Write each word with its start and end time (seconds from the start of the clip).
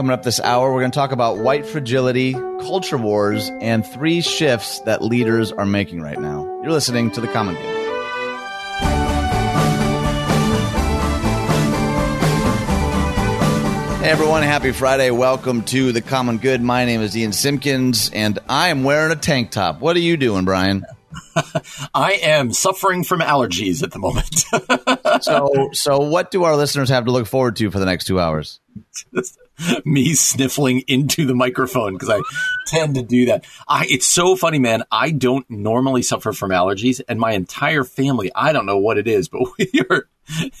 Coming 0.00 0.14
up 0.14 0.22
this 0.22 0.40
hour, 0.40 0.72
we're 0.72 0.80
going 0.80 0.92
to 0.92 0.98
talk 0.98 1.12
about 1.12 1.36
white 1.36 1.66
fragility, 1.66 2.32
culture 2.32 2.96
wars, 2.96 3.50
and 3.60 3.86
three 3.86 4.22
shifts 4.22 4.80
that 4.86 5.02
leaders 5.02 5.52
are 5.52 5.66
making 5.66 6.00
right 6.00 6.18
now. 6.18 6.44
You're 6.62 6.72
listening 6.72 7.10
to 7.10 7.20
The 7.20 7.28
Common 7.28 7.54
Good. 7.54 7.64
Hey 14.02 14.08
everyone, 14.08 14.42
happy 14.42 14.72
Friday. 14.72 15.10
Welcome 15.10 15.64
to 15.64 15.92
The 15.92 16.00
Common 16.00 16.38
Good. 16.38 16.62
My 16.62 16.86
name 16.86 17.02
is 17.02 17.14
Ian 17.14 17.34
Simpkins, 17.34 18.10
and 18.14 18.38
I 18.48 18.70
am 18.70 18.84
wearing 18.84 19.12
a 19.12 19.16
tank 19.16 19.50
top. 19.50 19.82
What 19.82 19.96
are 19.96 20.00
you 20.00 20.16
doing, 20.16 20.46
Brian? 20.46 20.86
I 21.94 22.20
am 22.22 22.54
suffering 22.54 23.04
from 23.04 23.20
allergies 23.20 23.82
at 23.82 23.90
the 23.90 23.98
moment. 23.98 24.46
so, 25.22 25.68
so 25.74 25.98
what 25.98 26.30
do 26.30 26.44
our 26.44 26.56
listeners 26.56 26.88
have 26.88 27.04
to 27.04 27.10
look 27.10 27.26
forward 27.26 27.56
to 27.56 27.70
for 27.70 27.78
the 27.78 27.84
next 27.84 28.06
two 28.06 28.18
hours? 28.18 28.60
Me 29.84 30.14
sniffling 30.14 30.80
into 30.86 31.26
the 31.26 31.34
microphone 31.34 31.94
because 31.94 32.10
I 32.10 32.20
tend 32.66 32.94
to 32.96 33.02
do 33.02 33.26
that. 33.26 33.44
I, 33.68 33.86
it's 33.88 34.08
so 34.08 34.36
funny, 34.36 34.58
man. 34.58 34.84
I 34.90 35.10
don't 35.10 35.48
normally 35.50 36.02
suffer 36.02 36.32
from 36.32 36.50
allergies, 36.50 37.00
and 37.08 37.18
my 37.18 37.32
entire 37.32 37.84
family, 37.84 38.30
I 38.34 38.52
don't 38.52 38.66
know 38.66 38.78
what 38.78 38.98
it 38.98 39.08
is, 39.08 39.28
but 39.28 39.42
we 39.58 39.70
are. 39.90 40.08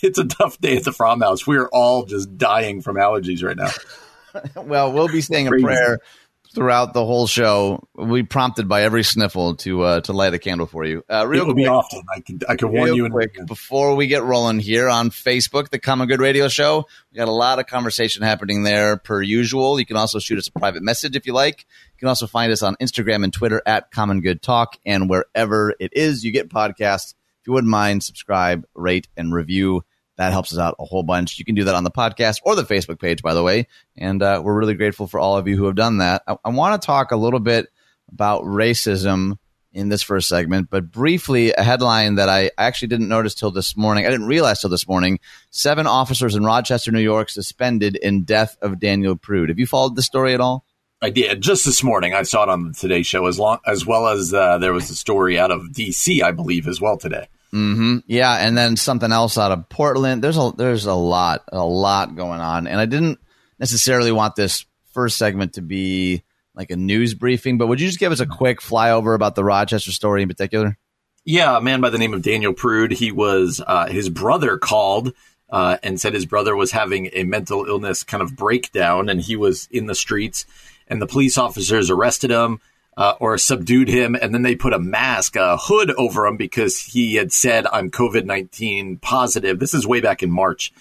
It's 0.02 0.18
a 0.18 0.24
tough 0.24 0.58
day 0.60 0.76
at 0.78 0.84
the 0.84 0.92
Fromm 0.92 1.20
House. 1.20 1.46
We 1.46 1.56
are 1.56 1.68
all 1.68 2.04
just 2.04 2.36
dying 2.36 2.82
from 2.82 2.96
allergies 2.96 3.44
right 3.44 3.56
now. 3.56 3.70
well, 4.62 4.92
we'll 4.92 5.08
be 5.08 5.20
saying 5.20 5.46
a 5.46 5.50
prayer 5.50 6.00
throughout 6.54 6.94
the 6.94 7.04
whole 7.04 7.26
show. 7.26 7.86
We 7.94 8.22
prompted 8.22 8.68
by 8.68 8.82
every 8.82 9.02
sniffle 9.02 9.56
to 9.56 9.82
uh, 9.82 10.00
to 10.02 10.12
light 10.12 10.34
a 10.34 10.38
candle 10.38 10.66
for 10.66 10.84
you. 10.84 11.04
Uh, 11.08 11.26
real 11.26 11.42
It'll 11.42 11.54
quick, 11.54 11.64
be 11.64 11.68
often. 11.68 12.02
I 12.14 12.20
can 12.20 12.40
I 12.48 12.56
can 12.56 12.72
warn 12.72 12.94
you. 12.94 13.08
Quick, 13.08 13.46
before 13.46 13.94
we 13.94 14.06
get 14.06 14.22
rolling 14.22 14.60
here 14.60 14.88
on 14.88 15.10
Facebook, 15.10 15.70
the 15.70 15.78
Common 15.78 16.08
Good 16.08 16.20
Radio 16.20 16.48
Show, 16.48 16.86
we 17.12 17.16
got 17.16 17.28
a 17.28 17.32
lot 17.32 17.58
of 17.58 17.66
conversation 17.66 18.22
happening 18.22 18.62
there 18.62 18.96
per 18.96 19.22
usual. 19.22 19.78
You 19.78 19.86
can 19.86 19.96
also 19.96 20.18
shoot 20.18 20.38
us 20.38 20.48
a 20.48 20.52
private 20.52 20.82
message 20.82 21.16
if 21.16 21.26
you 21.26 21.32
like. 21.32 21.66
You 21.94 21.98
can 21.98 22.08
also 22.08 22.26
find 22.26 22.52
us 22.52 22.62
on 22.62 22.76
Instagram 22.76 23.24
and 23.24 23.32
Twitter 23.32 23.62
at 23.66 23.90
Common 23.90 24.20
Good 24.20 24.42
Talk 24.42 24.78
and 24.84 25.08
wherever 25.08 25.74
it 25.78 25.92
is 25.94 26.24
you 26.24 26.32
get 26.32 26.48
podcasts. 26.48 27.14
If 27.40 27.46
you 27.46 27.54
wouldn't 27.54 27.70
mind, 27.70 28.02
subscribe, 28.04 28.66
rate, 28.74 29.08
and 29.16 29.32
review 29.32 29.82
that 30.20 30.32
helps 30.32 30.52
us 30.52 30.58
out 30.58 30.76
a 30.78 30.84
whole 30.84 31.02
bunch. 31.02 31.38
You 31.38 31.46
can 31.46 31.54
do 31.54 31.64
that 31.64 31.74
on 31.74 31.82
the 31.82 31.90
podcast 31.90 32.40
or 32.44 32.54
the 32.54 32.62
Facebook 32.62 33.00
page, 33.00 33.22
by 33.22 33.32
the 33.32 33.42
way. 33.42 33.66
And 33.96 34.22
uh, 34.22 34.42
we're 34.44 34.58
really 34.58 34.74
grateful 34.74 35.06
for 35.06 35.18
all 35.18 35.38
of 35.38 35.48
you 35.48 35.56
who 35.56 35.64
have 35.64 35.76
done 35.76 35.96
that. 35.98 36.22
I, 36.26 36.36
I 36.44 36.50
want 36.50 36.80
to 36.80 36.84
talk 36.84 37.10
a 37.10 37.16
little 37.16 37.40
bit 37.40 37.68
about 38.12 38.42
racism 38.42 39.38
in 39.72 39.88
this 39.88 40.02
first 40.02 40.28
segment, 40.28 40.68
but 40.68 40.90
briefly, 40.90 41.52
a 41.52 41.62
headline 41.62 42.16
that 42.16 42.28
I 42.28 42.50
actually 42.58 42.88
didn't 42.88 43.08
notice 43.08 43.34
till 43.34 43.50
this 43.50 43.78
morning. 43.78 44.04
I 44.04 44.10
didn't 44.10 44.26
realize 44.26 44.60
till 44.60 44.68
this 44.68 44.86
morning. 44.86 45.20
Seven 45.48 45.86
officers 45.86 46.34
in 46.34 46.44
Rochester, 46.44 46.92
New 46.92 47.00
York, 47.00 47.30
suspended 47.30 47.96
in 47.96 48.24
death 48.24 48.58
of 48.60 48.78
Daniel 48.78 49.16
Prude. 49.16 49.48
Have 49.48 49.58
you 49.58 49.66
followed 49.66 49.96
the 49.96 50.02
story 50.02 50.34
at 50.34 50.40
all? 50.40 50.66
I 51.00 51.08
did 51.08 51.40
just 51.40 51.64
this 51.64 51.82
morning. 51.82 52.12
I 52.12 52.24
saw 52.24 52.42
it 52.42 52.50
on 52.50 52.68
the 52.68 52.74
Today 52.74 53.02
Show 53.04 53.24
as 53.24 53.38
long 53.38 53.60
as 53.66 53.86
well 53.86 54.06
as 54.08 54.34
uh, 54.34 54.58
there 54.58 54.74
was 54.74 54.90
a 54.90 54.94
story 54.94 55.38
out 55.38 55.50
of 55.50 55.72
D.C. 55.72 56.20
I 56.20 56.32
believe 56.32 56.68
as 56.68 56.78
well 56.78 56.98
today. 56.98 57.28
Mm-hmm. 57.52 57.98
Yeah, 58.06 58.34
and 58.34 58.56
then 58.56 58.76
something 58.76 59.10
else 59.10 59.36
out 59.36 59.50
of 59.50 59.68
Portland. 59.68 60.22
There's 60.22 60.38
a 60.38 60.52
there's 60.56 60.86
a 60.86 60.94
lot 60.94 61.44
a 61.50 61.64
lot 61.64 62.14
going 62.14 62.40
on, 62.40 62.66
and 62.66 62.80
I 62.80 62.86
didn't 62.86 63.18
necessarily 63.58 64.12
want 64.12 64.36
this 64.36 64.64
first 64.92 65.18
segment 65.18 65.54
to 65.54 65.62
be 65.62 66.22
like 66.54 66.70
a 66.70 66.76
news 66.76 67.14
briefing, 67.14 67.58
but 67.58 67.66
would 67.66 67.80
you 67.80 67.86
just 67.86 67.98
give 67.98 68.12
us 68.12 68.20
a 68.20 68.26
quick 68.26 68.60
flyover 68.60 69.14
about 69.14 69.34
the 69.34 69.44
Rochester 69.44 69.92
story 69.92 70.22
in 70.22 70.28
particular? 70.28 70.76
Yeah, 71.24 71.56
a 71.56 71.60
man 71.60 71.80
by 71.80 71.90
the 71.90 71.98
name 71.98 72.14
of 72.14 72.22
Daniel 72.22 72.52
Prude. 72.52 72.92
He 72.92 73.12
was 73.12 73.60
uh, 73.66 73.86
his 73.86 74.08
brother 74.08 74.56
called 74.56 75.12
uh, 75.50 75.78
and 75.82 76.00
said 76.00 76.14
his 76.14 76.26
brother 76.26 76.54
was 76.54 76.72
having 76.72 77.10
a 77.12 77.24
mental 77.24 77.66
illness 77.66 78.04
kind 78.04 78.22
of 78.22 78.36
breakdown, 78.36 79.08
and 79.08 79.20
he 79.20 79.36
was 79.36 79.68
in 79.70 79.86
the 79.86 79.94
streets, 79.94 80.46
and 80.86 81.02
the 81.02 81.06
police 81.06 81.36
officers 81.36 81.90
arrested 81.90 82.30
him 82.30 82.60
uh, 82.96 83.14
or 83.20 83.38
subdued 83.38 83.88
him, 83.88 84.14
and 84.14 84.34
then 84.34 84.42
they 84.42 84.54
put 84.54 84.72
a 84.72 84.78
mask, 84.78 85.36
a 85.36 85.56
hood 85.56 85.90
over 85.92 86.26
him 86.26 86.36
because 86.36 86.78
he 86.78 87.14
had 87.14 87.32
said, 87.32 87.66
"I'm 87.72 87.90
COVID 87.90 88.24
nineteen 88.24 88.98
positive." 88.98 89.58
This 89.58 89.74
is 89.74 89.86
way 89.86 90.00
back 90.00 90.22
in 90.22 90.30
March, 90.30 90.72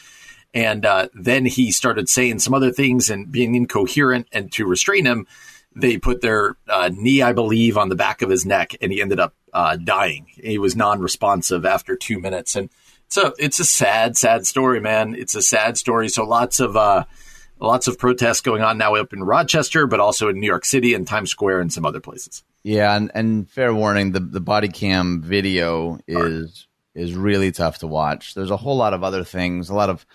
and 0.53 0.85
uh, 0.85 1.09
then 1.13 1.45
he 1.45 1.71
started 1.71 2.09
saying 2.09 2.39
some 2.39 2.53
other 2.53 2.71
things 2.71 3.09
and 3.09 3.31
being 3.31 3.55
incoherent. 3.55 4.27
And 4.31 4.51
to 4.53 4.65
restrain 4.65 5.05
him, 5.05 5.27
they 5.75 5.97
put 5.97 6.21
their 6.21 6.57
uh, 6.67 6.89
knee, 6.91 7.21
I 7.21 7.33
believe, 7.33 7.77
on 7.77 7.89
the 7.89 7.95
back 7.95 8.21
of 8.21 8.29
his 8.29 8.45
neck, 8.45 8.75
and 8.81 8.91
he 8.91 9.01
ended 9.01 9.19
up 9.19 9.33
uh, 9.53 9.77
dying. 9.77 10.27
He 10.33 10.57
was 10.57 10.75
non-responsive 10.75 11.65
after 11.65 11.95
two 11.95 12.19
minutes, 12.19 12.55
and 12.55 12.69
so 13.07 13.33
it's 13.39 13.59
a 13.59 13.65
sad, 13.65 14.17
sad 14.17 14.45
story, 14.45 14.79
man. 14.79 15.15
It's 15.15 15.35
a 15.35 15.41
sad 15.41 15.77
story. 15.77 16.09
So 16.09 16.25
lots 16.25 16.59
of 16.59 16.75
uh, 16.75 17.05
lots 17.59 17.87
of 17.87 17.97
protests 17.97 18.41
going 18.41 18.61
on 18.61 18.77
now 18.77 18.95
up 18.95 19.13
in 19.13 19.23
Rochester, 19.23 19.87
but 19.87 19.99
also 19.99 20.29
in 20.29 20.39
New 20.39 20.47
York 20.47 20.65
City 20.65 20.93
and 20.93 21.07
Times 21.07 21.31
Square 21.31 21.61
and 21.61 21.71
some 21.71 21.85
other 21.85 21.99
places. 21.99 22.43
Yeah, 22.63 22.95
and, 22.95 23.11
and 23.13 23.49
fair 23.49 23.73
warning, 23.73 24.11
the 24.11 24.19
the 24.19 24.41
body 24.41 24.67
cam 24.67 25.21
video 25.21 25.99
is 26.07 26.67
is 26.95 27.13
really 27.13 27.51
tough 27.51 27.79
to 27.79 27.87
watch. 27.87 28.33
There's 28.33 28.51
a 28.51 28.57
whole 28.57 28.75
lot 28.75 28.93
of 28.93 29.03
other 29.03 29.23
things, 29.23 29.69
a 29.69 29.75
lot 29.75 29.89
of 29.89 30.05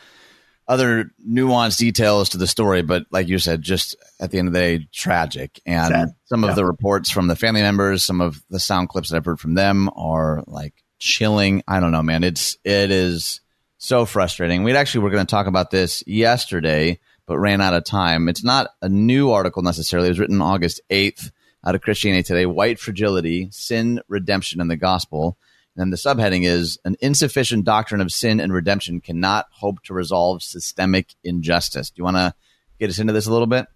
other 0.66 1.10
nuanced 1.26 1.78
details 1.78 2.30
to 2.30 2.38
the 2.38 2.46
story, 2.46 2.82
but 2.82 3.06
like 3.10 3.28
you 3.28 3.38
said, 3.38 3.62
just 3.62 3.96
at 4.18 4.30
the 4.30 4.38
end 4.38 4.48
of 4.48 4.54
the 4.54 4.60
day, 4.60 4.88
tragic. 4.92 5.60
And 5.66 5.92
Sad. 5.92 6.08
some 6.24 6.42
of 6.42 6.56
the 6.56 6.64
reports 6.64 7.10
from 7.10 7.26
the 7.26 7.36
family 7.36 7.60
members, 7.60 8.02
some 8.02 8.20
of 8.20 8.42
the 8.48 8.60
sound 8.60 8.88
clips 8.88 9.10
that 9.10 9.16
I've 9.16 9.24
heard 9.24 9.40
from 9.40 9.54
them 9.54 9.90
are 9.94 10.42
like 10.46 10.74
chilling. 10.98 11.62
I 11.68 11.80
don't 11.80 11.92
know, 11.92 12.02
man. 12.02 12.24
It's 12.24 12.56
it 12.64 12.90
is 12.90 13.40
so 13.76 14.06
frustrating. 14.06 14.62
We 14.62 14.74
actually 14.74 15.04
were 15.04 15.10
going 15.10 15.26
to 15.26 15.30
talk 15.30 15.46
about 15.46 15.70
this 15.70 16.02
yesterday 16.06 16.98
but 17.26 17.38
ran 17.38 17.60
out 17.60 17.74
of 17.74 17.84
time. 17.84 18.28
It's 18.28 18.44
not 18.44 18.70
a 18.82 18.88
new 18.88 19.30
article 19.30 19.62
necessarily. 19.62 20.08
It 20.08 20.12
was 20.12 20.20
written 20.20 20.42
August 20.42 20.80
8th 20.90 21.30
out 21.64 21.74
of 21.74 21.80
Christianity 21.80 22.22
Today 22.22 22.46
White 22.46 22.78
Fragility, 22.78 23.48
Sin, 23.50 24.00
Redemption, 24.08 24.60
and 24.60 24.70
the 24.70 24.76
Gospel. 24.76 25.38
And 25.76 25.92
the 25.92 25.96
subheading 25.96 26.46
is 26.46 26.78
An 26.84 26.96
insufficient 27.00 27.64
doctrine 27.64 28.00
of 28.00 28.12
sin 28.12 28.40
and 28.40 28.52
redemption 28.52 29.00
cannot 29.00 29.46
hope 29.50 29.82
to 29.84 29.94
resolve 29.94 30.42
systemic 30.42 31.14
injustice. 31.24 31.90
Do 31.90 32.00
you 32.00 32.04
want 32.04 32.16
to 32.16 32.34
get 32.78 32.90
us 32.90 32.98
into 32.98 33.12
this 33.12 33.26
a 33.26 33.32
little 33.32 33.46
bit? 33.46 33.66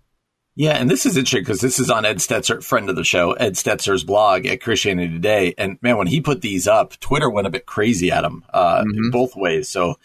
Yeah, 0.54 0.72
and 0.72 0.90
this 0.90 1.06
is 1.06 1.16
interesting 1.16 1.42
because 1.42 1.60
this 1.60 1.78
is 1.78 1.88
on 1.88 2.04
Ed 2.04 2.16
Stetzer, 2.16 2.64
friend 2.64 2.90
of 2.90 2.96
the 2.96 3.04
show, 3.04 3.30
Ed 3.32 3.52
Stetzer's 3.52 4.02
blog 4.02 4.44
at 4.44 4.60
Christianity 4.60 5.12
Today. 5.12 5.54
And 5.56 5.78
man, 5.82 5.98
when 5.98 6.08
he 6.08 6.20
put 6.20 6.40
these 6.40 6.66
up, 6.66 6.98
Twitter 6.98 7.30
went 7.30 7.46
a 7.46 7.50
bit 7.50 7.64
crazy 7.64 8.10
at 8.10 8.24
him 8.24 8.44
uh, 8.52 8.80
mm-hmm. 8.80 9.04
in 9.04 9.10
both 9.12 9.36
ways. 9.36 9.68
So 9.68 10.00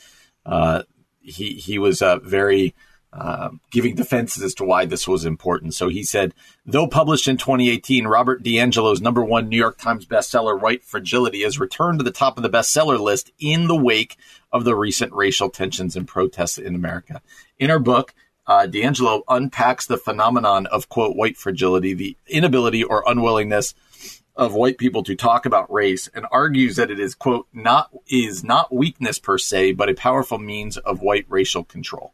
uh, 0.46 0.84
he 1.22 1.56
he 1.56 1.80
was 1.80 2.04
uh, 2.04 2.20
very 2.20 2.76
uh, 3.16 3.50
giving 3.70 3.96
defenses 3.96 4.42
as 4.42 4.56
to 4.56 4.64
why 4.64 4.86
this 4.86 5.08
was 5.08 5.24
important. 5.24 5.74
So 5.76 5.88
he 5.88 6.04
said, 6.04 6.34
though 6.66 6.88
published 6.88 7.28
in 7.28 7.38
2018, 7.38 8.08
Robin 8.08 8.40
DiAngelo's 8.40 9.02
number 9.02 9.24
one 9.24 9.50
New 9.50 9.58
York 9.58 9.78
Times 9.78 10.06
bestseller, 10.06 10.60
White 10.60 10.84
Fragility, 10.84 11.44
has 11.44 11.60
returned 11.60 12.00
to 12.00 12.04
the 12.04 12.12
top 12.12 12.38
of 12.38 12.44
the 12.44 12.50
bestseller 12.50 13.00
list 13.00 13.32
in 13.40 13.68
the 13.68 13.76
wake 13.76 14.18
of 14.52 14.64
the 14.64 14.76
recent 14.76 15.14
racial 15.14 15.50
tensions 15.50 15.96
and 15.96 16.08
protests 16.08 16.58
in 16.58 16.74
America. 16.74 17.22
In 17.60 17.70
her 17.70 17.80
book, 17.80 18.16
uh, 18.48 18.68
DiAngelo 18.68 19.22
unpacks 19.28 19.86
the 19.86 19.98
phenomenon 19.98 20.66
of, 20.66 20.90
quote, 20.90 21.16
white 21.16 21.38
fragility, 21.38 21.94
the 21.94 22.18
inability 22.28 22.84
or 22.84 23.04
unwillingness 23.06 23.76
of 24.36 24.56
white 24.56 24.78
people 24.78 25.04
to 25.04 25.16
talk 25.16 25.46
about 25.46 25.72
race 25.72 26.10
and 26.16 26.26
argues 26.32 26.76
that 26.76 26.90
it 26.90 27.00
is 27.00 27.14
quote 27.14 27.48
not 27.54 27.92
is 28.08 28.44
not 28.44 28.74
weakness 28.74 29.20
per 29.20 29.38
se 29.38 29.72
but 29.74 29.90
a 29.90 29.94
powerful 29.94 30.40
means 30.40 30.76
of 30.78 31.02
white 31.02 31.26
racial 31.30 31.64
control 31.64 32.14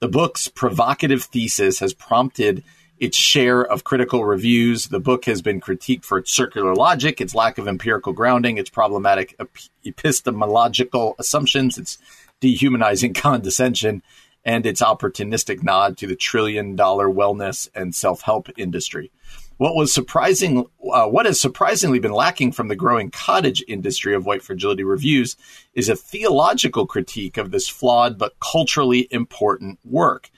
the 0.00 0.08
book's 0.08 0.48
provocative 0.48 1.24
thesis 1.24 1.80
has 1.80 1.94
prompted 1.94 2.62
its 2.98 3.16
share 3.16 3.62
of 3.62 3.84
critical 3.84 4.24
reviews. 4.24 4.88
The 4.88 5.00
book 5.00 5.26
has 5.26 5.42
been 5.42 5.60
critiqued 5.60 6.04
for 6.04 6.18
its 6.18 6.30
circular 6.30 6.74
logic, 6.74 7.20
its 7.20 7.34
lack 7.34 7.58
of 7.58 7.68
empirical 7.68 8.12
grounding, 8.12 8.58
its 8.58 8.70
problematic 8.70 9.38
epistemological 9.84 11.14
assumptions, 11.18 11.78
its 11.78 11.98
dehumanizing 12.40 13.14
condescension, 13.14 14.02
and 14.44 14.64
its 14.64 14.80
opportunistic 14.80 15.62
nod 15.62 15.98
to 15.98 16.06
the 16.06 16.16
trillion 16.16 16.76
dollar 16.76 17.08
wellness 17.08 17.68
and 17.74 17.94
self 17.94 18.22
help 18.22 18.48
industry. 18.56 19.10
What 19.58 19.74
was 19.74 19.92
surprising, 19.92 20.66
uh, 20.92 21.06
what 21.06 21.24
has 21.24 21.40
surprisingly 21.40 21.98
been 21.98 22.12
lacking 22.12 22.52
from 22.52 22.68
the 22.68 22.76
growing 22.76 23.10
cottage 23.10 23.64
industry 23.66 24.14
of 24.14 24.26
white 24.26 24.42
fragility 24.42 24.84
reviews 24.84 25.34
is 25.72 25.88
a 25.88 25.96
theological 25.96 26.86
critique 26.86 27.38
of 27.38 27.50
this 27.50 27.66
flawed 27.66 28.18
but 28.18 28.38
culturally 28.38 29.08
important 29.10 29.78
work. 29.82 30.30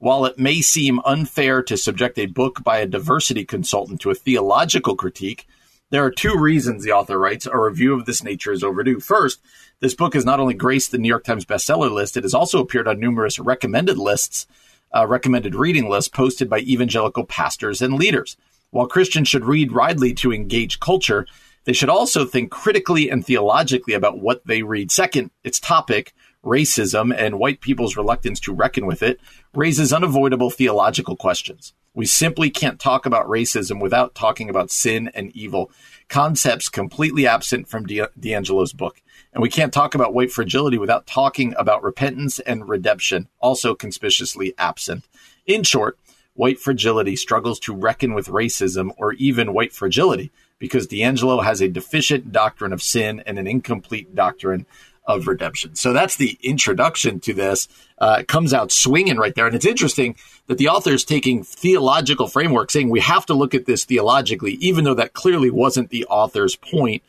While 0.00 0.26
it 0.26 0.38
may 0.38 0.60
seem 0.60 1.00
unfair 1.06 1.62
to 1.62 1.78
subject 1.78 2.18
a 2.18 2.26
book 2.26 2.62
by 2.62 2.78
a 2.78 2.86
diversity 2.86 3.44
consultant 3.46 4.02
to 4.02 4.10
a 4.10 4.14
theological 4.14 4.96
critique, 4.96 5.48
there 5.88 6.04
are 6.04 6.10
two 6.10 6.36
reasons 6.36 6.84
the 6.84 6.92
author 6.92 7.18
writes 7.18 7.46
a 7.46 7.58
review 7.58 7.94
of 7.94 8.04
this 8.04 8.22
nature 8.22 8.52
is 8.52 8.62
overdue. 8.62 9.00
First, 9.00 9.40
this 9.80 9.94
book 9.94 10.12
has 10.12 10.26
not 10.26 10.40
only 10.40 10.52
graced 10.52 10.92
the 10.92 10.98
New 10.98 11.08
York 11.08 11.24
Times 11.24 11.46
bestseller 11.46 11.90
list, 11.90 12.18
it 12.18 12.24
has 12.24 12.34
also 12.34 12.60
appeared 12.60 12.86
on 12.86 13.00
numerous 13.00 13.38
recommended 13.38 13.96
lists, 13.96 14.46
uh, 14.94 15.06
recommended 15.06 15.54
reading 15.54 15.88
lists 15.88 16.10
posted 16.10 16.50
by 16.50 16.58
evangelical 16.58 17.24
pastors 17.24 17.80
and 17.80 17.94
leaders. 17.94 18.36
While 18.70 18.86
Christians 18.86 19.28
should 19.28 19.44
read 19.44 19.72
widely 19.72 20.12
to 20.14 20.32
engage 20.32 20.80
culture, 20.80 21.26
they 21.64 21.72
should 21.72 21.88
also 21.88 22.24
think 22.24 22.50
critically 22.50 23.10
and 23.10 23.24
theologically 23.24 23.94
about 23.94 24.18
what 24.18 24.46
they 24.46 24.62
read. 24.62 24.90
Second, 24.90 25.30
its 25.42 25.58
topic, 25.60 26.14
racism 26.44 27.14
and 27.16 27.38
white 27.38 27.60
people's 27.60 27.96
reluctance 27.96 28.40
to 28.40 28.54
reckon 28.54 28.86
with 28.86 29.02
it 29.02 29.20
raises 29.54 29.92
unavoidable 29.92 30.50
theological 30.50 31.16
questions. 31.16 31.72
We 31.94 32.06
simply 32.06 32.48
can't 32.50 32.78
talk 32.78 33.06
about 33.06 33.26
racism 33.26 33.80
without 33.80 34.14
talking 34.14 34.48
about 34.48 34.70
sin 34.70 35.10
and 35.14 35.34
evil, 35.34 35.70
concepts 36.08 36.68
completely 36.68 37.26
absent 37.26 37.68
from 37.68 37.86
DiAngelo's 37.86 38.72
book. 38.72 39.02
And 39.32 39.42
we 39.42 39.50
can't 39.50 39.72
talk 39.72 39.94
about 39.94 40.14
white 40.14 40.30
fragility 40.30 40.78
without 40.78 41.06
talking 41.06 41.54
about 41.58 41.82
repentance 41.82 42.38
and 42.40 42.68
redemption, 42.68 43.28
also 43.40 43.74
conspicuously 43.74 44.54
absent. 44.58 45.04
In 45.44 45.64
short, 45.64 45.98
white 46.38 46.60
fragility 46.60 47.16
struggles 47.16 47.58
to 47.58 47.74
reckon 47.74 48.14
with 48.14 48.28
racism 48.28 48.92
or 48.96 49.12
even 49.14 49.52
white 49.52 49.72
fragility 49.72 50.30
because 50.60 50.86
DiAngelo 50.86 51.42
has 51.42 51.60
a 51.60 51.68
deficient 51.68 52.30
doctrine 52.30 52.72
of 52.72 52.80
sin 52.80 53.20
and 53.26 53.40
an 53.40 53.48
incomplete 53.48 54.14
doctrine 54.14 54.64
of 55.04 55.26
redemption. 55.26 55.74
So 55.74 55.92
that's 55.92 56.16
the 56.16 56.38
introduction 56.40 57.18
to 57.20 57.34
this. 57.34 57.66
Uh, 57.98 58.18
it 58.20 58.28
comes 58.28 58.54
out 58.54 58.70
swinging 58.70 59.16
right 59.16 59.34
there. 59.34 59.46
And 59.46 59.56
it's 59.56 59.66
interesting 59.66 60.14
that 60.46 60.58
the 60.58 60.68
author 60.68 60.92
is 60.92 61.04
taking 61.04 61.42
theological 61.42 62.28
framework, 62.28 62.70
saying 62.70 62.88
we 62.88 63.00
have 63.00 63.26
to 63.26 63.34
look 63.34 63.52
at 63.52 63.66
this 63.66 63.84
theologically, 63.84 64.52
even 64.60 64.84
though 64.84 64.94
that 64.94 65.14
clearly 65.14 65.50
wasn't 65.50 65.90
the 65.90 66.06
author's 66.06 66.54
point. 66.54 67.02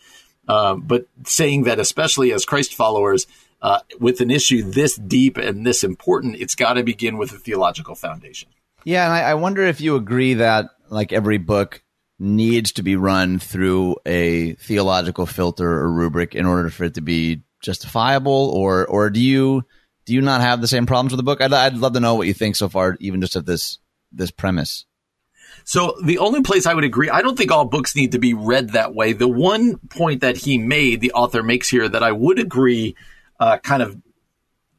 Um, 0.48 0.82
but 0.82 1.06
saying 1.26 1.66
that, 1.66 1.78
especially 1.78 2.34
as 2.34 2.46
Christ 2.46 2.74
followers, 2.74 3.28
uh, 3.62 3.82
with 4.00 4.22
an 4.22 4.32
issue 4.32 4.64
this 4.64 4.96
deep 4.96 5.38
and 5.38 5.68
this 5.68 5.84
important, 5.84 6.38
it's 6.38 6.56
got 6.56 6.74
to 6.74 6.84
begin 6.84 7.20
with 7.20 7.32
a 7.32 7.38
theological 7.38 7.94
foundation. 7.94 8.50
Yeah, 8.90 9.06
and 9.06 9.14
I, 9.14 9.20
I 9.20 9.34
wonder 9.36 9.62
if 9.62 9.82
you 9.82 9.98
agree 9.98 10.34
that, 10.34 10.72
like 10.90 11.14
every 11.14 11.38
book, 11.38 11.84
needs 12.18 12.72
to 12.72 12.82
be 12.82 12.96
run 12.96 13.38
through 13.38 13.98
a 14.04 14.54
theological 14.54 15.28
filter 15.28 15.70
or 15.70 15.92
rubric 15.92 16.34
in 16.34 16.48
order 16.48 16.72
for 16.72 16.86
it 16.86 16.96
to 16.96 17.02
be 17.02 17.44
justifiable, 17.62 18.50
or 18.50 18.88
or 18.88 19.12
do 19.12 19.22
you 19.22 19.64
do 20.06 20.16
you 20.16 20.22
not 20.22 20.42
have 20.42 20.60
the 20.60 20.68
same 20.68 20.88
problems 20.88 21.12
with 21.12 21.20
the 21.20 21.24
book? 21.24 21.40
I'd, 21.40 21.54
I'd 21.54 21.78
love 21.78 21.94
to 21.94 22.00
know 22.00 22.16
what 22.16 22.26
you 22.26 22.34
think 22.34 22.56
so 22.56 22.68
far, 22.68 22.98
even 23.00 23.22
just 23.22 23.36
of 23.36 23.46
this 23.46 23.78
this 24.12 24.32
premise. 24.32 24.86
So 25.66 25.96
the 26.04 26.18
only 26.18 26.42
place 26.42 26.66
I 26.66 26.74
would 26.74 26.84
agree, 26.84 27.12
I 27.12 27.22
don't 27.22 27.38
think 27.38 27.52
all 27.52 27.66
books 27.66 27.96
need 27.96 28.14
to 28.14 28.20
be 28.20 28.34
read 28.34 28.72
that 28.72 28.96
way. 28.96 29.14
The 29.14 29.28
one 29.28 29.78
point 29.78 30.22
that 30.22 30.36
he 30.36 30.58
made, 30.58 31.00
the 31.00 31.12
author 31.12 31.44
makes 31.44 31.70
here, 31.70 31.88
that 31.88 32.02
I 32.02 32.12
would 32.12 32.40
agree, 32.40 32.96
uh, 33.40 33.60
kind 33.60 33.84
of 33.84 34.02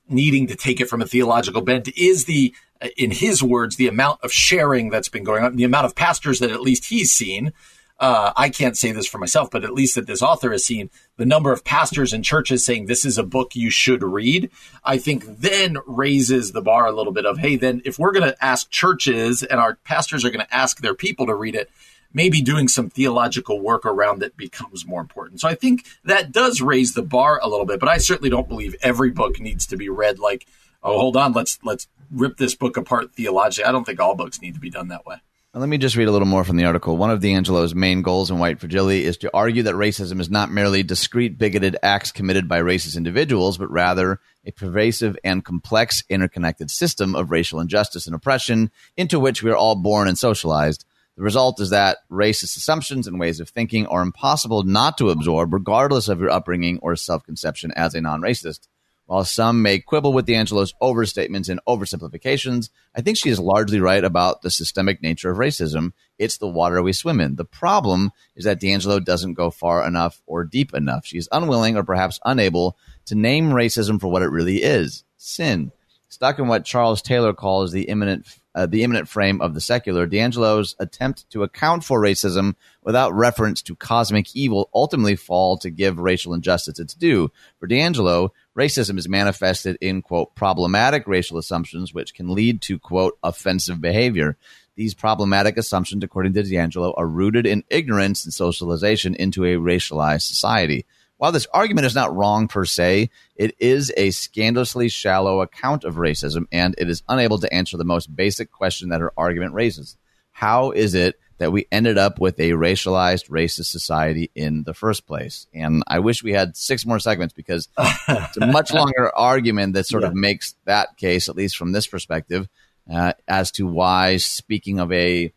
needing 0.08 0.48
to 0.48 0.56
take 0.56 0.80
it 0.80 0.88
from 0.88 1.00
a 1.00 1.06
theological 1.06 1.62
bent, 1.62 1.96
is 1.96 2.24
the, 2.24 2.52
in 2.96 3.10
his 3.10 3.42
words, 3.42 3.76
the 3.76 3.88
amount 3.88 4.20
of 4.22 4.32
sharing 4.32 4.90
that's 4.90 5.08
been 5.08 5.24
going 5.24 5.44
on, 5.44 5.56
the 5.56 5.64
amount 5.64 5.86
of 5.86 5.94
pastors 5.94 6.38
that 6.38 6.50
at 6.50 6.60
least 6.60 6.86
he's 6.86 7.12
seen 7.12 7.52
uh, 8.00 8.32
I 8.34 8.48
can't 8.48 8.78
say 8.78 8.92
this 8.92 9.06
for 9.06 9.18
myself, 9.18 9.50
but 9.50 9.62
at 9.62 9.74
least 9.74 9.94
that 9.94 10.06
this 10.06 10.22
author 10.22 10.50
has 10.52 10.64
seen 10.64 10.88
the 11.18 11.26
number 11.26 11.52
of 11.52 11.64
pastors 11.64 12.14
and 12.14 12.24
churches 12.24 12.64
saying 12.64 12.86
this 12.86 13.04
is 13.04 13.18
a 13.18 13.22
book 13.22 13.54
you 13.54 13.68
should 13.68 14.02
read, 14.02 14.50
I 14.82 14.96
think 14.96 15.24
then 15.26 15.76
raises 15.86 16.52
the 16.52 16.62
bar 16.62 16.86
a 16.86 16.92
little 16.92 17.12
bit 17.12 17.26
of, 17.26 17.38
hey, 17.38 17.56
then 17.56 17.82
if 17.84 17.98
we're 17.98 18.12
going 18.12 18.28
to 18.28 18.44
ask 18.44 18.70
churches 18.70 19.42
and 19.42 19.60
our 19.60 19.74
pastors 19.84 20.24
are 20.24 20.30
going 20.30 20.44
to 20.44 20.54
ask 20.54 20.80
their 20.80 20.94
people 20.94 21.26
to 21.26 21.34
read 21.34 21.54
it, 21.54 21.70
maybe 22.14 22.40
doing 22.40 22.68
some 22.68 22.88
theological 22.88 23.60
work 23.60 23.84
around 23.84 24.22
it 24.22 24.34
becomes 24.34 24.86
more 24.86 25.02
important. 25.02 25.42
So 25.42 25.48
I 25.48 25.54
think 25.54 25.86
that 26.02 26.32
does 26.32 26.62
raise 26.62 26.94
the 26.94 27.02
bar 27.02 27.38
a 27.42 27.48
little 27.48 27.66
bit, 27.66 27.80
but 27.80 27.90
I 27.90 27.98
certainly 27.98 28.30
don't 28.30 28.48
believe 28.48 28.74
every 28.80 29.10
book 29.10 29.38
needs 29.38 29.66
to 29.66 29.76
be 29.76 29.90
read 29.90 30.18
like, 30.18 30.46
oh, 30.82 30.98
hold 30.98 31.18
on, 31.18 31.32
let's 31.32 31.58
let's 31.62 31.86
rip 32.10 32.36
this 32.36 32.54
book 32.54 32.76
apart 32.76 33.14
theologically. 33.14 33.64
I 33.64 33.72
don't 33.72 33.84
think 33.84 34.00
all 34.00 34.14
books 34.14 34.40
need 34.40 34.54
to 34.54 34.60
be 34.60 34.70
done 34.70 34.88
that 34.88 35.06
way. 35.06 35.16
Let 35.52 35.68
me 35.68 35.78
just 35.78 35.96
read 35.96 36.06
a 36.06 36.12
little 36.12 36.28
more 36.28 36.44
from 36.44 36.58
the 36.58 36.64
article. 36.64 36.96
One 36.96 37.10
of 37.10 37.18
DiAngelo's 37.18 37.74
main 37.74 38.02
goals 38.02 38.30
in 38.30 38.38
White 38.38 38.60
Fragility 38.60 39.04
is 39.04 39.16
to 39.16 39.30
argue 39.34 39.64
that 39.64 39.74
racism 39.74 40.20
is 40.20 40.30
not 40.30 40.52
merely 40.52 40.84
discrete 40.84 41.38
bigoted 41.38 41.76
acts 41.82 42.12
committed 42.12 42.46
by 42.46 42.60
racist 42.60 42.96
individuals, 42.96 43.58
but 43.58 43.68
rather 43.68 44.20
a 44.44 44.52
pervasive 44.52 45.16
and 45.24 45.44
complex 45.44 46.04
interconnected 46.08 46.70
system 46.70 47.16
of 47.16 47.32
racial 47.32 47.58
injustice 47.58 48.06
and 48.06 48.14
oppression 48.14 48.70
into 48.96 49.18
which 49.18 49.42
we 49.42 49.50
are 49.50 49.56
all 49.56 49.74
born 49.74 50.06
and 50.06 50.16
socialized. 50.16 50.84
The 51.16 51.24
result 51.24 51.60
is 51.60 51.70
that 51.70 51.98
racist 52.08 52.56
assumptions 52.56 53.08
and 53.08 53.18
ways 53.18 53.40
of 53.40 53.48
thinking 53.48 53.88
are 53.88 54.02
impossible 54.02 54.62
not 54.62 54.96
to 54.98 55.10
absorb, 55.10 55.52
regardless 55.52 56.08
of 56.08 56.20
your 56.20 56.30
upbringing 56.30 56.78
or 56.80 56.94
self 56.94 57.24
conception 57.24 57.72
as 57.74 57.96
a 57.96 58.00
non 58.00 58.20
racist. 58.20 58.68
While 59.10 59.24
some 59.24 59.60
may 59.60 59.80
quibble 59.80 60.12
with 60.12 60.28
DiAngelo's 60.28 60.72
overstatements 60.80 61.48
and 61.48 61.58
oversimplifications, 61.66 62.70
I 62.94 63.00
think 63.00 63.18
she 63.18 63.28
is 63.28 63.40
largely 63.40 63.80
right 63.80 64.04
about 64.04 64.42
the 64.42 64.52
systemic 64.52 65.02
nature 65.02 65.32
of 65.32 65.38
racism. 65.38 65.94
It's 66.16 66.38
the 66.38 66.46
water 66.46 66.80
we 66.80 66.92
swim 66.92 67.20
in. 67.20 67.34
The 67.34 67.44
problem 67.44 68.12
is 68.36 68.44
that 68.44 68.60
DiAngelo 68.60 69.04
doesn't 69.04 69.34
go 69.34 69.50
far 69.50 69.84
enough 69.84 70.22
or 70.26 70.44
deep 70.44 70.72
enough. 70.74 71.06
She 71.06 71.18
is 71.18 71.28
unwilling 71.32 71.76
or 71.76 71.82
perhaps 71.82 72.20
unable 72.24 72.76
to 73.06 73.16
name 73.16 73.50
racism 73.50 74.00
for 74.00 74.06
what 74.06 74.22
it 74.22 74.30
really 74.30 74.62
is 74.62 75.02
sin. 75.16 75.72
Stuck 76.08 76.38
in 76.38 76.46
what 76.46 76.64
Charles 76.64 77.02
Taylor 77.02 77.32
calls 77.32 77.72
the 77.72 77.88
immanent 77.88 78.26
uh, 78.54 78.66
the 78.66 78.82
immanent 78.82 79.08
frame 79.08 79.40
of 79.40 79.54
the 79.54 79.60
secular, 79.60 80.08
DiAngelo's 80.08 80.74
attempt 80.80 81.28
to 81.30 81.42
account 81.44 81.84
for 81.84 82.00
racism 82.00 82.54
without 82.82 83.14
reference 83.14 83.62
to 83.62 83.76
cosmic 83.76 84.34
evil 84.34 84.68
ultimately 84.74 85.14
fall 85.14 85.56
to 85.58 85.70
give 85.70 85.98
racial 85.98 86.34
injustice 86.34 86.80
its 86.80 86.94
due. 86.94 87.30
For 87.58 87.68
DiAngelo, 87.68 88.30
racism 88.60 88.98
is 88.98 89.08
manifested 89.08 89.78
in, 89.80 90.02
quote, 90.02 90.34
problematic 90.34 91.06
racial 91.06 91.38
assumptions, 91.38 91.94
which 91.94 92.12
can 92.12 92.28
lead 92.28 92.60
to, 92.62 92.78
quote, 92.78 93.18
offensive 93.22 93.80
behavior. 93.80 94.36
These 94.76 94.92
problematic 94.94 95.56
assumptions, 95.56 96.04
according 96.04 96.34
to 96.34 96.42
DiAngelo, 96.42 96.92
are 96.96 97.06
rooted 97.06 97.46
in 97.46 97.64
ignorance 97.70 98.24
and 98.24 98.34
socialization 98.34 99.14
into 99.14 99.44
a 99.44 99.56
racialized 99.56 100.22
society. 100.22 100.84
While 101.16 101.32
this 101.32 101.46
argument 101.52 101.86
is 101.86 101.94
not 101.94 102.14
wrong 102.14 102.48
per 102.48 102.64
se, 102.64 103.10
it 103.34 103.54
is 103.58 103.92
a 103.96 104.10
scandalously 104.10 104.88
shallow 104.88 105.40
account 105.40 105.84
of 105.84 105.94
racism, 105.96 106.46
and 106.52 106.74
it 106.76 106.88
is 106.90 107.02
unable 107.08 107.38
to 107.38 107.52
answer 107.52 107.76
the 107.76 107.84
most 107.84 108.14
basic 108.14 108.50
question 108.52 108.90
that 108.90 109.00
her 109.00 109.12
argument 109.16 109.54
raises. 109.54 109.96
How 110.32 110.70
is 110.70 110.94
it 110.94 111.18
that 111.40 111.50
we 111.50 111.66
ended 111.72 111.98
up 111.98 112.20
with 112.20 112.38
a 112.38 112.50
racialized, 112.50 113.28
racist 113.28 113.66
society 113.66 114.30
in 114.34 114.62
the 114.62 114.74
first 114.74 115.06
place? 115.06 115.48
And 115.52 115.82
I 115.88 115.98
wish 115.98 116.22
we 116.22 116.32
had 116.32 116.56
six 116.56 116.86
more 116.86 117.00
segments 117.00 117.34
because 117.34 117.68
it's 118.08 118.36
a 118.36 118.46
much 118.46 118.72
longer 118.74 119.10
argument 119.16 119.74
that 119.74 119.86
sort 119.86 120.04
yeah. 120.04 120.10
of 120.10 120.14
makes 120.14 120.54
that 120.66 120.96
case, 120.96 121.28
at 121.28 121.34
least 121.34 121.56
from 121.56 121.72
this 121.72 121.86
perspective, 121.86 122.48
uh, 122.92 123.14
as 123.26 123.50
to 123.52 123.66
why, 123.66 124.18
speaking 124.18 124.78
of 124.78 124.92
a 124.92 125.32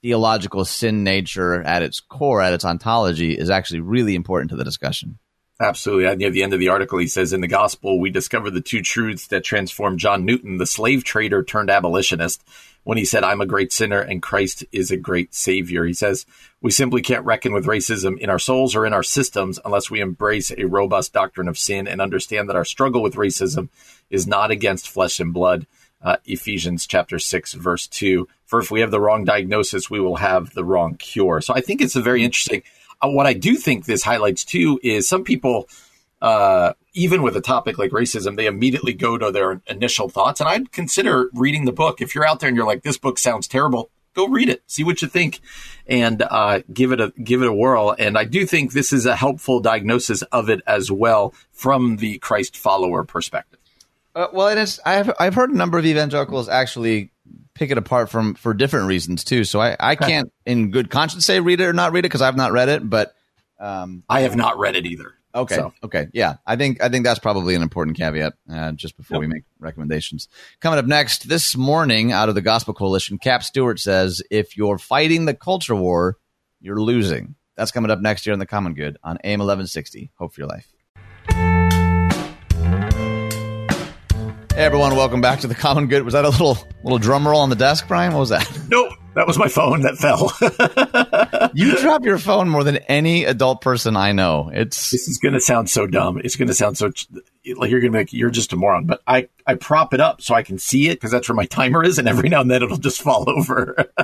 theological 0.00 0.64
sin 0.64 1.04
nature 1.04 1.62
at 1.62 1.82
its 1.82 2.00
core, 2.00 2.40
at 2.40 2.52
its 2.52 2.64
ontology, 2.64 3.36
is 3.36 3.50
actually 3.50 3.80
really 3.80 4.14
important 4.14 4.50
to 4.50 4.56
the 4.56 4.64
discussion. 4.64 5.18
Absolutely. 5.60 6.16
Near 6.16 6.30
the 6.30 6.42
end 6.42 6.52
of 6.52 6.60
the 6.60 6.70
article, 6.70 6.98
he 6.98 7.06
says, 7.06 7.32
In 7.32 7.40
the 7.40 7.48
gospel, 7.48 8.00
we 8.00 8.10
discover 8.10 8.50
the 8.50 8.60
two 8.60 8.82
truths 8.82 9.28
that 9.28 9.44
transformed 9.44 10.00
John 10.00 10.24
Newton, 10.24 10.58
the 10.58 10.66
slave 10.66 11.04
trader 11.04 11.44
turned 11.44 11.70
abolitionist, 11.70 12.42
when 12.84 12.98
he 12.98 13.04
said, 13.04 13.24
I'm 13.24 13.40
a 13.40 13.46
great 13.46 13.72
sinner 13.72 14.00
and 14.00 14.22
Christ 14.22 14.64
is 14.72 14.90
a 14.90 14.96
great 14.96 15.34
savior. 15.34 15.84
He 15.84 15.94
says, 15.94 16.26
We 16.60 16.70
simply 16.70 17.02
can't 17.02 17.24
reckon 17.24 17.52
with 17.52 17.66
racism 17.66 18.18
in 18.18 18.30
our 18.30 18.38
souls 18.38 18.74
or 18.74 18.86
in 18.86 18.92
our 18.92 19.02
systems 19.02 19.58
unless 19.64 19.90
we 19.90 20.00
embrace 20.00 20.50
a 20.50 20.64
robust 20.64 21.12
doctrine 21.12 21.48
of 21.48 21.58
sin 21.58 21.86
and 21.86 22.00
understand 22.00 22.48
that 22.48 22.56
our 22.56 22.64
struggle 22.64 23.02
with 23.02 23.14
racism 23.14 23.68
is 24.10 24.26
not 24.26 24.50
against 24.50 24.88
flesh 24.88 25.20
and 25.20 25.32
blood 25.32 25.66
uh, 26.02 26.16
Ephesians 26.24 26.86
chapter 26.86 27.18
6, 27.18 27.54
verse 27.54 27.86
2. 27.86 28.26
For 28.46 28.60
if 28.60 28.70
we 28.70 28.80
have 28.80 28.90
the 28.90 29.00
wrong 29.00 29.24
diagnosis, 29.24 29.88
we 29.88 30.00
will 30.00 30.16
have 30.16 30.52
the 30.54 30.64
wrong 30.64 30.96
cure. 30.96 31.40
So 31.40 31.54
I 31.54 31.60
think 31.60 31.80
it's 31.80 31.96
a 31.96 32.02
very 32.02 32.24
interesting. 32.24 32.62
Uh, 33.00 33.08
what 33.10 33.26
I 33.26 33.32
do 33.32 33.54
think 33.56 33.84
this 33.84 34.02
highlights 34.02 34.44
too 34.44 34.80
is 34.82 35.08
some 35.08 35.24
people, 35.24 35.68
uh, 36.22 36.72
even 36.94 37.20
with 37.22 37.36
a 37.36 37.40
topic 37.40 37.78
like 37.78 37.90
racism, 37.90 38.36
they 38.36 38.46
immediately 38.46 38.92
go 38.94 39.18
to 39.18 39.32
their 39.32 39.60
initial 39.66 40.08
thoughts. 40.08 40.40
And 40.40 40.48
I'd 40.48 40.70
consider 40.70 41.28
reading 41.34 41.64
the 41.64 41.72
book. 41.72 42.00
If 42.00 42.14
you're 42.14 42.24
out 42.24 42.38
there 42.38 42.48
and 42.48 42.56
you're 42.56 42.66
like, 42.66 42.84
this 42.84 42.96
book 42.96 43.18
sounds 43.18 43.48
terrible, 43.48 43.90
go 44.14 44.28
read 44.28 44.48
it, 44.48 44.62
see 44.68 44.84
what 44.84 45.02
you 45.02 45.08
think, 45.08 45.40
and 45.84 46.22
uh, 46.22 46.60
give 46.72 46.92
it 46.92 47.00
a 47.00 47.12
give 47.22 47.42
it 47.42 47.48
a 47.48 47.52
whirl. 47.52 47.96
And 47.98 48.16
I 48.16 48.24
do 48.24 48.46
think 48.46 48.72
this 48.72 48.92
is 48.92 49.04
a 49.04 49.16
helpful 49.16 49.58
diagnosis 49.58 50.22
of 50.22 50.48
it 50.48 50.60
as 50.64 50.92
well 50.92 51.34
from 51.50 51.96
the 51.96 52.18
Christ 52.18 52.56
follower 52.56 53.02
perspective. 53.02 53.58
Uh, 54.14 54.28
well, 54.32 54.46
it 54.46 54.58
is. 54.58 54.78
I've 54.86 55.10
I've 55.18 55.34
heard 55.34 55.50
a 55.50 55.56
number 55.56 55.76
of 55.76 55.84
evangelicals 55.84 56.48
actually 56.48 57.10
pick 57.54 57.72
it 57.72 57.78
apart 57.78 58.10
from 58.10 58.34
for 58.34 58.54
different 58.54 58.86
reasons 58.86 59.24
too. 59.24 59.42
So 59.42 59.60
I 59.60 59.76
I 59.80 59.96
can't 59.96 60.32
in 60.46 60.70
good 60.70 60.88
conscience 60.88 61.26
say 61.26 61.40
read 61.40 61.60
it 61.60 61.64
or 61.64 61.72
not 61.72 61.90
read 61.90 62.00
it 62.00 62.10
because 62.10 62.22
I've 62.22 62.36
not 62.36 62.52
read 62.52 62.68
it, 62.68 62.88
but 62.88 63.12
um, 63.58 64.04
I 64.08 64.20
have 64.20 64.36
not 64.36 64.56
read 64.56 64.76
it 64.76 64.86
either. 64.86 65.14
Okay. 65.34 65.54
So. 65.54 65.72
Okay. 65.82 66.08
Yeah. 66.12 66.36
I 66.46 66.56
think 66.56 66.82
I 66.82 66.88
think 66.88 67.04
that's 67.04 67.18
probably 67.18 67.54
an 67.54 67.62
important 67.62 67.96
caveat 67.96 68.34
uh, 68.50 68.72
just 68.72 68.96
before 68.96 69.16
yep. 69.16 69.20
we 69.20 69.26
make 69.28 69.44
recommendations. 69.58 70.28
Coming 70.60 70.78
up 70.78 70.86
next 70.86 71.28
this 71.28 71.56
morning, 71.56 72.12
out 72.12 72.28
of 72.28 72.34
the 72.34 72.42
Gospel 72.42 72.74
Coalition, 72.74 73.18
Cap 73.18 73.42
Stewart 73.42 73.80
says, 73.80 74.22
"If 74.30 74.56
you're 74.56 74.78
fighting 74.78 75.24
the 75.24 75.34
culture 75.34 75.74
war, 75.74 76.18
you're 76.60 76.80
losing." 76.80 77.34
That's 77.56 77.70
coming 77.70 77.90
up 77.90 78.00
next 78.00 78.26
year 78.26 78.32
in 78.32 78.38
the 78.38 78.46
Common 78.46 78.74
Good 78.74 78.98
on 79.02 79.18
AM 79.24 79.38
1160. 79.40 80.10
Hope 80.16 80.34
for 80.34 80.40
your 80.40 80.48
life. 80.48 80.68
Hey 84.54 84.64
everyone, 84.64 84.94
welcome 84.96 85.22
back 85.22 85.40
to 85.40 85.46
the 85.46 85.54
Common 85.54 85.86
Good. 85.86 86.02
Was 86.02 86.12
that 86.12 86.26
a 86.26 86.28
little 86.28 86.58
little 86.84 86.98
drum 86.98 87.26
roll 87.26 87.40
on 87.40 87.48
the 87.48 87.56
desk, 87.56 87.88
Brian? 87.88 88.12
What 88.12 88.20
was 88.20 88.28
that? 88.28 88.46
Nope, 88.68 88.91
that 89.14 89.26
was 89.26 89.38
my 89.38 89.48
phone 89.48 89.82
that 89.82 89.96
fell. 89.96 90.32
you 91.54 91.76
drop 91.78 92.04
your 92.04 92.18
phone 92.18 92.48
more 92.48 92.64
than 92.64 92.78
any 92.88 93.24
adult 93.24 93.60
person 93.60 93.96
I 93.96 94.12
know. 94.12 94.50
It's 94.52 94.90
this 94.90 95.08
is 95.08 95.18
going 95.18 95.34
to 95.34 95.40
sound 95.40 95.70
so 95.70 95.86
dumb. 95.86 96.20
It's 96.22 96.36
going 96.36 96.48
to 96.48 96.54
sound 96.54 96.78
so. 96.78 96.90
like 97.56 97.70
you're 97.70 97.80
gonna 97.80 97.92
be 97.92 97.98
like, 97.98 98.12
you're 98.12 98.30
just 98.30 98.52
a 98.52 98.56
moron. 98.56 98.86
But 98.86 99.02
I, 99.06 99.28
I 99.46 99.54
prop 99.54 99.94
it 99.94 100.00
up 100.00 100.22
so 100.22 100.34
I 100.34 100.42
can 100.42 100.58
see 100.58 100.88
it 100.88 100.94
because 100.94 101.10
that's 101.10 101.28
where 101.28 101.36
my 101.36 101.46
timer 101.46 101.84
is, 101.84 101.98
and 101.98 102.08
every 102.08 102.28
now 102.28 102.40
and 102.40 102.50
then 102.50 102.62
it'll 102.62 102.78
just 102.78 103.02
fall 103.02 103.28
over. 103.28 103.76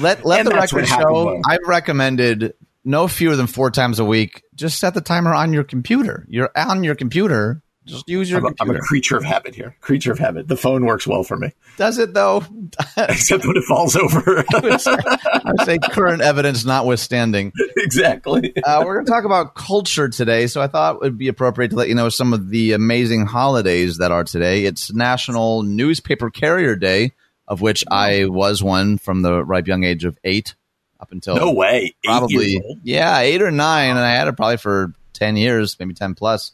let 0.00 0.24
let 0.24 0.40
and 0.40 0.48
the 0.48 0.54
record 0.54 0.86
show. 0.86 1.40
I've 1.46 1.66
recommended 1.66 2.54
no 2.84 3.08
fewer 3.08 3.36
than 3.36 3.46
four 3.46 3.70
times 3.70 3.98
a 3.98 4.04
week. 4.04 4.42
Just 4.54 4.78
set 4.78 4.94
the 4.94 5.00
timer 5.00 5.32
on 5.32 5.52
your 5.52 5.64
computer. 5.64 6.26
You're 6.28 6.50
on 6.54 6.84
your 6.84 6.94
computer 6.94 7.62
just 7.86 8.08
use 8.08 8.30
your 8.30 8.40
I'm 8.40 8.46
a, 8.46 8.54
I'm 8.60 8.70
a 8.70 8.78
creature 8.80 9.16
of 9.16 9.24
habit 9.24 9.54
here. 9.54 9.76
Creature 9.80 10.12
of 10.12 10.18
habit. 10.18 10.48
The 10.48 10.56
phone 10.56 10.86
works 10.86 11.06
well 11.06 11.22
for 11.22 11.36
me. 11.36 11.52
Does 11.76 11.98
it 11.98 12.14
though? 12.14 12.42
Except 12.96 13.46
when 13.46 13.56
it 13.56 13.64
falls 13.64 13.94
over. 13.94 14.44
I 14.54 15.40
would 15.44 15.60
say 15.66 15.78
current 15.78 16.22
evidence 16.22 16.64
notwithstanding. 16.64 17.52
Exactly. 17.76 18.56
uh, 18.64 18.82
we're 18.84 18.94
going 18.94 19.06
to 19.06 19.10
talk 19.10 19.24
about 19.24 19.54
culture 19.54 20.08
today, 20.08 20.46
so 20.46 20.62
I 20.62 20.66
thought 20.66 20.96
it 20.96 21.02
would 21.02 21.18
be 21.18 21.28
appropriate 21.28 21.68
to 21.70 21.76
let 21.76 21.88
you 21.88 21.94
know 21.94 22.08
some 22.08 22.32
of 22.32 22.48
the 22.48 22.72
amazing 22.72 23.26
holidays 23.26 23.98
that 23.98 24.10
are 24.10 24.24
today. 24.24 24.64
It's 24.64 24.92
National 24.92 25.62
Newspaper 25.62 26.30
Carrier 26.30 26.76
Day, 26.76 27.12
of 27.46 27.60
which 27.60 27.84
I 27.90 28.26
was 28.26 28.62
one 28.62 28.96
from 28.96 29.22
the 29.22 29.44
ripe 29.44 29.66
young 29.66 29.84
age 29.84 30.04
of 30.04 30.18
eight 30.24 30.54
up 31.00 31.12
until 31.12 31.36
no 31.36 31.52
way, 31.52 31.94
probably 32.02 32.62
yeah, 32.82 33.18
eight 33.18 33.42
or 33.42 33.50
nine, 33.50 33.90
and 33.90 33.98
I 33.98 34.12
had 34.12 34.28
it 34.28 34.36
probably 34.36 34.56
for 34.56 34.94
ten 35.12 35.36
years, 35.36 35.76
maybe 35.78 35.92
ten 35.92 36.14
plus. 36.14 36.52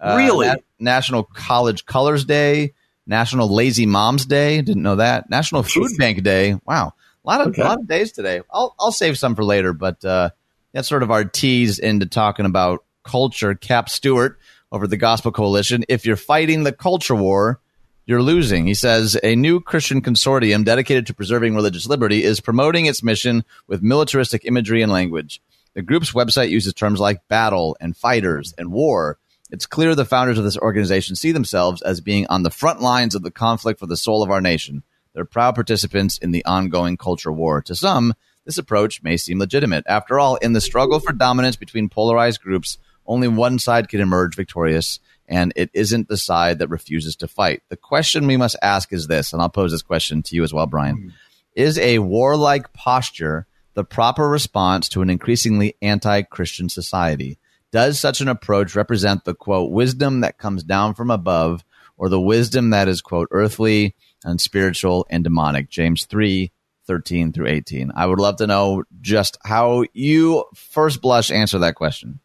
Uh, 0.00 0.14
really? 0.16 0.46
Na- 0.46 0.54
National 0.78 1.24
College 1.24 1.84
Colors 1.84 2.24
Day, 2.24 2.72
National 3.06 3.52
Lazy 3.52 3.86
Moms 3.86 4.26
Day. 4.26 4.62
Didn't 4.62 4.82
know 4.82 4.96
that. 4.96 5.28
National 5.30 5.62
Food 5.62 5.92
Bank 5.98 6.22
Day. 6.22 6.56
Wow, 6.64 6.94
a 7.24 7.28
lot 7.28 7.40
of 7.42 7.48
okay. 7.48 7.62
a 7.62 7.64
lot 7.64 7.80
of 7.80 7.86
days 7.86 8.12
today. 8.12 8.40
I'll 8.52 8.74
I'll 8.78 8.92
save 8.92 9.18
some 9.18 9.34
for 9.34 9.44
later, 9.44 9.72
but 9.72 10.04
uh, 10.04 10.30
that's 10.72 10.88
sort 10.88 11.02
of 11.02 11.10
our 11.10 11.24
tease 11.24 11.78
into 11.78 12.06
talking 12.06 12.46
about 12.46 12.84
culture. 13.02 13.54
Cap 13.54 13.88
Stewart 13.88 14.38
over 14.72 14.86
the 14.86 14.96
Gospel 14.96 15.32
Coalition. 15.32 15.84
If 15.88 16.06
you're 16.06 16.16
fighting 16.16 16.62
the 16.62 16.72
culture 16.72 17.14
war, 17.14 17.60
you're 18.06 18.22
losing. 18.22 18.66
He 18.66 18.74
says 18.74 19.16
a 19.22 19.36
new 19.36 19.60
Christian 19.60 20.02
consortium 20.02 20.64
dedicated 20.64 21.06
to 21.06 21.14
preserving 21.14 21.54
religious 21.54 21.86
liberty 21.86 22.24
is 22.24 22.40
promoting 22.40 22.86
its 22.86 23.02
mission 23.02 23.44
with 23.66 23.82
militaristic 23.82 24.44
imagery 24.44 24.82
and 24.82 24.90
language. 24.90 25.40
The 25.74 25.82
group's 25.82 26.12
website 26.12 26.50
uses 26.50 26.74
terms 26.74 26.98
like 26.98 27.28
battle 27.28 27.76
and 27.80 27.96
fighters 27.96 28.52
and 28.58 28.72
war 28.72 29.18
it's 29.50 29.66
clear 29.66 29.94
the 29.94 30.04
founders 30.04 30.38
of 30.38 30.44
this 30.44 30.58
organization 30.58 31.16
see 31.16 31.32
themselves 31.32 31.82
as 31.82 32.00
being 32.00 32.26
on 32.28 32.42
the 32.42 32.50
front 32.50 32.80
lines 32.80 33.14
of 33.14 33.22
the 33.22 33.30
conflict 33.30 33.80
for 33.80 33.86
the 33.86 33.96
soul 33.96 34.22
of 34.22 34.30
our 34.30 34.40
nation. 34.40 34.82
They're 35.14 35.24
proud 35.24 35.54
participants 35.54 36.18
in 36.18 36.30
the 36.30 36.44
ongoing 36.44 36.96
culture 36.96 37.32
war. 37.32 37.60
To 37.62 37.74
some, 37.74 38.14
this 38.44 38.58
approach 38.58 39.02
may 39.02 39.16
seem 39.16 39.38
legitimate. 39.38 39.84
After 39.86 40.18
all, 40.18 40.36
in 40.36 40.52
the 40.52 40.60
struggle 40.60 41.00
for 41.00 41.12
dominance 41.12 41.56
between 41.56 41.88
polarized 41.88 42.40
groups, 42.40 42.78
only 43.06 43.28
one 43.28 43.58
side 43.58 43.88
can 43.88 44.00
emerge 44.00 44.36
victorious, 44.36 45.00
and 45.26 45.52
it 45.56 45.70
isn't 45.74 46.08
the 46.08 46.16
side 46.16 46.60
that 46.60 46.68
refuses 46.68 47.16
to 47.16 47.28
fight. 47.28 47.62
The 47.68 47.76
question 47.76 48.26
we 48.26 48.36
must 48.36 48.56
ask 48.62 48.92
is 48.92 49.08
this, 49.08 49.32
and 49.32 49.42
I'll 49.42 49.48
pose 49.48 49.72
this 49.72 49.82
question 49.82 50.22
to 50.22 50.36
you 50.36 50.44
as 50.44 50.54
well, 50.54 50.66
Brian. 50.66 50.96
Mm-hmm. 50.96 51.08
Is 51.56 51.78
a 51.78 51.98
warlike 51.98 52.72
posture 52.72 53.46
the 53.74 53.84
proper 53.84 54.28
response 54.28 54.88
to 54.90 55.02
an 55.02 55.10
increasingly 55.10 55.74
anti 55.82 56.22
Christian 56.22 56.68
society? 56.68 57.38
Does 57.72 58.00
such 58.00 58.20
an 58.20 58.28
approach 58.28 58.74
represent 58.74 59.24
the 59.24 59.34
quote 59.34 59.70
wisdom 59.70 60.20
that 60.20 60.38
comes 60.38 60.64
down 60.64 60.94
from 60.94 61.10
above 61.10 61.64
or 61.96 62.08
the 62.08 62.20
wisdom 62.20 62.70
that 62.70 62.88
is 62.88 63.00
quote 63.00 63.28
earthly 63.30 63.94
and 64.24 64.40
spiritual 64.40 65.06
and 65.08 65.22
demonic? 65.22 65.70
James 65.70 66.06
3 66.06 66.50
13 66.86 67.32
through 67.32 67.46
18. 67.46 67.92
I 67.94 68.06
would 68.06 68.18
love 68.18 68.36
to 68.36 68.48
know 68.48 68.82
just 69.00 69.38
how 69.44 69.84
you 69.92 70.44
first 70.56 71.00
blush 71.00 71.30
answer 71.30 71.60
that 71.60 71.76
question. 71.76 72.18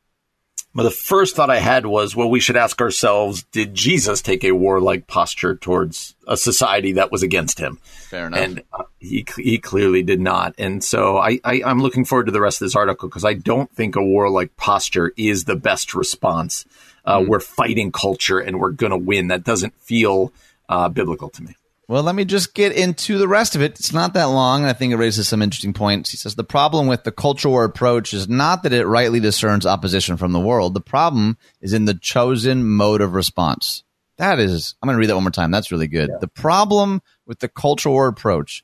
Well, 0.75 0.83
the 0.83 0.91
first 0.91 1.37
thought 1.37 1.49
I 1.49 1.59
had 1.59 1.85
was, 1.85 2.17
well, 2.17 2.29
we 2.29 2.41
should 2.41 2.57
ask 2.57 2.81
ourselves, 2.81 3.43
did 3.43 3.73
Jesus 3.73 4.21
take 4.21 4.43
a 4.43 4.51
warlike 4.51 5.07
posture 5.07 5.55
towards 5.55 6.15
a 6.27 6.35
society 6.35 6.91
that 6.93 7.13
was 7.13 7.23
against 7.23 7.59
him? 7.59 7.79
Fair 8.09 8.27
enough. 8.27 8.39
And 8.41 8.63
uh, 8.73 8.83
he, 8.99 9.25
he 9.37 9.57
clearly 9.57 10.03
did 10.03 10.19
not. 10.19 10.53
And 10.57 10.83
so 10.83 11.17
I, 11.17 11.39
I, 11.45 11.61
am 11.63 11.79
looking 11.79 12.03
forward 12.03 12.25
to 12.25 12.33
the 12.33 12.41
rest 12.41 12.61
of 12.61 12.65
this 12.65 12.75
article 12.75 13.07
because 13.07 13.23
I 13.23 13.35
don't 13.35 13.71
think 13.71 13.95
a 13.95 14.03
warlike 14.03 14.57
posture 14.57 15.13
is 15.15 15.45
the 15.45 15.55
best 15.55 15.95
response. 15.95 16.65
Uh, 17.05 17.19
mm. 17.19 17.27
We're 17.29 17.39
fighting 17.39 17.93
culture 17.93 18.39
and 18.39 18.59
we're 18.59 18.71
going 18.71 18.91
to 18.91 18.97
win. 18.97 19.29
That 19.29 19.45
doesn't 19.45 19.79
feel 19.79 20.33
uh, 20.67 20.89
biblical 20.89 21.29
to 21.29 21.43
me. 21.43 21.55
Well, 21.87 22.01
let 22.01 22.15
me 22.15 22.25
just 22.25 22.55
get 22.55 22.71
into 22.71 23.19
the 23.19 23.27
rest 23.27 23.55
of 23.55 23.61
it. 23.61 23.73
It's 23.79 23.93
not 23.93 24.13
that 24.13 24.25
long, 24.25 24.61
and 24.61 24.69
I 24.69 24.73
think 24.73 24.91
it 24.91 24.97
raises 24.97 25.27
some 25.27 25.43
interesting 25.43 25.73
points. 25.73 26.09
He 26.09 26.17
says 26.17 26.33
the 26.33 26.43
problem 26.43 26.87
with 26.87 27.03
the 27.03 27.11
culture 27.11 27.49
war 27.49 27.63
approach 27.63 28.13
is 28.13 28.27
not 28.27 28.63
that 28.63 28.73
it 28.73 28.87
rightly 28.87 29.19
discerns 29.19 29.67
opposition 29.67 30.17
from 30.17 30.31
the 30.31 30.39
world. 30.39 30.73
The 30.73 30.81
problem 30.81 31.37
is 31.61 31.73
in 31.73 31.85
the 31.85 31.93
chosen 31.93 32.67
mode 32.67 33.01
of 33.01 33.13
response. 33.13 33.83
That 34.17 34.39
is, 34.39 34.73
I'm 34.81 34.87
going 34.87 34.95
to 34.95 34.99
read 34.99 35.09
that 35.09 35.15
one 35.15 35.25
more 35.25 35.31
time. 35.31 35.51
That's 35.51 35.71
really 35.71 35.87
good. 35.87 36.09
Yeah. 36.09 36.17
The 36.19 36.27
problem 36.27 37.01
with 37.27 37.39
the 37.39 37.49
culture 37.49 37.89
war 37.89 38.07
approach 38.07 38.63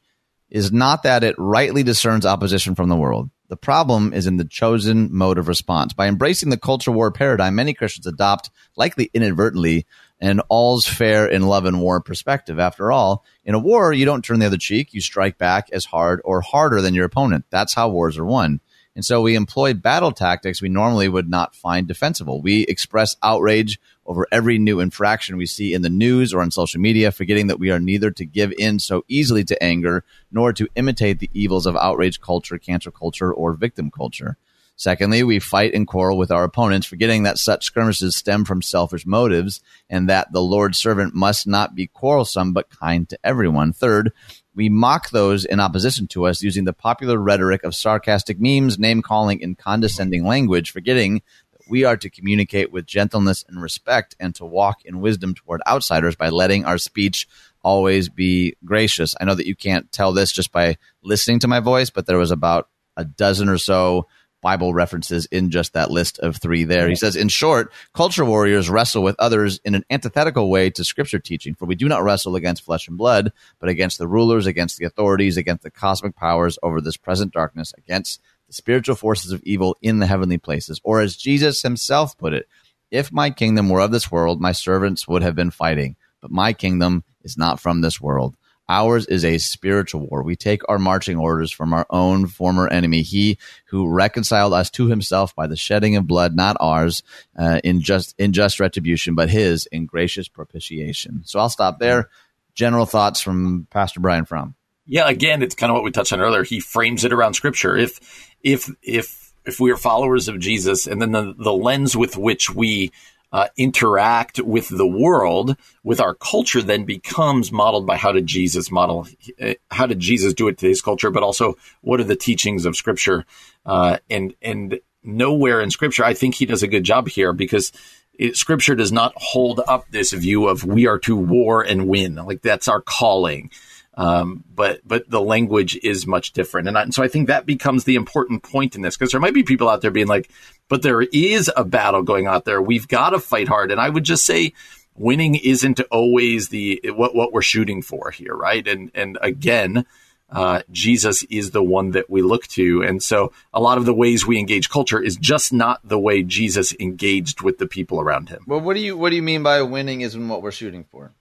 is 0.49 0.71
not 0.71 1.03
that 1.03 1.23
it 1.23 1.35
rightly 1.37 1.83
discerns 1.83 2.25
opposition 2.25 2.73
from 2.73 2.89
the 2.89 2.95
world. 2.95 3.29
The 3.49 3.57
problem 3.57 4.13
is 4.13 4.27
in 4.27 4.37
the 4.37 4.45
chosen 4.45 5.09
mode 5.11 5.37
of 5.37 5.49
response. 5.49 5.93
By 5.93 6.07
embracing 6.07 6.49
the 6.49 6.57
culture 6.57 6.91
war 6.91 7.11
paradigm, 7.11 7.55
many 7.55 7.73
Christians 7.73 8.07
adopt, 8.07 8.49
likely 8.77 9.11
inadvertently, 9.13 9.85
an 10.21 10.39
all's 10.49 10.85
fair 10.85 11.25
in 11.25 11.41
love 11.41 11.65
and 11.65 11.81
war 11.81 11.99
perspective. 11.99 12.59
After 12.59 12.91
all, 12.91 13.25
in 13.43 13.55
a 13.55 13.59
war, 13.59 13.91
you 13.91 14.05
don't 14.05 14.23
turn 14.23 14.39
the 14.39 14.45
other 14.45 14.57
cheek. 14.57 14.93
You 14.93 15.01
strike 15.01 15.37
back 15.37 15.69
as 15.71 15.85
hard 15.85 16.21
or 16.23 16.41
harder 16.41 16.79
than 16.79 16.93
your 16.93 17.05
opponent. 17.05 17.45
That's 17.49 17.73
how 17.73 17.89
wars 17.89 18.17
are 18.17 18.25
won. 18.25 18.61
And 18.95 19.05
so 19.05 19.21
we 19.21 19.35
employ 19.35 19.73
battle 19.73 20.11
tactics 20.11 20.61
we 20.61 20.69
normally 20.69 21.07
would 21.07 21.29
not 21.29 21.55
find 21.55 21.87
defensible. 21.87 22.41
We 22.41 22.63
express 22.63 23.15
outrage 23.23 23.79
over 24.05 24.27
every 24.31 24.59
new 24.59 24.79
infraction 24.81 25.37
we 25.37 25.45
see 25.45 25.73
in 25.73 25.81
the 25.81 25.89
news 25.89 26.33
or 26.33 26.41
on 26.41 26.51
social 26.51 26.81
media, 26.81 27.11
forgetting 27.11 27.47
that 27.47 27.59
we 27.59 27.71
are 27.71 27.79
neither 27.79 28.11
to 28.11 28.25
give 28.25 28.51
in 28.57 28.79
so 28.79 29.05
easily 29.07 29.45
to 29.45 29.63
anger 29.63 30.03
nor 30.31 30.51
to 30.53 30.67
imitate 30.75 31.19
the 31.19 31.29
evils 31.33 31.65
of 31.65 31.77
outrage 31.77 32.19
culture, 32.19 32.57
cancel 32.57 32.91
culture, 32.91 33.33
or 33.33 33.53
victim 33.53 33.89
culture. 33.89 34.37
Secondly, 34.81 35.21
we 35.21 35.37
fight 35.37 35.75
and 35.75 35.85
quarrel 35.85 36.17
with 36.17 36.31
our 36.31 36.43
opponents, 36.43 36.87
forgetting 36.87 37.21
that 37.21 37.37
such 37.37 37.65
skirmishes 37.65 38.15
stem 38.15 38.45
from 38.45 38.63
selfish 38.63 39.05
motives 39.05 39.61
and 39.91 40.09
that 40.09 40.33
the 40.33 40.41
Lord's 40.41 40.79
servant 40.79 41.13
must 41.13 41.45
not 41.45 41.75
be 41.75 41.85
quarrelsome 41.85 42.51
but 42.51 42.71
kind 42.71 43.07
to 43.07 43.19
everyone. 43.23 43.73
Third, 43.73 44.11
we 44.55 44.69
mock 44.69 45.11
those 45.11 45.45
in 45.45 45.59
opposition 45.59 46.07
to 46.07 46.25
us 46.25 46.41
using 46.41 46.63
the 46.63 46.73
popular 46.73 47.19
rhetoric 47.19 47.63
of 47.63 47.75
sarcastic 47.75 48.39
memes, 48.39 48.79
name 48.79 49.03
calling, 49.03 49.43
and 49.43 49.55
condescending 49.55 50.25
language, 50.25 50.71
forgetting 50.71 51.21
that 51.51 51.61
we 51.69 51.83
are 51.83 51.97
to 51.97 52.09
communicate 52.09 52.71
with 52.71 52.87
gentleness 52.87 53.45
and 53.47 53.61
respect 53.61 54.15
and 54.19 54.33
to 54.33 54.45
walk 54.45 54.83
in 54.83 54.99
wisdom 54.99 55.35
toward 55.35 55.61
outsiders 55.67 56.15
by 56.15 56.29
letting 56.29 56.65
our 56.65 56.79
speech 56.79 57.27
always 57.61 58.09
be 58.09 58.55
gracious. 58.65 59.13
I 59.21 59.25
know 59.25 59.35
that 59.35 59.45
you 59.45 59.55
can't 59.55 59.91
tell 59.91 60.11
this 60.11 60.31
just 60.31 60.51
by 60.51 60.77
listening 61.03 61.37
to 61.41 61.47
my 61.47 61.59
voice, 61.59 61.91
but 61.91 62.07
there 62.07 62.17
was 62.17 62.31
about 62.31 62.67
a 62.97 63.05
dozen 63.05 63.47
or 63.47 63.59
so 63.59 64.07
Bible 64.41 64.73
references 64.73 65.27
in 65.27 65.51
just 65.51 65.73
that 65.73 65.91
list 65.91 66.19
of 66.19 66.37
three 66.37 66.63
there. 66.63 66.89
He 66.89 66.95
says, 66.95 67.15
in 67.15 67.29
short, 67.29 67.71
culture 67.93 68.25
warriors 68.25 68.69
wrestle 68.69 69.03
with 69.03 69.15
others 69.19 69.59
in 69.63 69.75
an 69.75 69.85
antithetical 69.89 70.49
way 70.49 70.69
to 70.71 70.83
scripture 70.83 71.19
teaching, 71.19 71.55
for 71.55 71.65
we 71.65 71.75
do 71.75 71.87
not 71.87 72.03
wrestle 72.03 72.35
against 72.35 72.63
flesh 72.63 72.87
and 72.87 72.97
blood, 72.97 73.31
but 73.59 73.69
against 73.69 73.97
the 73.97 74.07
rulers, 74.07 74.47
against 74.47 74.77
the 74.77 74.85
authorities, 74.85 75.37
against 75.37 75.63
the 75.63 75.71
cosmic 75.71 76.15
powers 76.15 76.57
over 76.63 76.81
this 76.81 76.97
present 76.97 77.31
darkness, 77.31 77.73
against 77.77 78.19
the 78.47 78.53
spiritual 78.53 78.95
forces 78.95 79.31
of 79.31 79.43
evil 79.43 79.77
in 79.81 79.99
the 79.99 80.07
heavenly 80.07 80.37
places. 80.37 80.81
Or 80.83 81.01
as 81.01 81.15
Jesus 81.15 81.61
himself 81.61 82.17
put 82.17 82.33
it, 82.33 82.47
if 82.89 83.11
my 83.11 83.29
kingdom 83.29 83.69
were 83.69 83.79
of 83.79 83.91
this 83.91 84.11
world, 84.11 84.41
my 84.41 84.51
servants 84.51 85.07
would 85.07 85.23
have 85.23 85.35
been 85.35 85.51
fighting, 85.51 85.95
but 86.19 86.31
my 86.31 86.51
kingdom 86.51 87.03
is 87.23 87.37
not 87.37 87.59
from 87.59 87.81
this 87.81 88.01
world. 88.01 88.35
Ours 88.71 89.05
is 89.07 89.25
a 89.25 89.37
spiritual 89.37 90.07
war. 90.07 90.23
We 90.23 90.37
take 90.37 90.61
our 90.69 90.79
marching 90.79 91.17
orders 91.17 91.51
from 91.51 91.73
our 91.73 91.85
own 91.89 92.25
former 92.27 92.69
enemy, 92.69 93.01
he 93.01 93.37
who 93.65 93.89
reconciled 93.89 94.53
us 94.53 94.69
to 94.71 94.87
himself 94.87 95.35
by 95.35 95.47
the 95.47 95.57
shedding 95.57 95.97
of 95.97 96.07
blood, 96.07 96.37
not 96.37 96.55
ours, 96.61 97.03
uh, 97.37 97.59
in 97.65 97.81
just 97.81 98.15
in 98.17 98.31
just 98.31 98.61
retribution, 98.61 99.13
but 99.13 99.29
his 99.29 99.65
in 99.73 99.87
gracious 99.87 100.29
propitiation. 100.29 101.21
So 101.25 101.37
I'll 101.37 101.49
stop 101.49 101.79
there. 101.79 102.07
General 102.55 102.85
thoughts 102.85 103.19
from 103.19 103.67
Pastor 103.69 103.99
Brian 103.99 104.23
Fromm. 104.23 104.55
Yeah, 104.85 105.09
again, 105.09 105.43
it's 105.43 105.55
kind 105.55 105.69
of 105.69 105.73
what 105.73 105.83
we 105.83 105.91
touched 105.91 106.13
on 106.13 106.21
earlier. 106.21 106.43
He 106.43 106.61
frames 106.61 107.03
it 107.03 107.11
around 107.11 107.33
Scripture. 107.33 107.75
If 107.75 107.99
if 108.41 108.69
if 108.81 109.33
if 109.43 109.59
we 109.59 109.71
are 109.71 109.77
followers 109.77 110.29
of 110.29 110.39
Jesus, 110.39 110.87
and 110.87 111.01
then 111.01 111.11
the, 111.11 111.33
the 111.37 111.53
lens 111.53 111.97
with 111.97 112.15
which 112.15 112.49
we 112.49 112.93
uh, 113.31 113.47
interact 113.57 114.39
with 114.39 114.67
the 114.69 114.87
world, 114.87 115.55
with 115.83 116.01
our 116.01 116.13
culture, 116.15 116.61
then 116.61 116.83
becomes 116.83 117.51
modeled 117.51 117.87
by 117.87 117.97
how 117.97 118.11
did 118.11 118.27
Jesus 118.27 118.71
model, 118.71 119.07
uh, 119.41 119.53
how 119.69 119.85
did 119.85 119.99
Jesus 119.99 120.33
do 120.33 120.47
it 120.47 120.57
to 120.59 120.67
his 120.67 120.81
culture, 120.81 121.09
but 121.11 121.23
also 121.23 121.55
what 121.81 121.99
are 121.99 122.05
the 122.05 122.15
teachings 122.15 122.65
of 122.65 122.75
Scripture, 122.75 123.25
uh, 123.65 123.97
and 124.09 124.33
and 124.41 124.79
nowhere 125.03 125.61
in 125.61 125.71
Scripture, 125.71 126.03
I 126.03 126.13
think 126.13 126.35
he 126.35 126.45
does 126.45 126.63
a 126.63 126.67
good 126.67 126.83
job 126.83 127.07
here 127.07 127.33
because 127.33 127.71
it, 128.13 128.35
Scripture 128.35 128.75
does 128.75 128.91
not 128.91 129.13
hold 129.15 129.61
up 129.67 129.85
this 129.89 130.13
view 130.13 130.47
of 130.47 130.63
we 130.63 130.87
are 130.87 130.99
to 130.99 131.15
war 131.15 131.63
and 131.63 131.87
win, 131.87 132.15
like 132.15 132.41
that's 132.41 132.67
our 132.67 132.81
calling. 132.81 133.49
Um, 133.95 134.45
but 134.53 134.81
but 134.85 135.09
the 135.09 135.21
language 135.21 135.77
is 135.83 136.07
much 136.07 136.31
different, 136.31 136.69
and, 136.69 136.77
I, 136.77 136.83
and 136.83 136.93
so 136.93 137.03
I 137.03 137.09
think 137.09 137.27
that 137.27 137.45
becomes 137.45 137.83
the 137.83 137.95
important 137.95 138.41
point 138.41 138.75
in 138.75 138.81
this 138.81 138.95
because 138.95 139.11
there 139.11 139.19
might 139.19 139.33
be 139.33 139.43
people 139.43 139.67
out 139.67 139.81
there 139.81 139.91
being 139.91 140.07
like, 140.07 140.31
"But 140.69 140.81
there 140.81 141.01
is 141.01 141.51
a 141.57 141.65
battle 141.65 142.01
going 142.01 142.25
out 142.25 142.45
there. 142.45 142.61
We've 142.61 142.87
got 142.87 143.09
to 143.09 143.19
fight 143.19 143.49
hard." 143.49 143.69
And 143.69 143.81
I 143.81 143.89
would 143.89 144.05
just 144.05 144.25
say, 144.25 144.53
winning 144.95 145.35
isn't 145.35 145.79
always 145.91 146.49
the 146.49 146.79
what 146.95 147.15
what 147.15 147.33
we're 147.33 147.41
shooting 147.41 147.81
for 147.81 148.11
here, 148.11 148.33
right? 148.33 148.65
And 148.65 148.91
and 148.93 149.17
again, 149.21 149.85
uh, 150.31 150.61
Jesus 150.71 151.23
is 151.23 151.51
the 151.51 151.63
one 151.63 151.91
that 151.91 152.09
we 152.09 152.21
look 152.21 152.47
to. 152.47 152.83
And 152.83 153.03
so 153.03 153.33
a 153.53 153.59
lot 153.59 153.77
of 153.77 153.85
the 153.85 153.93
ways 153.93 154.25
we 154.25 154.39
engage 154.39 154.69
culture 154.69 155.01
is 155.01 155.17
just 155.17 155.51
not 155.51 155.81
the 155.83 155.99
way 155.99 156.23
Jesus 156.23 156.73
engaged 156.79 157.41
with 157.41 157.57
the 157.57 157.67
people 157.67 157.99
around 157.99 158.29
him. 158.29 158.45
Well, 158.47 158.61
what 158.61 158.75
do 158.75 158.79
you 158.79 158.97
what 158.97 159.09
do 159.09 159.15
you 159.15 159.23
mean 159.23 159.43
by 159.43 159.61
winning 159.61 160.01
isn't 160.01 160.27
what 160.29 160.41
we're 160.41 160.51
shooting 160.51 160.85
for? 160.85 161.13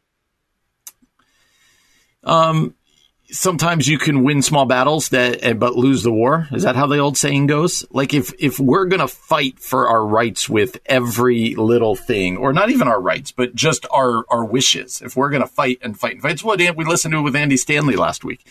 Um, 2.24 2.74
sometimes 3.30 3.88
you 3.88 3.98
can 3.98 4.24
win 4.24 4.42
small 4.42 4.66
battles 4.66 5.10
that 5.10 5.58
but 5.58 5.76
lose 5.76 6.02
the 6.02 6.12
war. 6.12 6.48
Is 6.52 6.64
that 6.64 6.76
how 6.76 6.86
the 6.86 6.98
old 6.98 7.16
saying 7.16 7.46
goes? 7.46 7.84
Like 7.90 8.12
if 8.12 8.32
if 8.38 8.58
we're 8.58 8.86
going 8.86 9.00
to 9.00 9.08
fight 9.08 9.58
for 9.58 9.88
our 9.88 10.04
rights 10.04 10.48
with 10.48 10.78
every 10.86 11.54
little 11.54 11.96
thing 11.96 12.36
or 12.36 12.52
not 12.52 12.70
even 12.70 12.88
our 12.88 13.00
rights, 13.00 13.32
but 13.32 13.54
just 13.54 13.86
our 13.90 14.24
our 14.28 14.44
wishes. 14.44 15.00
If 15.02 15.16
we're 15.16 15.30
going 15.30 15.42
to 15.42 15.48
fight 15.48 15.78
and 15.82 15.98
fight 15.98 16.14
and 16.14 16.22
fight. 16.22 16.32
It's 16.32 16.44
what 16.44 16.58
we 16.76 16.84
listened 16.84 17.12
to 17.12 17.22
with 17.22 17.36
Andy 17.36 17.56
Stanley 17.56 17.96
last 17.96 18.24
week. 18.24 18.46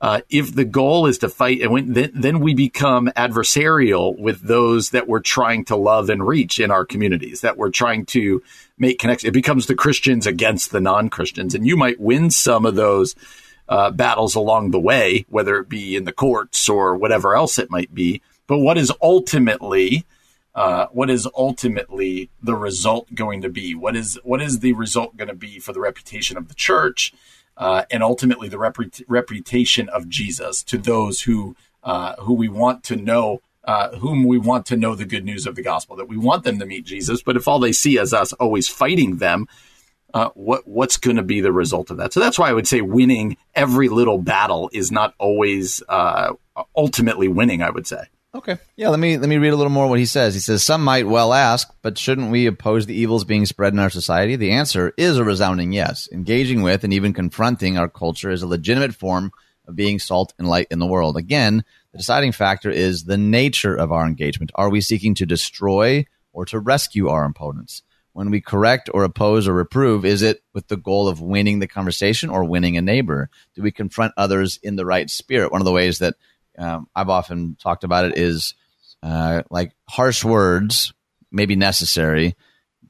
Uh, 0.00 0.20
if 0.30 0.54
the 0.54 0.64
goal 0.64 1.06
is 1.06 1.18
to 1.18 1.28
fight 1.28 1.60
and 1.60 1.72
win, 1.72 1.92
then, 1.92 2.10
then 2.14 2.40
we 2.40 2.54
become 2.54 3.08
adversarial 3.16 4.16
with 4.16 4.40
those 4.42 4.90
that 4.90 5.08
we're 5.08 5.18
trying 5.18 5.64
to 5.64 5.74
love 5.74 6.08
and 6.08 6.26
reach 6.26 6.60
in 6.60 6.70
our 6.70 6.84
communities, 6.84 7.40
that 7.40 7.56
we're 7.56 7.70
trying 7.70 8.06
to 8.06 8.40
make 8.78 9.00
connections. 9.00 9.28
It 9.28 9.32
becomes 9.32 9.66
the 9.66 9.74
Christians 9.74 10.26
against 10.26 10.70
the 10.70 10.80
non 10.80 11.08
Christians. 11.08 11.54
And 11.54 11.66
you 11.66 11.76
might 11.76 12.00
win 12.00 12.30
some 12.30 12.64
of 12.64 12.76
those 12.76 13.16
uh, 13.68 13.90
battles 13.90 14.36
along 14.36 14.70
the 14.70 14.80
way, 14.80 15.26
whether 15.28 15.58
it 15.58 15.68
be 15.68 15.96
in 15.96 16.04
the 16.04 16.12
courts 16.12 16.68
or 16.68 16.96
whatever 16.96 17.34
else 17.34 17.58
it 17.58 17.70
might 17.70 17.92
be. 17.92 18.22
But 18.46 18.58
what 18.58 18.78
is 18.78 18.92
ultimately 19.02 20.06
uh, 20.54 20.86
what 20.90 21.08
is 21.08 21.28
ultimately 21.36 22.30
the 22.42 22.56
result 22.56 23.14
going 23.14 23.42
to 23.42 23.48
be? 23.48 23.76
What 23.76 23.94
is 23.94 24.18
what 24.24 24.42
is 24.42 24.58
the 24.58 24.72
result 24.72 25.16
going 25.16 25.28
to 25.28 25.34
be 25.34 25.60
for 25.60 25.72
the 25.72 25.80
reputation 25.80 26.36
of 26.36 26.48
the 26.48 26.54
church? 26.54 27.14
Uh, 27.58 27.84
and 27.90 28.02
ultimately 28.02 28.48
the 28.48 28.56
reput- 28.56 29.02
reputation 29.08 29.88
of 29.88 30.08
Jesus 30.08 30.62
to 30.62 30.78
those 30.78 31.22
who 31.22 31.56
uh, 31.82 32.16
who 32.16 32.34
we 32.34 32.48
want 32.48 32.84
to 32.84 32.96
know, 32.96 33.40
uh, 33.64 33.96
whom 33.96 34.24
we 34.24 34.38
want 34.38 34.66
to 34.66 34.76
know 34.76 34.94
the 34.94 35.04
good 35.04 35.24
news 35.24 35.46
of 35.46 35.54
the 35.54 35.62
gospel. 35.62 35.96
That 35.96 36.08
we 36.08 36.16
want 36.16 36.44
them 36.44 36.58
to 36.58 36.66
meet 36.66 36.86
Jesus, 36.86 37.22
but 37.22 37.36
if 37.36 37.46
all 37.46 37.58
they 37.58 37.72
see 37.72 37.98
is 37.98 38.14
us 38.14 38.32
always 38.34 38.68
fighting 38.68 39.16
them, 39.18 39.48
uh, 40.14 40.30
what 40.34 40.66
what's 40.66 40.96
going 40.96 41.16
to 41.16 41.22
be 41.22 41.40
the 41.40 41.52
result 41.52 41.90
of 41.90 41.96
that? 41.98 42.12
So 42.12 42.20
that's 42.20 42.38
why 42.38 42.48
I 42.48 42.52
would 42.52 42.68
say 42.68 42.80
winning 42.80 43.36
every 43.54 43.88
little 43.88 44.18
battle 44.18 44.70
is 44.72 44.90
not 44.90 45.14
always 45.18 45.82
uh, 45.88 46.32
ultimately 46.76 47.28
winning. 47.28 47.62
I 47.62 47.70
would 47.70 47.86
say. 47.86 48.04
Okay. 48.38 48.56
Yeah, 48.76 48.90
let 48.90 49.00
me 49.00 49.18
let 49.18 49.28
me 49.28 49.36
read 49.36 49.52
a 49.52 49.56
little 49.56 49.72
more 49.72 49.88
what 49.88 49.98
he 49.98 50.06
says. 50.06 50.32
He 50.32 50.38
says 50.38 50.62
some 50.62 50.84
might 50.84 51.08
well 51.08 51.34
ask, 51.34 51.68
but 51.82 51.98
shouldn't 51.98 52.30
we 52.30 52.46
oppose 52.46 52.86
the 52.86 52.94
evils 52.94 53.24
being 53.24 53.46
spread 53.46 53.72
in 53.72 53.80
our 53.80 53.90
society? 53.90 54.36
The 54.36 54.52
answer 54.52 54.92
is 54.96 55.16
a 55.16 55.24
resounding 55.24 55.72
yes. 55.72 56.08
Engaging 56.12 56.62
with 56.62 56.84
and 56.84 56.92
even 56.92 57.12
confronting 57.12 57.76
our 57.76 57.88
culture 57.88 58.30
is 58.30 58.42
a 58.42 58.46
legitimate 58.46 58.94
form 58.94 59.32
of 59.66 59.74
being 59.74 59.98
salt 59.98 60.34
and 60.38 60.46
light 60.46 60.68
in 60.70 60.78
the 60.78 60.86
world. 60.86 61.16
Again, 61.16 61.64
the 61.90 61.98
deciding 61.98 62.30
factor 62.30 62.70
is 62.70 63.02
the 63.02 63.18
nature 63.18 63.74
of 63.74 63.90
our 63.90 64.06
engagement. 64.06 64.52
Are 64.54 64.70
we 64.70 64.82
seeking 64.82 65.16
to 65.16 65.26
destroy 65.26 66.06
or 66.32 66.44
to 66.46 66.60
rescue 66.60 67.08
our 67.08 67.24
opponents? 67.24 67.82
When 68.12 68.30
we 68.30 68.40
correct 68.40 68.88
or 68.94 69.02
oppose 69.02 69.48
or 69.48 69.52
reprove, 69.52 70.04
is 70.04 70.22
it 70.22 70.44
with 70.54 70.68
the 70.68 70.76
goal 70.76 71.08
of 71.08 71.20
winning 71.20 71.58
the 71.58 71.66
conversation 71.66 72.30
or 72.30 72.44
winning 72.44 72.76
a 72.76 72.82
neighbor? 72.82 73.30
Do 73.56 73.62
we 73.62 73.72
confront 73.72 74.14
others 74.16 74.60
in 74.62 74.76
the 74.76 74.86
right 74.86 75.10
spirit? 75.10 75.50
One 75.50 75.60
of 75.60 75.64
the 75.64 75.72
ways 75.72 75.98
that 75.98 76.14
um, 76.58 76.88
I've 76.94 77.08
often 77.08 77.56
talked 77.60 77.84
about 77.84 78.04
it 78.04 78.18
is 78.18 78.54
uh, 79.02 79.42
like 79.50 79.72
harsh 79.88 80.24
words 80.24 80.92
may 81.30 81.46
be 81.46 81.56
necessary, 81.56 82.36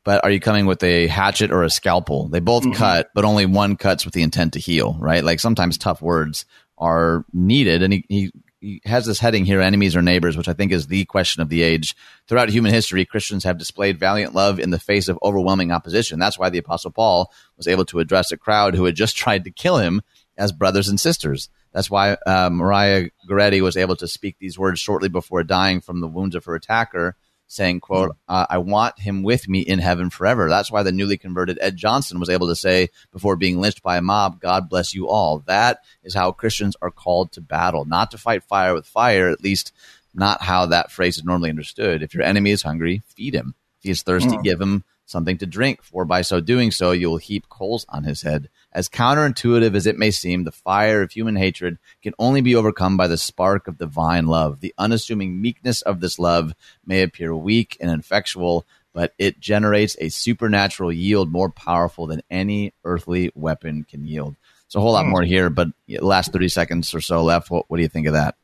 but 0.05 0.25
are 0.25 0.31
you 0.31 0.41
coming 0.41 0.67
with 0.67 0.83
a 0.83 1.07
hatchet 1.07 1.53
or 1.53 1.63
a 1.63 1.71
scalpel? 1.71 2.29
They 2.29 2.41
both 2.41 2.63
mm-hmm. 2.63 2.73
cut, 2.73 3.11
but 3.15 3.25
only 3.25 3.47
one 3.47 3.77
cuts 3.77 4.05
with 4.05 4.15
the 4.15 4.23
intent 4.23 4.55
to 4.55 4.59
heal, 4.59 4.97
right? 4.99 5.23
Like 5.23 5.41
sometimes 5.41 5.77
tough 5.77 6.01
words 6.01 6.47
are 6.79 7.25
needed. 7.33 7.83
And 7.83 7.93
he, 7.93 8.05
he, 8.09 8.33
he 8.61 8.81
has 8.85 9.07
this 9.07 9.21
heading 9.21 9.45
here, 9.45 9.61
enemies 9.61 9.95
or 9.95 10.03
neighbors, 10.03 10.37
which 10.37 10.49
I 10.49 10.53
think 10.53 10.73
is 10.73 10.87
the 10.87 11.05
question 11.05 11.43
of 11.43 11.49
the 11.49 11.63
age. 11.63 11.95
Throughout 12.27 12.49
human 12.49 12.73
history, 12.73 13.05
Christians 13.05 13.45
have 13.45 13.59
displayed 13.59 13.99
valiant 13.99 14.35
love 14.35 14.59
in 14.59 14.71
the 14.71 14.79
face 14.79 15.09
of 15.09 15.19
overwhelming 15.23 15.71
opposition. 15.71 16.19
That's 16.19 16.39
why 16.39 16.51
the 16.51 16.59
Apostle 16.59 16.91
Paul 16.91 17.33
was 17.57 17.69
able 17.69 17.85
to 17.87 18.01
address 18.01 18.33
a 18.33 18.37
crowd 18.37 18.75
who 18.75 18.85
had 18.85 18.95
just 18.95 19.17
tried 19.17 19.45
to 19.45 19.51
kill 19.51 19.79
him 19.79 20.01
as 20.37 20.53
brothers 20.53 20.89
and 20.89 20.99
sisters. 20.99 21.49
That's 21.73 21.91
why 21.91 22.17
uh, 22.27 22.51
Maria 22.51 23.11
Goretti 23.29 23.61
was 23.61 23.77
able 23.77 23.97
to 23.97 24.09
speak 24.09 24.37
these 24.39 24.59
words 24.59 24.81
shortly 24.81 25.09
before 25.09 25.43
dying 25.43 25.81
from 25.81 26.01
the 26.01 26.09
wounds 26.09 26.35
of 26.35 26.45
her 26.47 26.55
attacker, 26.55 27.17
saying, 27.47 27.81
quote, 27.81 28.17
uh, 28.29 28.47
I 28.49 28.59
want 28.59 28.99
him 28.99 29.23
with 29.23 29.49
me 29.49 29.61
in 29.61 29.79
heaven 29.79 30.11
forever. 30.11 30.49
That's 30.49 30.71
why 30.71 30.83
the 30.83 30.93
newly 30.93 31.17
converted 31.17 31.59
Ed 31.61 31.77
Johnson 31.77 32.21
was 32.21 32.29
able 32.29 32.49
to 32.49 32.57
say 32.57 32.89
before 33.11 33.37
being 33.37 33.61
lynched 33.61 33.83
by 33.83 33.97
a 33.97 34.03
mob, 34.03 34.41
God 34.41 34.69
bless 34.69 34.95
you 34.95 35.09
all. 35.09 35.41
That 35.47 35.83
is 36.03 36.15
how 36.15 36.33
Christians 36.33 36.77
are 36.83 36.91
called 36.91 37.33
to 37.33 37.41
battle, 37.41 37.85
not 37.85 38.11
to 38.11 38.19
fight 38.19 38.45
fire 38.45 38.75
with 38.75 38.87
fire, 38.87 39.29
at 39.29 39.43
least 39.43 39.73
not 40.15 40.43
how 40.43 40.67
that 40.67 40.91
phrase 40.91 41.17
is 41.17 41.25
normally 41.25 41.51
understood. 41.51 42.03
If 42.03 42.15
your 42.15 42.25
enemy 42.25 42.51
is 42.51 42.63
hungry, 42.63 43.03
feed 43.07 43.35
him. 43.35 43.55
If 43.79 43.85
he 43.85 43.91
is 43.91 44.03
thirsty, 44.03 44.37
mm. 44.37 44.43
give 44.43 44.61
him 44.61 44.85
something 45.07 45.39
to 45.39 45.47
drink, 45.47 45.83
for 45.83 46.05
by 46.05 46.23
so 46.23 46.41
doing 46.41 46.71
so, 46.71 46.91
you 46.93 47.09
will 47.09 47.17
heap 47.17 47.49
coals 47.49 47.87
on 47.89 48.05
his 48.05 48.23
head. 48.23 48.49
As 48.79 48.89
counterintuitive 48.89 49.75
as 49.75 49.89
it 49.89 49.99
may 49.99 50.13
seem, 50.13 50.45
the 50.45 50.53
fire 50.53 51.03
of 51.03 51.11
human 51.11 51.35
hatred 51.35 51.79
can 52.01 52.13
only 52.17 52.43
be 52.43 52.55
overcome 52.55 52.97
by 52.97 53.09
the 53.09 53.19
spark 53.19 53.67
of 53.67 53.77
divine 53.77 54.29
love. 54.29 54.61
The 54.61 54.73
unassuming 54.79 55.43
meekness 55.43 55.83
of 55.83 55.99
this 55.99 56.21
love 56.21 56.55
may 56.87 57.03
appear 57.03 57.35
weak 57.35 57.77
and 57.81 57.91
ineffectual, 57.91 58.65
but 58.95 59.15
it 59.19 59.41
generates 59.41 59.97
a 60.01 60.11
supernatural 60.11 60.93
yield 60.93 61.33
more 61.33 61.51
powerful 61.51 62.07
than 62.07 62.23
any 62.31 62.73
earthly 62.85 63.33
weapon 63.35 63.83
can 63.83 64.07
yield. 64.07 64.37
So 64.69 64.79
a 64.79 64.83
whole 64.83 64.93
lot 64.93 65.07
hmm. 65.07 65.11
more 65.11 65.23
here, 65.25 65.51
but 65.51 65.71
last 65.89 66.33
30 66.33 66.49
seconds 66.49 66.95
or 66.95 67.01
so 67.01 67.25
left. 67.25 67.51
What, 67.51 67.65
what 67.69 67.79
do 67.79 67.83
you 67.83 67.89
think 67.89 68.07
of 68.07 68.13
that? 68.13 68.37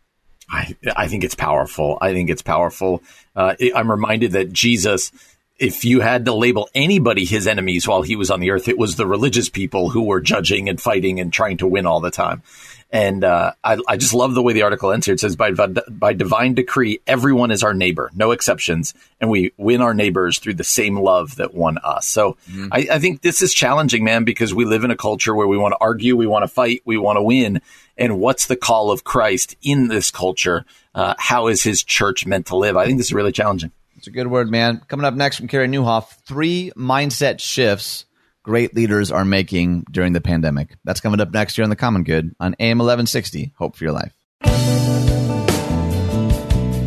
I, 0.50 0.74
I 0.96 1.06
think 1.06 1.22
it's 1.22 1.36
powerful. 1.36 1.96
I 2.00 2.12
think 2.12 2.28
it's 2.28 2.42
powerful. 2.42 3.04
Uh, 3.36 3.54
I'm 3.72 3.88
reminded 3.88 4.32
that 4.32 4.52
Jesus 4.52 5.12
if 5.58 5.84
you 5.84 6.00
had 6.00 6.24
to 6.24 6.34
label 6.34 6.68
anybody 6.74 7.24
his 7.24 7.46
enemies 7.46 7.86
while 7.86 8.02
he 8.02 8.16
was 8.16 8.30
on 8.30 8.40
the 8.40 8.50
earth, 8.50 8.68
it 8.68 8.78
was 8.78 8.96
the 8.96 9.06
religious 9.06 9.48
people 9.48 9.90
who 9.90 10.02
were 10.02 10.20
judging 10.20 10.68
and 10.68 10.80
fighting 10.80 11.20
and 11.20 11.32
trying 11.32 11.58
to 11.58 11.66
win 11.66 11.86
all 11.86 12.00
the 12.00 12.10
time. 12.10 12.42
And 12.90 13.24
uh, 13.24 13.54
I, 13.62 13.78
I, 13.88 13.96
just 13.96 14.14
love 14.14 14.34
the 14.34 14.42
way 14.42 14.52
the 14.52 14.62
article 14.62 14.92
ends 14.92 15.06
here. 15.06 15.14
It 15.14 15.20
says, 15.20 15.34
by, 15.34 15.50
by 15.50 16.12
divine 16.12 16.54
decree, 16.54 17.00
everyone 17.08 17.50
is 17.50 17.64
our 17.64 17.74
neighbor, 17.74 18.08
no 18.14 18.30
exceptions. 18.30 18.94
And 19.20 19.28
we 19.28 19.52
win 19.56 19.80
our 19.80 19.94
neighbors 19.94 20.38
through 20.38 20.54
the 20.54 20.64
same 20.64 20.96
love 20.96 21.34
that 21.36 21.54
won 21.54 21.78
us. 21.82 22.06
So 22.06 22.36
mm-hmm. 22.48 22.68
I, 22.70 22.86
I 22.92 22.98
think 23.00 23.22
this 23.22 23.42
is 23.42 23.52
challenging, 23.52 24.04
man, 24.04 24.22
because 24.22 24.54
we 24.54 24.64
live 24.64 24.84
in 24.84 24.92
a 24.92 24.96
culture 24.96 25.34
where 25.34 25.48
we 25.48 25.58
want 25.58 25.72
to 25.72 25.78
argue, 25.80 26.16
we 26.16 26.28
want 26.28 26.44
to 26.44 26.48
fight, 26.48 26.82
we 26.84 26.96
want 26.96 27.16
to 27.16 27.22
win. 27.22 27.60
And 27.98 28.20
what's 28.20 28.46
the 28.46 28.56
call 28.56 28.92
of 28.92 29.02
Christ 29.02 29.56
in 29.60 29.88
this 29.88 30.12
culture? 30.12 30.64
Uh, 30.94 31.14
how 31.18 31.48
is 31.48 31.64
his 31.64 31.82
church 31.82 32.26
meant 32.26 32.46
to 32.46 32.56
live? 32.56 32.76
I 32.76 32.86
think 32.86 32.98
this 32.98 33.08
is 33.08 33.14
really 33.14 33.32
challenging. 33.32 33.72
It's 34.04 34.08
a 34.08 34.12
good 34.12 34.26
word, 34.26 34.50
man. 34.50 34.82
Coming 34.86 35.06
up 35.06 35.14
next 35.14 35.38
from 35.38 35.48
Carey 35.48 35.66
Nieuwhof 35.66 36.06
three 36.26 36.70
mindset 36.76 37.40
shifts 37.40 38.04
great 38.42 38.74
leaders 38.74 39.10
are 39.10 39.24
making 39.24 39.86
during 39.90 40.12
the 40.12 40.20
pandemic. 40.20 40.76
That's 40.84 41.00
coming 41.00 41.20
up 41.20 41.32
next 41.32 41.56
year 41.56 41.62
on 41.62 41.70
The 41.70 41.76
Common 41.76 42.04
Good 42.04 42.36
on 42.38 42.54
AM 42.60 42.76
1160. 42.76 43.54
Hope 43.56 43.76
for 43.76 43.84
your 43.84 43.94
life. 43.94 44.12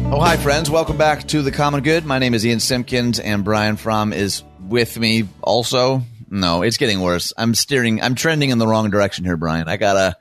Oh, 0.06 0.20
hi, 0.22 0.38
friends. 0.38 0.70
Welcome 0.70 0.98
back 0.98 1.28
to 1.30 1.42
The 1.42 1.50
Common 1.50 1.82
Good. 1.82 2.06
My 2.06 2.20
name 2.20 2.36
is 2.36 2.46
Ian 2.46 2.60
Simpkins, 2.60 3.20
and 3.20 3.44
Brian 3.44 3.78
Fromm 3.78 4.14
is 4.14 4.44
with 4.62 5.00
me 5.00 5.28
also. 5.42 6.04
No, 6.30 6.62
it's 6.62 6.78
getting 6.78 7.02
worse. 7.02 7.34
I'm 7.36 7.56
steering, 7.56 8.00
I'm 8.00 8.14
trending 8.14 8.52
in 8.52 8.60
the 8.60 8.68
wrong 8.68 8.92
direction 8.92 9.26
here, 9.26 9.38
Brian. 9.38 9.68
I 9.68 9.78
gotta, 9.78 10.16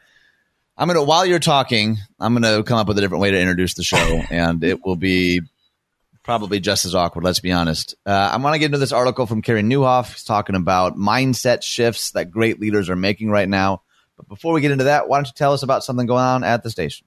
I'm 0.78 0.88
gonna, 0.88 1.04
while 1.04 1.26
you're 1.26 1.40
talking, 1.40 1.98
I'm 2.18 2.32
gonna 2.32 2.62
come 2.62 2.78
up 2.78 2.88
with 2.88 2.96
a 2.96 3.02
different 3.02 3.20
way 3.20 3.32
to 3.32 3.38
introduce 3.38 3.74
the 3.74 3.84
show, 3.84 4.22
and 4.30 4.64
it 4.64 4.82
will 4.82 4.96
be 4.96 5.42
probably 6.26 6.58
just 6.58 6.84
as 6.84 6.94
awkward. 6.94 7.22
Let's 7.24 7.38
be 7.38 7.52
honest. 7.52 7.94
Uh, 8.04 8.10
I 8.10 8.36
want 8.38 8.54
to 8.54 8.58
get 8.58 8.66
into 8.66 8.78
this 8.78 8.90
article 8.90 9.26
from 9.26 9.42
Carey 9.42 9.62
Nieuwhof. 9.62 10.12
He's 10.12 10.24
talking 10.24 10.56
about 10.56 10.96
mindset 10.96 11.62
shifts 11.62 12.10
that 12.10 12.32
great 12.32 12.58
leaders 12.58 12.90
are 12.90 12.96
making 12.96 13.30
right 13.30 13.48
now. 13.48 13.82
But 14.16 14.28
before 14.28 14.52
we 14.52 14.60
get 14.60 14.72
into 14.72 14.84
that, 14.84 15.08
why 15.08 15.18
don't 15.18 15.28
you 15.28 15.32
tell 15.36 15.52
us 15.52 15.62
about 15.62 15.84
something 15.84 16.04
going 16.04 16.24
on 16.24 16.42
at 16.42 16.64
the 16.64 16.70
station? 16.70 17.06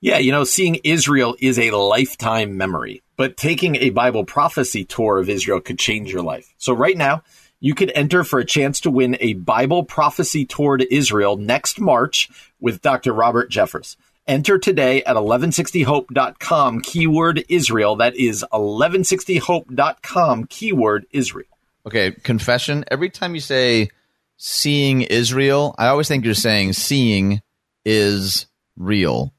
Yeah, 0.00 0.18
you 0.18 0.30
know, 0.30 0.44
seeing 0.44 0.76
Israel 0.84 1.36
is 1.40 1.58
a 1.58 1.72
lifetime 1.72 2.56
memory, 2.56 3.02
but 3.16 3.36
taking 3.36 3.74
a 3.74 3.90
Bible 3.90 4.24
prophecy 4.24 4.84
tour 4.84 5.18
of 5.18 5.28
Israel 5.28 5.60
could 5.60 5.78
change 5.78 6.12
your 6.12 6.22
life. 6.22 6.54
So 6.58 6.74
right 6.74 6.96
now, 6.96 7.24
you 7.58 7.74
could 7.74 7.90
enter 7.92 8.22
for 8.22 8.38
a 8.38 8.44
chance 8.44 8.82
to 8.82 8.90
win 8.90 9.16
a 9.18 9.32
Bible 9.32 9.82
prophecy 9.82 10.44
tour 10.44 10.76
to 10.76 10.94
Israel 10.94 11.36
next 11.36 11.80
March 11.80 12.28
with 12.60 12.82
Dr. 12.82 13.12
Robert 13.12 13.50
Jeffress. 13.50 13.96
Enter 14.28 14.58
today 14.58 15.04
at 15.04 15.16
1160hope.com, 15.16 16.80
keyword 16.80 17.44
Israel. 17.48 17.96
That 17.96 18.16
is 18.16 18.44
1160hope.com, 18.52 20.46
keyword 20.46 21.06
Israel. 21.10 21.46
Okay, 21.86 22.10
confession. 22.10 22.84
Every 22.90 23.10
time 23.10 23.34
you 23.34 23.40
say 23.40 23.90
seeing 24.36 25.02
Israel. 25.02 25.74
I 25.78 25.88
always 25.88 26.08
think 26.08 26.24
you're 26.24 26.34
saying 26.34 26.74
seeing 26.74 27.40
is 27.84 28.46
real. 28.76 29.32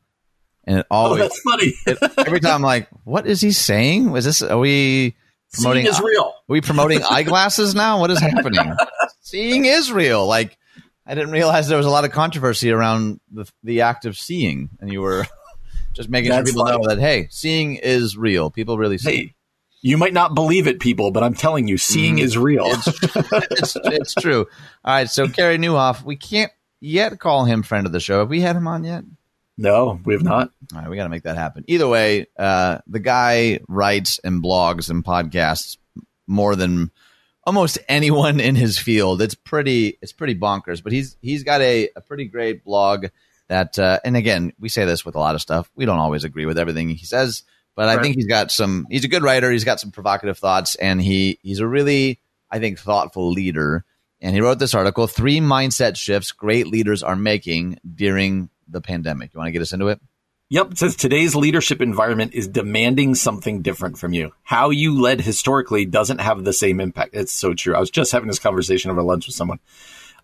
And 0.64 0.80
it 0.80 0.88
oh, 0.92 0.96
always, 0.96 1.22
oh, 1.22 1.24
that's 1.24 1.40
funny. 1.42 1.74
it, 1.88 1.98
every 2.18 2.40
time 2.40 2.56
I'm 2.56 2.62
like, 2.62 2.90
what 3.04 3.26
is 3.26 3.42
he 3.42 3.52
saying? 3.52 4.16
Is 4.16 4.26
this, 4.26 4.42
are 4.42 4.58
we 4.58 5.16
promoting, 5.54 5.84
seeing 5.84 5.94
is 5.94 6.02
real. 6.02 6.24
Are 6.24 6.34
we 6.48 6.62
promoting 6.62 7.02
eyeglasses 7.10 7.74
now? 7.74 8.00
What 8.00 8.12
is 8.12 8.20
happening? 8.20 8.76
seeing 9.22 9.66
Israel. 9.66 10.26
Like, 10.26 10.58
I 11.08 11.16
didn't 11.16 11.32
realize 11.32 11.68
there 11.70 11.78
was 11.78 11.86
a 11.86 11.92
lot 11.92 12.04
of 12.04 12.12
controversy 12.12 12.70
around 12.70 13.22
the, 13.32 13.50
the 13.64 13.82
act 13.82 14.06
of 14.06 14.18
seeing. 14.18 14.70
And 14.82 14.92
you 14.92 15.02
were 15.02 15.26
just 15.94 16.10
making 16.10 16.32
That's 16.32 16.52
sure 16.52 16.66
people 16.66 16.80
know 16.80 16.88
that, 16.90 17.00
hey, 17.00 17.28
seeing 17.32 17.78
is 17.78 18.18
real. 18.18 18.52
People 18.52 18.78
really 18.78 18.98
see. 18.98 19.16
Hey, 19.16 19.36
you 19.82 19.98
might 19.98 20.14
not 20.14 20.36
believe 20.36 20.68
it, 20.68 20.80
people, 20.82 21.12
but 21.12 21.24
I'm 21.24 21.34
telling 21.34 21.68
you, 21.68 21.78
seeing 21.78 22.20
is 22.20 22.38
real. 22.38 22.66
it's, 22.68 23.78
it's 23.86 24.16
true. 24.16 24.48
All 24.84 24.94
right, 24.94 25.10
so 25.10 25.30
Carey 25.30 25.58
Nieuwhof, 25.58 26.04
we 26.04 26.18
can't 26.18 26.52
yet 26.82 27.18
call 27.20 27.46
him 27.46 27.64
friend 27.64 27.86
of 27.86 27.94
the 27.94 28.00
show. 28.00 28.20
Have 28.20 28.30
we 28.30 28.42
had 28.42 28.56
him 28.56 28.68
on 28.68 28.84
yet? 28.84 29.04
no, 29.58 30.00
we 30.06 30.14
have 30.14 30.24
not. 30.24 30.52
All 30.74 30.82
right, 30.82 30.90
we 30.90 30.96
got 30.96 31.04
to 31.04 31.10
make 31.10 31.24
that 31.24 31.38
happen. 31.38 31.64
Either 31.68 31.88
way, 31.88 32.28
uh, 32.38 32.80
the 32.86 33.00
guy 33.00 33.60
writes 33.68 34.20
and 34.24 34.44
blogs 34.44 34.90
and 34.90 35.04
podcasts 35.04 35.78
more 36.28 36.56
than 36.56 36.92
almost 37.48 37.80
anyone 37.88 38.42
in 38.42 38.56
his 38.56 38.78
field. 38.78 39.22
It's 39.22 39.34
pretty, 39.34 39.98
it's 40.02 40.12
pretty 40.12 40.36
bonkers. 40.36 40.84
But 40.84 40.92
he's 40.92 41.18
he's 41.22 41.44
got 41.44 41.62
a, 41.62 41.90
a 41.96 42.02
pretty 42.02 42.26
great 42.26 42.64
blog 42.64 43.08
that, 43.48 43.80
uh, 43.80 44.00
and 44.04 44.18
again, 44.18 44.52
we 44.60 44.68
say 44.68 44.84
this 44.84 45.06
with 45.06 45.16
a 45.16 45.20
lot 45.20 45.34
of 45.34 45.42
stuff. 45.42 45.72
We 45.74 45.86
don't 45.86 45.98
always 45.98 46.26
agree 46.26 46.46
with 46.46 46.60
everything 46.60 46.90
he 46.90 47.06
says, 47.06 47.44
but 47.76 47.88
I 47.88 48.02
think 48.02 48.16
he's 48.16 48.28
got 48.28 48.52
some. 48.52 48.86
He's 48.92 49.06
a 49.06 49.08
good 49.08 49.24
writer. 49.24 49.50
He's 49.50 49.64
got 49.64 49.80
some 49.80 49.92
provocative 49.92 50.38
thoughts, 50.38 50.76
and 50.76 51.02
he 51.02 51.40
he's 51.42 51.60
a 51.60 51.68
really, 51.68 52.20
I 52.52 52.60
think, 52.60 52.80
thoughtful 52.80 53.32
leader. 53.32 53.86
And 54.20 54.36
he 54.36 54.42
wrote 54.42 54.60
this 54.60 54.74
article: 54.74 55.08
three 55.08 55.40
mindset 55.40 55.96
shifts 55.96 56.34
great 56.34 56.68
leaders 56.68 57.02
are 57.02 57.16
making 57.16 57.80
during 57.96 58.50
the 58.68 58.82
pandemic. 58.82 59.34
You 59.34 59.38
want 59.38 59.48
to 59.48 59.52
get 59.54 59.62
us 59.62 59.74
into 59.74 59.88
it? 59.88 60.02
Yep, 60.50 60.78
says 60.78 60.96
today's 60.96 61.36
leadership 61.36 61.82
environment 61.82 62.34
is 62.34 62.48
demanding 62.48 63.16
something 63.16 63.62
different 63.62 63.98
from 63.98 64.14
you. 64.14 64.32
How 64.44 64.70
you 64.70 64.98
led 64.98 65.20
historically 65.20 65.84
doesn't 65.84 66.22
have 66.22 66.46
the 66.46 66.54
same 66.54 66.80
impact. 66.80 67.16
It's 67.16 67.34
so 67.34 67.54
true. 67.54 67.76
I 67.76 67.82
was 67.82 67.90
just 67.90 68.14
having 68.14 68.30
this 68.30 68.40
conversation 68.40 68.90
over 68.90 69.04
lunch 69.04 69.28
with 69.28 69.36
someone. 69.36 69.60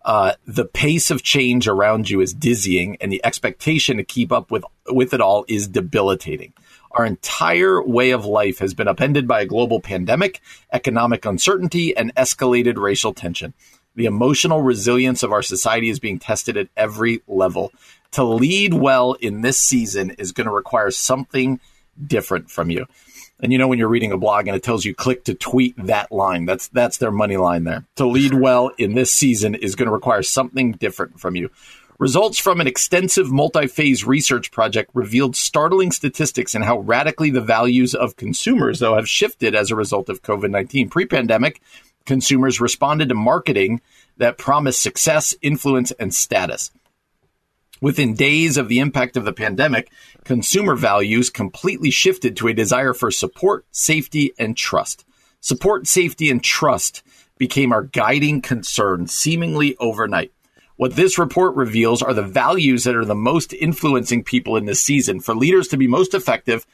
Uh, 0.05 0.35
the 0.47 0.63
pace 0.63 1.11
of 1.11 1.23
change 1.23 1.67
around 1.67 2.09
you 2.09 2.21
is 2.21 2.33
dizzying, 2.33 2.95
and 3.01 3.11
the 3.11 3.23
expectation 3.25 3.97
to 3.97 4.03
keep 4.05 4.31
up 4.31 4.49
with 4.49 4.63
with 4.87 5.13
it 5.13 5.19
all 5.19 5.43
is 5.49 5.67
debilitating. 5.67 6.53
Our 6.91 7.05
entire 7.05 7.83
way 7.83 8.11
of 8.11 8.23
life 8.23 8.59
has 8.59 8.73
been 8.73 8.87
upended 8.87 9.27
by 9.27 9.41
a 9.41 9.45
global 9.45 9.81
pandemic, 9.81 10.39
economic 10.71 11.25
uncertainty, 11.25 11.97
and 11.97 12.15
escalated 12.15 12.77
racial 12.77 13.13
tension. 13.13 13.53
The 13.95 14.05
emotional 14.05 14.61
resilience 14.61 15.21
of 15.21 15.33
our 15.33 15.41
society 15.41 15.89
is 15.89 15.99
being 15.99 16.17
tested 16.17 16.55
at 16.55 16.69
every 16.77 17.21
level. 17.27 17.73
To 18.13 18.23
lead 18.23 18.75
well 18.75 19.13
in 19.13 19.41
this 19.41 19.59
season 19.59 20.11
is 20.11 20.31
going 20.31 20.45
to 20.45 20.53
require 20.53 20.91
something 20.91 21.59
different 22.05 22.49
from 22.49 22.69
you. 22.69 22.85
And 23.39 23.51
you 23.51 23.57
know 23.57 23.67
when 23.67 23.79
you're 23.79 23.89
reading 23.89 24.11
a 24.11 24.17
blog 24.17 24.47
and 24.47 24.55
it 24.55 24.63
tells 24.63 24.85
you 24.85 24.93
click 24.93 25.25
to 25.25 25.33
tweet 25.33 25.75
that 25.77 26.11
line, 26.11 26.45
that's 26.45 26.67
that's 26.69 26.97
their 26.97 27.11
money 27.11 27.37
line 27.37 27.63
there. 27.63 27.85
To 27.95 28.05
lead 28.05 28.35
well 28.35 28.71
in 28.77 28.93
this 28.93 29.11
season 29.11 29.55
is 29.55 29.75
going 29.75 29.87
to 29.87 29.93
require 29.93 30.23
something 30.23 30.73
different 30.73 31.19
from 31.19 31.35
you. 31.35 31.49
Results 31.99 32.39
from 32.39 32.61
an 32.61 32.67
extensive 32.67 33.31
multi-phase 33.31 34.05
research 34.05 34.51
project 34.51 34.91
revealed 34.93 35.35
startling 35.35 35.91
statistics 35.91 36.53
and 36.53 36.63
how 36.63 36.79
radically 36.79 37.31
the 37.31 37.41
values 37.41 37.95
of 37.95 38.15
consumers 38.15 38.79
though 38.79 38.95
have 38.95 39.09
shifted 39.09 39.55
as 39.55 39.71
a 39.71 39.75
result 39.75 40.09
of 40.09 40.21
COVID-19. 40.21 40.91
Pre-pandemic, 40.91 41.61
consumers 42.05 42.61
responded 42.61 43.09
to 43.09 43.15
marketing 43.15 43.81
that 44.17 44.37
promised 44.37 44.81
success, 44.81 45.35
influence, 45.41 45.91
and 45.93 46.13
status. 46.13 46.71
Within 47.83 48.13
days 48.13 48.55
of 48.55 48.69
the 48.69 48.79
impact 48.79 49.17
of 49.17 49.25
the 49.25 49.33
pandemic, 49.33 49.91
consumer 50.23 50.73
values 50.73 51.29
completely 51.29 51.89
shifted 51.89 52.37
to 52.37 52.47
a 52.47 52.53
desire 52.53 52.93
for 52.93 53.11
support, 53.11 53.65
safety, 53.71 54.31
and 54.39 54.55
trust. 54.55 55.03
Support, 55.41 55.85
safety, 55.85 56.29
and 56.29 56.41
trust 56.41 57.03
became 57.37 57.73
our 57.73 57.83
guiding 57.83 58.39
concern 58.39 59.07
seemingly 59.07 59.75
overnight. 59.81 60.31
What 60.77 60.95
this 60.95 61.19
report 61.19 61.57
reveals 61.57 62.01
are 62.01 62.13
the 62.13 62.21
values 62.21 62.85
that 62.85 62.95
are 62.95 63.03
the 63.03 63.15
most 63.15 63.51
influencing 63.51 64.23
people 64.23 64.55
in 64.55 64.63
this 64.63 64.81
season. 64.81 65.19
For 65.19 65.35
leaders 65.35 65.67
to 65.67 65.77
be 65.77 65.85
most 65.85 66.13
effective, 66.13 66.65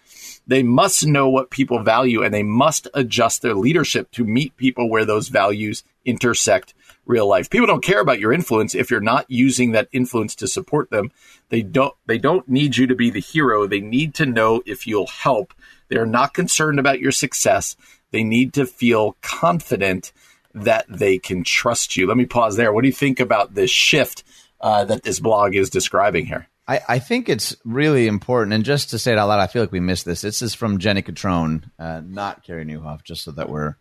they 0.45 0.61
must 0.61 1.07
know 1.07 1.27
what 1.27 1.49
people 1.49 1.81
value 1.81 2.21
and 2.21 2.31
they 2.31 2.43
must 2.43 2.87
adjust 2.93 3.41
their 3.41 3.55
leadership 3.55 4.11
to 4.11 4.23
meet 4.23 4.55
people 4.57 4.87
where 4.87 5.05
those 5.05 5.29
values 5.29 5.83
intersect 6.05 6.75
real 7.09 7.27
life. 7.27 7.49
People 7.49 7.67
don't 7.67 7.83
care 7.83 7.99
about 7.99 8.19
your 8.19 8.31
influence 8.31 8.75
if 8.75 8.89
you're 8.89 9.01
not 9.01 9.25
using 9.27 9.71
that 9.71 9.89
influence 9.91 10.35
to 10.35 10.47
support 10.47 10.91
them. 10.91 11.11
They 11.49 11.63
don't 11.63 11.93
they 12.05 12.19
don't 12.19 12.47
need 12.47 12.77
you 12.77 12.87
to 12.87 12.95
be 12.95 13.09
the 13.09 13.19
hero. 13.19 13.67
They 13.67 13.81
need 13.81 14.13
to 14.15 14.25
know 14.25 14.61
if 14.65 14.87
you'll 14.87 15.07
help. 15.07 15.53
They're 15.89 16.05
not 16.05 16.33
concerned 16.33 16.79
about 16.79 16.99
your 16.99 17.11
success. 17.11 17.75
They 18.11 18.23
need 18.23 18.53
to 18.53 18.65
feel 18.65 19.17
confident 19.21 20.13
that 20.53 20.85
they 20.87 21.17
can 21.17 21.43
trust 21.43 21.97
you. 21.97 22.07
Let 22.07 22.17
me 22.17 22.25
pause 22.25 22.55
there. 22.55 22.71
What 22.71 22.83
do 22.83 22.87
you 22.87 22.93
think 22.93 23.19
about 23.19 23.55
this 23.55 23.71
shift 23.71 24.23
uh, 24.61 24.85
that 24.85 25.03
this 25.03 25.19
blog 25.19 25.55
is 25.55 25.69
describing 25.69 26.25
here? 26.25 26.47
I, 26.67 26.81
I 26.87 26.99
think 26.99 27.29
it's 27.29 27.55
really 27.65 28.07
important. 28.07 28.53
And 28.53 28.63
just 28.63 28.91
to 28.91 28.99
say 28.99 29.11
it 29.11 29.17
out 29.17 29.27
loud, 29.27 29.39
I 29.39 29.47
feel 29.47 29.63
like 29.63 29.71
we 29.71 29.79
missed 29.79 30.05
this. 30.05 30.21
This 30.21 30.43
is 30.43 30.53
from 30.53 30.77
Jenni 30.77 31.03
Catron, 31.03 31.71
uh, 31.79 32.01
not 32.05 32.43
Carey 32.43 32.65
Nieuwhof, 32.65 33.03
just 33.03 33.23
so 33.23 33.31
that 33.31 33.49
we're 33.49 33.75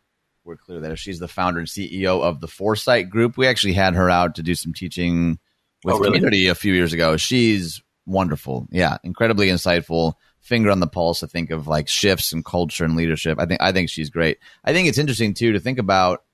we're 0.49 0.57
clear 0.57 0.81
there. 0.81 0.97
She's 0.97 1.19
the 1.19 1.29
founder 1.29 1.61
and 1.61 1.69
CEO 1.69 2.23
of 2.23 2.41
the 2.41 2.49
Foresight 2.49 3.11
Group. 3.11 3.37
We 3.37 3.47
actually 3.47 3.75
had 3.75 3.95
her 3.95 4.09
out 4.11 4.37
to 4.37 4.43
do 4.43 4.55
some 4.55 4.73
teaching 4.73 5.39
with 5.85 5.95
Oh, 5.95 5.99
really? 5.99 6.13
community 6.19 6.49
a 6.49 6.55
few 6.55 6.73
years 6.73 6.93
ago. 6.95 7.17
She's 7.19 7.83
wonderful. 8.07 8.67
Yeah, 8.71 8.97
incredibly 9.05 9.49
insightful. 9.49 10.15
Finger 10.41 10.71
on 10.71 10.81
the 10.81 10.87
pulse 10.87 11.21
to 11.21 11.27
think 11.27 11.51
of 11.51 11.69
like 11.69 11.87
shifts 11.89 12.33
in 12.33 12.43
culture 12.43 12.85
and 12.85 12.97
leadership. 12.97 13.39
I 13.39 13.45
think 13.45 13.61
I 13.61 13.73
think 13.73 13.91
she's 13.91 14.09
great. 14.09 14.39
I 14.65 14.73
think 14.73 14.89
it's 14.89 14.97
interesting 14.97 15.35
too 15.35 15.53
to 15.53 15.61
think 15.61 15.79
about. 15.79 16.25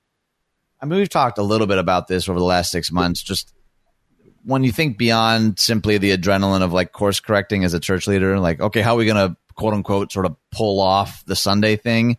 I 0.81 0.85
mean, 0.85 0.99
we've 0.99 1.09
talked 1.09 1.37
a 1.37 1.43
little 1.43 1.67
bit 1.67 1.77
about 1.77 2.07
this 2.07 2.29
over 2.29 2.39
the 2.39 2.45
last 2.45 2.71
six 2.71 2.91
months. 2.91 3.21
Just 3.21 3.53
when 4.43 4.63
you 4.63 4.71
think 4.71 4.97
beyond 4.97 5.59
simply 5.59 5.97
the 5.97 6.15
adrenaline 6.15 6.61
of 6.61 6.71
like 6.71 6.93
course 6.93 7.19
correcting 7.19 7.65
as 7.65 7.73
a 7.73 7.79
church 7.79 8.07
leader, 8.07 8.39
like, 8.39 8.61
okay, 8.61 8.81
how 8.81 8.93
are 8.93 8.97
we 8.97 9.05
going 9.05 9.29
to 9.29 9.35
quote 9.55 9.73
unquote 9.73 10.13
sort 10.13 10.25
of 10.25 10.37
pull 10.51 10.79
off 10.79 11.25
the 11.25 11.35
Sunday 11.35 11.75
thing? 11.75 12.17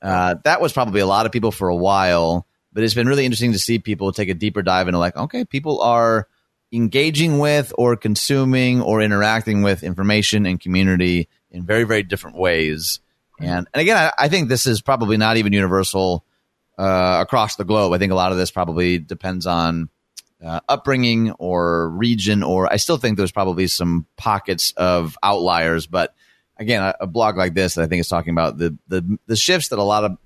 Uh, 0.00 0.36
that 0.44 0.60
was 0.60 0.72
probably 0.72 1.00
a 1.00 1.06
lot 1.06 1.26
of 1.26 1.32
people 1.32 1.50
for 1.50 1.68
a 1.68 1.76
while, 1.76 2.46
but 2.72 2.84
it's 2.84 2.94
been 2.94 3.08
really 3.08 3.24
interesting 3.24 3.52
to 3.52 3.58
see 3.58 3.78
people 3.78 4.12
take 4.12 4.28
a 4.28 4.34
deeper 4.34 4.62
dive 4.62 4.88
into 4.88 4.98
like, 4.98 5.16
okay, 5.16 5.44
people 5.44 5.80
are 5.80 6.28
engaging 6.72 7.38
with 7.38 7.72
or 7.76 7.96
consuming 7.96 8.80
or 8.80 9.00
interacting 9.00 9.62
with 9.62 9.82
information 9.82 10.46
and 10.46 10.60
community 10.60 11.28
in 11.50 11.64
very, 11.64 11.84
very 11.84 12.02
different 12.02 12.36
ways. 12.36 13.00
And, 13.40 13.66
and 13.72 13.80
again, 13.80 13.96
I, 13.96 14.12
I 14.24 14.28
think 14.28 14.48
this 14.48 14.66
is 14.66 14.82
probably 14.82 15.16
not 15.16 15.36
even 15.36 15.52
universal 15.52 16.24
uh, 16.78 17.18
across 17.20 17.56
the 17.56 17.64
globe. 17.64 17.92
I 17.92 17.98
think 17.98 18.12
a 18.12 18.16
lot 18.16 18.32
of 18.32 18.38
this 18.38 18.50
probably 18.50 18.98
depends 18.98 19.46
on 19.46 19.88
uh, 20.44 20.60
upbringing 20.68 21.32
or 21.32 21.88
region, 21.88 22.42
or 22.42 22.72
I 22.72 22.76
still 22.76 22.96
think 22.96 23.16
there's 23.16 23.32
probably 23.32 23.66
some 23.66 24.06
pockets 24.16 24.72
of 24.76 25.16
outliers. 25.22 25.86
But 25.86 26.14
again, 26.58 26.82
a, 26.82 26.94
a 27.00 27.06
blog 27.06 27.36
like 27.36 27.54
this 27.54 27.74
that 27.74 27.82
I 27.82 27.86
think 27.86 28.00
is 28.00 28.08
talking 28.08 28.32
about 28.32 28.58
the, 28.58 28.76
the 28.88 29.18
the 29.26 29.36
shifts 29.36 29.68
that 29.68 29.78
a 29.78 29.82
lot 29.82 30.04
of 30.04 30.18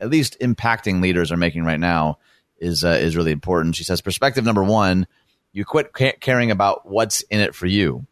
at 0.00 0.10
least 0.10 0.38
impacting 0.40 1.02
leaders 1.02 1.32
are 1.32 1.36
making 1.36 1.64
right 1.64 1.80
now 1.80 2.18
is 2.58 2.84
uh, 2.84 2.88
is 3.00 3.16
really 3.16 3.32
important. 3.32 3.76
She 3.76 3.84
says 3.84 4.00
perspective 4.00 4.44
number 4.44 4.64
one: 4.64 5.06
you 5.52 5.64
quit 5.64 5.92
ca- 5.92 6.16
caring 6.20 6.50
about 6.50 6.88
what's 6.88 7.22
in 7.22 7.40
it 7.40 7.54
for 7.54 7.66
you. 7.66 8.06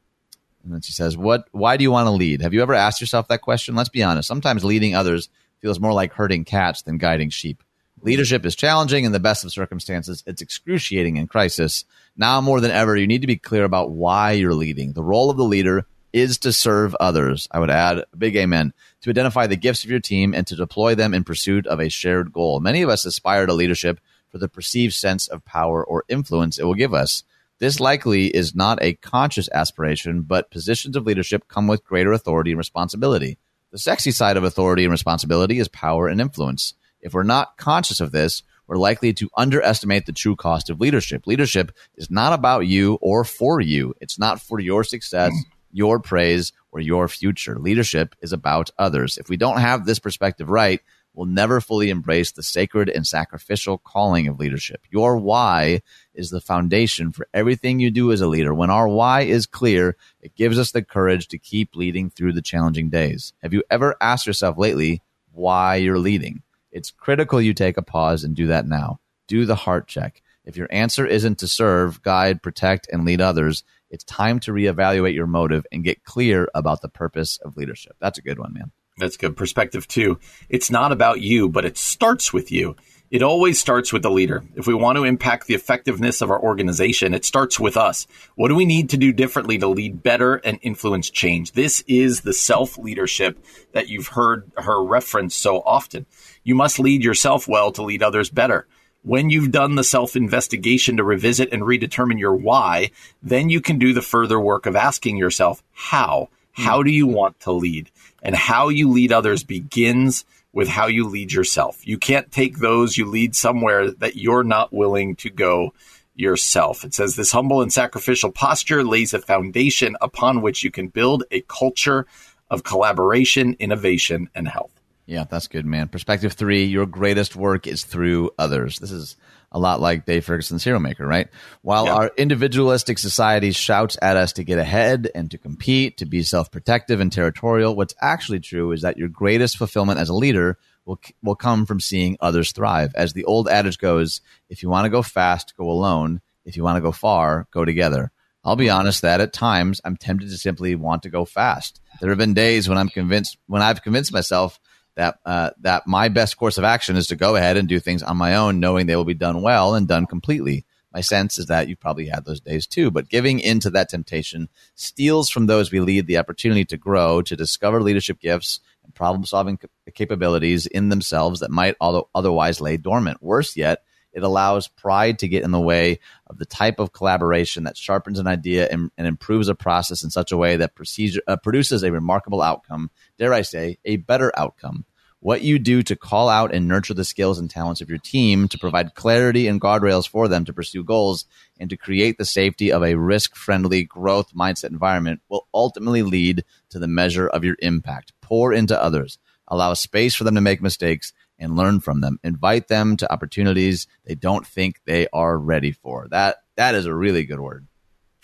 And 0.64 0.74
then 0.74 0.80
she 0.80 0.92
says, 0.92 1.16
"What? 1.16 1.48
Why 1.52 1.76
do 1.76 1.82
you 1.84 1.90
want 1.90 2.06
to 2.06 2.12
lead? 2.12 2.42
Have 2.42 2.54
you 2.54 2.62
ever 2.62 2.74
asked 2.74 3.00
yourself 3.00 3.28
that 3.28 3.42
question? 3.42 3.74
Let's 3.74 3.88
be 3.88 4.02
honest. 4.02 4.28
Sometimes 4.28 4.64
leading 4.64 4.94
others 4.94 5.28
feels 5.60 5.80
more 5.80 5.92
like 5.92 6.12
herding 6.12 6.44
cats 6.44 6.82
than 6.82 6.98
guiding 6.98 7.30
sheep. 7.30 7.62
Leadership 8.02 8.46
is 8.46 8.56
challenging 8.56 9.04
in 9.04 9.12
the 9.12 9.20
best 9.20 9.44
of 9.44 9.52
circumstances. 9.52 10.22
It's 10.26 10.40
excruciating 10.40 11.18
in 11.18 11.26
crisis. 11.26 11.84
Now 12.16 12.40
more 12.40 12.60
than 12.60 12.70
ever, 12.70 12.96
you 12.96 13.06
need 13.06 13.20
to 13.20 13.26
be 13.26 13.36
clear 13.36 13.64
about 13.64 13.90
why 13.90 14.32
you're 14.32 14.54
leading. 14.54 14.92
The 14.94 15.02
role 15.02 15.28
of 15.28 15.36
the 15.36 15.44
leader 15.44 15.86
is 16.12 16.38
to 16.38 16.52
serve 16.52 16.94
others. 16.98 17.48
I 17.50 17.58
would 17.58 17.70
add 17.70 17.98
a 17.98 18.16
big 18.16 18.36
amen 18.36 18.72
to 19.02 19.10
identify 19.10 19.46
the 19.46 19.56
gifts 19.56 19.84
of 19.84 19.90
your 19.90 20.00
team 20.00 20.34
and 20.34 20.46
to 20.46 20.56
deploy 20.56 20.94
them 20.94 21.14
in 21.14 21.24
pursuit 21.24 21.66
of 21.66 21.80
a 21.80 21.88
shared 21.88 22.32
goal. 22.32 22.60
Many 22.60 22.82
of 22.82 22.88
us 22.88 23.04
aspire 23.04 23.46
to 23.46 23.52
leadership 23.52 24.00
for 24.28 24.38
the 24.38 24.48
perceived 24.48 24.94
sense 24.94 25.28
of 25.28 25.44
power 25.44 25.84
or 25.84 26.04
influence 26.08 26.58
it 26.58 26.64
will 26.64 26.74
give 26.74 26.94
us. 26.94 27.24
This 27.58 27.78
likely 27.78 28.28
is 28.28 28.54
not 28.54 28.82
a 28.82 28.94
conscious 28.94 29.48
aspiration, 29.52 30.22
but 30.22 30.50
positions 30.50 30.96
of 30.96 31.04
leadership 31.06 31.46
come 31.46 31.66
with 31.66 31.84
greater 31.84 32.12
authority 32.12 32.52
and 32.52 32.58
responsibility. 32.58 33.38
The 33.70 33.78
sexy 33.78 34.10
side 34.10 34.36
of 34.36 34.44
authority 34.44 34.84
and 34.84 34.90
responsibility 34.90 35.58
is 35.58 35.68
power 35.68 36.08
and 36.08 36.20
influence. 36.20 36.74
If 37.02 37.12
we're 37.12 37.22
not 37.22 37.56
conscious 37.56 38.00
of 38.00 38.12
this, 38.12 38.42
we're 38.66 38.76
likely 38.76 39.12
to 39.14 39.28
underestimate 39.36 40.06
the 40.06 40.12
true 40.12 40.36
cost 40.36 40.70
of 40.70 40.80
leadership. 40.80 41.26
Leadership 41.26 41.72
is 41.96 42.10
not 42.10 42.32
about 42.32 42.66
you 42.66 42.98
or 43.00 43.24
for 43.24 43.60
you. 43.60 43.94
It's 44.00 44.18
not 44.18 44.40
for 44.40 44.60
your 44.60 44.84
success, 44.84 45.32
your 45.72 46.00
praise, 46.00 46.52
or 46.72 46.80
your 46.80 47.08
future. 47.08 47.58
Leadership 47.58 48.14
is 48.20 48.32
about 48.32 48.70
others. 48.78 49.18
If 49.18 49.28
we 49.28 49.36
don't 49.36 49.58
have 49.58 49.84
this 49.84 49.98
perspective 49.98 50.48
right, 50.48 50.80
we'll 51.14 51.26
never 51.26 51.60
fully 51.60 51.90
embrace 51.90 52.32
the 52.32 52.42
sacred 52.42 52.88
and 52.88 53.06
sacrificial 53.06 53.78
calling 53.78 54.28
of 54.28 54.38
leadership. 54.38 54.82
Your 54.90 55.16
why 55.16 55.82
is 56.14 56.30
the 56.30 56.40
foundation 56.40 57.12
for 57.12 57.26
everything 57.34 57.80
you 57.80 57.90
do 57.90 58.12
as 58.12 58.20
a 58.20 58.28
leader. 58.28 58.54
When 58.54 58.70
our 58.70 58.88
why 58.88 59.22
is 59.22 59.46
clear, 59.46 59.96
it 60.20 60.36
gives 60.36 60.58
us 60.58 60.70
the 60.70 60.82
courage 60.82 61.28
to 61.28 61.38
keep 61.38 61.74
leading 61.74 62.10
through 62.10 62.32
the 62.34 62.42
challenging 62.42 62.90
days. 62.90 63.32
Have 63.42 63.52
you 63.52 63.62
ever 63.70 63.96
asked 64.00 64.26
yourself 64.26 64.56
lately 64.58 65.02
why 65.32 65.76
you're 65.76 65.98
leading? 65.98 66.42
It's 66.70 66.90
critical 66.92 67.40
you 67.40 67.54
take 67.54 67.76
a 67.76 67.82
pause 67.82 68.22
and 68.22 68.36
do 68.36 68.46
that 68.48 68.66
now. 68.66 69.00
Do 69.26 69.44
the 69.44 69.56
heart 69.56 69.88
check. 69.88 70.22
If 70.44 70.56
your 70.56 70.68
answer 70.70 71.06
isn't 71.06 71.38
to 71.40 71.48
serve, 71.48 72.02
guide, 72.02 72.42
protect, 72.42 72.88
and 72.90 73.04
lead 73.04 73.20
others, 73.20 73.62
it's 73.90 74.04
time 74.04 74.40
to 74.40 74.52
reevaluate 74.52 75.14
your 75.14 75.26
motive 75.26 75.66
and 75.72 75.84
get 75.84 76.04
clear 76.04 76.48
about 76.54 76.82
the 76.82 76.88
purpose 76.88 77.38
of 77.44 77.56
leadership. 77.56 77.96
That's 78.00 78.18
a 78.18 78.22
good 78.22 78.38
one, 78.38 78.52
man. 78.52 78.70
That's 78.98 79.16
good 79.16 79.36
perspective, 79.36 79.88
too. 79.88 80.18
It's 80.48 80.70
not 80.70 80.92
about 80.92 81.20
you, 81.20 81.48
but 81.48 81.64
it 81.64 81.78
starts 81.78 82.32
with 82.32 82.52
you. 82.52 82.76
It 83.10 83.22
always 83.24 83.58
starts 83.58 83.92
with 83.92 84.02
the 84.02 84.10
leader. 84.10 84.44
If 84.54 84.68
we 84.68 84.74
want 84.74 84.96
to 84.96 85.04
impact 85.04 85.48
the 85.48 85.54
effectiveness 85.54 86.20
of 86.20 86.30
our 86.30 86.40
organization, 86.40 87.12
it 87.12 87.24
starts 87.24 87.58
with 87.58 87.76
us. 87.76 88.06
What 88.36 88.48
do 88.48 88.54
we 88.54 88.64
need 88.64 88.90
to 88.90 88.96
do 88.96 89.12
differently 89.12 89.58
to 89.58 89.66
lead 89.66 90.04
better 90.04 90.36
and 90.36 90.60
influence 90.62 91.10
change? 91.10 91.52
This 91.52 91.82
is 91.88 92.20
the 92.20 92.32
self 92.32 92.78
leadership 92.78 93.44
that 93.72 93.88
you've 93.88 94.08
heard 94.08 94.52
her 94.56 94.84
reference 94.84 95.34
so 95.34 95.60
often. 95.62 96.06
You 96.44 96.54
must 96.54 96.78
lead 96.78 97.02
yourself 97.02 97.48
well 97.48 97.72
to 97.72 97.82
lead 97.82 98.04
others 98.04 98.30
better. 98.30 98.68
When 99.02 99.30
you've 99.30 99.50
done 99.50 99.76
the 99.76 99.84
self 99.84 100.14
investigation 100.14 100.98
to 100.98 101.04
revisit 101.04 101.52
and 101.52 101.62
redetermine 101.62 102.18
your 102.18 102.34
why, 102.34 102.90
then 103.22 103.48
you 103.48 103.60
can 103.60 103.78
do 103.78 103.92
the 103.92 104.02
further 104.02 104.38
work 104.38 104.66
of 104.66 104.76
asking 104.76 105.16
yourself, 105.16 105.62
how? 105.72 106.28
How 106.52 106.78
hmm. 106.78 106.84
do 106.84 106.90
you 106.90 107.06
want 107.06 107.40
to 107.40 107.52
lead? 107.52 107.90
And 108.22 108.34
how 108.34 108.68
you 108.68 108.90
lead 108.90 109.12
others 109.12 109.42
begins 109.44 110.24
with 110.52 110.68
how 110.68 110.86
you 110.86 111.06
lead 111.06 111.32
yourself. 111.32 111.86
You 111.86 111.96
can't 111.96 112.30
take 112.30 112.58
those 112.58 112.98
you 112.98 113.06
lead 113.06 113.34
somewhere 113.34 113.90
that 113.92 114.16
you're 114.16 114.44
not 114.44 114.72
willing 114.72 115.16
to 115.16 115.30
go 115.30 115.72
yourself. 116.14 116.84
It 116.84 116.92
says 116.92 117.16
this 117.16 117.32
humble 117.32 117.62
and 117.62 117.72
sacrificial 117.72 118.30
posture 118.30 118.84
lays 118.84 119.14
a 119.14 119.20
foundation 119.20 119.96
upon 120.00 120.42
which 120.42 120.62
you 120.62 120.70
can 120.70 120.88
build 120.88 121.24
a 121.30 121.40
culture 121.42 122.06
of 122.50 122.64
collaboration, 122.64 123.56
innovation, 123.58 124.28
and 124.34 124.48
health. 124.48 124.79
Yeah, 125.10 125.24
that's 125.28 125.48
good, 125.48 125.66
man. 125.66 125.88
Perspective 125.88 126.34
three, 126.34 126.66
your 126.66 126.86
greatest 126.86 127.34
work 127.34 127.66
is 127.66 127.82
through 127.82 128.30
others. 128.38 128.78
This 128.78 128.92
is 128.92 129.16
a 129.50 129.58
lot 129.58 129.80
like 129.80 130.06
Dave 130.06 130.24
Ferguson's 130.24 130.62
Hero 130.62 130.78
Maker, 130.78 131.04
right? 131.04 131.26
While 131.62 131.86
yeah. 131.86 131.94
our 131.94 132.12
individualistic 132.16 132.96
society 132.96 133.50
shouts 133.50 133.98
at 134.00 134.16
us 134.16 134.34
to 134.34 134.44
get 134.44 134.60
ahead 134.60 135.10
and 135.12 135.28
to 135.32 135.36
compete, 135.36 135.96
to 135.96 136.06
be 136.06 136.22
self 136.22 136.52
protective 136.52 137.00
and 137.00 137.10
territorial, 137.10 137.74
what's 137.74 137.96
actually 138.00 138.38
true 138.38 138.70
is 138.70 138.82
that 138.82 138.98
your 138.98 139.08
greatest 139.08 139.56
fulfillment 139.56 139.98
as 139.98 140.10
a 140.10 140.14
leader 140.14 140.58
will, 140.84 141.00
will 141.24 141.34
come 141.34 141.66
from 141.66 141.80
seeing 141.80 142.16
others 142.20 142.52
thrive. 142.52 142.92
As 142.94 143.12
the 143.12 143.24
old 143.24 143.48
adage 143.48 143.78
goes, 143.78 144.20
if 144.48 144.62
you 144.62 144.68
want 144.68 144.84
to 144.84 144.90
go 144.90 145.02
fast, 145.02 145.56
go 145.56 145.68
alone. 145.68 146.20
If 146.44 146.56
you 146.56 146.62
want 146.62 146.76
to 146.76 146.82
go 146.82 146.92
far, 146.92 147.48
go 147.50 147.64
together. 147.64 148.12
I'll 148.44 148.54
be 148.54 148.70
honest 148.70 149.02
that 149.02 149.20
at 149.20 149.32
times 149.32 149.80
I'm 149.84 149.96
tempted 149.96 150.30
to 150.30 150.38
simply 150.38 150.76
want 150.76 151.02
to 151.02 151.10
go 151.10 151.24
fast. 151.24 151.80
There 152.00 152.10
have 152.10 152.18
been 152.18 152.32
days 152.32 152.68
when 152.68 152.78
I'm 152.78 152.88
convinced, 152.88 153.38
when 153.48 153.60
I've 153.60 153.82
convinced 153.82 154.12
myself 154.12 154.60
that 155.00 155.18
uh, 155.24 155.50
that 155.60 155.86
my 155.86 156.08
best 156.08 156.36
course 156.36 156.58
of 156.58 156.64
action 156.64 156.94
is 156.94 157.06
to 157.06 157.16
go 157.16 157.34
ahead 157.34 157.56
and 157.56 157.66
do 157.66 157.80
things 157.80 158.02
on 158.02 158.18
my 158.18 158.34
own, 158.34 158.60
knowing 158.60 158.84
they 158.86 158.96
will 158.96 159.04
be 159.06 159.14
done 159.14 159.40
well 159.40 159.74
and 159.74 159.88
done 159.88 160.06
completely. 160.06 160.66
My 160.92 161.00
sense 161.00 161.38
is 161.38 161.46
that 161.46 161.68
you've 161.68 161.80
probably 161.80 162.06
had 162.06 162.26
those 162.26 162.40
days 162.40 162.66
too, 162.66 162.90
but 162.90 163.08
giving 163.08 163.40
into 163.40 163.70
that 163.70 163.88
temptation 163.88 164.50
steals 164.74 165.30
from 165.30 165.46
those 165.46 165.72
we 165.72 165.80
lead 165.80 166.06
the 166.06 166.18
opportunity 166.18 166.66
to 166.66 166.76
grow, 166.76 167.22
to 167.22 167.34
discover 167.34 167.80
leadership 167.80 168.20
gifts 168.20 168.60
and 168.84 168.94
problem 168.94 169.24
solving 169.24 169.58
capabilities 169.94 170.66
in 170.66 170.90
themselves 170.90 171.40
that 171.40 171.50
might 171.50 171.76
otherwise 171.80 172.60
lay 172.60 172.76
dormant. 172.76 173.22
Worse 173.22 173.56
yet, 173.56 173.82
it 174.12 174.22
allows 174.22 174.68
pride 174.68 175.20
to 175.20 175.28
get 175.28 175.44
in 175.44 175.50
the 175.50 175.60
way 175.60 176.00
of 176.26 176.36
the 176.36 176.44
type 176.44 176.78
of 176.78 176.92
collaboration 176.92 177.64
that 177.64 177.76
sharpens 177.76 178.18
an 178.18 178.26
idea 178.26 178.68
and, 178.68 178.90
and 178.98 179.06
improves 179.06 179.48
a 179.48 179.54
process 179.54 180.02
in 180.02 180.10
such 180.10 180.32
a 180.32 180.36
way 180.36 180.56
that 180.56 180.74
procedure, 180.74 181.22
uh, 181.26 181.36
produces 181.36 181.84
a 181.84 181.92
remarkable 181.92 182.42
outcome, 182.42 182.90
dare 183.16 183.32
I 183.32 183.42
say, 183.42 183.78
a 183.84 183.96
better 183.96 184.30
outcome 184.36 184.84
what 185.20 185.42
you 185.42 185.58
do 185.58 185.82
to 185.82 185.94
call 185.94 186.28
out 186.28 186.52
and 186.52 186.66
nurture 186.66 186.94
the 186.94 187.04
skills 187.04 187.38
and 187.38 187.50
talents 187.50 187.80
of 187.80 187.88
your 187.88 187.98
team 187.98 188.48
to 188.48 188.58
provide 188.58 188.94
clarity 188.94 189.46
and 189.46 189.60
guardrails 189.60 190.08
for 190.08 190.28
them 190.28 190.44
to 190.46 190.52
pursue 190.52 190.82
goals 190.82 191.26
and 191.58 191.70
to 191.70 191.76
create 191.76 192.16
the 192.18 192.24
safety 192.24 192.72
of 192.72 192.82
a 192.82 192.96
risk 192.96 193.36
friendly 193.36 193.84
growth 193.84 194.34
mindset 194.34 194.70
environment 194.70 195.20
will 195.28 195.46
ultimately 195.52 196.02
lead 196.02 196.44
to 196.70 196.78
the 196.78 196.88
measure 196.88 197.28
of 197.28 197.44
your 197.44 197.56
impact. 197.60 198.12
Pour 198.22 198.52
into 198.52 198.82
others, 198.82 199.18
allow 199.46 199.74
space 199.74 200.14
for 200.14 200.24
them 200.24 200.34
to 200.34 200.40
make 200.40 200.62
mistakes 200.62 201.12
and 201.38 201.56
learn 201.56 201.80
from 201.80 202.00
them. 202.00 202.18
Invite 202.24 202.68
them 202.68 202.96
to 202.98 203.12
opportunities 203.12 203.86
they 204.04 204.14
don't 204.14 204.46
think 204.46 204.80
they 204.86 205.06
are 205.12 205.38
ready 205.38 205.72
for. 205.72 206.06
That 206.10 206.36
that 206.56 206.74
is 206.74 206.86
a 206.86 206.94
really 206.94 207.24
good 207.24 207.40
word. 207.40 207.66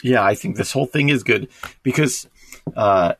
Yeah, 0.02 0.22
I 0.22 0.34
think 0.34 0.56
this 0.56 0.72
whole 0.72 0.86
thing 0.86 1.08
is 1.08 1.22
good 1.22 1.48
because 1.82 2.28
uh, 2.76 3.14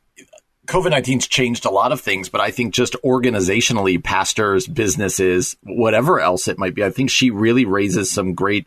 COVID 0.67 0.93
19's 0.93 1.27
changed 1.27 1.65
a 1.65 1.71
lot 1.71 1.93
of 1.93 2.01
things, 2.01 2.29
but 2.29 2.41
I 2.41 2.51
think 2.51 2.75
just 2.75 2.95
organizationally, 3.05 4.03
pastors, 4.03 4.67
businesses, 4.67 5.57
whatever 5.63 6.21
else 6.21 6.49
it 6.49 6.59
might 6.59 6.75
be, 6.75 6.85
I 6.85 6.91
think 6.91 7.11
she 7.11 7.31
really 7.31 7.65
raises 7.65 8.11
some 8.11 8.35
great 8.35 8.67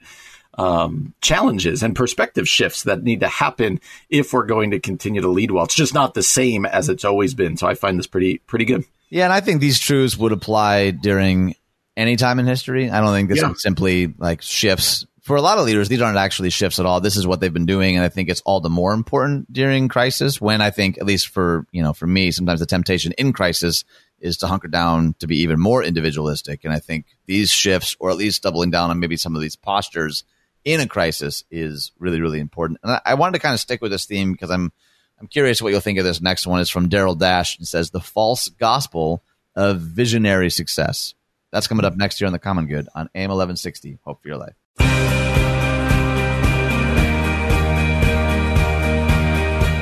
um, 0.57 1.13
challenges 1.21 1.83
and 1.83 1.95
perspective 1.95 2.47
shifts 2.47 2.83
that 2.83 3.03
need 3.03 3.21
to 3.21 3.27
happen 3.27 3.79
if 4.09 4.33
we're 4.33 4.45
going 4.45 4.71
to 4.71 4.79
continue 4.79 5.21
to 5.21 5.29
lead 5.29 5.51
well. 5.51 5.63
It's 5.63 5.75
just 5.75 5.93
not 5.93 6.13
the 6.13 6.23
same 6.23 6.65
as 6.65 6.89
it's 6.89 7.05
always 7.05 7.33
been. 7.33 7.55
So 7.55 7.67
I 7.67 7.75
find 7.75 7.97
this 7.97 8.07
pretty 8.07 8.39
pretty 8.39 8.65
good. 8.65 8.83
Yeah, 9.09 9.23
and 9.23 9.33
I 9.33 9.39
think 9.39 9.61
these 9.61 9.79
truths 9.79 10.17
would 10.17 10.31
apply 10.31 10.91
during 10.91 11.55
any 11.95 12.15
time 12.15 12.39
in 12.39 12.45
history. 12.45 12.89
I 12.89 13.01
don't 13.01 13.13
think 13.13 13.29
this 13.29 13.41
yeah. 13.41 13.53
simply 13.55 14.13
like 14.17 14.41
shifts 14.41 15.05
for 15.29 15.35
a 15.35 15.43
lot 15.43 15.59
of 15.59 15.65
leaders, 15.65 15.89
these 15.89 16.01
aren't 16.01 16.17
actually 16.17 16.49
shifts 16.49 16.79
at 16.79 16.87
all. 16.87 17.01
This 17.01 17.15
is 17.15 17.27
what 17.27 17.39
they've 17.39 17.53
been 17.53 17.67
doing, 17.67 17.95
and 17.95 18.03
I 18.03 18.09
think 18.09 18.29
it's 18.29 18.41
all 18.47 18.61
the 18.61 18.67
more 18.67 18.93
important 18.93 19.53
during 19.53 19.87
crisis. 19.87 20.41
When 20.41 20.59
I 20.59 20.71
think, 20.71 20.97
at 20.97 21.05
least 21.05 21.27
for 21.27 21.67
you 21.71 21.83
know, 21.83 21.93
for 21.93 22.07
me, 22.07 22.31
sometimes 22.31 22.61
the 22.61 22.65
temptation 22.65 23.11
in 23.11 23.31
crisis 23.31 23.83
is 24.19 24.37
to 24.37 24.47
hunker 24.47 24.67
down 24.67 25.13
to 25.19 25.27
be 25.27 25.37
even 25.41 25.59
more 25.59 25.83
individualistic. 25.83 26.65
And 26.65 26.73
I 26.73 26.79
think 26.79 27.05
these 27.27 27.51
shifts, 27.51 27.95
or 27.99 28.09
at 28.09 28.17
least 28.17 28.41
doubling 28.41 28.71
down 28.71 28.89
on 28.89 28.99
maybe 28.99 29.17
some 29.17 29.35
of 29.35 29.41
these 29.43 29.55
postures 29.55 30.23
in 30.65 30.79
a 30.79 30.87
crisis, 30.87 31.43
is 31.51 31.91
really, 31.99 32.21
really 32.21 32.39
important. 32.39 32.79
And 32.81 32.93
I, 32.93 33.01
I 33.05 33.13
wanted 33.13 33.33
to 33.33 33.39
kind 33.39 33.53
of 33.53 33.59
stick 33.59 33.83
with 33.83 33.91
this 33.91 34.05
theme 34.05 34.31
because 34.31 34.49
I'm 34.49 34.71
I'm 35.19 35.27
curious 35.27 35.61
what 35.61 35.69
you'll 35.69 35.79
think 35.79 35.99
of 35.99 36.05
this 36.05 36.21
next 36.21 36.47
one. 36.47 36.59
Is 36.59 36.71
from 36.71 36.89
Darryl 36.89 37.15
Dash. 37.15 37.55
and 37.59 37.67
says 37.67 37.91
the 37.91 38.01
false 38.01 38.49
gospel 38.49 39.21
of 39.55 39.79
visionary 39.79 40.49
success. 40.49 41.13
That's 41.51 41.67
coming 41.67 41.85
up 41.85 41.95
next 41.95 42.19
year 42.19 42.25
on 42.25 42.33
the 42.33 42.39
Common 42.39 42.65
Good 42.65 42.87
on 42.95 43.11
AM 43.13 43.29
1160. 43.29 43.99
Hope 44.03 44.23
for 44.23 44.27
your 44.27 44.37
life. 44.37 44.55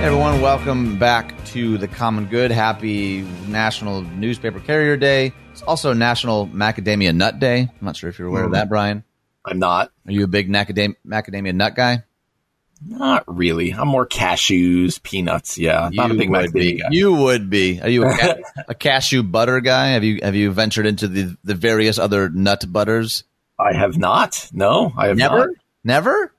Everyone, 0.02 0.42
welcome 0.42 1.00
back 1.00 1.44
to 1.46 1.78
the 1.78 1.88
Common 1.88 2.28
Good. 2.28 2.52
Happy 2.52 3.24
National 3.48 4.04
Newspaper 4.04 4.60
Carrier 4.60 4.96
Day. 4.96 5.34
It's 5.52 5.64
also 5.64 5.92
National 5.94 6.46
Macadamia 6.48 7.16
Nut 7.16 7.40
Day. 7.40 7.62
I'm 7.62 7.86
not 7.86 7.96
sure 7.96 8.10
if 8.10 8.20
you're 8.20 8.28
aware 8.28 8.44
mm. 8.44 8.48
of 8.48 8.52
that, 8.52 8.70
Brian. 8.70 9.04
I'm 9.44 9.58
not. 9.58 9.92
Are 10.06 10.12
you 10.12 10.24
a 10.24 10.28
big 10.28 10.50
macadam- 10.50 10.96
macadamia 11.06 11.54
nut 11.56 11.76
guy? 11.76 12.04
Not 12.86 13.24
really. 13.28 13.72
I'm 13.72 13.88
more 13.88 14.06
cashews, 14.06 15.02
peanuts. 15.02 15.58
Yeah, 15.58 15.90
you 15.90 15.98
not 15.98 16.12
a 16.12 16.14
big 16.14 16.30
macadamia 16.30 16.80
guy. 16.80 16.88
You 16.92 17.14
would 17.14 17.50
be. 17.50 17.82
Are 17.82 17.90
you 17.90 18.06
a, 18.06 18.16
ca- 18.16 18.36
a, 18.68 18.76
cashew 18.76 19.24
butter 19.24 19.62
guy? 19.62 19.90
Have 19.90 20.04
you 20.04 20.20
have 20.22 20.36
you 20.36 20.52
ventured 20.52 20.86
into 20.86 21.08
the 21.08 21.36
the 21.44 21.56
various 21.56 21.98
other 21.98 22.30
nut 22.30 22.64
butters? 22.72 23.24
I 23.60 23.74
have 23.74 23.98
not. 23.98 24.50
No, 24.54 24.94
I 24.96 25.08
have 25.08 25.18
never. 25.18 25.48
Not. 25.48 25.56
Never. 25.84 26.34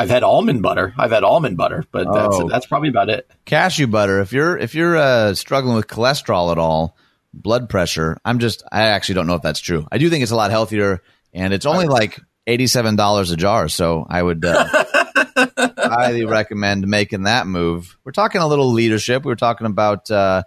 I've 0.00 0.10
had 0.10 0.22
almond 0.22 0.62
butter. 0.62 0.94
I've 0.96 1.10
had 1.10 1.24
almond 1.24 1.56
butter, 1.56 1.84
but 1.92 2.06
oh. 2.06 2.14
that's 2.14 2.50
that's 2.50 2.66
probably 2.66 2.88
about 2.88 3.10
it. 3.10 3.30
Cashew 3.44 3.86
butter. 3.86 4.20
If 4.20 4.32
you're 4.32 4.56
if 4.56 4.74
you're 4.74 4.96
uh, 4.96 5.34
struggling 5.34 5.76
with 5.76 5.86
cholesterol 5.86 6.52
at 6.52 6.58
all, 6.58 6.96
blood 7.34 7.68
pressure, 7.68 8.18
I'm 8.24 8.38
just 8.38 8.62
I 8.72 8.88
actually 8.88 9.16
don't 9.16 9.26
know 9.26 9.34
if 9.34 9.42
that's 9.42 9.60
true. 9.60 9.86
I 9.92 9.98
do 9.98 10.08
think 10.08 10.22
it's 10.22 10.32
a 10.32 10.36
lot 10.36 10.50
healthier, 10.50 11.02
and 11.34 11.52
it's 11.52 11.66
only 11.66 11.86
like 11.86 12.18
eighty 12.46 12.66
seven 12.66 12.96
dollars 12.96 13.30
a 13.30 13.36
jar. 13.36 13.68
So 13.68 14.06
I 14.08 14.22
would 14.22 14.44
uh, 14.44 14.66
highly 15.76 16.24
recommend 16.24 16.86
making 16.86 17.24
that 17.24 17.46
move. 17.46 17.96
We're 18.04 18.12
talking 18.12 18.40
a 18.40 18.48
little 18.48 18.72
leadership. 18.72 19.24
We 19.24 19.30
were 19.30 19.36
talking 19.36 19.66
about 19.66 20.10
uh, 20.10 20.44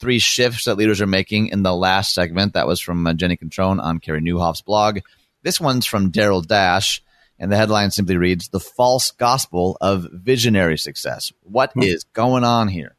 three 0.00 0.18
shifts 0.18 0.64
that 0.64 0.76
leaders 0.76 1.00
are 1.00 1.06
making 1.06 1.48
in 1.48 1.62
the 1.62 1.74
last 1.74 2.12
segment. 2.12 2.54
That 2.54 2.66
was 2.66 2.80
from 2.80 3.06
uh, 3.06 3.12
Jenni 3.12 3.38
Catron 3.38 3.80
on 3.80 4.00
Carey 4.00 4.20
Nieuwhof's 4.20 4.62
blog. 4.62 4.98
This 5.42 5.60
one's 5.60 5.86
from 5.86 6.10
Darryl 6.10 6.44
Dash. 6.44 7.02
And 7.38 7.52
the 7.52 7.56
headline 7.56 7.90
simply 7.90 8.16
reads 8.16 8.48
The 8.48 8.60
False 8.60 9.10
Gospel 9.10 9.76
of 9.80 10.08
Visionary 10.12 10.78
Success. 10.78 11.32
What 11.42 11.72
hmm. 11.72 11.82
is 11.82 12.04
going 12.12 12.44
on 12.44 12.68
here? 12.68 12.96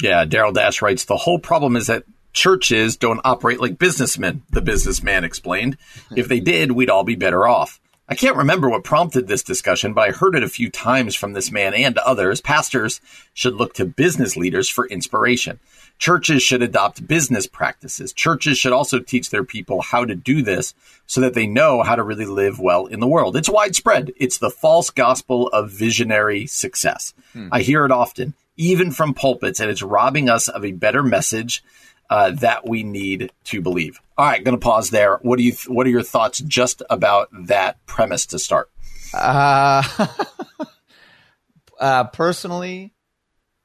Yeah, 0.00 0.24
Darryl 0.24 0.54
Dash 0.54 0.82
writes 0.82 1.04
The 1.04 1.16
whole 1.16 1.38
problem 1.38 1.76
is 1.76 1.86
that 1.88 2.04
churches 2.32 2.96
don't 2.96 3.20
operate 3.24 3.60
like 3.60 3.78
businessmen, 3.78 4.42
the 4.50 4.62
businessman 4.62 5.24
explained. 5.24 5.76
if 6.16 6.28
they 6.28 6.40
did, 6.40 6.72
we'd 6.72 6.90
all 6.90 7.04
be 7.04 7.14
better 7.14 7.46
off. 7.46 7.80
I 8.06 8.14
can't 8.14 8.36
remember 8.36 8.68
what 8.68 8.84
prompted 8.84 9.28
this 9.28 9.42
discussion, 9.42 9.94
but 9.94 10.08
I 10.08 10.12
heard 10.12 10.34
it 10.34 10.42
a 10.42 10.48
few 10.48 10.70
times 10.70 11.14
from 11.14 11.32
this 11.32 11.50
man 11.50 11.72
and 11.72 11.96
others. 11.98 12.42
Pastors 12.42 13.00
should 13.32 13.54
look 13.54 13.72
to 13.74 13.86
business 13.86 14.36
leaders 14.36 14.68
for 14.68 14.86
inspiration. 14.86 15.58
Churches 15.98 16.42
should 16.42 16.62
adopt 16.62 17.06
business 17.06 17.46
practices. 17.46 18.12
Churches 18.12 18.58
should 18.58 18.72
also 18.72 18.98
teach 18.98 19.30
their 19.30 19.44
people 19.44 19.80
how 19.80 20.04
to 20.04 20.14
do 20.14 20.42
this 20.42 20.74
so 21.06 21.20
that 21.20 21.34
they 21.34 21.46
know 21.46 21.82
how 21.82 21.94
to 21.94 22.02
really 22.02 22.26
live 22.26 22.58
well 22.58 22.86
in 22.86 23.00
the 23.00 23.06
world. 23.06 23.36
It's 23.36 23.48
widespread. 23.48 24.12
It's 24.16 24.38
the 24.38 24.50
false 24.50 24.90
gospel 24.90 25.48
of 25.48 25.70
visionary 25.70 26.46
success. 26.46 27.14
Hmm. 27.32 27.48
I 27.52 27.60
hear 27.60 27.84
it 27.84 27.90
often, 27.90 28.34
even 28.56 28.90
from 28.90 29.14
pulpits, 29.14 29.60
and 29.60 29.70
it's 29.70 29.82
robbing 29.82 30.28
us 30.28 30.48
of 30.48 30.64
a 30.64 30.72
better 30.72 31.02
message 31.02 31.62
uh, 32.10 32.30
that 32.32 32.68
we 32.68 32.82
need 32.82 33.32
to 33.44 33.60
believe. 33.60 34.00
All 34.16 34.26
right, 34.26 34.44
going 34.44 34.56
to 34.56 34.64
pause 34.64 34.90
there. 34.90 35.18
What 35.22 35.38
do 35.38 35.42
you? 35.42 35.52
Th- 35.52 35.68
what 35.68 35.86
are 35.86 35.90
your 35.90 36.02
thoughts 36.02 36.38
just 36.40 36.82
about 36.90 37.28
that 37.46 37.84
premise 37.86 38.26
to 38.26 38.38
start? 38.38 38.70
Uh, 39.12 39.82
uh 41.80 42.04
personally, 42.04 42.92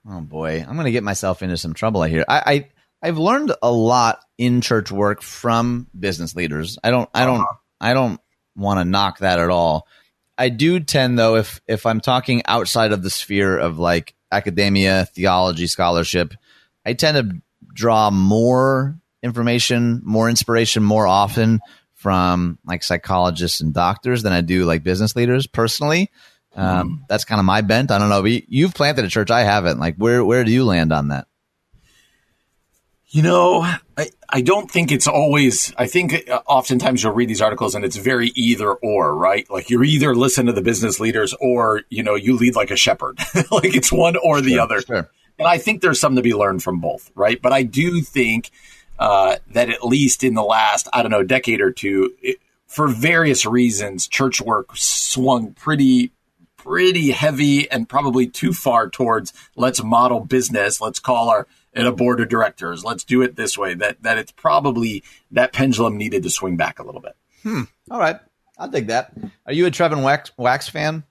oh 0.09 0.21
boy, 0.21 0.65
I'm 0.67 0.75
going 0.75 0.85
to 0.85 0.91
get 0.91 1.03
myself 1.03 1.41
into 1.41 1.57
some 1.57 1.73
trouble. 1.73 2.01
I 2.01 2.09
hear. 2.09 2.25
I, 2.27 2.67
I 3.01 3.07
have 3.07 3.17
learned 3.17 3.53
a 3.61 3.71
lot 3.71 4.19
in 4.37 4.61
church 4.61 4.91
work 4.91 5.21
from 5.21 5.87
business 5.97 6.35
leaders. 6.35 6.77
I 6.83 6.91
don't. 6.91 7.09
I 7.13 7.25
don't. 7.25 7.41
Uh-huh. 7.41 7.55
I 7.81 7.93
don't 7.93 8.19
want 8.55 8.79
to 8.79 8.85
knock 8.85 9.19
that 9.19 9.39
at 9.39 9.49
all. 9.49 9.87
I 10.37 10.49
do 10.49 10.79
tend 10.79 11.19
though 11.19 11.35
if 11.35 11.61
if 11.67 11.85
I'm 11.85 11.99
talking 11.99 12.43
outside 12.45 12.91
of 12.91 13.03
the 13.03 13.09
sphere 13.09 13.57
of 13.57 13.77
like 13.77 14.15
academia, 14.31 15.05
theology, 15.13 15.67
scholarship, 15.67 16.33
I 16.85 16.93
tend 16.93 17.17
to 17.17 17.41
draw 17.73 18.09
more 18.09 18.99
information, 19.21 20.01
more 20.03 20.29
inspiration 20.29 20.83
more 20.83 21.07
often 21.07 21.59
from 21.93 22.57
like 22.65 22.83
psychologists 22.83 23.59
and 23.59 23.73
doctors 23.73 24.23
than 24.23 24.31
I 24.31 24.39
do 24.41 24.63
like 24.63 24.83
business 24.83 25.15
leaders 25.15 25.45
personally. 25.45 26.09
Um, 26.59 26.89
mm. 26.89 27.07
That's 27.07 27.25
kind 27.25 27.39
of 27.39 27.45
my 27.45 27.61
bent. 27.61 27.91
I 27.91 27.97
don't 27.97 28.09
know. 28.09 28.25
You've 28.25 28.73
planted 28.73 29.05
a 29.05 29.09
church. 29.09 29.31
I 29.31 29.41
haven't. 29.41 29.79
Like, 29.79 29.95
where 29.95 30.23
where 30.23 30.43
do 30.43 30.51
you 30.51 30.65
land 30.65 30.91
on 30.91 31.09
that? 31.09 31.27
You 33.11 33.23
know, 33.23 33.61
I, 33.97 34.09
I 34.29 34.41
don't 34.41 34.69
think 34.69 34.91
it's 34.91 35.07
always, 35.07 35.73
I 35.75 35.87
think 35.87 36.29
uh, 36.29 36.43
oftentimes 36.45 37.01
you'll 37.01 37.13
read 37.13 37.27
these 37.27 37.41
articles 37.41 37.73
and 37.73 37.83
it's 37.83 37.95
very 37.95 38.27
either 38.35 38.71
or, 38.71 39.15
right? 39.15 39.49
Like 39.49 39.71
you're 39.71 39.83
either 39.83 40.13
listen 40.13 40.45
to 40.45 40.51
the 40.51 40.61
business 40.61 40.99
leaders 40.99 41.33
or, 41.41 41.81
you 41.89 42.03
know, 42.03 42.13
you 42.13 42.37
lead 42.37 42.55
like 42.55 42.69
a 42.69 42.75
shepherd. 42.75 43.17
like 43.51 43.73
it's 43.73 43.91
one 43.91 44.15
or 44.15 44.41
the 44.41 44.59
other. 44.59 44.81
Sure. 44.81 45.09
And 45.39 45.47
I 45.47 45.57
think 45.57 45.81
there's 45.81 45.99
something 45.99 46.17
to 46.17 46.21
be 46.21 46.35
learned 46.35 46.61
from 46.61 46.81
both, 46.81 47.09
right? 47.15 47.41
But 47.41 47.51
I 47.51 47.63
do 47.63 47.99
think 48.01 48.51
uh, 48.99 49.37
that 49.53 49.69
at 49.69 49.83
least 49.83 50.23
in 50.23 50.35
the 50.35 50.43
last, 50.43 50.87
I 50.93 51.01
don't 51.01 51.11
know, 51.11 51.23
decade 51.23 51.61
or 51.61 51.71
two, 51.71 52.13
it, 52.21 52.37
for 52.67 52.87
various 52.87 53.43
reasons, 53.43 54.07
church 54.07 54.39
work 54.39 54.69
swung 54.75 55.53
pretty, 55.53 56.11
pretty 56.63 57.11
heavy 57.11 57.69
and 57.71 57.87
probably 57.87 58.27
too 58.27 58.53
far 58.53 58.89
towards 58.89 59.33
let's 59.55 59.83
model 59.83 60.19
business. 60.19 60.81
Let's 60.81 60.99
call 60.99 61.29
our 61.29 61.47
in 61.73 61.85
a 61.85 61.91
board 61.91 62.19
of 62.19 62.29
directors. 62.29 62.83
Let's 62.83 63.03
do 63.03 63.21
it 63.21 63.35
this 63.35 63.57
way. 63.57 63.73
That 63.73 64.03
that 64.03 64.17
it's 64.17 64.31
probably 64.31 65.03
that 65.31 65.53
pendulum 65.53 65.97
needed 65.97 66.23
to 66.23 66.29
swing 66.29 66.57
back 66.57 66.79
a 66.79 66.83
little 66.83 67.01
bit. 67.01 67.15
Hmm. 67.43 67.63
All 67.89 67.99
right, 67.99 68.19
I'll 68.57 68.69
dig 68.69 68.87
that. 68.87 69.13
Are 69.45 69.53
you 69.53 69.65
a 69.65 69.71
Trevin 69.71 70.03
Wax, 70.03 70.31
Wax 70.37 70.69
fan? 70.69 71.03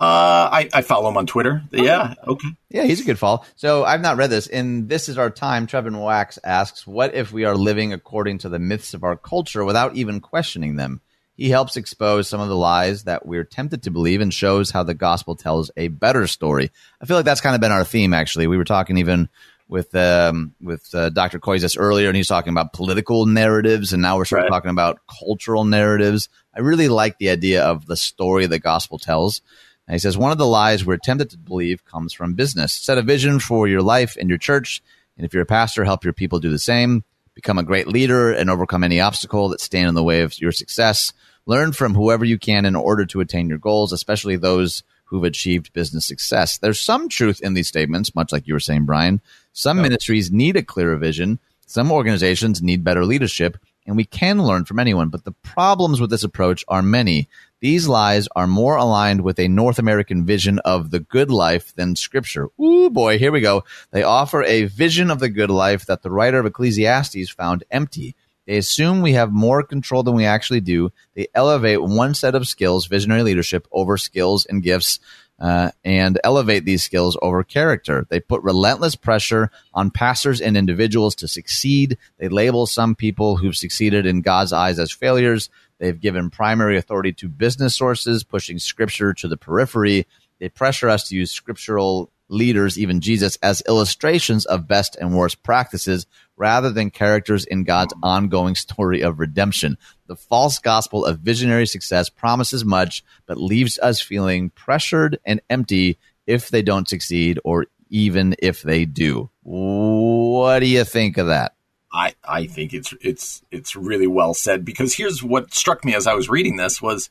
Uh, 0.00 0.48
I, 0.52 0.68
I 0.72 0.82
follow 0.82 1.08
him 1.08 1.16
on 1.16 1.26
Twitter. 1.26 1.60
Oh, 1.76 1.82
yeah. 1.82 2.14
Okay. 2.24 2.48
Yeah, 2.70 2.84
he's 2.84 3.00
a 3.00 3.04
good 3.04 3.18
follow. 3.18 3.42
So 3.56 3.84
I've 3.84 4.00
not 4.00 4.16
read 4.16 4.30
this. 4.30 4.46
In 4.46 4.86
This 4.86 5.08
Is 5.08 5.18
Our 5.18 5.28
Time, 5.28 5.66
Trevin 5.66 6.00
Wax 6.00 6.38
asks, 6.44 6.86
What 6.86 7.16
if 7.16 7.32
we 7.32 7.44
are 7.44 7.56
living 7.56 7.92
according 7.92 8.38
to 8.38 8.48
the 8.48 8.60
myths 8.60 8.94
of 8.94 9.02
our 9.02 9.16
culture 9.16 9.64
without 9.64 9.96
even 9.96 10.20
questioning 10.20 10.76
them? 10.76 11.00
He 11.38 11.50
helps 11.50 11.76
expose 11.76 12.28
some 12.28 12.40
of 12.40 12.48
the 12.48 12.56
lies 12.56 13.04
that 13.04 13.24
we're 13.24 13.44
tempted 13.44 13.84
to 13.84 13.92
believe 13.92 14.20
and 14.20 14.34
shows 14.34 14.72
how 14.72 14.82
the 14.82 14.92
gospel 14.92 15.36
tells 15.36 15.70
a 15.76 15.86
better 15.86 16.26
story. 16.26 16.72
I 17.00 17.06
feel 17.06 17.16
like 17.16 17.24
that's 17.24 17.40
kind 17.40 17.54
of 17.54 17.60
been 17.60 17.70
our 17.70 17.84
theme, 17.84 18.12
actually. 18.12 18.48
We 18.48 18.56
were 18.56 18.64
talking 18.64 18.98
even 18.98 19.28
with 19.68 19.94
um, 19.94 20.56
with 20.60 20.92
uh, 20.92 21.10
Dr. 21.10 21.38
Koizes 21.38 21.76
earlier, 21.78 22.08
and 22.08 22.16
he's 22.16 22.26
talking 22.26 22.50
about 22.50 22.72
political 22.72 23.24
narratives, 23.24 23.92
and 23.92 24.02
now 24.02 24.16
we're 24.16 24.24
sort 24.24 24.42
of 24.42 24.48
talking 24.48 24.72
about 24.72 24.98
cultural 25.06 25.62
narratives. 25.62 26.28
I 26.56 26.60
really 26.60 26.88
like 26.88 27.18
the 27.18 27.30
idea 27.30 27.62
of 27.62 27.86
the 27.86 27.96
story 27.96 28.46
the 28.46 28.58
gospel 28.58 28.98
tells. 28.98 29.40
And 29.86 29.94
he 29.94 30.00
says, 30.00 30.18
one 30.18 30.32
of 30.32 30.38
the 30.38 30.46
lies 30.46 30.84
we're 30.84 30.96
tempted 30.96 31.30
to 31.30 31.38
believe 31.38 31.84
comes 31.84 32.12
from 32.12 32.34
business. 32.34 32.74
Set 32.74 32.98
a 32.98 33.02
vision 33.02 33.38
for 33.38 33.68
your 33.68 33.80
life 33.80 34.16
and 34.18 34.28
your 34.28 34.38
church. 34.38 34.82
And 35.16 35.24
if 35.24 35.32
you're 35.32 35.44
a 35.44 35.46
pastor, 35.46 35.84
help 35.84 36.02
your 36.02 36.12
people 36.12 36.40
do 36.40 36.50
the 36.50 36.58
same. 36.58 37.04
Become 37.34 37.58
a 37.58 37.62
great 37.62 37.86
leader 37.86 38.32
and 38.32 38.50
overcome 38.50 38.82
any 38.82 39.00
obstacle 39.00 39.48
that 39.50 39.60
stand 39.60 39.88
in 39.88 39.94
the 39.94 40.02
way 40.02 40.22
of 40.22 40.38
your 40.40 40.52
success. 40.52 41.12
Learn 41.48 41.72
from 41.72 41.94
whoever 41.94 42.26
you 42.26 42.38
can 42.38 42.66
in 42.66 42.76
order 42.76 43.06
to 43.06 43.20
attain 43.20 43.48
your 43.48 43.56
goals, 43.56 43.94
especially 43.94 44.36
those 44.36 44.82
who've 45.04 45.24
achieved 45.24 45.72
business 45.72 46.04
success. 46.04 46.58
There's 46.58 46.78
some 46.78 47.08
truth 47.08 47.40
in 47.40 47.54
these 47.54 47.68
statements, 47.68 48.14
much 48.14 48.32
like 48.32 48.46
you 48.46 48.52
were 48.52 48.60
saying, 48.60 48.84
Brian. 48.84 49.22
Some 49.54 49.80
ministries 49.80 50.30
need 50.30 50.56
a 50.56 50.62
clearer 50.62 50.98
vision. 50.98 51.38
Some 51.64 51.90
organizations 51.90 52.60
need 52.60 52.84
better 52.84 53.02
leadership, 53.06 53.56
and 53.86 53.96
we 53.96 54.04
can 54.04 54.42
learn 54.42 54.66
from 54.66 54.78
anyone. 54.78 55.08
But 55.08 55.24
the 55.24 55.32
problems 55.32 56.02
with 56.02 56.10
this 56.10 56.22
approach 56.22 56.66
are 56.68 56.82
many. 56.82 57.30
These 57.60 57.88
lies 57.88 58.28
are 58.36 58.46
more 58.46 58.76
aligned 58.76 59.22
with 59.22 59.38
a 59.38 59.48
North 59.48 59.78
American 59.78 60.26
vision 60.26 60.58
of 60.66 60.90
the 60.90 61.00
good 61.00 61.30
life 61.30 61.74
than 61.76 61.96
scripture. 61.96 62.48
Ooh, 62.60 62.90
boy, 62.90 63.18
here 63.18 63.32
we 63.32 63.40
go. 63.40 63.64
They 63.90 64.02
offer 64.02 64.44
a 64.44 64.66
vision 64.66 65.10
of 65.10 65.18
the 65.18 65.30
good 65.30 65.50
life 65.50 65.86
that 65.86 66.02
the 66.02 66.10
writer 66.10 66.40
of 66.40 66.44
Ecclesiastes 66.44 67.30
found 67.30 67.64
empty. 67.70 68.14
They 68.48 68.56
assume 68.56 69.02
we 69.02 69.12
have 69.12 69.30
more 69.30 69.62
control 69.62 70.02
than 70.02 70.14
we 70.14 70.24
actually 70.24 70.62
do. 70.62 70.90
They 71.14 71.28
elevate 71.34 71.82
one 71.82 72.14
set 72.14 72.34
of 72.34 72.48
skills, 72.48 72.86
visionary 72.86 73.22
leadership, 73.22 73.68
over 73.70 73.98
skills 73.98 74.46
and 74.46 74.62
gifts 74.62 75.00
uh, 75.38 75.70
and 75.84 76.18
elevate 76.24 76.64
these 76.64 76.82
skills 76.82 77.18
over 77.20 77.44
character. 77.44 78.06
They 78.08 78.20
put 78.20 78.42
relentless 78.42 78.96
pressure 78.96 79.50
on 79.74 79.90
pastors 79.90 80.40
and 80.40 80.56
individuals 80.56 81.14
to 81.16 81.28
succeed. 81.28 81.98
They 82.16 82.28
label 82.28 82.66
some 82.66 82.94
people 82.94 83.36
who've 83.36 83.54
succeeded 83.54 84.06
in 84.06 84.22
God's 84.22 84.54
eyes 84.54 84.78
as 84.78 84.90
failures. 84.90 85.50
They've 85.78 86.00
given 86.00 86.30
primary 86.30 86.78
authority 86.78 87.12
to 87.12 87.28
business 87.28 87.76
sources, 87.76 88.24
pushing 88.24 88.58
scripture 88.58 89.12
to 89.12 89.28
the 89.28 89.36
periphery. 89.36 90.06
They 90.40 90.48
pressure 90.48 90.88
us 90.88 91.06
to 91.08 91.16
use 91.16 91.30
scriptural 91.30 92.10
leaders, 92.28 92.78
even 92.78 93.00
Jesus, 93.00 93.36
as 93.42 93.62
illustrations 93.68 94.46
of 94.46 94.68
best 94.68 94.96
and 94.96 95.16
worst 95.16 95.42
practices 95.42 96.06
rather 96.36 96.70
than 96.70 96.90
characters 96.90 97.44
in 97.44 97.64
God's 97.64 97.94
ongoing 98.02 98.54
story 98.54 99.00
of 99.00 99.18
redemption. 99.18 99.76
The 100.06 100.16
false 100.16 100.58
gospel 100.58 101.04
of 101.04 101.20
visionary 101.20 101.66
success 101.66 102.08
promises 102.08 102.64
much, 102.64 103.04
but 103.26 103.38
leaves 103.38 103.78
us 103.78 104.00
feeling 104.00 104.50
pressured 104.50 105.18
and 105.24 105.40
empty 105.50 105.98
if 106.26 106.50
they 106.50 106.62
don't 106.62 106.88
succeed 106.88 107.38
or 107.44 107.66
even 107.90 108.36
if 108.38 108.62
they 108.62 108.84
do. 108.84 109.30
What 109.42 110.60
do 110.60 110.66
you 110.66 110.84
think 110.84 111.16
of 111.16 111.28
that? 111.28 111.54
I, 111.92 112.14
I 112.22 112.46
think 112.46 112.74
it's 112.74 112.92
it's 113.00 113.42
it's 113.50 113.74
really 113.74 114.06
well 114.06 114.34
said 114.34 114.62
because 114.62 114.94
here's 114.94 115.22
what 115.22 115.54
struck 115.54 115.86
me 115.86 115.94
as 115.94 116.06
I 116.06 116.12
was 116.12 116.28
reading 116.28 116.56
this 116.56 116.82
was 116.82 117.08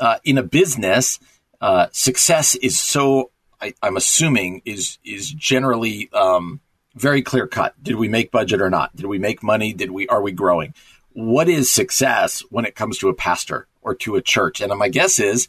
uh, 0.00 0.16
in 0.24 0.38
a 0.38 0.42
business 0.42 1.20
uh, 1.60 1.86
success 1.92 2.56
is 2.56 2.78
so 2.78 3.30
I, 3.62 3.74
am 3.82 3.96
assuming 3.96 4.62
is 4.64 4.98
is 5.04 5.30
generally 5.30 6.10
um, 6.12 6.60
very 6.94 7.22
clear 7.22 7.46
cut. 7.46 7.80
Did 7.82 7.96
we 7.96 8.08
make 8.08 8.32
budget 8.32 8.60
or 8.60 8.70
not? 8.70 8.94
Did 8.96 9.06
we 9.06 9.18
make 9.18 9.42
money? 9.42 9.72
Did 9.72 9.90
we 9.90 10.08
are 10.08 10.20
we 10.20 10.32
growing? 10.32 10.74
What 11.12 11.48
is 11.48 11.70
success 11.70 12.40
when 12.50 12.64
it 12.64 12.74
comes 12.74 12.98
to 12.98 13.08
a 13.08 13.14
pastor 13.14 13.68
or 13.82 13.94
to 13.96 14.16
a 14.16 14.22
church? 14.22 14.60
And 14.60 14.76
my 14.78 14.88
guess 14.88 15.20
is 15.20 15.48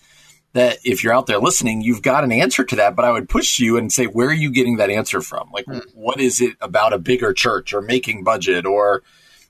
that 0.53 0.77
if 0.83 1.03
you're 1.03 1.13
out 1.13 1.25
there 1.25 1.39
listening, 1.39 1.81
you've 1.81 2.01
got 2.01 2.23
an 2.23 2.31
answer 2.31 2.63
to 2.63 2.75
that. 2.75 2.95
But 2.95 3.05
I 3.05 3.11
would 3.11 3.27
push 3.29 3.59
you 3.59 3.77
and 3.77 3.91
say, 3.91 4.05
where 4.05 4.27
are 4.27 4.33
you 4.33 4.51
getting 4.51 4.77
that 4.77 4.91
answer 4.91 5.21
from? 5.21 5.49
Like, 5.51 5.65
hmm. 5.65 5.79
what 5.93 6.19
is 6.19 6.41
it 6.41 6.55
about 6.61 6.93
a 6.93 6.99
bigger 6.99 7.33
church 7.33 7.73
or 7.73 7.81
making 7.81 8.23
budget 8.23 8.65
or 8.65 9.01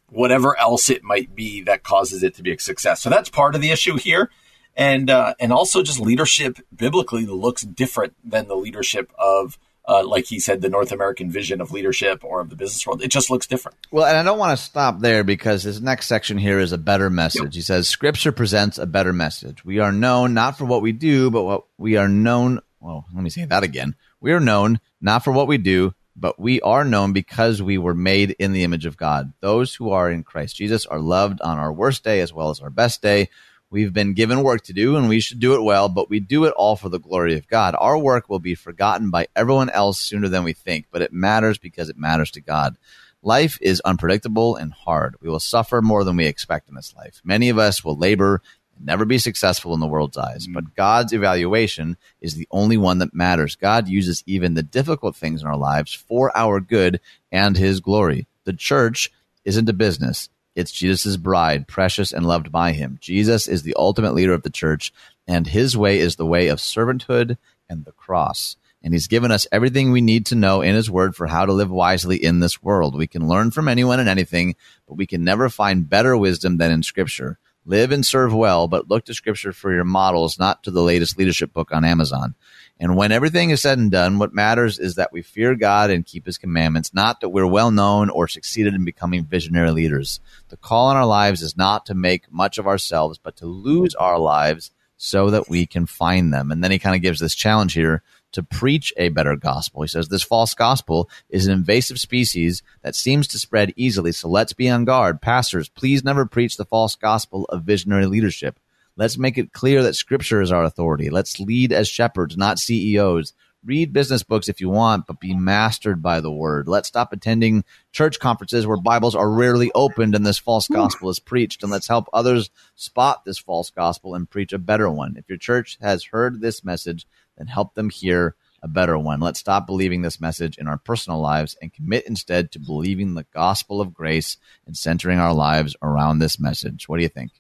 whatever 0.10 0.58
else 0.58 0.90
it 0.90 1.04
might 1.04 1.36
be 1.36 1.62
that 1.64 1.84
causes 1.84 2.24
it 2.24 2.36
to 2.36 2.44
be 2.44 2.54
a 2.54 2.60
success? 2.60 3.02
So 3.02 3.10
that's 3.10 3.30
part 3.30 3.56
of 3.56 3.62
the 3.62 3.72
issue 3.72 3.98
here 3.98 4.30
and 4.76 5.10
uh, 5.10 5.34
and 5.40 5.52
also 5.52 5.84
just 5.84 6.00
leadership 6.00 6.58
biblically 6.76 7.26
looks 7.26 7.64
different 7.64 8.14
than 8.24 8.48
the 8.48 8.56
leadership 8.56 9.12
of 9.18 9.58
uh, 9.86 10.06
like 10.06 10.26
he 10.26 10.40
said, 10.40 10.62
the 10.62 10.70
North 10.70 10.92
American 10.92 11.30
vision 11.30 11.60
of 11.60 11.72
leadership 11.72 12.24
or 12.24 12.40
of 12.40 12.50
the 12.50 12.56
business 12.56 12.86
world. 12.88 13.02
It 13.02 13.10
just 13.10 13.30
looks 13.30 13.48
different. 13.48 13.78
Well, 13.92 14.06
and 14.06 14.18
I 14.18 14.24
don't 14.24 14.40
want 14.40 14.58
to 14.58 14.64
stop 14.64 15.00
there 15.00 15.24
because 15.24 15.64
his 15.64 15.82
next 15.82 16.08
section 16.08 16.38
here 16.38 16.60
is 16.60 16.72
a 16.72 16.78
better 16.78 17.10
message. 17.10 17.44
Yep. 17.44 17.54
He 17.54 17.62
says, 17.62 17.88
Scripture 17.88 18.32
presents 18.32 18.78
a 18.78 18.86
better 18.86 19.12
message. 19.12 19.66
We 19.66 19.80
are 19.80 19.92
known 19.92 20.34
not 20.34 20.58
for 20.58 20.66
what 20.66 20.82
we 20.82 20.94
do, 20.94 21.30
but 21.30 21.44
what 21.44 21.66
we 21.78 21.98
are 21.98 22.08
known. 22.08 22.62
Well, 22.80 23.06
let 23.14 23.24
me 23.24 23.30
say 23.30 23.46
that 23.46 23.64
again. 23.64 23.96
We 24.22 24.32
are 24.32 24.40
known 24.40 24.80
not 25.02 25.24
for 25.24 25.34
what 25.34 25.48
we 25.48 25.58
do, 25.58 25.94
but 26.16 26.40
we 26.40 26.62
are 26.62 26.86
known 26.86 27.12
because 27.12 27.62
we 27.62 27.78
were 27.78 27.94
made 27.94 28.32
in 28.40 28.54
the 28.54 28.64
image 28.64 28.86
of 28.86 28.98
God. 28.98 29.34
Those 29.42 29.76
who 29.76 29.92
are 29.92 30.10
in 30.10 30.24
Christ 30.24 30.56
Jesus 30.56 30.86
are 30.86 31.00
loved 31.00 31.42
on 31.42 31.58
our 31.58 31.74
worst 31.74 32.04
day 32.04 32.22
as 32.22 32.32
well 32.32 32.50
as 32.50 32.62
our 32.62 32.70
best 32.70 33.02
day. 33.02 33.30
We've 33.74 33.92
been 33.92 34.14
given 34.14 34.44
work 34.44 34.66
to 34.66 34.74
do 34.74 34.98
and 34.98 35.10
we 35.10 35.20
should 35.20 35.40
do 35.40 35.56
it 35.56 35.64
well, 35.64 35.90
but 35.90 36.08
we 36.08 36.20
do 36.20 36.46
it 36.46 36.54
all 36.56 36.76
for 36.76 36.90
the 36.90 37.00
glory 37.00 37.34
of 37.34 37.48
God. 37.48 37.76
Our 37.76 37.98
work 37.98 38.30
will 38.30 38.38
be 38.38 38.54
forgotten 38.54 39.10
by 39.10 39.30
everyone 39.36 39.72
else 39.72 39.98
sooner 39.98 40.28
than 40.28 40.44
we 40.44 40.54
think, 40.54 40.86
but 40.92 41.02
it 41.02 41.12
matters 41.12 41.58
because 41.58 41.90
it 41.90 41.98
matters 41.98 42.30
to 42.32 42.40
God. 42.40 42.78
Life 43.24 43.58
is 43.62 43.82
unpredictable 43.84 44.56
and 44.56 44.72
hard. 44.72 45.16
We 45.22 45.28
will 45.28 45.40
suffer 45.40 45.82
more 45.82 46.04
than 46.04 46.18
we 46.18 46.28
expect 46.28 46.70
in 46.70 46.76
this 46.76 46.94
life. 46.96 47.20
Many 47.24 47.50
of 47.50 47.58
us 47.58 47.84
will 47.84 47.98
labor 47.98 48.44
and 48.78 48.86
never 48.86 49.06
be 49.06 49.18
successful 49.18 49.74
in 49.74 49.80
the 49.80 49.88
world's 49.88 50.18
eyes. 50.18 50.46
But 50.46 50.66
mm. 50.66 50.76
God's 50.76 51.12
evaluation 51.12 51.98
is 52.22 52.36
the 52.36 52.48
only 52.52 52.78
one 52.78 53.00
that 53.00 53.16
matters. 53.16 53.56
God 53.56 53.88
uses 53.88 54.24
even 54.28 54.54
the 54.54 54.62
difficult 54.62 55.16
things 55.16 55.42
in 55.42 55.48
our 55.48 55.58
lives 55.58 55.96
for 55.96 56.32
our 56.38 56.60
good 56.60 57.00
and 57.32 57.58
his 57.58 57.80
glory. 57.80 58.28
The 58.44 58.54
church 58.54 59.12
isn't 59.46 59.68
a 59.68 59.74
business. 59.74 60.30
It's 60.56 60.72
Jesus' 60.72 61.18
bride, 61.18 61.68
precious 61.68 62.12
and 62.12 62.26
loved 62.26 62.52
by 62.52 62.74
him. 62.74 62.98
Jesus 63.02 63.48
is 63.48 63.64
the 63.64 63.76
ultimate 63.78 64.14
leader 64.14 64.34
of 64.34 64.44
the 64.44 64.50
church, 64.50 64.94
and 65.28 65.48
his 65.48 65.76
way 65.76 66.00
is 66.00 66.16
the 66.16 66.26
way 66.26 66.48
of 66.48 66.60
servanthood 66.60 67.38
and 67.70 67.86
the 67.86 67.92
cross. 67.92 68.56
And 68.84 68.94
he's 68.94 69.08
given 69.08 69.32
us 69.32 69.48
everything 69.52 69.92
we 69.92 70.02
need 70.02 70.26
to 70.28 70.36
know 70.36 70.62
in 70.62 70.76
his 70.76 70.92
word 70.92 71.16
for 71.16 71.28
how 71.28 71.46
to 71.46 71.54
live 71.54 71.72
wisely 71.72 72.18
in 72.18 72.40
this 72.40 72.62
world. 72.62 72.96
We 72.96 73.08
can 73.08 73.28
learn 73.28 73.52
from 73.52 73.68
anyone 73.68 74.00
and 74.00 74.10
anything, 74.10 74.56
but 74.88 74.96
we 74.96 75.08
can 75.08 75.24
never 75.24 75.50
find 75.50 75.90
better 75.90 76.18
wisdom 76.18 76.58
than 76.58 76.72
in 76.72 76.84
scripture. 76.84 77.40
Live 77.66 77.94
and 77.94 78.06
serve 78.06 78.34
well, 78.34 78.68
but 78.68 78.90
look 78.90 79.06
to 79.06 79.14
scripture 79.14 79.54
for 79.54 79.74
your 79.74 79.86
models, 79.86 80.38
not 80.38 80.64
to 80.64 80.72
the 80.72 80.82
latest 80.82 81.18
leadership 81.18 81.54
book 81.54 81.72
on 81.72 81.86
Amazon. 81.86 82.36
And 82.84 82.98
when 82.98 83.14
everything 83.14 83.50
is 83.50 83.62
said 83.62 83.78
and 83.78 83.90
done, 83.90 84.20
what 84.20 84.34
matters 84.34 84.78
is 84.78 84.96
that 84.96 85.14
we 85.14 85.22
fear 85.22 85.56
God 85.56 85.90
and 85.90 86.06
keep 86.06 86.26
his 86.26 86.38
commandments, 86.38 86.94
not 86.94 87.22
that 87.22 87.30
we're 87.30 87.48
well 87.48 87.72
known 87.72 88.10
or 88.10 88.28
succeeded 88.28 88.74
in 88.74 88.84
becoming 88.84 89.24
visionary 89.24 89.72
leaders. 89.72 90.20
The 90.50 90.58
call 90.58 90.92
in 90.92 90.98
our 90.98 91.06
lives 91.06 91.42
is 91.42 91.56
not 91.56 91.86
to 91.86 91.94
make 91.94 92.30
much 92.30 92.58
of 92.58 92.68
ourselves, 92.68 93.18
but 93.18 93.38
to 93.38 93.46
lose 93.46 93.96
our 93.96 94.20
lives 94.20 94.72
so 94.98 95.30
that 95.30 95.48
we 95.48 95.66
can 95.66 95.86
find 95.86 96.34
them. 96.34 96.52
And 96.52 96.62
then 96.62 96.72
he 96.72 96.78
kind 96.78 96.94
of 96.94 97.02
gives 97.02 97.22
this 97.22 97.36
challenge 97.36 97.72
here 97.72 98.04
to 98.34 98.44
preach 98.44 98.94
a 98.98 99.08
better 99.08 99.38
gospel. 99.38 99.84
He 99.84 99.88
says 99.88 100.10
this 100.10 100.22
false 100.22 100.54
gospel 100.54 101.10
is 101.30 101.48
an 101.48 101.54
invasive 101.54 102.02
species 102.02 102.64
that 102.82 102.96
seems 102.96 103.28
to 103.30 103.40
spread 103.40 103.72
easily. 103.78 104.12
So 104.12 104.28
let's 104.28 104.52
be 104.52 104.70
on 104.70 104.84
guard. 104.84 105.22
Pastors, 105.22 105.70
please 105.70 106.04
never 106.04 106.26
preach 106.26 106.58
the 106.58 106.66
false 106.66 106.98
gospel 106.98 107.46
of 107.46 107.64
visionary 107.64 108.08
leadership. 108.08 108.60
Let's 108.96 109.18
make 109.18 109.38
it 109.38 109.54
clear 109.54 109.82
that 109.84 109.96
scripture 109.96 110.42
is 110.42 110.52
our 110.52 110.64
authority. 110.64 111.10
Let's 111.10 111.40
lead 111.40 111.72
as 111.72 111.88
shepherds, 111.88 112.38
not 112.38 112.60
CEOs. 112.60 113.34
Read 113.66 113.94
business 113.94 114.24
books 114.24 114.50
if 114.50 114.60
you 114.60 114.70
want, 114.70 115.08
but 115.08 115.22
be 115.22 115.34
mastered 115.34 116.02
by 116.02 116.20
the 116.20 116.32
word. 116.32 116.68
Let's 116.68 116.90
stop 116.90 117.14
attending 117.14 117.64
church 117.94 118.20
conferences 118.20 118.68
where 118.68 118.78
Bibles 118.78 119.16
are 119.16 119.32
rarely 119.32 119.72
opened 119.74 120.16
and 120.16 120.26
this 120.26 120.38
false 120.38 120.68
gospel 120.68 121.10
is 121.10 121.20
preached. 121.20 121.64
And 121.64 121.72
let's 121.72 121.88
help 121.88 122.08
others 122.12 122.52
spot 122.76 123.24
this 123.24 123.40
false 123.40 123.70
gospel 123.70 124.16
and 124.16 124.30
preach 124.30 124.52
a 124.52 124.60
better 124.60 124.90
one. 124.90 125.16
If 125.18 125.30
your 125.30 125.38
church 125.38 125.78
has 125.82 126.04
heard 126.04 126.42
this 126.42 126.64
message, 126.64 127.08
then 127.38 127.48
help 127.48 127.74
them 127.74 127.90
hear 127.90 128.36
a 128.62 128.68
better 128.68 128.98
one. 128.98 129.22
Let's 129.22 129.40
stop 129.40 129.66
believing 129.66 130.02
this 130.02 130.22
message 130.22 130.58
in 130.58 130.68
our 130.68 130.78
personal 130.78 131.20
lives 131.20 131.56
and 131.62 131.74
commit 131.74 132.06
instead 132.06 132.52
to 132.52 132.60
believing 132.60 133.14
the 133.14 133.26
gospel 133.34 133.82
of 133.82 133.94
grace 133.94 134.38
and 134.68 134.78
centering 134.78 135.20
our 135.20 135.34
lives 135.34 135.76
around 135.82 136.20
this 136.20 136.40
message. 136.40 136.88
What 136.88 136.98
do 136.98 137.04
you 137.04 137.10
think? 137.10 137.32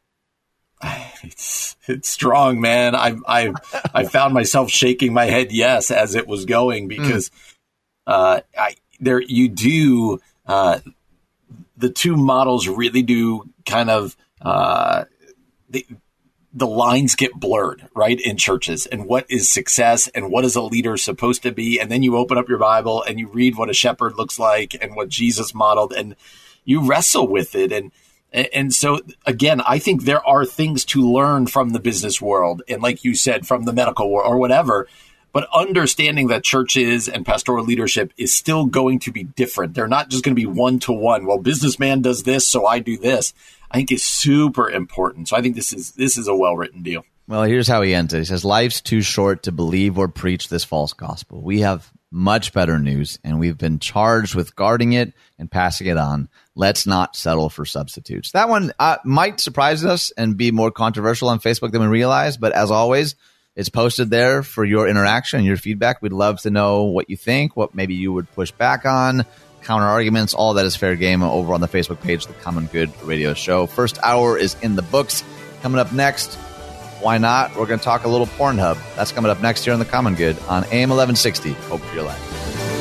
It's 1.24 1.78
it's 1.88 2.10
strong, 2.10 2.60
man. 2.60 2.96
I 2.96 3.16
I 3.26 3.54
I 3.94 4.04
found 4.04 4.34
myself 4.34 4.70
shaking 4.70 5.14
my 5.14 5.26
head 5.26 5.54
yes 5.54 5.90
as 5.90 6.16
it 6.16 6.28
was 6.28 6.44
going 6.44 6.90
because 6.90 7.30
mm. 7.30 7.34
uh, 8.08 8.42
I 8.58 8.76
there 9.00 9.22
you 9.22 9.48
do 9.48 10.20
uh, 10.46 10.80
the 11.78 11.90
two 11.90 12.18
models 12.18 12.68
really 12.68 13.04
do 13.04 13.50
kind 13.66 13.90
of 13.90 14.18
uh, 14.42 15.06
they, 15.70 15.86
the 16.54 16.68
lines 16.68 17.16
get 17.16 17.34
blurred, 17.34 17.88
right, 17.96 18.20
in 18.20 18.38
churches 18.38 18.86
and 18.86 19.06
what 19.06 19.26
is 19.30 19.50
success 19.50 20.08
and 20.10 20.30
what 20.30 20.46
is 20.46 20.56
a 20.56 20.62
leader 20.62 20.98
supposed 20.98 21.42
to 21.44 21.52
be. 21.52 21.80
And 21.80 21.90
then 21.90 22.04
you 22.04 22.16
open 22.16 22.38
up 22.38 22.48
your 22.48 22.60
Bible 22.60 23.02
and 23.02 23.20
you 23.20 23.28
read 23.28 23.58
what 23.58 23.72
a 23.72 23.74
shepherd 23.74 24.16
looks 24.18 24.38
like 24.38 24.76
and 24.80 24.96
what 24.96 25.10
Jesus 25.10 25.56
modeled 25.56 25.94
and 25.94 26.16
you 26.64 26.88
wrestle 26.88 27.28
with 27.28 27.56
it. 27.56 27.72
And, 27.72 27.92
and 28.34 28.74
so 28.74 29.00
again, 29.26 29.62
I 29.62 29.80
think 29.80 30.04
there 30.04 30.26
are 30.26 30.46
things 30.46 30.86
to 30.86 31.02
learn 31.02 31.48
from 31.48 31.70
the 31.70 31.80
business 31.80 32.22
world 32.22 32.64
and 32.68 32.82
like 32.82 33.04
you 33.04 33.16
said, 33.16 33.46
from 33.48 33.64
the 33.64 33.74
medical 33.74 34.10
world 34.10 34.32
or 34.32 34.38
whatever. 34.38 34.88
But 35.32 35.48
understanding 35.52 36.28
that 36.28 36.44
churches 36.44 37.10
and 37.10 37.26
pastoral 37.26 37.66
leadership 37.66 38.14
is 38.18 38.32
still 38.32 38.68
going 38.68 39.00
to 39.00 39.12
be 39.12 39.24
different. 39.24 39.74
They're 39.74 39.88
not 39.88 40.10
just 40.10 40.24
going 40.24 40.36
to 40.36 40.40
be 40.40 40.46
one 40.46 40.78
to 40.80 40.94
one. 40.94 41.26
Well, 41.26 41.40
businessman 41.40 42.04
does 42.04 42.22
this, 42.22 42.48
so 42.48 42.68
I 42.68 42.78
do 42.78 42.98
this. 42.98 43.34
I 43.72 43.78
think 43.78 43.92
is 43.92 44.04
super 44.04 44.70
important. 44.70 45.30
So 45.30 45.36
I 45.36 45.42
think 45.42 45.56
this 45.56 45.74
is 45.74 45.92
this 45.94 46.18
is 46.18 46.28
a 46.28 46.36
well 46.36 46.56
written 46.56 46.84
deal. 46.84 47.04
Well, 47.28 47.44
here's 47.44 47.68
how 47.68 47.82
he 47.82 47.96
ends 47.96 48.14
it. 48.14 48.20
He 48.20 48.26
says, 48.26 48.46
Life's 48.46 48.82
too 48.82 49.02
short 49.02 49.44
to 49.44 49.52
believe 49.52 49.98
or 49.98 50.08
preach 50.08 50.50
this 50.50 50.64
false 50.64 50.94
gospel. 50.94 51.42
We 51.42 51.62
have 51.62 51.92
much 52.12 52.54
better 52.54 52.78
news, 52.78 53.18
and 53.24 53.40
we've 53.40 53.58
been 53.58 53.80
charged 53.80 54.36
with 54.36 54.56
guarding 54.56 54.94
it 54.94 55.14
and 55.40 55.50
passing 55.50 55.88
it 55.88 55.98
on. 55.98 56.30
Let's 56.56 56.86
not 56.86 57.16
settle 57.16 57.50
for 57.50 57.66
substitutes. 57.66 58.32
That 58.32 58.48
one 58.48 58.74
uh, 58.78 58.98
might 59.04 59.40
surprise 59.40 59.84
us 59.84 60.12
and 60.12 60.38
be 60.38 60.52
more 60.52 60.72
controversial 60.72 61.30
on 61.30 61.40
Facebook 61.40 61.72
than 61.72 61.82
we 61.82 61.88
realize, 61.88 62.38
but 62.38 62.52
as 62.54 62.70
always, 62.70 63.16
it's 63.56 63.70
posted 63.70 64.10
there 64.10 64.44
for 64.44 64.64
your 64.64 64.88
interaction, 64.88 65.44
your 65.44 65.58
feedback. 65.58 66.02
We'd 66.02 66.12
love 66.12 66.42
to 66.42 66.52
know 66.52 66.84
what 66.84 67.10
you 67.10 67.18
think, 67.18 67.56
what 67.56 67.74
maybe 67.74 67.96
you 67.96 68.14
would 68.14 68.32
push 68.34 68.52
back 68.52 68.86
on 68.86 69.26
counter 69.64 69.86
arguments, 69.86 70.34
all 70.34 70.56
that 70.56 70.66
is 70.66 70.76
fair 70.76 70.96
game 70.96 71.24
over 71.24 71.54
on 71.54 71.62
the 71.62 71.68
Facebook 71.68 72.02
page, 72.02 72.28
The 72.28 72.34
Common 72.34 72.68
Good 72.68 72.92
Radio 73.04 73.34
Show. 73.34 73.66
First 73.66 73.98
hour 74.04 74.38
is 74.38 74.56
in 74.62 74.76
the 74.76 74.82
books. 74.82 75.24
Coming 75.62 75.80
up 75.80 75.92
next, 75.94 76.36
why 77.00 77.18
not? 77.18 77.56
We're 77.56 77.66
going 77.66 77.80
to 77.80 77.86
talk 77.86 78.04
a 78.04 78.10
little 78.10 78.28
Pornhub. 78.28 78.78
That's 78.96 79.12
coming 79.12 79.32
up 79.32 79.42
next 79.42 79.64
here 79.64 79.74
on 79.74 79.80
The 79.80 79.86
Common 79.86 80.16
Good 80.16 80.38
on 80.48 80.66
AM 80.66 80.90
1160. 80.90 81.54
Hope 81.54 81.82
for 81.82 81.96
your 81.96 82.04
life. 82.04 82.73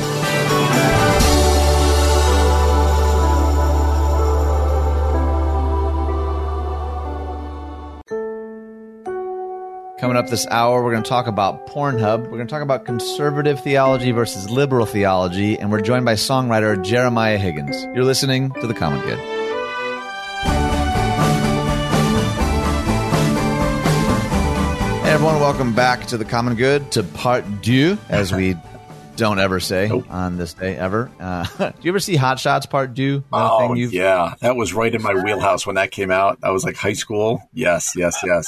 Coming 10.03 10.17
up 10.17 10.27
this 10.27 10.45
hour, 10.47 10.83
we're 10.83 10.91
going 10.91 11.03
to 11.03 11.07
talk 11.09 11.27
about 11.27 11.65
Pornhub. 11.65 12.23
We're 12.23 12.31
going 12.31 12.45
to 12.45 12.51
talk 12.51 12.61
about 12.61 12.83
conservative 12.83 13.61
theology 13.61 14.11
versus 14.11 14.49
liberal 14.49 14.85
theology, 14.85 15.57
and 15.57 15.71
we're 15.71 15.79
joined 15.79 16.03
by 16.03 16.15
songwriter 16.15 16.83
Jeremiah 16.83 17.37
Higgins. 17.37 17.85
You're 17.95 18.03
listening 18.03 18.51
to 18.59 18.67
The 18.67 18.73
Common 18.73 18.99
Good. 18.99 19.17
Hey 25.03 25.11
everyone, 25.11 25.39
welcome 25.39 25.73
back 25.73 26.05
to 26.07 26.17
The 26.17 26.25
Common 26.25 26.55
Good, 26.55 26.91
to 26.91 27.03
part 27.03 27.45
deux, 27.61 27.97
as 28.09 28.33
we 28.33 28.57
don't 29.15 29.39
ever 29.39 29.61
say 29.61 29.87
nope. 29.87 30.05
on 30.09 30.35
this 30.35 30.53
day 30.53 30.75
ever. 30.75 31.09
Uh, 31.17 31.45
do 31.57 31.73
you 31.81 31.91
ever 31.91 32.01
see 32.01 32.17
Hot 32.17 32.41
Shots 32.41 32.65
Part 32.65 32.93
Deux? 32.93 33.23
Oh, 33.31 33.73
yeah. 33.73 34.33
That 34.41 34.57
was 34.57 34.73
right 34.73 34.93
in 34.93 35.01
my 35.01 35.13
wheelhouse 35.13 35.65
when 35.65 35.75
that 35.75 35.91
came 35.91 36.11
out. 36.11 36.39
I 36.43 36.49
was 36.49 36.65
like 36.65 36.75
high 36.75 36.91
school. 36.91 37.41
Yes, 37.53 37.93
yes, 37.95 38.19
yes. 38.25 38.45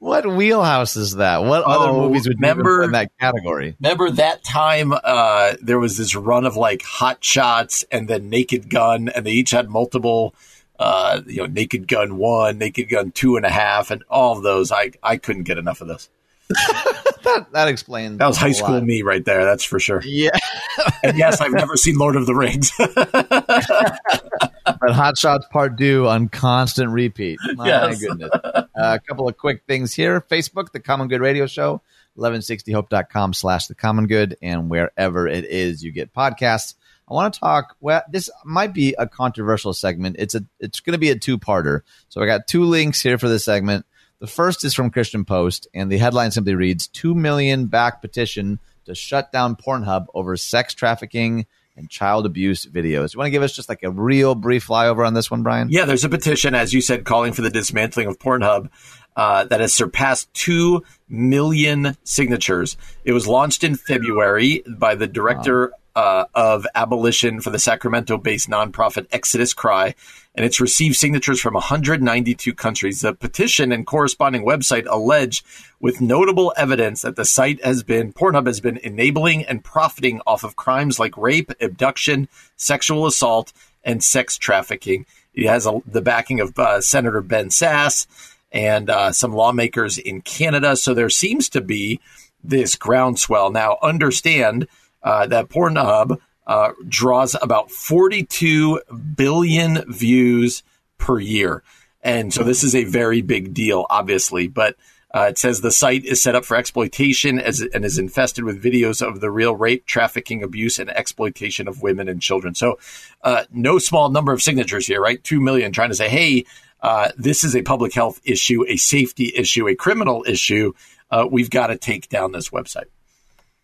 What 0.00 0.26
wheelhouse 0.26 0.96
is 0.96 1.16
that? 1.16 1.42
What 1.42 1.64
oh, 1.66 1.70
other 1.70 1.92
movies 1.92 2.28
would 2.28 2.40
remember 2.40 2.84
in 2.84 2.92
that 2.92 3.10
category? 3.18 3.76
Remember 3.80 4.10
that 4.12 4.44
time 4.44 4.92
uh, 4.92 5.54
there 5.60 5.80
was 5.80 5.96
this 5.96 6.14
run 6.14 6.46
of 6.46 6.56
like 6.56 6.82
Hot 6.82 7.24
Shots 7.24 7.84
and 7.90 8.06
then 8.06 8.30
Naked 8.30 8.70
Gun, 8.70 9.08
and 9.08 9.26
they 9.26 9.32
each 9.32 9.50
had 9.50 9.68
multiple. 9.68 10.34
Uh, 10.78 11.22
you 11.26 11.38
know, 11.38 11.46
Naked 11.46 11.88
Gun 11.88 12.16
one, 12.16 12.58
Naked 12.58 12.88
Gun 12.88 13.10
two 13.10 13.36
and 13.36 13.44
a 13.44 13.50
half, 13.50 13.90
and 13.90 14.04
all 14.08 14.36
of 14.36 14.44
those. 14.44 14.70
I 14.70 14.92
I 15.02 15.16
couldn't 15.16 15.42
get 15.42 15.58
enough 15.58 15.80
of 15.80 15.88
this. 15.88 16.08
that 17.24 17.46
that 17.52 17.68
explains. 17.68 18.18
That 18.18 18.26
was 18.26 18.36
high 18.36 18.52
school 18.52 18.74
lot. 18.74 18.84
me 18.84 19.02
right 19.02 19.24
there. 19.24 19.44
That's 19.44 19.64
for 19.64 19.78
sure. 19.78 20.00
Yeah. 20.04 20.30
and 21.02 21.18
yes, 21.18 21.40
I've 21.40 21.52
never 21.52 21.76
seen 21.76 21.96
Lord 21.96 22.16
of 22.16 22.26
the 22.26 22.34
Rings. 22.34 22.72
but 22.78 24.90
Hot 24.90 25.18
Shots 25.18 25.46
Part 25.50 25.76
Deux 25.76 26.06
on 26.06 26.28
constant 26.28 26.90
repeat. 26.90 27.38
My 27.54 27.66
yes. 27.66 28.00
goodness. 28.00 28.30
Uh, 28.32 28.62
a 28.74 29.00
couple 29.00 29.28
of 29.28 29.36
quick 29.36 29.62
things 29.66 29.92
here. 29.92 30.20
Facebook, 30.20 30.72
The 30.72 30.80
Common 30.80 31.08
Good 31.08 31.20
Radio 31.20 31.46
Show, 31.46 31.82
1160hope.com 32.16 33.34
slash 33.34 33.66
The 33.66 33.74
Common 33.74 34.06
Good, 34.06 34.36
and 34.40 34.70
wherever 34.70 35.28
it 35.28 35.44
is 35.44 35.84
you 35.84 35.92
get 35.92 36.14
podcasts. 36.14 36.74
I 37.10 37.14
want 37.14 37.34
to 37.34 37.40
talk. 37.40 37.76
Well, 37.80 38.02
this 38.10 38.28
might 38.44 38.74
be 38.74 38.94
a 38.98 39.06
controversial 39.06 39.72
segment. 39.72 40.16
It's 40.18 40.34
a. 40.34 40.44
It's 40.60 40.80
going 40.80 40.92
to 40.92 40.98
be 40.98 41.10
a 41.10 41.18
two-parter. 41.18 41.82
So 42.08 42.22
I 42.22 42.26
got 42.26 42.46
two 42.46 42.64
links 42.64 43.02
here 43.02 43.18
for 43.18 43.28
this 43.28 43.44
segment. 43.44 43.86
The 44.20 44.26
first 44.26 44.64
is 44.64 44.74
from 44.74 44.90
Christian 44.90 45.24
Post, 45.24 45.68
and 45.72 45.90
the 45.90 45.98
headline 45.98 46.30
simply 46.30 46.54
reads: 46.54 46.88
Two 46.88 47.14
million 47.14 47.66
back 47.66 48.00
petition 48.00 48.58
to 48.86 48.94
shut 48.94 49.30
down 49.30 49.54
Pornhub 49.54 50.06
over 50.14 50.36
sex 50.36 50.74
trafficking 50.74 51.46
and 51.76 51.88
child 51.88 52.26
abuse 52.26 52.66
videos. 52.66 53.14
You 53.14 53.18
want 53.18 53.28
to 53.28 53.30
give 53.30 53.44
us 53.44 53.54
just 53.54 53.68
like 53.68 53.84
a 53.84 53.90
real 53.90 54.34
brief 54.34 54.66
flyover 54.66 55.06
on 55.06 55.14
this 55.14 55.30
one, 55.30 55.44
Brian? 55.44 55.68
Yeah, 55.70 55.84
there's 55.84 56.04
a 56.04 56.08
petition, 56.08 56.54
as 56.54 56.72
you 56.72 56.80
said, 56.80 57.04
calling 57.04 57.32
for 57.32 57.42
the 57.42 57.50
dismantling 57.50 58.08
of 58.08 58.18
Pornhub 58.18 58.70
uh, 59.14 59.44
that 59.44 59.60
has 59.60 59.72
surpassed 59.72 60.32
2 60.34 60.82
million 61.08 61.96
signatures. 62.02 62.76
It 63.04 63.12
was 63.12 63.28
launched 63.28 63.62
in 63.62 63.76
February 63.76 64.64
by 64.66 64.96
the 64.96 65.06
director 65.06 65.68
wow. 65.68 65.76
Uh, 65.98 66.26
of 66.32 66.64
abolition 66.76 67.40
for 67.40 67.50
the 67.50 67.58
Sacramento 67.58 68.18
based 68.18 68.48
nonprofit 68.48 69.08
Exodus 69.10 69.52
Cry 69.52 69.94
and 70.38 70.44
it's 70.44 70.60
received 70.60 70.94
signatures 70.94 71.40
from 71.40 71.54
192 71.54 72.54
countries. 72.54 73.00
The 73.00 73.12
petition 73.12 73.72
and 73.72 73.84
corresponding 73.84 74.44
website 74.44 74.86
allege 74.88 75.42
with 75.80 76.00
notable 76.00 76.52
evidence 76.56 77.02
that 77.02 77.16
the 77.16 77.24
site 77.24 77.64
has 77.64 77.82
been, 77.82 78.12
Pornhub 78.12 78.46
has 78.46 78.60
been 78.60 78.76
enabling 78.76 79.44
and 79.46 79.64
profiting 79.64 80.20
off 80.28 80.44
of 80.44 80.54
crimes 80.54 81.00
like 81.00 81.16
rape, 81.16 81.50
abduction, 81.60 82.28
sexual 82.54 83.04
assault, 83.04 83.52
and 83.82 84.04
sex 84.04 84.38
trafficking. 84.38 85.06
It 85.34 85.48
has 85.48 85.66
a, 85.66 85.80
the 85.84 86.02
backing 86.02 86.38
of 86.38 86.56
uh, 86.56 86.82
Senator 86.82 87.20
Ben 87.20 87.48
Sasse 87.48 88.06
and 88.52 88.88
uh, 88.88 89.10
some 89.10 89.32
lawmakers 89.32 89.98
in 89.98 90.20
Canada. 90.20 90.76
So 90.76 90.94
there 90.94 91.10
seems 91.10 91.48
to 91.48 91.60
be 91.60 91.98
this 92.44 92.76
groundswell. 92.76 93.50
Now, 93.50 93.78
understand 93.82 94.68
uh, 95.02 95.26
that 95.26 95.48
Pornhub 95.48 96.18
uh, 96.46 96.72
draws 96.88 97.36
about 97.40 97.70
42 97.70 98.80
billion 99.14 99.84
views 99.92 100.62
per 100.96 101.18
year. 101.18 101.62
And 102.02 102.32
so 102.32 102.42
this 102.42 102.64
is 102.64 102.74
a 102.74 102.84
very 102.84 103.22
big 103.22 103.52
deal, 103.52 103.86
obviously. 103.90 104.48
But 104.48 104.76
uh, 105.14 105.28
it 105.30 105.38
says 105.38 105.60
the 105.60 105.70
site 105.70 106.04
is 106.04 106.22
set 106.22 106.34
up 106.34 106.44
for 106.44 106.56
exploitation 106.56 107.38
as, 107.38 107.60
and 107.60 107.84
is 107.84 107.98
infested 107.98 108.44
with 108.44 108.62
videos 108.62 109.06
of 109.06 109.20
the 109.20 109.30
real 109.30 109.54
rape, 109.54 109.86
trafficking, 109.86 110.42
abuse, 110.42 110.78
and 110.78 110.90
exploitation 110.90 111.66
of 111.66 111.82
women 111.82 112.08
and 112.08 112.20
children. 112.20 112.54
So, 112.54 112.78
uh, 113.22 113.44
no 113.50 113.78
small 113.78 114.10
number 114.10 114.32
of 114.32 114.42
signatures 114.42 114.86
here, 114.86 115.00
right? 115.00 115.22
Two 115.22 115.40
million 115.40 115.72
trying 115.72 115.90
to 115.90 115.96
say, 115.96 116.08
hey, 116.08 116.44
uh, 116.82 117.10
this 117.16 117.42
is 117.42 117.56
a 117.56 117.62
public 117.62 117.94
health 117.94 118.20
issue, 118.24 118.64
a 118.68 118.76
safety 118.76 119.32
issue, 119.34 119.66
a 119.66 119.74
criminal 119.74 120.24
issue. 120.26 120.74
Uh, 121.10 121.26
we've 121.30 121.50
got 121.50 121.68
to 121.68 121.78
take 121.78 122.08
down 122.08 122.32
this 122.32 122.50
website. 122.50 122.86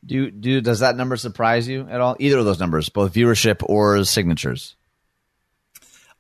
Do 0.05 0.31
do 0.31 0.61
does 0.61 0.81
that 0.81 0.97
number 0.97 1.17
surprise 1.17 1.67
you 1.69 1.87
at 1.89 2.01
all? 2.01 2.17
Either 2.19 2.39
of 2.39 2.45
those 2.45 2.61
numbers, 2.61 2.89
both 2.89 3.13
viewership 3.13 3.63
or 3.63 4.05
signatures. 4.05 4.77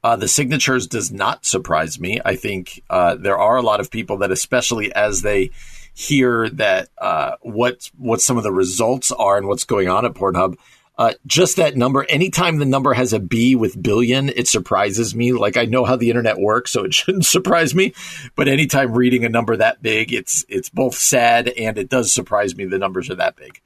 Uh, 0.03 0.17
the 0.17 0.29
signatures 0.29 0.87
does 0.87 1.11
not 1.11 1.47
surprise 1.47 1.99
me. 1.99 2.21
I 2.23 2.37
think 2.37 2.83
uh, 2.91 3.15
there 3.15 3.39
are 3.39 3.57
a 3.57 3.63
lot 3.63 3.81
of 3.81 3.91
people 3.91 4.19
that, 4.19 4.31
especially 4.31 4.93
as 4.93 5.23
they 5.23 5.51
hear 5.95 6.51
that 6.51 6.91
uh, 6.99 7.37
what 7.41 7.91
what 7.97 8.21
some 8.21 8.37
of 8.37 8.43
the 8.43 8.53
results 8.53 9.13
are 9.13 9.39
and 9.39 9.47
what's 9.47 9.65
going 9.65 9.89
on 9.89 10.05
at 10.05 10.13
Pornhub, 10.13 10.57
uh, 10.99 11.15
just 11.27 11.57
that 11.57 11.77
number. 11.77 12.05
Anytime 12.09 12.59
the 12.59 12.67
number 12.67 12.93
has 12.93 13.13
a 13.13 13.19
B 13.19 13.57
with 13.57 13.83
billion, 13.83 14.29
it 14.29 14.47
surprises 14.47 15.15
me. 15.15 15.33
Like 15.33 15.57
I 15.57 15.65
know 15.65 15.85
how 15.85 15.97
the 15.97 16.11
internet 16.11 16.39
works, 16.39 16.71
so 16.71 16.85
it 16.85 16.95
shouldn't 16.95 17.25
surprise 17.25 17.75
me. 17.75 17.95
But 18.37 18.49
anytime 18.49 18.93
reading 18.93 19.25
a 19.25 19.31
number 19.31 19.57
that 19.57 19.83
big, 19.83 20.13
it's 20.13 20.45
it's 20.49 20.69
both 20.69 20.97
sad 20.97 21.49
and 21.49 21.79
it 21.79 21.89
does 21.89 22.13
surprise 22.13 22.55
me. 22.57 22.67
The 22.67 22.79
numbers 22.79 23.09
are 23.11 23.17
that 23.17 23.37
big. 23.37 23.61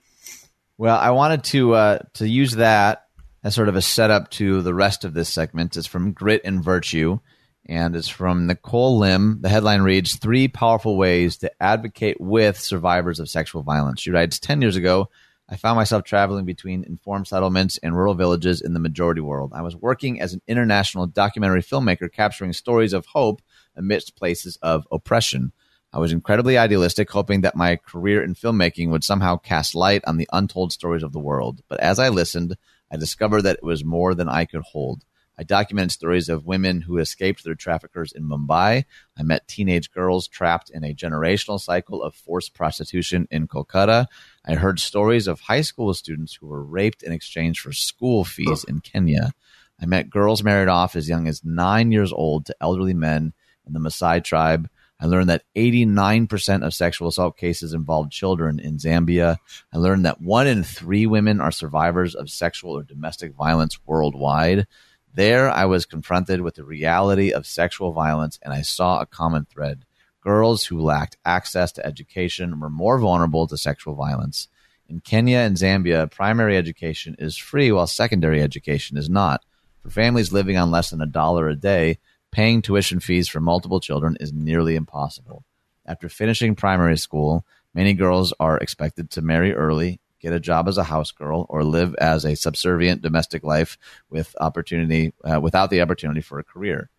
Well, 0.81 0.97
I 0.97 1.11
wanted 1.11 1.43
to 1.45 1.74
uh, 1.74 1.99
to 2.14 2.29
use 2.29 2.53
that 2.53 3.07
as 3.43 3.53
sort 3.53 3.68
of 3.68 3.74
a 3.74 3.83
setup 3.83 4.31
to 4.33 4.62
the 4.62 4.72
rest 4.72 5.05
of 5.05 5.12
this 5.12 5.29
segment. 5.29 5.76
It's 5.76 5.89
from 5.89 6.12
Grit 6.12 6.43
and 6.45 6.62
Virtue, 6.62 7.18
and 7.66 7.97
it's 7.97 8.07
from 8.07 8.47
Nicole 8.47 8.97
Lim. 8.97 9.41
The 9.41 9.49
headline 9.49 9.83
reads 9.83 10.14
Three 10.14 10.47
Powerful 10.47 10.97
Ways 10.97 11.39
to 11.39 11.51
Advocate 11.61 12.20
with 12.20 12.61
Survivors 12.61 13.18
of 13.18 13.29
Sexual 13.29 13.64
Violence. 13.64 14.01
She 14.01 14.12
writes 14.12 14.39
10 14.39 14.62
years 14.62 14.76
ago, 14.76 15.09
I 15.49 15.57
found 15.57 15.74
myself 15.74 16.05
traveling 16.05 16.45
between 16.45 16.85
informed 16.85 17.26
settlements 17.26 17.79
and 17.79 17.97
rural 17.97 18.14
villages 18.14 18.61
in 18.61 18.72
the 18.72 18.81
majority 18.81 19.20
world. 19.20 19.53
I 19.55 19.62
was 19.62 19.74
working 19.74 20.20
as 20.20 20.33
an 20.33 20.43
international 20.47 21.09
documentary 21.09 21.62
filmmaker 21.62 22.12
capturing 22.12 22.53
stories 22.53 22.93
of 22.93 23.07
hope 23.07 23.43
amidst 23.74 24.14
places 24.14 24.59
of 24.62 24.87
oppression. 24.93 25.51
I 25.93 25.99
was 25.99 26.12
incredibly 26.12 26.59
idealistic, 26.59 27.11
hoping 27.11 27.41
that 27.43 27.57
my 27.57 27.76
career 27.76 28.22
in 28.22 28.34
filmmaking 28.34 28.91
would 28.91 29.05
somehow 29.05 29.36
cast 29.36 29.74
light 29.74 30.03
on 30.07 30.18
the 30.18 30.28
untold 30.32 30.72
stories 30.72 31.03
of 31.03 31.12
the 31.12 31.18
world. 31.18 31.62
But 31.68 31.80
as 31.80 31.99
I 31.99 32.11
listened, 32.11 32.57
I 32.91 32.97
discovered 32.97 33.43
that 33.43 33.57
it 33.57 33.64
was 33.64 33.84
more 33.84 34.14
than 34.14 34.28
I 34.28 34.45
could 34.45 34.62
hold. 34.62 35.05
I 35.39 35.45
documented 35.45 35.93
stories 35.93 36.28
of 36.28 36.47
women 36.47 36.80
who 36.80 36.99
escaped 36.99 37.45
their 37.45 37.55
traffickers 37.55 38.11
in 38.11 38.24
Mumbai. 38.24 38.84
I 39.16 39.22
met 39.22 39.47
teenage 39.47 39.93
girls 39.93 40.26
trapped 40.26 40.68
in 40.68 40.82
a 40.82 40.95
generational 40.95 41.61
cycle 41.61 42.03
of 42.03 42.14
forced 42.14 42.55
prostitution 42.55 43.28
in 43.30 43.47
Kolkata. 43.47 44.07
I 44.45 44.55
heard 44.55 44.80
stories 44.80 45.28
of 45.28 45.41
high 45.41 45.61
school 45.61 45.95
students 45.95 46.34
who 46.34 46.49
were 46.49 46.64
raped 46.64 47.05
in 47.05 47.12
exchange 47.12 47.61
for 47.61 47.72
school 47.72 48.24
fees 48.24 48.64
in 48.64 48.80
Kenya. 48.80 49.32
I 49.80 49.86
met 49.86 50.11
girls 50.11 50.43
married 50.43 50.68
off 50.68 50.97
as 50.97 51.09
young 51.09 51.28
as 51.28 51.45
nine 51.45 51.93
years 51.93 52.12
old 52.12 52.47
to 52.47 52.57
elderly 52.61 52.95
men 52.95 53.32
in 53.64 53.74
the 53.74 53.80
Maasai 53.80 54.24
tribe. 54.24 54.68
I 55.01 55.07
learned 55.07 55.28
that 55.28 55.44
89% 55.55 56.66
of 56.66 56.74
sexual 56.74 57.09
assault 57.09 57.36
cases 57.36 57.72
involve 57.72 58.11
children 58.11 58.59
in 58.59 58.78
Zambia. 58.78 59.36
I 59.72 59.78
learned 59.78 60.05
that 60.05 60.20
one 60.20 60.49
in 60.49 60.64
three 60.64 61.07
women 61.07 61.40
are 61.40 61.53
survivors 61.53 62.16
of 62.16 62.30
sexual 62.30 62.76
or 62.76 62.82
domestic 62.82 63.34
violence 63.34 63.78
worldwide. 63.86 64.66
There, 65.14 65.51
I 65.51 65.66
was 65.66 65.86
confronted 65.86 66.40
with 66.40 66.57
the 66.57 66.64
reality 66.64 67.32
of 67.32 67.46
sexual 67.46 67.92
violence, 67.92 68.40
and 68.42 68.53
I 68.53 68.62
saw 68.62 69.01
a 69.01 69.07
common 69.07 69.46
thread. 69.46 69.84
Girls 70.20 70.64
who 70.64 70.80
lacked 70.80 71.16
access 71.24 71.70
to 71.72 71.86
education 71.86 72.59
were 72.59 72.70
more 72.70 72.99
vulnerable 72.99 73.46
to 73.46 73.57
sexual 73.57 73.94
violence. 73.94 74.49
In 74.88 75.01
Kenya 75.01 75.38
and 75.38 75.57
Zambia, 75.57 76.11
primary 76.11 76.57
education 76.57 77.14
is 77.18 77.36
free 77.36 77.70
while 77.70 77.86
secondary 77.86 78.42
education 78.42 78.96
is 78.96 79.09
not. 79.09 79.44
For 79.82 79.90
families 79.90 80.32
living 80.32 80.57
on 80.57 80.70
less 80.70 80.90
than 80.90 81.01
a 81.01 81.07
dollar 81.07 81.49
a 81.49 81.55
day, 81.55 81.99
paying 82.31 82.62
tuition 82.62 83.01
fees 83.01 83.29
for 83.29 83.41
multiple 83.41 83.81
children 83.81 84.16
is 84.20 84.33
nearly 84.33 84.76
impossible. 84.76 85.45
After 85.87 86.09
finishing 86.09 86.55
primary 86.55 86.99
school, 86.99 87.45
many 87.74 87.95
girls 87.95 88.33
are 88.39 88.59
expected 88.59 89.11
to 89.11 89.22
marry 89.22 89.55
early, 89.55 90.01
get 90.20 90.33
a 90.33 90.41
job 90.41 90.68
as 90.68 90.79
a 90.79 90.85
house 90.85 91.11
girl, 91.12 91.47
or 91.49 91.64
live 91.64 91.95
as 91.95 92.24
a 92.24 92.37
subservient 92.37 93.03
domestic 93.03 93.43
life 93.43 93.79
with 94.11 94.37
opportunity 94.41 95.14
uh, 95.24 95.41
without 95.41 95.70
the 95.70 95.81
opportunity 95.81 96.20
for 96.20 96.39
a 96.39 96.45
career. 96.45 96.91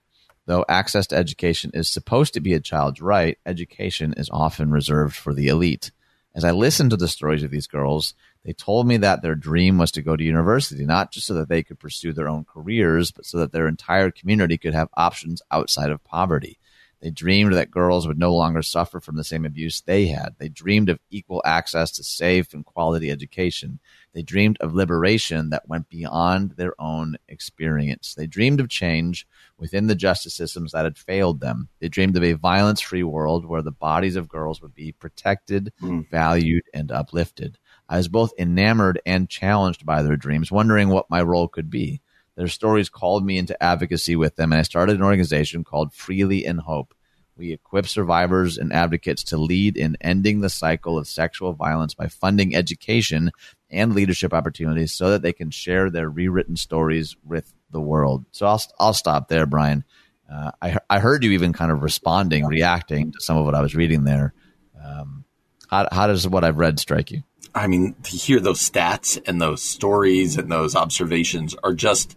Though 0.46 0.66
access 0.68 1.06
to 1.08 1.16
education 1.16 1.70
is 1.76 1.88
supposed 1.90 2.34
to 2.34 2.40
be 2.40 2.56
a 2.56 2.60
child's 2.60 3.02
right, 3.02 3.38
education 3.46 4.16
is 4.18 4.32
often 4.32 4.72
reserved 4.72 5.16
for 5.16 5.34
the 5.34 5.48
elite. 5.48 5.92
As 6.34 6.44
I 6.44 6.52
listened 6.52 6.90
to 6.92 6.98
the 6.98 7.08
stories 7.08 7.44
of 7.44 7.52
these 7.52 7.68
girls, 7.68 8.16
they 8.50 8.54
told 8.54 8.88
me 8.88 8.98
that 8.98 9.22
their 9.22 9.36
dream 9.36 9.78
was 9.78 9.92
to 9.92 10.02
go 10.02 10.16
to 10.16 10.24
university, 10.24 10.84
not 10.84 11.12
just 11.12 11.28
so 11.28 11.36
that 11.36 11.50
they 11.50 11.62
could 11.62 11.78
pursue 11.78 12.14
their 12.14 12.28
own 12.28 12.46
careers, 12.46 13.12
but 13.12 13.28
so 13.28 13.38
that 13.38 13.52
their 13.52 13.68
entire 13.68 14.10
community 14.10 14.58
could 14.58 14.74
have 14.74 14.90
options 14.96 15.44
outside 15.52 15.92
of 15.92 16.04
poverty. 16.04 16.58
They 17.00 17.12
dreamed 17.12 17.54
that 17.54 17.70
girls 17.70 18.08
would 18.08 18.18
no 18.18 18.34
longer 18.34 18.64
suffer 18.64 19.00
from 19.00 19.18
the 19.18 19.24
same 19.24 19.46
abuse 19.46 19.82
they 19.82 20.08
had. 20.08 20.34
They 20.40 20.50
dreamed 20.50 20.90
of 20.90 21.00
equal 21.12 21.44
access 21.46 21.92
to 21.92 22.04
safe 22.04 22.56
and 22.56 22.66
quality 22.66 23.12
education. 23.12 23.80
They 24.14 24.24
dreamed 24.24 24.58
of 24.62 24.74
liberation 24.74 25.52
that 25.52 25.70
went 25.70 25.88
beyond 25.88 26.54
their 26.54 26.74
own 26.82 27.18
experience. 27.28 28.16
They 28.16 28.26
dreamed 28.26 28.60
of 28.60 28.68
change 28.68 29.28
within 29.60 29.86
the 29.86 29.94
justice 29.94 30.34
systems 30.34 30.72
that 30.72 30.86
had 30.86 30.98
failed 30.98 31.40
them. 31.40 31.70
They 31.80 31.88
dreamed 31.88 32.18
of 32.18 32.24
a 32.24 32.34
violence 32.34 32.82
free 32.82 33.04
world 33.04 33.46
where 33.46 33.62
the 33.62 33.72
bodies 33.72 34.16
of 34.16 34.28
girls 34.28 34.60
would 34.60 34.74
be 34.74 34.92
protected, 34.92 35.72
mm. 35.80 36.10
valued, 36.10 36.64
and 36.74 36.92
uplifted. 36.92 37.60
I 37.90 37.98
was 37.98 38.08
both 38.08 38.32
enamored 38.38 39.02
and 39.06 39.28
challenged 39.28 39.86
by 39.86 40.04
their 40.04 40.16
dreams, 40.16 40.52
wondering 40.52 40.90
what 40.90 41.10
my 41.10 41.24
role 41.24 41.48
could 41.48 41.72
be. 41.72 42.02
Their 42.36 42.48
stories 42.48 42.88
called 42.88 43.26
me 43.26 43.38
into 43.38 43.62
advocacy 43.62 44.16
with 44.16 44.36
them, 44.36 44.54
and 44.54 44.60
I 44.60 44.64
started 44.64 44.96
an 44.96 45.04
organization 45.04 45.64
called 45.64 45.94
Freely 45.94 46.46
in 46.46 46.60
Hope. 46.60 46.94
We 47.36 47.52
equip 47.52 47.88
survivors 47.88 48.58
and 48.58 48.72
advocates 48.72 49.24
to 49.26 49.38
lead 49.38 49.76
in 49.76 49.98
ending 50.02 50.42
the 50.42 50.50
cycle 50.50 50.98
of 50.98 51.08
sexual 51.08 51.54
violence 51.54 51.94
by 51.96 52.08
funding 52.08 52.56
education 52.56 53.32
and 53.72 53.96
leadership 53.96 54.34
opportunities 54.34 54.94
so 54.94 55.10
that 55.12 55.22
they 55.22 55.34
can 55.34 55.50
share 55.50 55.90
their 55.90 56.10
rewritten 56.10 56.58
stories 56.58 57.16
with 57.26 57.54
the 57.72 57.82
world. 57.82 58.26
So 58.32 58.46
I'll, 58.46 58.62
I'll 58.80 58.94
stop 58.94 59.30
there, 59.30 59.46
Brian. 59.46 59.84
Uh, 60.32 60.52
I, 60.62 60.78
I 60.90 61.00
heard 61.00 61.24
you 61.24 61.32
even 61.32 61.54
kind 61.54 61.72
of 61.72 61.82
responding, 61.82 62.46
reacting 62.46 63.14
to 63.14 63.22
some 63.22 63.38
of 63.38 63.46
what 63.46 63.56
I 63.56 63.62
was 63.62 63.76
reading 63.76 64.04
there. 64.04 64.34
Um, 64.82 65.24
how, 65.70 65.88
how 65.92 66.08
does 66.08 66.28
what 66.28 66.44
I've 66.44 66.58
read 66.58 66.80
strike 66.80 67.12
you? 67.12 67.24
I 67.60 67.68
mean, 67.68 67.96
to 68.04 68.12
hear 68.12 68.40
those 68.40 68.60
stats 68.60 69.22
and 69.28 69.42
those 69.42 69.62
stories 69.62 70.38
and 70.38 70.52
those 70.52 70.76
observations 70.76 71.56
are 71.64 71.74
just 71.74 72.16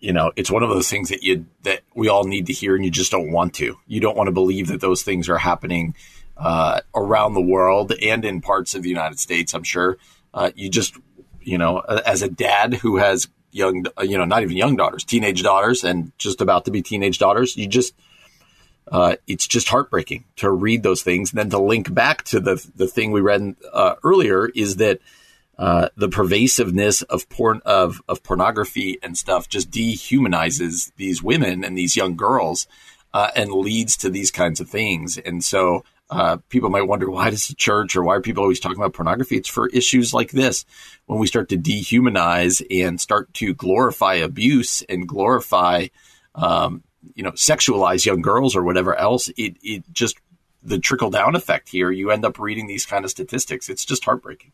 you 0.00 0.12
know, 0.12 0.32
it's 0.34 0.50
one 0.50 0.62
of 0.62 0.68
those 0.68 0.90
things 0.90 1.10
that 1.10 1.22
you 1.22 1.46
that 1.62 1.82
we 1.94 2.08
all 2.08 2.24
need 2.24 2.46
to 2.46 2.52
hear, 2.52 2.74
and 2.74 2.84
you 2.84 2.90
just 2.90 3.12
don't 3.12 3.30
want 3.30 3.54
to. 3.54 3.76
You 3.86 4.00
don't 4.00 4.16
want 4.16 4.26
to 4.26 4.32
believe 4.32 4.68
that 4.68 4.80
those 4.80 5.02
things 5.02 5.28
are 5.28 5.38
happening 5.38 5.94
uh, 6.36 6.80
around 6.94 7.34
the 7.34 7.40
world 7.40 7.92
and 8.02 8.24
in 8.24 8.40
parts 8.40 8.74
of 8.74 8.82
the 8.82 8.88
United 8.88 9.20
States. 9.20 9.54
I'm 9.54 9.62
sure 9.62 9.98
uh, 10.34 10.50
you 10.56 10.68
just, 10.68 10.96
you 11.40 11.58
know, 11.58 11.78
as 11.78 12.22
a 12.22 12.28
dad 12.28 12.74
who 12.74 12.96
has 12.96 13.28
young, 13.52 13.84
you 14.02 14.18
know, 14.18 14.24
not 14.24 14.42
even 14.42 14.56
young 14.56 14.76
daughters, 14.76 15.04
teenage 15.04 15.42
daughters, 15.42 15.84
and 15.84 16.10
just 16.18 16.40
about 16.40 16.64
to 16.64 16.70
be 16.70 16.82
teenage 16.82 17.18
daughters, 17.18 17.56
you 17.56 17.68
just. 17.68 17.94
Uh, 18.90 19.16
it's 19.26 19.46
just 19.46 19.68
heartbreaking 19.68 20.24
to 20.36 20.50
read 20.50 20.82
those 20.82 21.02
things, 21.02 21.30
and 21.30 21.38
then 21.38 21.50
to 21.50 21.58
link 21.58 21.92
back 21.92 22.22
to 22.24 22.40
the 22.40 22.64
the 22.74 22.86
thing 22.86 23.10
we 23.12 23.20
read 23.20 23.54
uh, 23.72 23.94
earlier 24.02 24.48
is 24.48 24.76
that 24.76 25.00
uh, 25.58 25.88
the 25.96 26.08
pervasiveness 26.08 27.02
of 27.02 27.28
porn 27.28 27.60
of, 27.64 28.02
of 28.08 28.22
pornography 28.22 28.98
and 29.02 29.16
stuff 29.16 29.48
just 29.48 29.70
dehumanizes 29.70 30.92
these 30.96 31.22
women 31.22 31.62
and 31.62 31.76
these 31.76 31.96
young 31.96 32.16
girls 32.16 32.66
uh, 33.14 33.30
and 33.36 33.52
leads 33.52 33.96
to 33.96 34.10
these 34.10 34.30
kinds 34.30 34.60
of 34.60 34.68
things. 34.68 35.18
And 35.18 35.44
so 35.44 35.84
uh, 36.10 36.38
people 36.48 36.70
might 36.70 36.88
wonder 36.88 37.10
why 37.10 37.30
does 37.30 37.48
the 37.48 37.54
church 37.54 37.96
or 37.96 38.02
why 38.02 38.16
are 38.16 38.20
people 38.20 38.42
always 38.42 38.60
talking 38.60 38.78
about 38.78 38.94
pornography? 38.94 39.36
It's 39.36 39.48
for 39.48 39.68
issues 39.68 40.12
like 40.12 40.30
this 40.30 40.64
when 41.06 41.18
we 41.18 41.26
start 41.26 41.48
to 41.50 41.56
dehumanize 41.56 42.64
and 42.70 43.00
start 43.00 43.32
to 43.34 43.54
glorify 43.54 44.14
abuse 44.14 44.82
and 44.88 45.08
glorify, 45.08 45.88
um, 46.34 46.82
you 47.14 47.22
know, 47.22 47.32
sexualize 47.32 48.06
young 48.06 48.22
girls 48.22 48.56
or 48.56 48.62
whatever 48.62 48.94
else. 48.96 49.28
It 49.36 49.56
it 49.62 49.84
just 49.92 50.16
the 50.62 50.78
trickle 50.78 51.10
down 51.10 51.34
effect 51.34 51.68
here. 51.68 51.90
You 51.90 52.10
end 52.10 52.24
up 52.24 52.38
reading 52.38 52.66
these 52.66 52.86
kind 52.86 53.04
of 53.04 53.10
statistics. 53.10 53.68
It's 53.68 53.84
just 53.84 54.04
heartbreaking. 54.04 54.52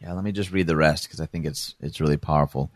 Yeah, 0.00 0.12
let 0.12 0.24
me 0.24 0.32
just 0.32 0.52
read 0.52 0.66
the 0.66 0.76
rest 0.76 1.04
because 1.04 1.20
I 1.20 1.26
think 1.26 1.46
it's 1.46 1.74
it's 1.80 2.00
really 2.00 2.16
powerful. 2.16 2.70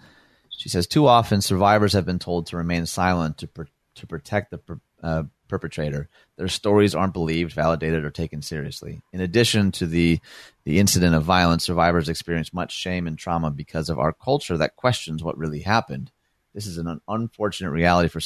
She 0.57 0.69
says, 0.69 0.87
too 0.87 1.07
often 1.07 1.41
survivors 1.41 1.95
have 1.95 2.07
been 2.07 2.19
told 2.19 2.47
to 2.47 2.57
remain 2.57 2.87
silent 2.87 3.39
to 3.39 3.49
pr- 3.49 3.63
to 3.97 4.07
protect 4.07 4.51
the 4.51 4.59
pr- 4.59 4.75
uh, 5.03 5.25
perpetrator. 5.49 6.09
Their 6.37 6.49
stories 6.49 6.95
aren't 6.95 7.13
believed, 7.13 7.53
validated, 7.53 8.05
or 8.05 8.11
taken 8.11 8.43
seriously. 8.43 9.03
In 9.13 9.21
addition 9.21 9.73
to 9.73 9.87
the 9.87 10.21
the 10.65 10.79
incident 10.79 11.15
of 11.15 11.25
violence, 11.25 11.65
survivors 11.65 12.09
experience 12.09 12.53
much 12.53 12.73
shame 12.73 13.07
and 13.07 13.19
trauma 13.19 13.51
because 13.51 13.91
of 13.91 13.99
our 13.99 14.13
culture 14.13 14.57
that 14.57 14.77
questions 14.77 15.23
what 15.23 15.39
really 15.39 15.61
happened. 15.61 16.11
This 16.55 16.67
is 16.69 16.79
an 16.79 17.01
unfortunate 17.09 17.71
reality 17.71 18.09
for, 18.09 18.21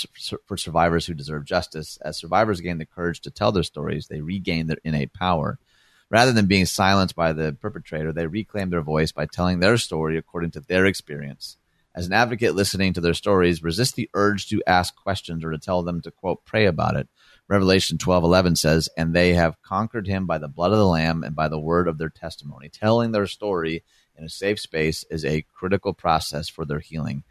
for 0.46 0.56
survivors 0.58 1.06
who 1.06 1.14
deserve 1.14 1.46
justice. 1.46 1.98
As 2.02 2.18
survivors 2.18 2.60
gain 2.60 2.76
the 2.76 2.84
courage 2.84 3.20
to 3.22 3.30
tell 3.30 3.52
their 3.52 3.62
stories, 3.62 4.06
they 4.06 4.20
regain 4.20 4.66
their 4.66 4.76
innate 4.84 5.14
power. 5.14 5.58
Rather 6.10 6.32
than 6.32 6.46
being 6.46 6.66
silenced 6.66 7.16
by 7.16 7.32
the 7.32 7.56
perpetrator, 7.58 8.12
they 8.12 8.26
reclaim 8.26 8.68
their 8.68 8.82
voice 8.82 9.12
by 9.12 9.24
telling 9.24 9.60
their 9.60 9.78
story 9.78 10.18
according 10.18 10.50
to 10.50 10.60
their 10.60 10.84
experience. 10.84 11.56
As 11.94 12.06
an 12.06 12.12
advocate 12.12 12.54
listening 12.54 12.92
to 12.92 13.00
their 13.00 13.14
stories, 13.14 13.62
resist 13.62 13.96
the 13.96 14.10
urge 14.12 14.48
to 14.48 14.62
ask 14.66 14.94
questions 14.94 15.42
or 15.42 15.50
to 15.50 15.58
tell 15.58 15.82
them 15.82 16.02
to 16.02 16.10
quote 16.10 16.44
pray 16.44 16.66
about 16.66 16.96
it. 16.96 17.08
Revelation 17.48 17.96
12:11 17.96 18.56
says, 18.56 18.90
"And 18.96 19.14
they 19.14 19.34
have 19.34 19.60
conquered 19.62 20.06
him 20.06 20.26
by 20.26 20.36
the 20.36 20.48
blood 20.48 20.70
of 20.70 20.78
the 20.78 20.86
lamb 20.86 21.24
and 21.24 21.34
by 21.34 21.48
the 21.48 21.58
word 21.58 21.88
of 21.88 21.96
their 21.96 22.10
testimony." 22.10 22.68
Telling 22.68 23.12
their 23.12 23.26
story 23.26 23.84
in 24.16 24.24
a 24.24 24.28
safe 24.28 24.60
space 24.60 25.04
is 25.10 25.24
a 25.24 25.46
critical 25.54 25.94
process 25.94 26.48
for 26.48 26.64
their 26.64 26.80
healing. 26.80 27.24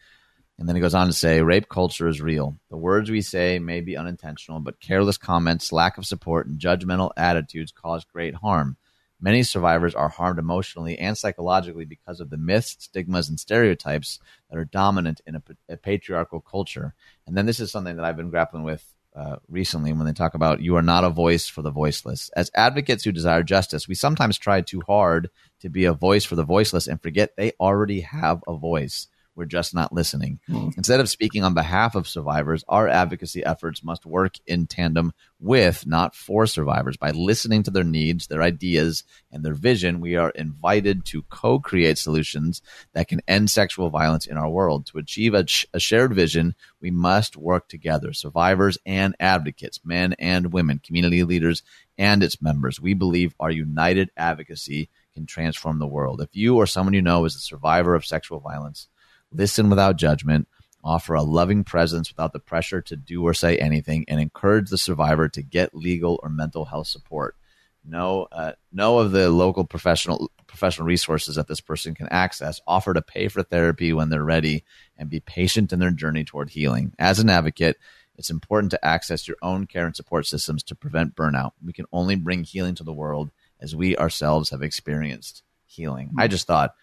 And 0.59 0.67
then 0.67 0.75
he 0.75 0.81
goes 0.81 0.95
on 0.95 1.07
to 1.07 1.13
say, 1.13 1.41
rape 1.41 1.69
culture 1.69 2.07
is 2.07 2.19
real. 2.19 2.57
The 2.69 2.77
words 2.77 3.11
we 3.11 3.21
say 3.21 3.59
may 3.59 3.81
be 3.81 3.95
unintentional, 3.95 4.59
but 4.59 4.79
careless 4.79 5.17
comments, 5.17 5.71
lack 5.71 5.97
of 5.97 6.05
support, 6.05 6.47
and 6.47 6.59
judgmental 6.59 7.11
attitudes 7.15 7.71
cause 7.71 8.05
great 8.05 8.33
harm. 8.33 8.77
Many 9.19 9.43
survivors 9.43 9.95
are 9.95 10.09
harmed 10.09 10.39
emotionally 10.39 10.97
and 10.97 11.17
psychologically 11.17 11.85
because 11.85 12.19
of 12.19 12.29
the 12.29 12.37
myths, 12.37 12.75
stigmas, 12.79 13.29
and 13.29 13.39
stereotypes 13.39 14.19
that 14.49 14.57
are 14.57 14.65
dominant 14.65 15.21
in 15.25 15.35
a, 15.35 15.43
a 15.69 15.77
patriarchal 15.77 16.39
culture. 16.39 16.93
And 17.25 17.35
then 17.35 17.45
this 17.45 17.59
is 17.59 17.71
something 17.71 17.95
that 17.95 18.05
I've 18.05 18.17
been 18.17 18.29
grappling 18.29 18.63
with 18.63 18.83
uh, 19.15 19.37
recently 19.47 19.91
when 19.93 20.05
they 20.05 20.13
talk 20.13 20.35
about 20.35 20.61
you 20.61 20.75
are 20.75 20.83
not 20.83 21.03
a 21.03 21.09
voice 21.09 21.47
for 21.47 21.63
the 21.63 21.71
voiceless. 21.71 22.29
As 22.35 22.51
advocates 22.53 23.03
who 23.03 23.11
desire 23.11 23.41
justice, 23.41 23.87
we 23.87 23.95
sometimes 23.95 24.37
try 24.37 24.61
too 24.61 24.81
hard 24.85 25.31
to 25.61 25.69
be 25.69 25.85
a 25.85 25.93
voice 25.93 26.23
for 26.23 26.35
the 26.35 26.43
voiceless 26.43 26.85
and 26.85 27.01
forget 27.01 27.35
they 27.35 27.53
already 27.59 28.01
have 28.01 28.43
a 28.47 28.55
voice. 28.55 29.07
We're 29.37 29.45
just 29.45 29.75
not 29.75 29.93
listening. 29.93 30.39
Mm. 30.49 30.75
Instead 30.77 30.99
of 30.99 31.09
speaking 31.09 31.43
on 31.43 31.53
behalf 31.53 31.93
of 31.93 32.07
survivors, 32.07 32.65
our 32.67 32.87
advocacy 32.87 33.45
efforts 33.45 33.83
must 33.83 34.03
work 34.03 34.33
in 34.47 34.65
tandem 34.65 35.13
with, 35.39 35.85
not 35.85 36.15
for 36.15 36.47
survivors. 36.47 36.97
By 36.97 37.11
listening 37.11 37.61
to 37.63 37.71
their 37.71 37.83
needs, 37.83 38.25
their 38.25 38.41
ideas, 38.41 39.03
and 39.31 39.45
their 39.45 39.53
vision, 39.53 40.01
we 40.01 40.15
are 40.15 40.31
invited 40.31 41.05
to 41.05 41.21
co 41.29 41.59
create 41.59 41.99
solutions 41.99 42.63
that 42.93 43.07
can 43.07 43.21
end 43.27 43.51
sexual 43.51 43.91
violence 43.91 44.25
in 44.25 44.37
our 44.37 44.49
world. 44.49 44.87
To 44.87 44.97
achieve 44.97 45.35
a, 45.35 45.45
sh- 45.45 45.67
a 45.71 45.79
shared 45.79 46.15
vision, 46.15 46.55
we 46.81 46.89
must 46.89 47.37
work 47.37 47.69
together, 47.69 48.13
survivors 48.13 48.79
and 48.87 49.15
advocates, 49.19 49.79
men 49.85 50.15
and 50.17 50.51
women, 50.51 50.81
community 50.83 51.23
leaders 51.23 51.61
and 51.97 52.23
its 52.23 52.41
members. 52.41 52.81
We 52.81 52.95
believe 52.95 53.35
our 53.39 53.51
united 53.51 54.09
advocacy 54.17 54.89
can 55.13 55.25
transform 55.25 55.79
the 55.79 55.87
world. 55.87 56.21
If 56.21 56.35
you 56.35 56.57
or 56.57 56.67
someone 56.67 56.93
you 56.93 57.01
know 57.01 57.25
is 57.25 57.35
a 57.35 57.39
survivor 57.39 57.95
of 57.95 58.05
sexual 58.05 58.39
violence, 58.39 58.87
listen 59.31 59.69
without 59.69 59.97
judgment, 59.97 60.47
offer 60.83 61.13
a 61.13 61.23
loving 61.23 61.63
presence 61.63 62.09
without 62.09 62.33
the 62.33 62.39
pressure 62.39 62.81
to 62.81 62.95
do 62.95 63.23
or 63.23 63.33
say 63.33 63.57
anything, 63.57 64.05
and 64.07 64.19
encourage 64.19 64.69
the 64.69 64.77
survivor 64.77 65.27
to 65.29 65.41
get 65.41 65.75
legal 65.75 66.19
or 66.23 66.29
mental 66.29 66.65
health 66.65 66.87
support. 66.87 67.35
Know, 67.83 68.27
uh, 68.33 68.53
know 68.73 68.99
of 68.99 69.11
the 69.11 69.29
local 69.29 69.63
professional 69.63 70.29
professional 70.45 70.87
resources 70.87 71.35
that 71.35 71.47
this 71.47 71.61
person 71.61 71.95
can 71.95 72.07
access. 72.09 72.59
Offer 72.67 72.93
to 72.95 73.01
pay 73.01 73.29
for 73.29 73.43
therapy 73.43 73.93
when 73.93 74.09
they're 74.09 74.23
ready, 74.23 74.65
and 74.97 75.09
be 75.09 75.19
patient 75.21 75.71
in 75.71 75.79
their 75.79 75.91
journey 75.91 76.25
toward 76.25 76.49
healing. 76.49 76.93
As 76.99 77.19
an 77.19 77.29
advocate, 77.29 77.77
it's 78.17 78.29
important 78.29 78.71
to 78.71 78.85
access 78.85 79.27
your 79.27 79.37
own 79.41 79.67
care 79.67 79.85
and 79.85 79.95
support 79.95 80.25
systems 80.25 80.63
to 80.63 80.75
prevent 80.75 81.15
burnout. 81.15 81.51
We 81.63 81.71
can 81.71 81.85
only 81.93 82.15
bring 82.15 82.43
healing 82.43 82.75
to 82.75 82.83
the 82.83 82.93
world 82.93 83.31
as 83.59 83.75
we 83.75 83.95
ourselves 83.95 84.49
have 84.49 84.63
experienced 84.63 85.43
healing. 85.65 86.11
I 86.17 86.27
just 86.27 86.47
thought 86.47 86.73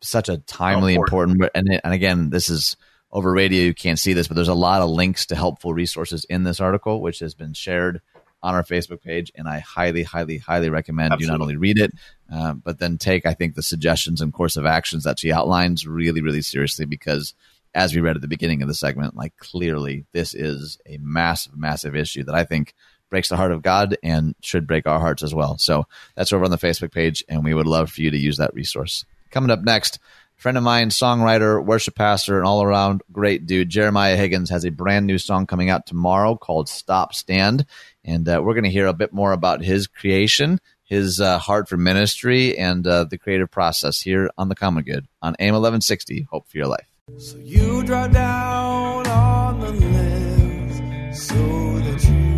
such 0.00 0.28
a 0.28 0.38
timely, 0.38 0.94
important. 0.94 1.34
important, 1.34 1.50
and 1.54 1.80
and 1.84 1.94
again, 1.94 2.30
this 2.30 2.48
is 2.48 2.76
over 3.10 3.32
radio. 3.32 3.62
You 3.64 3.74
can't 3.74 3.98
see 3.98 4.12
this, 4.12 4.28
but 4.28 4.34
there's 4.34 4.48
a 4.48 4.54
lot 4.54 4.82
of 4.82 4.90
links 4.90 5.26
to 5.26 5.36
helpful 5.36 5.72
resources 5.74 6.24
in 6.24 6.44
this 6.44 6.60
article, 6.60 7.00
which 7.00 7.20
has 7.20 7.34
been 7.34 7.52
shared 7.52 8.00
on 8.42 8.54
our 8.54 8.62
Facebook 8.62 9.02
page, 9.02 9.32
and 9.34 9.48
I 9.48 9.60
highly, 9.60 10.02
highly, 10.02 10.38
highly 10.38 10.70
recommend 10.70 11.12
Absolutely. 11.12 11.26
you 11.26 11.32
not 11.32 11.42
only 11.42 11.56
read 11.56 11.78
it, 11.78 11.90
uh, 12.32 12.52
but 12.52 12.78
then 12.78 12.98
take, 12.98 13.26
I 13.26 13.34
think, 13.34 13.54
the 13.54 13.62
suggestions 13.62 14.20
and 14.20 14.32
course 14.32 14.56
of 14.56 14.66
actions 14.66 15.04
that 15.04 15.18
she 15.18 15.32
outlines 15.32 15.86
really, 15.86 16.22
really 16.22 16.42
seriously 16.42 16.86
because. 16.86 17.34
As 17.74 17.94
we 17.94 18.00
read 18.00 18.16
at 18.16 18.22
the 18.22 18.28
beginning 18.28 18.62
of 18.62 18.68
the 18.68 18.74
segment, 18.74 19.16
like 19.16 19.36
clearly 19.36 20.06
this 20.12 20.32
is 20.32 20.78
a 20.86 20.96
massive, 20.96 21.58
massive 21.58 21.94
issue 21.94 22.24
that 22.24 22.34
I 22.34 22.42
think 22.42 22.72
breaks 23.10 23.28
the 23.28 23.36
heart 23.36 23.52
of 23.52 23.62
God 23.62 23.96
and 24.02 24.34
should 24.40 24.66
break 24.66 24.86
our 24.86 24.98
hearts 24.98 25.22
as 25.22 25.34
well. 25.34 25.58
So 25.58 25.86
that's 26.14 26.32
over 26.32 26.44
on 26.44 26.50
the 26.50 26.58
Facebook 26.58 26.92
page, 26.92 27.24
and 27.28 27.44
we 27.44 27.54
would 27.54 27.66
love 27.66 27.90
for 27.90 28.02
you 28.02 28.10
to 28.10 28.16
use 28.16 28.38
that 28.38 28.54
resource. 28.54 29.04
Coming 29.36 29.50
up 29.50 29.64
next, 29.64 29.98
friend 30.36 30.56
of 30.56 30.64
mine, 30.64 30.88
songwriter, 30.88 31.62
worship 31.62 31.94
pastor, 31.94 32.38
and 32.38 32.46
all 32.46 32.62
around 32.62 33.02
great 33.12 33.44
dude, 33.44 33.68
Jeremiah 33.68 34.16
Higgins 34.16 34.48
has 34.48 34.64
a 34.64 34.70
brand 34.70 35.06
new 35.06 35.18
song 35.18 35.46
coming 35.46 35.68
out 35.68 35.84
tomorrow 35.84 36.36
called 36.36 36.70
Stop 36.70 37.12
Stand. 37.12 37.66
And 38.02 38.26
uh, 38.26 38.40
we're 38.42 38.54
going 38.54 38.64
to 38.64 38.70
hear 38.70 38.86
a 38.86 38.94
bit 38.94 39.12
more 39.12 39.32
about 39.32 39.62
his 39.62 39.88
creation, 39.88 40.58
his 40.84 41.20
uh, 41.20 41.36
heart 41.36 41.68
for 41.68 41.76
ministry, 41.76 42.56
and 42.56 42.86
uh, 42.86 43.04
the 43.04 43.18
creative 43.18 43.50
process 43.50 44.00
here 44.00 44.30
on 44.38 44.48
The 44.48 44.54
Common 44.54 44.84
Good 44.84 45.06
on 45.20 45.36
AM 45.38 45.52
1160. 45.52 46.28
Hope 46.30 46.48
for 46.48 46.56
your 46.56 46.68
life. 46.68 46.86
So 47.18 47.36
you 47.36 47.82
draw 47.82 48.08
down 48.08 49.06
on 49.06 49.60
the 49.60 49.70
lens 49.70 51.26
so 51.26 51.34
that 51.80 52.04
you 52.08 52.36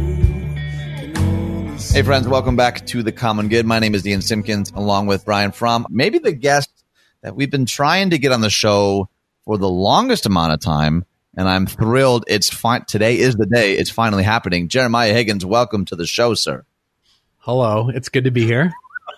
Hey, 1.93 2.03
friends, 2.03 2.29
welcome 2.29 2.55
back 2.55 2.87
to 2.87 3.03
The 3.03 3.13
Common 3.13 3.49
Good. 3.49 3.67
My 3.67 3.79
name 3.79 3.95
is 3.95 4.07
Ian 4.07 4.21
Simpkins, 4.21 4.71
along 4.75 5.07
with 5.07 5.25
Brian 5.25 5.53
Fromm. 5.53 5.87
Maybe 5.89 6.19
the 6.19 6.33
guest 6.33 6.78
that 7.23 7.35
we've 7.35 7.51
been 7.51 7.67
trying 7.67 8.11
to 8.11 8.19
get 8.19 8.33
on 8.33 8.41
the 8.41 8.51
show 8.51 9.09
for 9.45 9.59
the 9.59 9.69
longest 9.69 10.27
amount 10.27 10.53
of 10.53 10.61
time. 10.61 11.05
And 11.37 11.49
I'm 11.49 11.67
thrilled. 11.67 12.25
It's 12.27 12.51
fine. 12.51 12.85
Today 12.87 13.19
is 13.19 13.37
the 13.37 13.47
day. 13.47 13.75
It's 13.75 13.91
finally 13.91 14.25
happening. 14.25 14.69
Jeremiah 14.69 15.13
Higgins, 15.13 15.45
welcome 15.45 15.85
to 15.87 15.97
the 15.97 16.07
show, 16.07 16.35
sir. 16.35 16.65
Hello. 17.39 17.91
It's 17.91 18.09
good 18.09 18.25
to 18.25 18.31
be 18.31 18.45
here. 18.45 18.73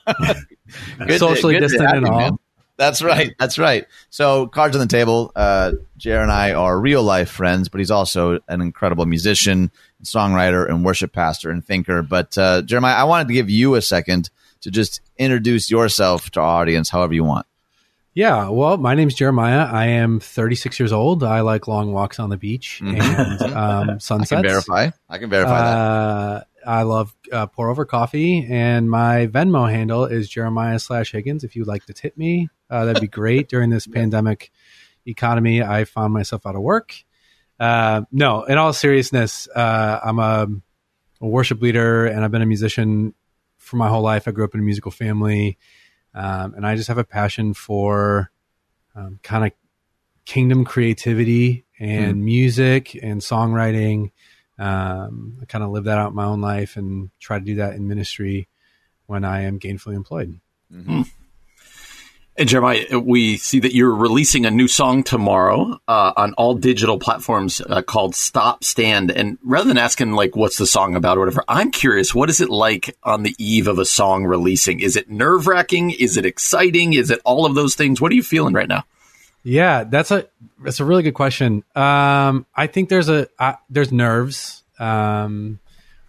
Socially 1.16 1.58
distant 1.58 1.96
and 1.96 2.06
all. 2.06 2.40
That's 2.76 3.02
right. 3.02 3.34
That's 3.38 3.58
right. 3.58 3.86
So, 4.08 4.46
cards 4.46 4.74
on 4.74 4.80
the 4.80 4.86
table. 4.86 5.32
Uh, 5.36 5.72
Jer 5.98 6.22
and 6.22 6.32
I 6.32 6.52
are 6.52 6.78
real 6.80 7.02
life 7.02 7.30
friends, 7.30 7.68
but 7.68 7.78
he's 7.78 7.90
also 7.90 8.40
an 8.48 8.62
incredible 8.62 9.04
musician, 9.04 9.70
songwriter, 10.02 10.66
and 10.66 10.82
worship 10.82 11.12
pastor 11.12 11.50
and 11.50 11.62
thinker. 11.62 12.02
But 12.02 12.38
uh, 12.38 12.62
Jeremiah, 12.62 12.96
I 12.96 13.04
wanted 13.04 13.28
to 13.28 13.34
give 13.34 13.50
you 13.50 13.74
a 13.74 13.82
second 13.82 14.30
to 14.62 14.70
just 14.70 15.02
introduce 15.18 15.70
yourself 15.70 16.30
to 16.30 16.40
our 16.40 16.62
audience, 16.62 16.88
however 16.88 17.12
you 17.12 17.24
want. 17.24 17.46
Yeah, 18.12 18.48
well, 18.48 18.76
my 18.76 18.96
name's 18.96 19.14
Jeremiah. 19.14 19.64
I 19.64 19.86
am 19.86 20.18
36 20.18 20.80
years 20.80 20.92
old. 20.92 21.22
I 21.22 21.42
like 21.42 21.68
long 21.68 21.92
walks 21.92 22.18
on 22.18 22.28
the 22.28 22.36
beach 22.36 22.80
mm-hmm. 22.82 23.00
and 23.00 23.54
um, 23.54 24.00
sunsets. 24.00 24.32
I 24.32 24.36
can 24.36 24.42
verify. 24.42 24.90
I 25.08 25.18
can 25.18 25.30
verify 25.30 25.58
uh, 25.58 26.38
that. 26.38 26.46
I 26.66 26.82
love 26.82 27.14
uh, 27.32 27.46
pour 27.46 27.70
over 27.70 27.84
coffee, 27.84 28.46
and 28.50 28.90
my 28.90 29.28
Venmo 29.28 29.70
handle 29.70 30.06
is 30.06 30.28
Jeremiah 30.28 30.80
slash 30.80 31.12
Higgins. 31.12 31.44
If 31.44 31.54
you'd 31.54 31.68
like 31.68 31.86
to 31.86 31.92
tip 31.92 32.16
me, 32.18 32.48
uh, 32.68 32.84
that'd 32.84 33.00
be 33.00 33.06
great. 33.20 33.48
During 33.48 33.70
this 33.70 33.86
pandemic 33.86 34.50
economy, 35.06 35.62
I 35.62 35.84
found 35.84 36.12
myself 36.12 36.46
out 36.46 36.56
of 36.56 36.62
work. 36.62 36.94
Uh, 37.60 38.02
no, 38.10 38.42
in 38.44 38.58
all 38.58 38.72
seriousness, 38.72 39.46
uh, 39.54 40.00
I'm 40.02 40.18
a, 40.18 40.48
a 41.20 41.26
worship 41.26 41.62
leader, 41.62 42.06
and 42.06 42.24
I've 42.24 42.32
been 42.32 42.42
a 42.42 42.46
musician 42.46 43.14
for 43.58 43.76
my 43.76 43.88
whole 43.88 44.02
life. 44.02 44.26
I 44.26 44.32
grew 44.32 44.44
up 44.44 44.54
in 44.54 44.60
a 44.60 44.64
musical 44.64 44.90
family. 44.90 45.58
Um, 46.14 46.54
and 46.54 46.66
I 46.66 46.76
just 46.76 46.88
have 46.88 46.98
a 46.98 47.04
passion 47.04 47.54
for 47.54 48.30
um, 48.94 49.20
kind 49.22 49.44
of 49.44 49.52
kingdom 50.24 50.64
creativity 50.64 51.64
and 51.78 52.16
mm. 52.16 52.24
music 52.24 52.98
and 53.02 53.20
songwriting. 53.20 54.10
Um, 54.58 55.38
I 55.40 55.46
kind 55.46 55.64
of 55.64 55.70
live 55.70 55.84
that 55.84 55.98
out 55.98 56.10
in 56.10 56.16
my 56.16 56.24
own 56.24 56.40
life 56.40 56.76
and 56.76 57.10
try 57.18 57.38
to 57.38 57.44
do 57.44 57.56
that 57.56 57.74
in 57.74 57.88
ministry 57.88 58.48
when 59.06 59.24
I 59.24 59.42
am 59.42 59.58
gainfully 59.58 59.94
employed. 59.94 60.40
Mm-hmm. 60.72 61.02
And 62.40 62.48
Jeremiah, 62.48 62.98
we 62.98 63.36
see 63.36 63.60
that 63.60 63.74
you're 63.74 63.94
releasing 63.94 64.46
a 64.46 64.50
new 64.50 64.66
song 64.66 65.02
tomorrow 65.02 65.78
uh, 65.86 66.12
on 66.16 66.32
all 66.38 66.54
digital 66.54 66.98
platforms 66.98 67.60
uh, 67.60 67.82
called 67.82 68.14
"Stop 68.14 68.64
Stand." 68.64 69.10
And 69.10 69.36
rather 69.44 69.68
than 69.68 69.76
asking 69.76 70.12
like 70.12 70.34
what's 70.34 70.56
the 70.56 70.66
song 70.66 70.96
about 70.96 71.18
or 71.18 71.20
whatever, 71.20 71.44
I'm 71.46 71.70
curious, 71.70 72.14
what 72.14 72.30
is 72.30 72.40
it 72.40 72.48
like 72.48 72.96
on 73.02 73.24
the 73.24 73.34
eve 73.36 73.68
of 73.68 73.78
a 73.78 73.84
song 73.84 74.24
releasing? 74.24 74.80
Is 74.80 74.96
it 74.96 75.10
nerve 75.10 75.46
wracking? 75.48 75.90
Is 75.90 76.16
it 76.16 76.24
exciting? 76.24 76.94
Is 76.94 77.10
it 77.10 77.20
all 77.26 77.44
of 77.44 77.54
those 77.54 77.74
things? 77.74 78.00
What 78.00 78.10
are 78.10 78.14
you 78.14 78.22
feeling 78.22 78.54
right 78.54 78.68
now? 78.68 78.84
Yeah, 79.42 79.84
that's 79.84 80.10
a 80.10 80.26
that's 80.64 80.80
a 80.80 80.86
really 80.86 81.02
good 81.02 81.12
question. 81.12 81.62
Um, 81.74 82.46
I 82.56 82.68
think 82.68 82.88
there's 82.88 83.10
a 83.10 83.28
uh, 83.38 83.56
there's 83.68 83.92
nerves. 83.92 84.62
Um, 84.78 85.58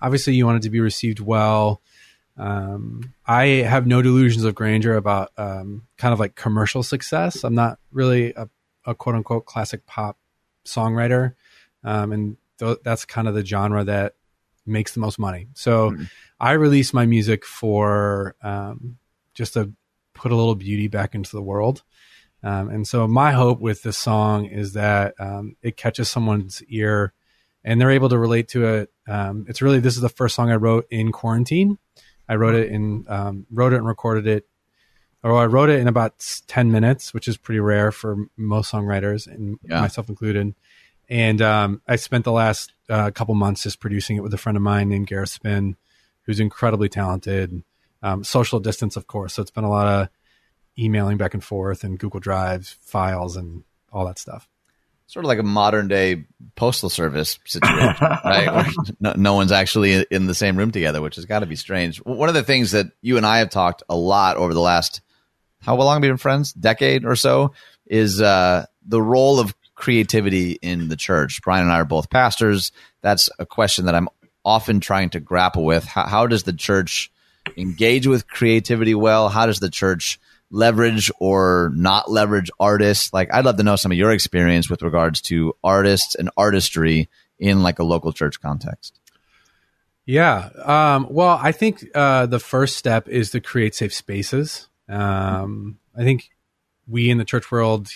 obviously, 0.01 0.36
you 0.36 0.45
want 0.45 0.59
it 0.59 0.63
to 0.63 0.69
be 0.69 0.79
received 0.79 1.19
well. 1.19 1.82
Um, 2.38 3.13
I 3.25 3.45
have 3.45 3.86
no 3.86 4.01
delusions 4.01 4.43
of 4.43 4.55
grandeur 4.55 4.95
about 4.95 5.32
um, 5.38 5.84
kind 5.97 6.13
of 6.13 6.19
like 6.19 6.36
commercial 6.36 6.84
success. 6.84 7.43
I'm 7.43 7.55
not 7.55 7.79
really 7.91 8.34
a, 8.34 8.49
a 8.86 8.95
quote 8.95 9.15
unquote 9.15 9.45
classic 9.45 9.86
pop 9.86 10.17
songwriter, 10.65 11.34
um, 11.84 12.11
and 12.11 12.38
th- 12.59 12.79
that's 12.84 13.05
kind 13.05 13.27
of 13.27 13.36
the 13.36 13.45
genre 13.45 13.84
that 13.84 14.15
makes 14.65 14.93
the 14.93 14.99
most 14.99 15.19
money. 15.19 15.47
So 15.53 15.91
mm-hmm. 15.91 16.03
I 16.39 16.53
release 16.53 16.93
my 16.93 17.05
music 17.05 17.45
for 17.45 18.36
um, 18.41 18.97
just 19.34 19.53
to 19.53 19.73
put 20.13 20.32
a 20.32 20.36
little 20.36 20.55
beauty 20.55 20.88
back 20.88 21.15
into 21.15 21.36
the 21.36 21.41
world. 21.41 21.84
Um, 22.43 22.69
and 22.69 22.88
so 22.88 23.07
my 23.07 23.32
hope 23.32 23.59
with 23.59 23.84
this 23.84 23.97
song 23.97 24.45
is 24.45 24.73
that 24.73 25.13
um, 25.19 25.55
it 25.61 25.77
catches 25.77 26.09
someone's 26.09 26.63
ear 26.63 27.13
and 27.63 27.79
they're 27.79 27.91
able 27.91 28.09
to 28.09 28.17
relate 28.17 28.47
to 28.49 28.65
it. 28.65 28.91
Um, 29.07 29.45
it's 29.47 29.61
really 29.61 29.79
this 29.79 29.95
is 29.95 30.01
the 30.01 30.09
first 30.09 30.36
song 30.36 30.49
I 30.49 30.55
wrote 30.55 30.88
in 30.89 31.11
quarantine. 31.11 31.77
I 32.32 32.36
wrote 32.36 32.55
it 32.55 32.71
in 32.71 33.03
um, 33.09 33.45
wrote 33.51 33.73
it 33.73 33.77
and 33.77 33.86
recorded 33.86 34.25
it, 34.25 34.47
or 35.21 35.36
I 35.36 35.47
wrote 35.47 35.69
it 35.69 35.82
in 35.82 35.89
about 35.89 36.13
ten 36.47 36.71
minutes, 36.71 37.13
which 37.13 37.27
is 37.27 37.36
pretty 37.36 37.59
rare 37.59 37.91
for 37.91 38.25
most 38.38 38.71
songwriters, 38.71 39.27
and 39.27 39.59
yeah. 39.63 39.82
myself 39.82 40.07
included. 40.07 40.55
And 41.09 41.41
um, 41.41 41.82
I 41.89 41.97
spent 41.97 42.23
the 42.23 42.32
last 42.32 42.71
uh, 42.89 43.11
couple 43.11 43.36
months 43.36 43.63
just 43.63 43.82
producing 43.82 44.15
it 44.15 44.23
with 44.23 44.34
a 44.34 44.38
friend 44.38 44.55
of 44.55 44.63
mine 44.63 44.88
named 44.88 45.07
Gareth 45.07 45.32
Spin, 45.32 45.75
who's 46.21 46.39
incredibly 46.39 46.88
talented. 46.88 47.63
Um, 48.01 48.23
social 48.23 48.61
distance, 48.61 48.95
of 48.95 49.07
course. 49.07 49.34
So 49.34 49.41
it's 49.41 49.51
been 49.51 49.65
a 49.65 49.69
lot 49.69 49.88
of 49.88 50.09
emailing 50.79 51.17
back 51.17 51.34
and 51.34 51.43
forth 51.43 51.84
and 51.84 51.99
Google 51.99 52.21
Drive 52.21 52.77
files 52.79 53.36
and 53.36 53.65
all 53.91 54.05
that 54.05 54.19
stuff. 54.19 54.47
Sort 55.12 55.26
of 55.26 55.28
like 55.28 55.39
a 55.39 55.43
modern 55.43 55.89
day 55.89 56.24
postal 56.55 56.89
service 56.89 57.38
situation, 57.43 57.97
right? 58.24 58.66
No, 59.01 59.12
no, 59.18 59.34
one's 59.34 59.51
actually 59.51 60.05
in 60.09 60.26
the 60.26 60.34
same 60.34 60.55
room 60.55 60.72
together, 60.72 61.01
which 61.01 61.18
has 61.18 61.26
got 61.26 61.39
to 61.39 61.45
be 61.45 61.57
strange. 61.57 61.97
One 61.97 62.30
of 62.30 62.34
the 62.34 62.43
things 62.43 62.72
that 62.72 62.86
you 63.01 63.18
and 63.18 63.26
I 63.26 63.39
have 63.39 63.49
talked 63.49 63.84
a 63.89 63.95
lot 63.97 64.38
over 64.38 64.53
the 64.53 64.62
last, 64.62 65.01
how 65.59 65.76
long 65.76 65.95
have 65.95 66.01
we 66.01 66.07
been 66.07 66.16
friends? 66.16 66.53
Decade 66.53 67.03
or 67.03 67.18
so, 67.18 67.51
is 67.88 68.22
uh, 68.22 68.66
the 68.88 69.01
role 69.01 69.41
of 69.41 69.53
creativity 69.76 70.53
in 70.53 70.88
the 70.88 70.95
church. 70.95 71.41
Brian 71.41 71.64
and 71.64 71.74
I 71.74 71.82
are 71.82 71.86
both 71.86 72.09
pastors. 72.09 72.72
That's 73.01 73.30
a 73.38 73.45
question 73.45 73.88
that 73.88 73.95
I'm 73.95 74.07
often 74.45 74.80
trying 74.80 75.09
to 75.09 75.20
grapple 75.20 75.66
with. 75.66 75.84
How, 75.84 76.07
how 76.07 76.26
does 76.26 76.43
the 76.43 76.53
church 76.53 77.12
engage 77.57 78.07
with 78.07 78.30
creativity 78.30 78.95
well? 78.95 79.28
How 79.28 79.45
does 79.45 79.59
the 79.59 79.70
church 79.70 80.22
leverage 80.52 81.10
or 81.20 81.72
not 81.74 82.12
leverage 82.12 82.52
artists? 82.60 83.12
Like, 83.12 83.34
I'd 83.34 83.45
love 83.45 83.58
to 83.58 83.64
know 83.64 83.76
some 83.76 83.91
of 83.91 83.97
your 83.97 84.12
experience 84.12 84.70
with 84.70 84.84
regards 84.84 85.22
to 85.22 85.56
artists 85.64 86.16
and 86.16 86.30
artistry 86.38 87.10
in 87.39 87.64
like 87.64 87.80
a 87.80 87.84
local 87.84 88.14
church 88.14 88.39
context. 88.41 88.99
Yeah. 90.06 90.49
Um, 90.64 91.08
well, 91.10 91.39
I 91.41 91.52
think 91.52 91.86
uh, 91.95 92.26
the 92.26 92.39
first 92.39 92.78
step 92.78 93.08
is 93.08 93.32
to 93.32 93.39
create 93.39 93.76
safe 93.76 93.93
spaces. 93.93 94.68
Um, 94.89 95.80
I 95.97 96.04
think 96.04 96.30
we 96.88 97.10
in 97.10 97.18
the 97.18 97.26
church 97.26 97.52
world 97.52 97.89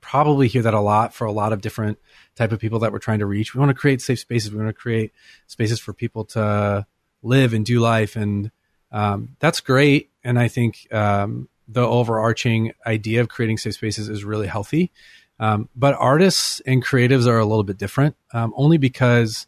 probably 0.00 0.46
hear 0.46 0.62
that 0.62 0.74
a 0.74 0.80
lot 0.80 1.12
for 1.12 1.26
a 1.26 1.32
lot 1.32 1.52
of 1.52 1.60
different 1.60 1.98
type 2.36 2.52
of 2.52 2.60
people 2.60 2.78
that 2.78 2.92
we're 2.92 2.98
trying 3.00 3.18
to 3.18 3.26
reach. 3.26 3.54
We 3.54 3.58
want 3.58 3.70
to 3.70 3.74
create 3.74 4.00
safe 4.00 4.20
spaces. 4.20 4.52
We 4.52 4.58
want 4.58 4.68
to 4.68 4.72
create 4.72 5.12
spaces 5.46 5.80
for 5.80 5.92
people 5.92 6.24
to 6.26 6.86
live 7.22 7.52
and 7.52 7.66
do 7.66 7.80
life, 7.80 8.14
and 8.14 8.52
um, 8.92 9.36
that's 9.40 9.60
great. 9.60 10.10
And 10.22 10.38
I 10.38 10.46
think 10.46 10.86
um, 10.92 11.48
the 11.68 11.86
overarching 11.86 12.72
idea 12.86 13.20
of 13.20 13.28
creating 13.28 13.58
safe 13.58 13.74
spaces 13.74 14.08
is 14.08 14.24
really 14.24 14.46
healthy. 14.46 14.92
Um, 15.38 15.68
but 15.74 15.94
artists 15.98 16.60
and 16.60 16.84
creatives 16.84 17.26
are 17.26 17.38
a 17.38 17.44
little 17.44 17.64
bit 17.64 17.76
different, 17.76 18.16
um, 18.32 18.54
only 18.56 18.78
because 18.78 19.46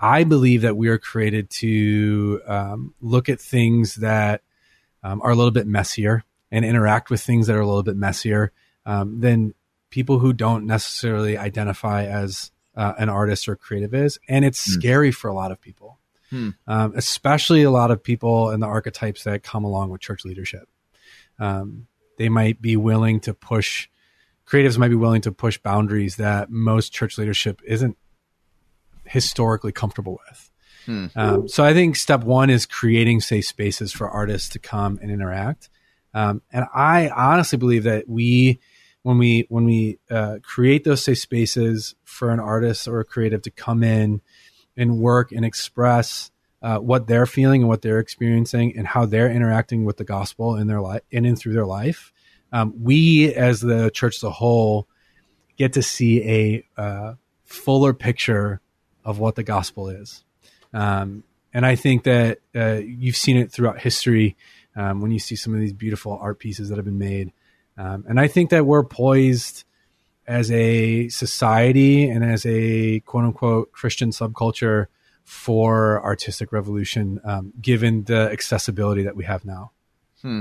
I 0.00 0.24
believe 0.24 0.62
that 0.62 0.76
we 0.76 0.88
are 0.88 0.98
created 0.98 1.50
to 1.50 2.40
um, 2.46 2.94
look 3.00 3.28
at 3.28 3.40
things 3.40 3.96
that 3.96 4.42
um, 5.02 5.20
are 5.22 5.30
a 5.30 5.34
little 5.34 5.50
bit 5.50 5.66
messier 5.66 6.24
and 6.50 6.64
interact 6.64 7.10
with 7.10 7.20
things 7.20 7.46
that 7.46 7.56
are 7.56 7.60
a 7.60 7.66
little 7.66 7.82
bit 7.82 7.96
messier 7.96 8.52
um, 8.86 9.20
than 9.20 9.54
people 9.90 10.18
who 10.18 10.32
don't 10.32 10.66
necessarily 10.66 11.36
identify 11.36 12.04
as 12.04 12.50
uh, 12.76 12.94
an 12.98 13.08
artist 13.08 13.48
or 13.48 13.56
creative 13.56 13.92
is. 13.92 14.18
And 14.28 14.44
it's 14.44 14.66
mm. 14.66 14.72
scary 14.72 15.10
for 15.10 15.28
a 15.28 15.34
lot 15.34 15.52
of 15.52 15.60
people, 15.60 15.98
hmm. 16.30 16.50
Um, 16.66 16.92
especially 16.94 17.64
a 17.64 17.70
lot 17.70 17.90
of 17.90 18.02
people 18.02 18.50
and 18.50 18.62
the 18.62 18.66
archetypes 18.66 19.24
that 19.24 19.42
come 19.42 19.64
along 19.64 19.90
with 19.90 20.00
church 20.00 20.24
leadership. 20.24 20.68
Um, 21.38 21.86
they 22.18 22.28
might 22.28 22.60
be 22.60 22.76
willing 22.76 23.20
to 23.20 23.34
push 23.34 23.88
creatives 24.48 24.78
might 24.78 24.88
be 24.88 24.94
willing 24.94 25.20
to 25.20 25.32
push 25.32 25.58
boundaries 25.58 26.16
that 26.16 26.50
most 26.50 26.92
church 26.92 27.18
leadership 27.18 27.60
isn't 27.66 27.96
historically 29.04 29.72
comfortable 29.72 30.18
with. 30.26 30.50
Hmm. 30.86 31.06
Um, 31.16 31.48
so 31.48 31.64
I 31.64 31.74
think 31.74 31.96
step 31.96 32.24
one 32.24 32.48
is 32.48 32.64
creating 32.64 33.20
safe 33.20 33.46
spaces 33.46 33.92
for 33.92 34.08
artists 34.08 34.48
to 34.50 34.58
come 34.58 34.98
and 35.02 35.10
interact. 35.10 35.68
Um, 36.14 36.40
and 36.50 36.64
I 36.74 37.10
honestly 37.10 37.58
believe 37.58 37.84
that 37.84 38.08
we, 38.08 38.60
when 39.02 39.18
we 39.18 39.46
when 39.48 39.64
we 39.64 39.98
uh, 40.10 40.38
create 40.42 40.84
those 40.84 41.04
safe 41.04 41.18
spaces 41.18 41.94
for 42.04 42.30
an 42.30 42.40
artist 42.40 42.88
or 42.88 43.00
a 43.00 43.04
creative 43.04 43.42
to 43.42 43.50
come 43.50 43.82
in 43.82 44.20
and 44.76 44.98
work 44.98 45.30
and 45.30 45.44
express 45.44 46.30
uh, 46.62 46.78
what 46.78 47.06
they're 47.06 47.26
feeling 47.26 47.62
and 47.62 47.68
what 47.68 47.82
they're 47.82 48.00
experiencing 48.00 48.76
and 48.76 48.86
how 48.86 49.06
they're 49.06 49.30
interacting 49.30 49.84
with 49.84 49.96
the 49.96 50.04
gospel 50.04 50.56
in 50.56 50.66
their 50.66 50.80
life 50.80 51.02
in 51.10 51.24
and 51.24 51.38
through 51.38 51.52
their 51.52 51.66
life. 51.66 52.12
Um, 52.52 52.74
we, 52.82 53.34
as 53.34 53.60
the 53.60 53.90
church 53.90 54.16
as 54.16 54.22
a 54.22 54.30
whole, 54.30 54.88
get 55.56 55.74
to 55.74 55.82
see 55.82 56.22
a 56.22 56.80
uh, 56.80 57.14
fuller 57.44 57.92
picture 57.92 58.60
of 59.04 59.18
what 59.18 59.34
the 59.34 59.42
gospel 59.42 59.88
is. 59.88 60.24
Um, 60.72 61.24
and 61.52 61.64
I 61.64 61.76
think 61.76 62.04
that 62.04 62.38
uh, 62.54 62.80
you've 62.84 63.16
seen 63.16 63.36
it 63.36 63.50
throughout 63.50 63.80
history 63.80 64.36
um, 64.76 65.00
when 65.00 65.10
you 65.10 65.18
see 65.18 65.36
some 65.36 65.54
of 65.54 65.60
these 65.60 65.72
beautiful 65.72 66.18
art 66.20 66.38
pieces 66.38 66.68
that 66.68 66.76
have 66.76 66.84
been 66.84 66.98
made. 66.98 67.32
Um, 67.76 68.04
and 68.08 68.20
I 68.20 68.28
think 68.28 68.50
that 68.50 68.66
we're 68.66 68.84
poised 68.84 69.64
as 70.26 70.50
a 70.50 71.08
society 71.08 72.08
and 72.08 72.24
as 72.24 72.44
a 72.44 73.00
quote 73.00 73.24
unquote 73.24 73.72
Christian 73.72 74.10
subculture 74.10 74.86
for 75.28 76.02
artistic 76.02 76.52
revolution, 76.52 77.20
um, 77.22 77.52
given 77.60 78.04
the 78.04 78.30
accessibility 78.32 79.02
that 79.02 79.14
we 79.14 79.24
have 79.24 79.44
now. 79.44 79.72
Hmm. 80.22 80.40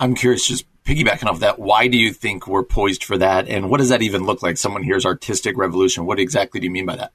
I'm 0.00 0.16
curious, 0.16 0.48
just 0.48 0.66
piggybacking 0.82 1.28
off 1.28 1.38
that, 1.40 1.60
why 1.60 1.86
do 1.86 1.96
you 1.96 2.12
think 2.12 2.48
we're 2.48 2.64
poised 2.64 3.04
for 3.04 3.16
that? 3.18 3.46
And 3.46 3.70
what 3.70 3.78
does 3.78 3.90
that 3.90 4.02
even 4.02 4.24
look 4.24 4.42
like? 4.42 4.58
Someone 4.58 4.82
hears 4.82 5.06
artistic 5.06 5.56
revolution. 5.56 6.06
What 6.06 6.18
exactly 6.18 6.58
do 6.58 6.64
you 6.64 6.72
mean 6.72 6.86
by 6.86 6.96
that? 6.96 7.12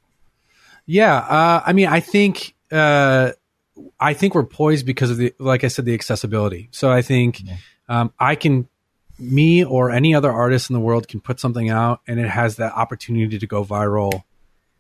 Yeah. 0.86 1.18
Uh, 1.18 1.64
I 1.66 1.74
mean, 1.74 1.88
I 1.88 2.00
think, 2.00 2.56
uh, 2.72 3.34
I 4.00 4.14
think 4.14 4.34
we're 4.34 4.46
poised 4.46 4.86
because 4.86 5.12
of 5.12 5.18
the, 5.18 5.34
like 5.40 5.66
I 5.66 5.68
said, 5.68 5.84
the 5.84 5.94
accessibility. 5.94 6.70
So 6.72 6.90
I 6.90 7.02
think, 7.02 7.42
um, 7.90 8.14
I 8.18 8.36
can, 8.36 8.70
me 9.20 9.66
or 9.66 9.92
any 9.92 10.16
other 10.16 10.32
artist 10.32 10.70
in 10.70 10.76
the 10.76 10.80
world 10.80 11.10
can 11.10 11.20
put 11.20 11.42
something 11.42 11.70
out 11.70 12.00
and 12.08 12.22
it 12.22 12.30
has 12.30 12.56
that 12.56 12.72
opportunity 12.72 13.38
to 13.38 13.48
go 13.48 13.66
viral 13.66 14.24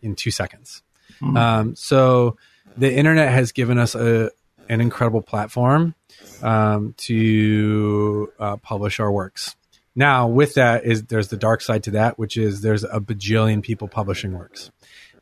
in 0.01 0.15
two 0.15 0.31
seconds. 0.31 0.81
Mm-hmm. 1.21 1.37
Um, 1.37 1.75
so 1.75 2.37
the 2.77 2.93
internet 2.93 3.31
has 3.31 3.51
given 3.51 3.77
us 3.77 3.95
a, 3.95 4.31
an 4.69 4.81
incredible 4.81 5.21
platform 5.21 5.95
um, 6.41 6.93
to 6.97 8.31
uh, 8.39 8.57
publish 8.57 8.99
our 8.99 9.11
works. 9.11 9.55
Now, 9.95 10.27
with 10.27 10.53
that 10.55 10.85
is 10.85 11.03
there's 11.03 11.29
the 11.29 11.37
dark 11.37 11.61
side 11.61 11.83
to 11.83 11.91
that, 11.91 12.19
which 12.19 12.37
is 12.37 12.61
there's 12.61 12.83
a 12.83 12.99
bajillion 12.99 13.63
people 13.63 13.87
publishing 13.87 14.33
works. 14.37 14.69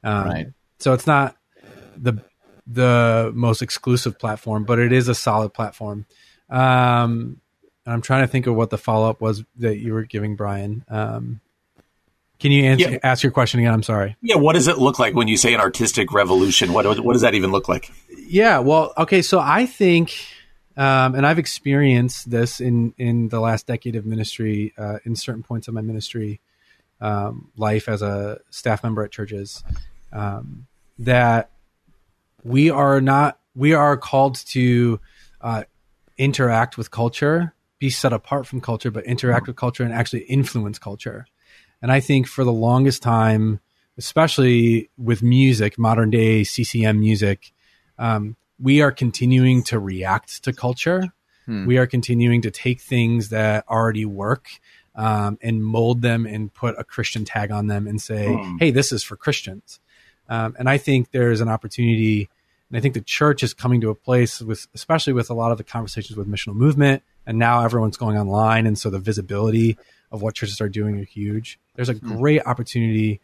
Um, 0.03 0.25
right. 0.25 0.47
So 0.79 0.93
it's 0.93 1.07
not 1.07 1.37
the 1.95 2.21
the 2.67 3.31
most 3.33 3.61
exclusive 3.61 4.19
platform, 4.19 4.65
but 4.65 4.79
it 4.79 4.91
is 4.91 5.07
a 5.07 5.15
solid 5.15 5.53
platform. 5.53 6.05
Um, 6.49 7.39
I'm 7.85 8.01
trying 8.01 8.23
to 8.23 8.27
think 8.27 8.47
of 8.47 8.55
what 8.55 8.69
the 8.69 8.77
follow 8.77 9.09
up 9.09 9.21
was 9.21 9.43
that 9.57 9.77
you 9.77 9.93
were 9.93 10.03
giving 10.03 10.35
Brian. 10.35 10.83
Um, 10.89 11.41
can 12.39 12.51
you 12.51 12.65
answer, 12.65 12.91
yeah. 12.91 12.97
ask 13.03 13.23
your 13.23 13.31
question 13.31 13.59
again? 13.59 13.73
I'm 13.73 13.83
sorry. 13.83 14.15
Yeah, 14.21 14.36
what 14.36 14.53
does 14.53 14.67
it 14.67 14.77
look 14.77 14.99
like 14.99 15.13
when 15.13 15.27
you 15.27 15.38
say 15.38 15.53
an 15.53 15.61
artistic 15.61 16.11
revolution? 16.11 16.73
What 16.73 16.99
what 16.99 17.13
does 17.13 17.21
that 17.21 17.33
even 17.33 17.51
look 17.51 17.69
like? 17.69 17.91
Yeah, 18.27 18.59
well, 18.59 18.93
okay, 18.97 19.21
so 19.21 19.39
I 19.39 19.65
think, 19.65 20.13
um, 20.75 21.15
and 21.15 21.25
I've 21.25 21.39
experienced 21.39 22.29
this 22.29 22.59
in 22.59 22.93
in 22.97 23.29
the 23.29 23.39
last 23.39 23.67
decade 23.67 23.95
of 23.95 24.05
ministry, 24.05 24.73
uh, 24.77 24.99
in 25.05 25.15
certain 25.15 25.43
points 25.43 25.67
of 25.67 25.73
my 25.73 25.81
ministry 25.81 26.41
um, 26.99 27.51
life 27.55 27.88
as 27.88 28.01
a 28.01 28.39
staff 28.49 28.83
member 28.83 29.03
at 29.03 29.11
churches, 29.11 29.63
um, 30.11 30.67
that 30.99 31.51
we 32.43 32.69
are 32.69 32.99
not 32.99 33.39
we 33.55 33.73
are 33.73 33.95
called 33.95 34.36
to 34.47 34.99
uh, 35.39 35.63
interact 36.17 36.77
with 36.77 36.91
culture, 36.91 37.53
be 37.79 37.89
set 37.89 38.11
apart 38.11 38.45
from 38.45 38.59
culture, 38.59 38.91
but 38.91 39.05
interact 39.05 39.47
with 39.47 39.55
culture 39.55 39.83
and 39.83 39.93
actually 39.93 40.23
influence 40.23 40.79
culture. 40.79 41.25
And 41.82 41.91
I 41.91 41.99
think 41.99 42.28
for 42.28 42.43
the 42.43 42.53
longest 42.53 43.03
time, 43.03 43.59
especially 43.97 44.89
with 44.97 45.23
music, 45.23 45.78
modern 45.78 46.09
day 46.09 46.43
CCM 46.43 46.99
music, 46.99 47.53
um, 47.97 48.36
we 48.59 48.82
are 48.82 48.91
continuing 48.91 49.63
to 49.63 49.80
react 49.80 50.43
to 50.43 50.53
culture. 50.53 51.13
Hmm. 51.45 51.65
We 51.65 51.78
are 51.78 51.88
continuing 51.88 52.41
to 52.43 52.51
take 52.51 52.82
things 52.82 53.30
that 53.30 53.65
already 53.69 54.05
work 54.05 54.49
um, 54.95 55.38
and 55.41 55.63
mold 55.63 56.01
them 56.01 56.26
and 56.26 56.53
put 56.53 56.76
a 56.78 56.84
Christian 56.84 57.26
tag 57.26 57.51
on 57.51 57.67
them 57.67 57.88
and 57.88 58.01
say, 58.01 58.34
hmm. 58.34 58.57
hey, 58.57 58.71
this 58.71 58.91
is 58.91 59.03
for 59.03 59.15
Christians. 59.15 59.80
Um, 60.28 60.55
and 60.57 60.69
I 60.69 60.78
think 60.78 61.11
there's 61.11 61.41
an 61.41 61.49
opportunity, 61.49 62.30
and 62.70 62.78
I 62.78 62.82
think 62.82 62.93
the 62.93 63.01
church 63.01 63.43
is 63.43 63.53
coming 63.53 63.82
to 63.82 63.89
a 63.89 63.95
place 63.95 64.41
with, 64.41 64.68
especially 64.74 65.13
with 65.13 65.30
a 65.30 65.34
lot 65.34 65.51
of 65.51 65.57
the 65.57 65.63
conversations 65.63 66.18
with 66.18 66.28
missional 66.28 66.55
movement, 66.55 67.03
and 67.26 67.38
now 67.38 67.63
everyone's 67.63 67.97
going 67.97 68.18
online, 68.18 68.66
and 68.66 68.78
so 68.78 68.89
the 68.89 68.99
visibility 68.99 69.78
of 70.11 70.22
what 70.22 70.36
churches 70.36 70.61
are 70.61 70.70
doing 70.70 70.99
are 70.99 71.05
huge. 71.05 71.59
There's 71.76 71.89
a 71.89 71.93
hmm. 71.93 72.18
great 72.18 72.45
opportunity 72.45 73.22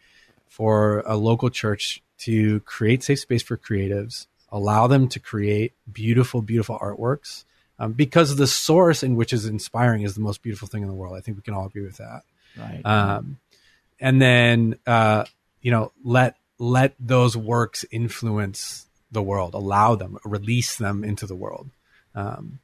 for 0.48 1.00
a 1.06 1.16
local 1.16 1.50
church 1.50 2.02
to 2.18 2.60
create 2.60 3.02
safe 3.02 3.20
space 3.20 3.42
for 3.42 3.56
creatives, 3.56 4.26
allow 4.50 4.86
them 4.86 5.08
to 5.08 5.18
create 5.18 5.72
beautiful, 5.90 6.42
beautiful 6.42 6.78
artworks. 6.78 7.44
Um, 7.78 7.94
because 7.94 8.36
the 8.36 8.46
source 8.46 9.02
in 9.02 9.16
which 9.16 9.32
is 9.32 9.46
inspiring 9.46 10.02
is 10.02 10.14
the 10.14 10.20
most 10.20 10.42
beautiful 10.42 10.68
thing 10.68 10.82
in 10.82 10.88
the 10.88 10.94
world. 10.94 11.16
I 11.16 11.20
think 11.20 11.36
we 11.36 11.42
can 11.42 11.54
all 11.54 11.66
agree 11.66 11.82
with 11.82 11.96
that. 11.96 12.22
Right. 12.56 12.80
Um, 12.84 13.38
and 14.02 14.20
then 14.20 14.78
uh, 14.86 15.24
you 15.62 15.70
know 15.70 15.92
let 16.04 16.36
let 16.58 16.94
those 17.00 17.36
works 17.36 17.84
influence 17.90 18.86
the 19.12 19.22
world, 19.22 19.54
allow 19.54 19.94
them, 19.94 20.18
release 20.24 20.76
them 20.76 21.04
into 21.04 21.26
the 21.26 21.36
world, 21.36 21.70
um, 22.14 22.58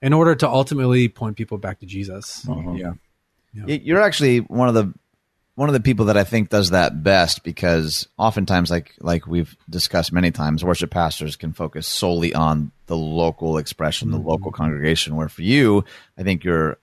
in 0.00 0.12
order 0.12 0.34
to 0.34 0.48
ultimately 0.48 1.08
point 1.08 1.36
people 1.36 1.58
back 1.58 1.80
to 1.80 1.86
Jesus. 1.86 2.46
Uh-huh. 2.48 2.72
yeah. 2.72 2.92
Yeah. 3.54 3.78
You're 3.82 4.02
actually 4.02 4.40
one 4.40 4.68
of 4.68 4.74
the 4.74 4.92
one 5.54 5.70
of 5.70 5.72
the 5.72 5.80
people 5.80 6.06
that 6.06 6.18
I 6.18 6.24
think 6.24 6.50
does 6.50 6.70
that 6.70 7.02
best 7.02 7.42
because 7.42 8.06
oftentimes, 8.18 8.70
like 8.70 8.92
like 9.00 9.26
we've 9.26 9.56
discussed 9.68 10.12
many 10.12 10.30
times, 10.30 10.62
worship 10.62 10.90
pastors 10.90 11.36
can 11.36 11.54
focus 11.54 11.86
solely 11.86 12.34
on 12.34 12.70
the 12.86 12.96
local 12.96 13.56
expression, 13.56 14.10
the 14.10 14.18
local 14.18 14.52
congregation. 14.52 15.16
Where 15.16 15.30
for 15.30 15.42
you, 15.42 15.84
I 16.18 16.22
think 16.22 16.44
you're 16.44 16.76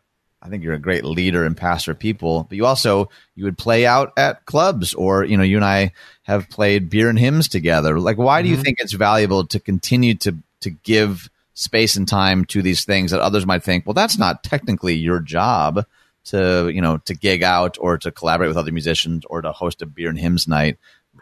I 0.44 0.50
think 0.50 0.62
you're 0.62 0.74
a 0.74 0.80
great 0.80 1.06
leader 1.06 1.46
and 1.46 1.56
pastor 1.56 1.92
of 1.92 2.00
people, 2.00 2.44
but 2.44 2.58
you 2.58 2.66
also 2.66 3.10
you 3.34 3.46
would 3.46 3.58
play 3.58 3.86
out 3.86 4.12
at 4.18 4.46
clubs 4.46 4.94
or 4.94 5.24
you 5.24 5.38
know 5.38 5.44
you 5.44 5.56
and 5.56 5.66
I 5.66 5.94
have 6.24 6.50
played 6.50 6.90
beer 6.90 7.10
and 7.10 7.18
hymns 7.18 7.48
together. 7.48 7.98
Like, 7.98 8.18
why 8.18 8.42
do 8.42 8.50
you 8.50 8.58
think 8.58 8.78
it's 8.80 8.94
valuable 8.94 9.46
to 9.48 9.60
continue 9.60 10.16
to 10.16 10.38
to 10.60 10.70
give 10.70 11.30
space 11.54 11.96
and 11.96 12.08
time 12.08 12.46
to 12.46 12.62
these 12.62 12.84
things 12.84 13.12
that 13.12 13.22
others 13.22 13.46
might 13.46 13.64
think, 13.64 13.86
well, 13.86 13.94
that's 13.94 14.18
not 14.18 14.44
technically 14.44 14.96
your 14.96 15.20
job 15.20 15.86
to 16.26 16.70
you 16.70 16.82
know 16.82 16.98
to 16.98 17.14
gig 17.14 17.44
out 17.44 17.78
or 17.80 17.98
to 17.98 18.12
collaborate 18.12 18.48
with 18.50 18.58
other 18.58 18.72
musicians 18.72 19.24
or 19.30 19.42
to 19.42 19.52
host 19.52 19.82
a 19.82 19.86
beer 19.86 20.10
and 20.10 20.20
hymns 20.20 20.48
night. 20.48 20.78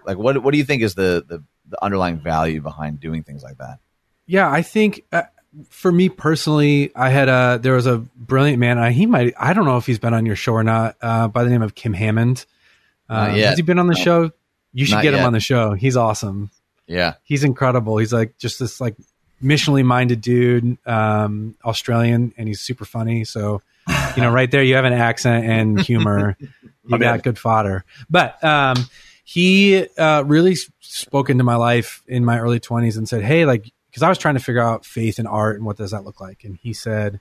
Like, 0.06 0.18
what 0.18 0.42
what 0.42 0.52
do 0.52 0.58
you 0.58 0.66
think 0.66 0.82
is 0.82 0.96
the 0.96 1.24
the, 1.28 1.44
the 1.70 1.84
underlying 1.84 2.20
value 2.20 2.62
behind 2.62 3.00
doing 3.00 3.24
things 3.24 3.44
like 3.44 3.58
that? 3.58 3.80
Yeah, 4.26 4.50
I 4.50 4.62
think 4.62 5.04
uh, 5.12 5.24
for 5.70 5.92
me 5.92 6.10
personally, 6.10 6.92
I 6.96 7.10
had 7.10 7.28
a 7.30 7.60
there 7.62 7.74
was 7.74 7.86
a 7.88 7.98
brilliant 7.98 8.60
man. 8.60 8.78
I, 8.78 8.92
he 8.92 9.06
might 9.06 9.34
I 9.40 9.54
don't 9.54 9.66
know 9.66 9.78
if 9.78 9.86
he's 9.86 10.00
been 10.00 10.14
on 10.14 10.26
your 10.26 10.36
show 10.36 10.54
or 10.54 10.64
not. 10.64 10.96
Uh, 11.02 11.28
by 11.28 11.44
the 11.44 11.50
name 11.50 11.62
of 11.62 11.76
Kim 11.76 11.94
Hammond. 11.94 12.46
Uh, 13.10 13.30
has 13.32 13.58
he 13.58 13.62
been 13.62 13.78
on 13.80 13.88
the 13.88 13.96
show? 13.96 14.32
You 14.74 14.86
should 14.86 14.96
Not 14.96 15.04
get 15.04 15.14
him 15.14 15.20
yet. 15.20 15.26
on 15.28 15.34
the 15.34 15.42
show. 15.42 15.74
He's 15.74 15.98
awesome. 15.98 16.50
Yeah, 16.88 17.16
He's 17.24 17.44
incredible. 17.44 17.98
He's 17.98 18.14
like 18.14 18.38
just 18.38 18.60
this 18.60 18.80
like 18.80 18.96
missionally 19.44 19.84
minded 19.84 20.22
dude, 20.22 20.78
um, 20.88 21.56
Australian, 21.66 22.34
and 22.38 22.48
he's 22.48 22.62
super 22.62 22.86
funny. 22.86 23.24
So 23.26 23.62
you 24.16 24.22
know, 24.22 24.32
right 24.32 24.50
there, 24.50 24.64
you 24.64 24.76
have 24.76 24.86
an 24.86 24.94
accent 24.94 25.46
and 25.46 25.80
humor. 25.80 26.38
you 26.40 26.50
Okay. 26.96 27.04
got 27.04 27.24
good 27.24 27.38
fodder. 27.40 27.84
But 28.10 28.42
um, 28.44 28.76
he 29.24 29.88
uh, 29.98 30.24
really 30.26 30.56
spoke 30.80 31.30
into 31.30 31.44
my 31.44 31.56
life 31.56 32.02
in 32.08 32.26
my 32.26 32.40
early 32.40 32.60
20s 32.60 32.98
and 32.98 33.08
said, 33.08 33.24
Hey, 33.24 33.46
like, 33.46 33.72
because 33.92 34.04
I 34.04 34.10
was 34.10 34.18
trying 34.18 34.36
to 34.36 34.40
figure 34.40 34.62
out 34.62 34.86
faith 34.86 35.20
and 35.20 35.28
art 35.28 35.58
and 35.58 35.66
what 35.66 35.76
does 35.76 35.92
that 35.92 36.06
look 36.06 36.22
like. 36.22 36.46
And 36.46 36.56
he 36.56 36.72
said, 36.72 37.20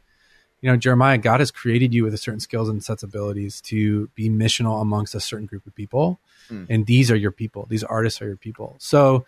You 0.60 0.70
know, 0.70 0.76
Jeremiah, 0.76 1.18
God 1.18 1.40
has 1.40 1.50
created 1.50 1.92
you 1.92 2.04
with 2.04 2.14
a 2.14 2.18
certain 2.18 2.38
skills 2.38 2.68
and 2.68 2.82
sets 2.82 3.02
abilities 3.02 3.60
to 3.62 4.06
be 4.14 4.30
missional 4.30 4.80
amongst 4.80 5.14
a 5.16 5.20
certain 5.20 5.46
group 5.46 5.66
of 5.66 5.74
people. 5.74 6.20
Hmm. 6.48 6.64
And 6.70 6.86
these 6.86 7.10
are 7.10 7.16
your 7.16 7.32
people. 7.32 7.66
These 7.68 7.82
artists 7.82 8.22
are 8.22 8.26
your 8.28 8.36
people. 8.36 8.76
So 8.78 9.26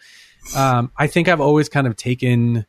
um, 0.56 0.92
I 0.96 1.08
think 1.08 1.26
I've 1.28 1.40
always 1.40 1.68
kind 1.68 1.88
of 1.88 1.96
taken 1.96 2.64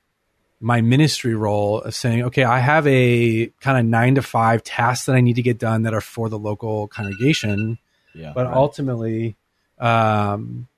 my 0.60 0.82
ministry 0.82 1.36
role 1.36 1.82
of 1.82 1.94
saying, 1.94 2.24
okay, 2.24 2.46
I 2.46 2.60
have 2.60 2.88
a 2.88 3.48
kind 3.60 3.78
of 3.78 3.86
nine 3.86 4.16
to 4.16 4.22
five 4.22 4.64
tasks 4.64 5.06
that 5.06 5.16
I 5.16 5.22
need 5.22 5.36
to 5.36 5.42
get 5.42 5.60
done 5.60 5.84
that 5.84 5.94
are 5.94 6.02
for 6.02 6.30
the 6.30 6.40
local 6.40 6.88
congregation, 6.88 7.78
yeah. 8.16 8.32
but 8.34 8.48
ultimately, 8.48 9.36
um, 9.78 10.70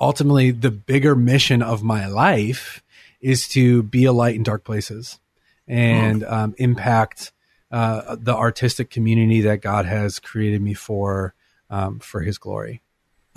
ultimately, 0.00 0.50
the 0.50 0.72
bigger 0.72 1.14
mission 1.14 1.62
of 1.62 1.84
my 1.84 2.08
life 2.08 2.82
is 3.20 3.48
to 3.48 3.82
be 3.82 4.04
a 4.04 4.12
light 4.12 4.36
in 4.36 4.42
dark 4.42 4.64
places 4.64 5.18
and 5.66 6.24
um, 6.24 6.54
impact 6.58 7.32
uh, 7.70 8.16
the 8.18 8.34
artistic 8.34 8.90
community 8.90 9.42
that 9.42 9.60
God 9.60 9.84
has 9.84 10.18
created 10.18 10.62
me 10.62 10.74
for 10.74 11.34
um, 11.70 11.98
for 11.98 12.20
His 12.20 12.38
glory. 12.38 12.82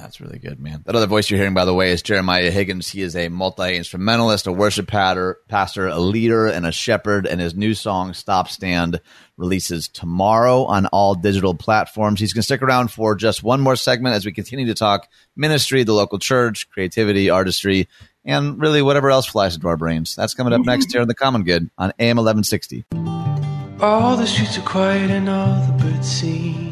That's 0.01 0.19
really 0.19 0.39
good, 0.39 0.59
man. 0.59 0.81
That 0.85 0.95
other 0.95 1.05
voice 1.05 1.29
you're 1.29 1.37
hearing, 1.37 1.53
by 1.53 1.65
the 1.65 1.75
way, 1.75 1.91
is 1.91 2.01
Jeremiah 2.01 2.49
Higgins. 2.49 2.87
He 2.87 3.01
is 3.01 3.15
a 3.15 3.29
multi 3.29 3.75
instrumentalist, 3.75 4.47
a 4.47 4.51
worship 4.51 4.87
patter, 4.87 5.37
pastor, 5.47 5.87
a 5.87 5.99
leader, 5.99 6.47
and 6.47 6.65
a 6.65 6.71
shepherd. 6.71 7.27
And 7.27 7.39
his 7.39 7.53
new 7.53 7.75
song, 7.75 8.13
Stop 8.13 8.47
Stand, 8.47 8.99
releases 9.37 9.87
tomorrow 9.87 10.63
on 10.63 10.87
all 10.87 11.13
digital 11.13 11.53
platforms. 11.53 12.19
He's 12.19 12.33
going 12.33 12.41
to 12.41 12.45
stick 12.45 12.63
around 12.63 12.89
for 12.89 13.15
just 13.15 13.43
one 13.43 13.61
more 13.61 13.75
segment 13.75 14.15
as 14.15 14.25
we 14.25 14.31
continue 14.31 14.65
to 14.67 14.73
talk 14.73 15.07
ministry, 15.35 15.83
the 15.83 15.93
local 15.93 16.17
church, 16.17 16.67
creativity, 16.71 17.29
artistry, 17.29 17.87
and 18.25 18.59
really 18.59 18.81
whatever 18.81 19.09
else 19.09 19.25
flies 19.25 19.55
into 19.55 19.67
our 19.67 19.77
brains. 19.77 20.15
That's 20.15 20.33
coming 20.33 20.53
up 20.53 20.61
next 20.61 20.91
here 20.91 21.01
on 21.01 21.07
The 21.07 21.15
Common 21.15 21.43
Good 21.43 21.69
on 21.77 21.93
AM 21.99 22.17
1160. 22.17 22.85
All 23.81 24.15
the 24.15 24.27
streets 24.27 24.57
are 24.57 24.61
quiet 24.61 25.09
and 25.09 25.27
all 25.27 25.65
the 25.65 25.83
birds 25.83 26.11
sing. 26.11 26.71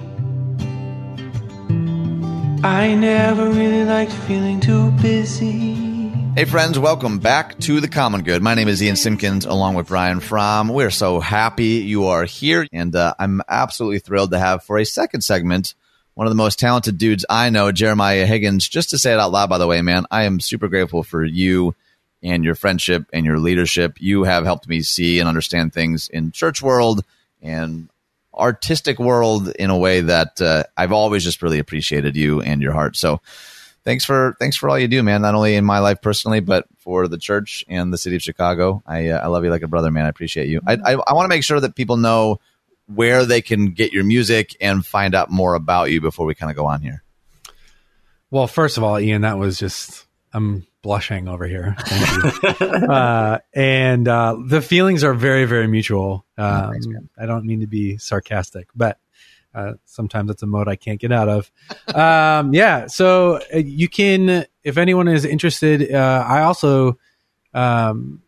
I 2.64 2.94
never 2.94 3.50
really 3.50 3.86
liked 3.86 4.12
feeling 4.12 4.60
too 4.60 4.92
busy. 5.02 5.90
Hey, 6.36 6.46
friends, 6.46 6.78
welcome 6.78 7.20
back 7.20 7.58
to 7.60 7.82
The 7.82 7.88
Common 7.88 8.22
Good. 8.24 8.42
My 8.42 8.54
name 8.54 8.68
is 8.68 8.84
Ian 8.84 8.96
Simpkins, 8.96 9.46
along 9.46 9.76
with 9.76 9.88
Brian 9.88 10.20
Fromm. 10.20 10.70
We're 10.70 10.92
so 10.92 11.20
happy 11.20 11.82
you 11.82 12.06
are 12.06 12.26
here, 12.26 12.68
and 12.72 12.96
uh, 12.96 13.14
I'm 13.18 13.42
absolutely 13.50 14.00
thrilled 14.00 14.32
to 14.32 14.40
have 14.40 14.64
for 14.64 14.78
a 14.78 14.86
second 14.86 15.22
segment 15.22 15.74
one 16.20 16.28
of 16.28 16.32
the 16.32 16.36
most 16.36 16.60
talented 16.60 16.98
dudes 16.98 17.26
I 17.30 17.50
know, 17.50 17.72
Jeremiah 17.72 18.26
Higgins. 18.26 18.68
Just 18.68 18.90
to 18.90 18.98
say 18.98 19.14
it 19.14 19.20
out 19.20 19.32
loud, 19.32 19.50
by 19.50 19.58
the 19.58 19.66
way, 19.66 19.82
man, 19.82 20.06
I 20.12 20.24
am 20.24 20.42
super 20.42 20.68
grateful 20.68 21.02
for 21.02 21.24
you 21.24 21.76
and 22.22 22.44
your 22.44 22.56
friendship 22.56 23.06
and 23.14 23.26
your 23.26 23.40
leadership. 23.40 24.02
You 24.02 24.26
have 24.26 24.44
helped 24.44 24.68
me 24.68 24.82
see 24.82 25.22
and 25.22 25.30
understand 25.30 25.72
things 25.72 26.10
in 26.10 26.34
church 26.34 26.62
world 26.62 27.06
and 27.42 27.88
artistic 28.34 29.00
world 29.00 29.48
in 29.48 29.70
a 29.70 29.78
way 29.78 30.02
that 30.02 30.42
uh, 30.42 30.64
I've 30.76 30.92
always 30.92 31.24
just 31.24 31.42
really 31.42 31.60
appreciated 31.60 32.18
you 32.18 32.42
and 32.42 32.62
your 32.62 32.74
heart. 32.74 32.98
So 32.98 33.22
thanks 33.86 34.04
for 34.04 34.36
thanks 34.42 34.58
for 34.58 34.70
all 34.70 34.78
you 34.78 34.90
do, 34.90 35.02
man. 35.02 35.22
Not 35.22 35.36
only 35.36 35.56
in 35.56 35.64
my 35.64 35.80
life 35.80 36.02
personally, 36.02 36.42
but 36.42 36.66
for 36.80 37.08
the 37.08 37.18
church 37.18 37.64
and 37.70 37.94
the 37.94 37.98
city 37.98 38.18
of 38.18 38.22
Chicago. 38.22 38.84
I 38.86 39.08
uh, 39.08 39.22
I 39.24 39.28
love 39.28 39.46
you 39.46 39.52
like 39.52 39.64
a 39.64 39.70
brother, 39.70 39.90
man. 39.90 40.06
I 40.06 40.10
appreciate 40.10 40.50
you. 40.50 40.60
I 40.68 40.74
I, 40.74 40.92
I 40.96 41.14
want 41.14 41.24
to 41.24 41.34
make 41.34 41.46
sure 41.46 41.62
that 41.62 41.76
people 41.76 41.96
know 41.96 42.42
where 42.94 43.26
they 43.26 43.42
can 43.42 43.72
get 43.72 43.94
your 43.94 44.04
music 44.04 44.56
and 44.60 44.86
find 44.86 45.14
out 45.14 45.30
more 45.30 45.54
about 45.54 45.92
you 45.92 46.02
before 46.02 46.26
we 46.26 46.36
kind 46.36 46.50
of 46.50 46.56
go 46.58 46.66
on 46.66 46.82
here. 46.82 47.04
Well, 48.32 48.48
first 48.48 48.78
of 48.78 48.84
all, 48.84 49.00
Ian, 49.00 49.22
that 49.22 49.38
was 49.38 49.58
just 49.60 50.06
I'm 50.34 50.66
blushing 50.82 51.28
over 51.28 51.46
here. 51.46 51.76
Thank 51.80 52.62
you. 52.62 52.68
uh, 52.68 53.40
and 53.54 54.08
uh, 54.08 54.38
the 54.46 54.62
feelings 54.62 55.04
are 55.04 55.14
very, 55.14 55.46
very 55.46 55.68
mutual. 55.68 56.26
Um, 56.38 56.72
thanks. 56.72 56.88
I 57.18 57.26
don't 57.26 57.46
mean 57.46 57.62
to 57.62 57.68
be 57.68 57.98
sarcastic, 57.98 58.68
but 58.76 58.98
uh, 59.54 59.74
sometimes 59.86 60.30
it's 60.30 60.44
a 60.44 60.48
mode 60.48 60.68
I 60.68 60.76
can't 60.76 61.00
get 61.00 61.12
out 61.12 61.28
of. 61.28 61.52
Um, 61.94 62.54
yeah, 62.54 62.88
so 62.88 63.40
uh, 63.54 63.58
you 63.58 63.90
can, 63.90 64.46
if 64.64 64.78
anyone 64.78 65.08
is 65.08 65.26
interested, 65.26 65.94
uh, 65.94 66.24
I 66.28 66.44
also 66.44 67.00
um, 67.54 68.22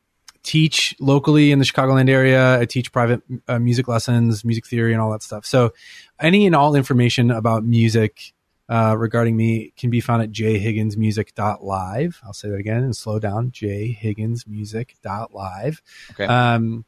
teach 0.44 0.96
locally 1.00 1.52
in 1.52 1.60
the 1.60 1.66
Chicagoland 1.66 2.10
area. 2.10 2.60
I 2.60 2.66
teach 2.66 2.92
private 2.92 3.22
uh, 3.48 3.60
music 3.60 3.88
lessons, 3.88 4.44
music 4.44 4.66
theory, 4.66 4.92
and 4.94 5.02
all 5.02 5.12
that 5.12 5.22
stuff. 5.24 5.46
So, 5.46 5.72
any 6.20 6.46
and 6.46 6.54
all 6.56 6.76
information 6.76 7.32
about 7.32 7.64
music 7.64 8.34
uh, 8.70 8.96
regarding 8.98 9.36
me 9.36 9.74
can 9.76 9.89
be 9.89 10.00
found 10.00 10.22
at 10.24 10.32
jhigginsmusic.live. 10.32 12.22
I'll 12.24 12.34
say 12.34 12.50
that 12.50 12.60
again 12.60 12.84
and 12.84 12.96
slow 12.96 13.18
down 13.20 13.52
jhigginsmusic.live. 13.52 15.82
Okay. 16.12 16.26
Um, 16.26 16.86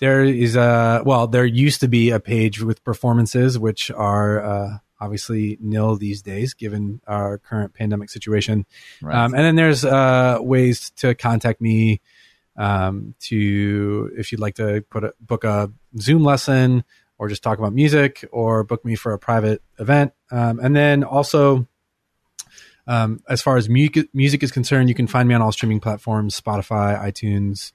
there 0.00 0.24
is 0.24 0.56
a, 0.56 1.02
well, 1.06 1.28
there 1.28 1.46
used 1.46 1.80
to 1.82 1.88
be 1.88 2.10
a 2.10 2.18
page 2.18 2.60
with 2.60 2.82
performances, 2.82 3.56
which 3.58 3.92
are 3.92 4.44
uh, 4.44 4.78
obviously 5.00 5.56
nil 5.60 5.94
these 5.96 6.20
days 6.20 6.52
given 6.52 7.00
our 7.06 7.38
current 7.38 7.74
pandemic 7.74 8.10
situation. 8.10 8.66
right. 9.00 9.16
Um, 9.16 9.34
and 9.34 9.44
then 9.44 9.54
there's 9.54 9.84
uh, 9.84 10.38
ways 10.40 10.90
to 10.96 11.14
contact 11.14 11.60
me 11.60 12.00
um, 12.56 13.14
to 13.20 14.10
if 14.16 14.32
you'd 14.32 14.40
like 14.40 14.54
to 14.56 14.84
put 14.90 15.04
a, 15.04 15.14
book 15.20 15.44
a 15.44 15.70
Zoom 15.98 16.24
lesson 16.24 16.84
or 17.18 17.28
just 17.28 17.42
talk 17.42 17.58
about 17.58 17.72
music 17.72 18.24
or 18.32 18.64
book 18.64 18.84
me 18.84 18.96
for 18.96 19.12
a 19.12 19.18
private 19.18 19.62
event. 19.78 20.12
Um, 20.30 20.58
and 20.60 20.74
then 20.74 21.04
also, 21.04 21.66
um, 22.86 23.22
as 23.28 23.40
far 23.40 23.56
as 23.56 23.68
music, 23.68 24.08
music 24.12 24.42
is 24.42 24.52
concerned, 24.52 24.88
you 24.88 24.94
can 24.94 25.06
find 25.06 25.28
me 25.28 25.34
on 25.34 25.42
all 25.42 25.52
streaming 25.52 25.80
platforms: 25.80 26.38
Spotify, 26.38 27.00
iTunes, 27.00 27.72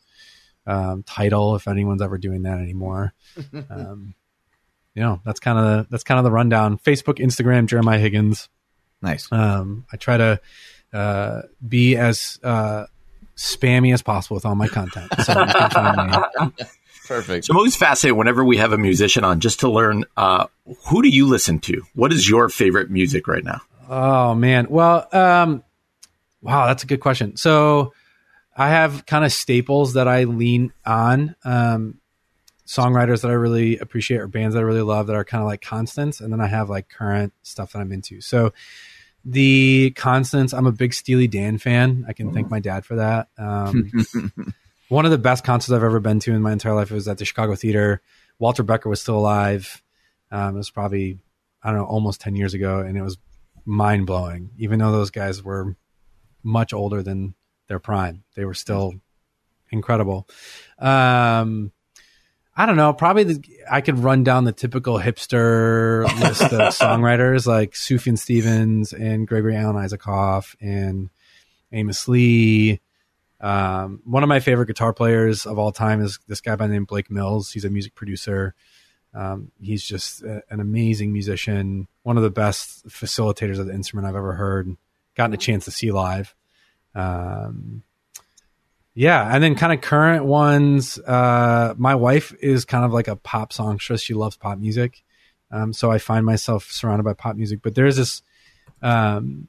um, 0.67 1.03
Tidal. 1.03 1.55
If 1.55 1.67
anyone's 1.67 2.01
ever 2.01 2.17
doing 2.17 2.43
that 2.43 2.59
anymore, 2.59 3.13
um, 3.69 4.13
you 4.93 5.01
know 5.01 5.21
that's 5.25 5.39
kind 5.39 5.57
of 5.57 5.63
the, 5.65 5.88
that's 5.89 6.03
kind 6.03 6.19
of 6.19 6.25
the 6.25 6.32
rundown. 6.32 6.77
Facebook, 6.77 7.17
Instagram, 7.17 7.65
Jeremiah 7.65 7.99
Higgins. 7.99 8.49
nice. 9.01 9.27
Um, 9.32 9.86
I 9.91 9.97
try 9.97 10.17
to 10.17 10.41
uh, 10.93 11.41
be 11.67 11.95
as 11.95 12.39
uh, 12.43 12.86
spammy 13.39 13.93
as 13.93 14.01
possible 14.01 14.35
with 14.35 14.45
all 14.45 14.55
my 14.55 14.67
content. 14.67 15.09
So 15.23 15.39
you 15.39 15.53
can 15.53 15.69
find 15.69 16.11
me. 16.11 16.65
Perfect. 17.07 17.45
So 17.45 17.53
I'm 17.53 17.57
always 17.57 17.75
fascinated 17.75 18.17
whenever 18.17 18.43
we 18.43 18.57
have 18.57 18.73
a 18.73 18.77
musician 18.77 19.23
on 19.23 19.39
just 19.39 19.61
to 19.61 19.69
learn 19.69 20.05
uh, 20.15 20.45
who 20.87 21.01
do 21.01 21.07
you 21.07 21.25
listen 21.25 21.57
to? 21.59 21.81
What 21.95 22.13
is 22.13 22.29
your 22.29 22.49
favorite 22.49 22.91
music 22.91 23.27
right 23.27 23.43
now? 23.43 23.61
Oh 23.87 24.35
man. 24.35 24.67
Well, 24.69 25.07
um, 25.11 25.63
wow, 26.41 26.67
that's 26.67 26.83
a 26.83 26.85
good 26.85 26.99
question. 26.99 27.37
So 27.37 27.93
I 28.55 28.69
have 28.69 29.05
kind 29.05 29.25
of 29.25 29.31
staples 29.31 29.93
that 29.93 30.07
I 30.07 30.25
lean 30.25 30.73
on. 30.85 31.35
Um, 31.43 31.99
songwriters 32.67 33.21
that 33.21 33.31
I 33.31 33.33
really 33.33 33.79
appreciate 33.79 34.19
or 34.19 34.27
bands 34.27 34.53
that 34.53 34.59
I 34.59 34.63
really 34.63 34.83
love 34.83 35.07
that 35.07 35.15
are 35.15 35.25
kind 35.25 35.41
of 35.41 35.47
like 35.47 35.61
constants. 35.61 36.19
And 36.19 36.31
then 36.31 36.39
I 36.39 36.45
have 36.45 36.69
like 36.69 36.87
current 36.89 37.33
stuff 37.41 37.71
that 37.71 37.79
I'm 37.79 37.91
into. 37.91 38.21
So 38.21 38.53
the 39.26 39.91
constants, 39.91 40.53
I'm 40.53 40.67
a 40.67 40.72
big 40.72 40.93
Steely 40.93 41.28
Dan 41.28 41.57
fan. 41.57 42.05
I 42.07 42.13
can 42.13 42.34
thank 42.34 42.49
my 42.49 42.59
dad 42.59 42.86
for 42.86 42.95
that. 42.95 43.28
Um, 43.38 43.91
one 44.89 45.05
of 45.05 45.11
the 45.11 45.17
best 45.17 45.43
concerts 45.43 45.72
I've 45.72 45.84
ever 45.84 45.99
been 45.99 46.20
to 46.22 46.34
in 46.34 46.41
my 46.41 46.51
entire 46.51 46.74
life 46.74 46.91
was 46.91 47.07
at 47.07 47.17
the 47.17 47.26
Chicago 47.26 47.55
Theater. 47.55 48.01
Walter 48.39 48.63
Becker 48.63 48.89
was 48.89 49.01
still 49.01 49.17
alive. 49.17 49.84
Um, 50.32 50.55
it 50.55 50.57
was 50.57 50.72
probably, 50.72 51.20
I 51.61 51.70
don't 51.70 51.80
know, 51.80 51.86
almost 51.86 52.22
10 52.22 52.36
years 52.36 52.53
ago. 52.53 52.80
And 52.80 52.97
it 52.97 53.01
was 53.01 53.17
mind 53.65 54.07
blowing, 54.07 54.51
even 54.57 54.80
though 54.80 54.91
those 54.91 55.11
guys 55.11 55.43
were 55.43 55.76
much 56.43 56.74
older 56.74 57.03
than 57.03 57.36
their 57.67 57.80
prime. 57.80 58.24
They 58.36 58.45
were 58.45 58.53
still 58.53 58.93
incredible. 59.70 60.28
Um, 60.80 61.72
I 62.60 62.66
don't 62.66 62.76
know. 62.76 62.91
Probably 62.91 63.24
the, 63.24 63.43
I 63.72 63.80
could 63.80 63.99
run 63.99 64.26
down 64.26 64.43
the 64.43 64.51
typical 64.51 64.99
hipster 64.99 66.03
list 66.20 66.41
of 66.41 66.51
songwriters 66.51 67.47
like 67.47 67.72
Sufjan 67.72 68.20
Stevens 68.20 68.91
and 68.91 69.26
Gregory 69.26 69.55
Alan 69.55 69.78
Isakov 69.78 70.57
and 70.60 71.10
Amos 71.72 72.10
Lee. 72.10 72.82
Um, 73.39 74.01
one 74.03 74.24
of 74.24 74.28
my 74.28 74.41
favorite 74.41 74.66
guitar 74.66 74.91
players 74.91 75.45
of 75.45 75.57
all 75.57 75.72
time 75.72 76.01
is 76.01 76.20
this 76.28 76.41
guy 76.41 76.57
by 76.57 76.68
the 76.68 76.74
name 76.74 76.84
Blake 76.84 77.10
Mills. 77.10 77.49
He's 77.49 77.64
a 77.64 77.70
music 77.70 77.95
producer. 77.95 78.53
Um, 79.14 79.53
he's 79.62 79.82
just 79.82 80.22
a, 80.24 80.43
an 80.49 80.60
amazing 80.60 81.14
musician, 81.14 81.88
one 82.03 82.18
of 82.18 82.24
the 82.24 82.30
best 82.30 82.86
facilitators 82.88 83.57
of 83.57 83.68
the 83.68 83.74
instrument 83.74 84.05
I've 84.05 84.18
ever 84.18 84.34
heard. 84.34 84.76
Gotten 85.16 85.34
a 85.34 85.38
chance 85.38 85.64
to 85.64 85.72
see 85.72 85.93
live. 85.93 86.36
Um, 86.93 87.84
yeah, 88.93 89.33
and 89.33 89.43
then 89.43 89.55
kind 89.55 89.73
of 89.73 89.81
current 89.81 90.25
ones. 90.25 90.97
Uh, 90.99 91.73
my 91.77 91.95
wife 91.95 92.33
is 92.41 92.65
kind 92.65 92.85
of 92.85 92.91
like 92.91 93.07
a 93.07 93.15
pop 93.15 93.53
songstress. 93.53 94.01
She 94.01 94.13
loves 94.13 94.35
pop 94.35 94.57
music, 94.57 95.03
um, 95.51 95.73
so 95.73 95.91
I 95.91 95.99
find 95.99 96.25
myself 96.25 96.69
surrounded 96.71 97.03
by 97.03 97.13
pop 97.13 97.35
music. 97.35 97.59
But 97.61 97.75
there's 97.75 97.97
this, 97.97 98.21
um, 98.81 99.47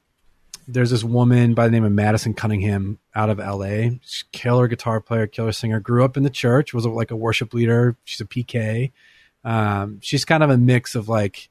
there's 0.67 0.91
this 0.91 1.03
woman 1.03 1.53
by 1.53 1.65
the 1.65 1.71
name 1.71 1.83
of 1.83 1.91
Madison 1.91 2.33
Cunningham 2.33 2.99
out 3.15 3.29
of 3.29 3.39
L.A. 3.39 3.99
She's 4.03 4.23
killer 4.31 4.67
guitar 4.67 5.01
player, 5.01 5.27
killer 5.27 5.51
singer. 5.51 5.79
Grew 5.79 6.05
up 6.05 6.17
in 6.17 6.23
the 6.23 6.29
church, 6.29 6.73
was 6.73 6.85
like 6.85 7.11
a 7.11 7.15
worship 7.15 7.53
leader. 7.53 7.97
She's 8.05 8.21
a 8.21 8.25
PK. 8.25 8.91
Um, 9.43 9.99
she's 10.01 10.23
kind 10.23 10.43
of 10.43 10.49
a 10.49 10.57
mix 10.57 10.95
of 10.95 11.09
like 11.09 11.49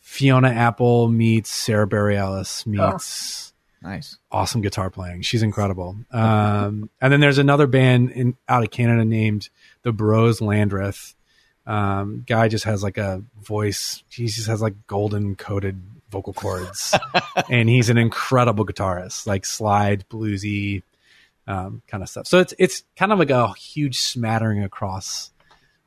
Fiona 0.00 0.48
Apple 0.48 1.08
meets 1.08 1.50
Sara 1.50 1.86
Bareilles 1.86 2.64
meets. 2.66 3.47
Oh 3.47 3.47
Nice. 3.82 4.16
Awesome 4.30 4.60
guitar 4.60 4.90
playing. 4.90 5.22
She's 5.22 5.42
incredible. 5.42 5.96
Um, 6.10 6.90
and 7.00 7.12
then 7.12 7.20
there's 7.20 7.38
another 7.38 7.66
band 7.66 8.10
in 8.10 8.36
out 8.48 8.64
of 8.64 8.70
Canada 8.70 9.04
named 9.04 9.48
the 9.82 9.92
Bros 9.92 10.40
Landreth. 10.40 11.14
Um, 11.66 12.24
guy 12.26 12.48
just 12.48 12.64
has 12.64 12.82
like 12.82 12.98
a 12.98 13.22
voice. 13.40 14.02
He 14.08 14.26
just 14.26 14.48
has 14.48 14.60
like 14.60 14.86
golden 14.86 15.36
coated 15.36 15.80
vocal 16.10 16.32
cords, 16.32 16.94
and 17.50 17.68
he's 17.68 17.90
an 17.90 17.98
incredible 17.98 18.64
guitarist, 18.64 19.26
like 19.26 19.44
slide, 19.44 20.04
bluesy, 20.08 20.82
um, 21.46 21.82
kind 21.86 22.02
of 22.02 22.08
stuff. 22.08 22.26
So 22.26 22.40
it's 22.40 22.54
it's 22.58 22.84
kind 22.96 23.12
of 23.12 23.18
like 23.18 23.30
a 23.30 23.52
huge 23.52 24.00
smattering 24.00 24.64
across 24.64 25.30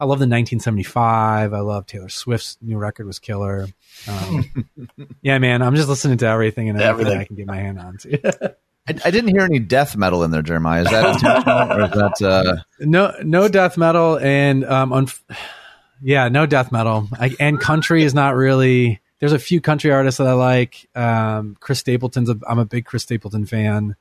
I 0.01 0.05
love 0.05 0.17
the 0.17 0.23
1975. 0.23 1.53
I 1.53 1.59
love 1.59 1.85
Taylor 1.85 2.09
Swift's 2.09 2.57
new 2.59 2.79
record 2.79 3.05
was 3.05 3.19
killer. 3.19 3.67
Um, 4.07 4.67
yeah, 5.21 5.37
man, 5.37 5.61
I'm 5.61 5.75
just 5.75 5.87
listening 5.87 6.17
to 6.17 6.25
everything 6.25 6.69
and 6.69 6.81
everything, 6.81 7.13
everything. 7.13 7.21
I 7.21 7.25
can 7.25 7.35
get 7.35 7.45
my 7.45 7.57
hand 7.57 7.79
on. 7.79 7.97
To. 7.97 8.55
I, 8.87 8.95
I, 9.05 9.11
didn't 9.11 9.27
hear 9.27 9.41
any 9.41 9.59
death 9.59 9.95
metal 9.95 10.23
in 10.23 10.31
there, 10.31 10.41
Jeremiah. 10.41 10.81
Is 10.81 10.89
that 10.89 11.13
intentional 11.13 11.71
or 11.71 11.83
is 11.83 11.91
that 11.91 12.21
uh... 12.27 12.55
no 12.79 13.13
no 13.21 13.47
death 13.47 13.77
metal 13.77 14.17
and 14.17 14.65
um, 14.65 14.89
unf- 14.89 15.21
yeah, 16.01 16.29
no 16.29 16.47
death 16.47 16.71
metal. 16.71 17.07
I, 17.19 17.35
and 17.39 17.59
country 17.59 18.03
is 18.03 18.15
not 18.15 18.33
really. 18.33 19.01
There's 19.19 19.33
a 19.33 19.39
few 19.39 19.61
country 19.61 19.91
artists 19.91 20.17
that 20.17 20.25
I 20.25 20.33
like. 20.33 20.89
Um, 20.95 21.57
Chris 21.59 21.77
Stapleton's. 21.77 22.31
A, 22.31 22.39
I'm 22.49 22.57
a 22.57 22.65
big 22.65 22.85
Chris 22.85 23.03
Stapleton 23.03 23.45
fan, 23.45 23.95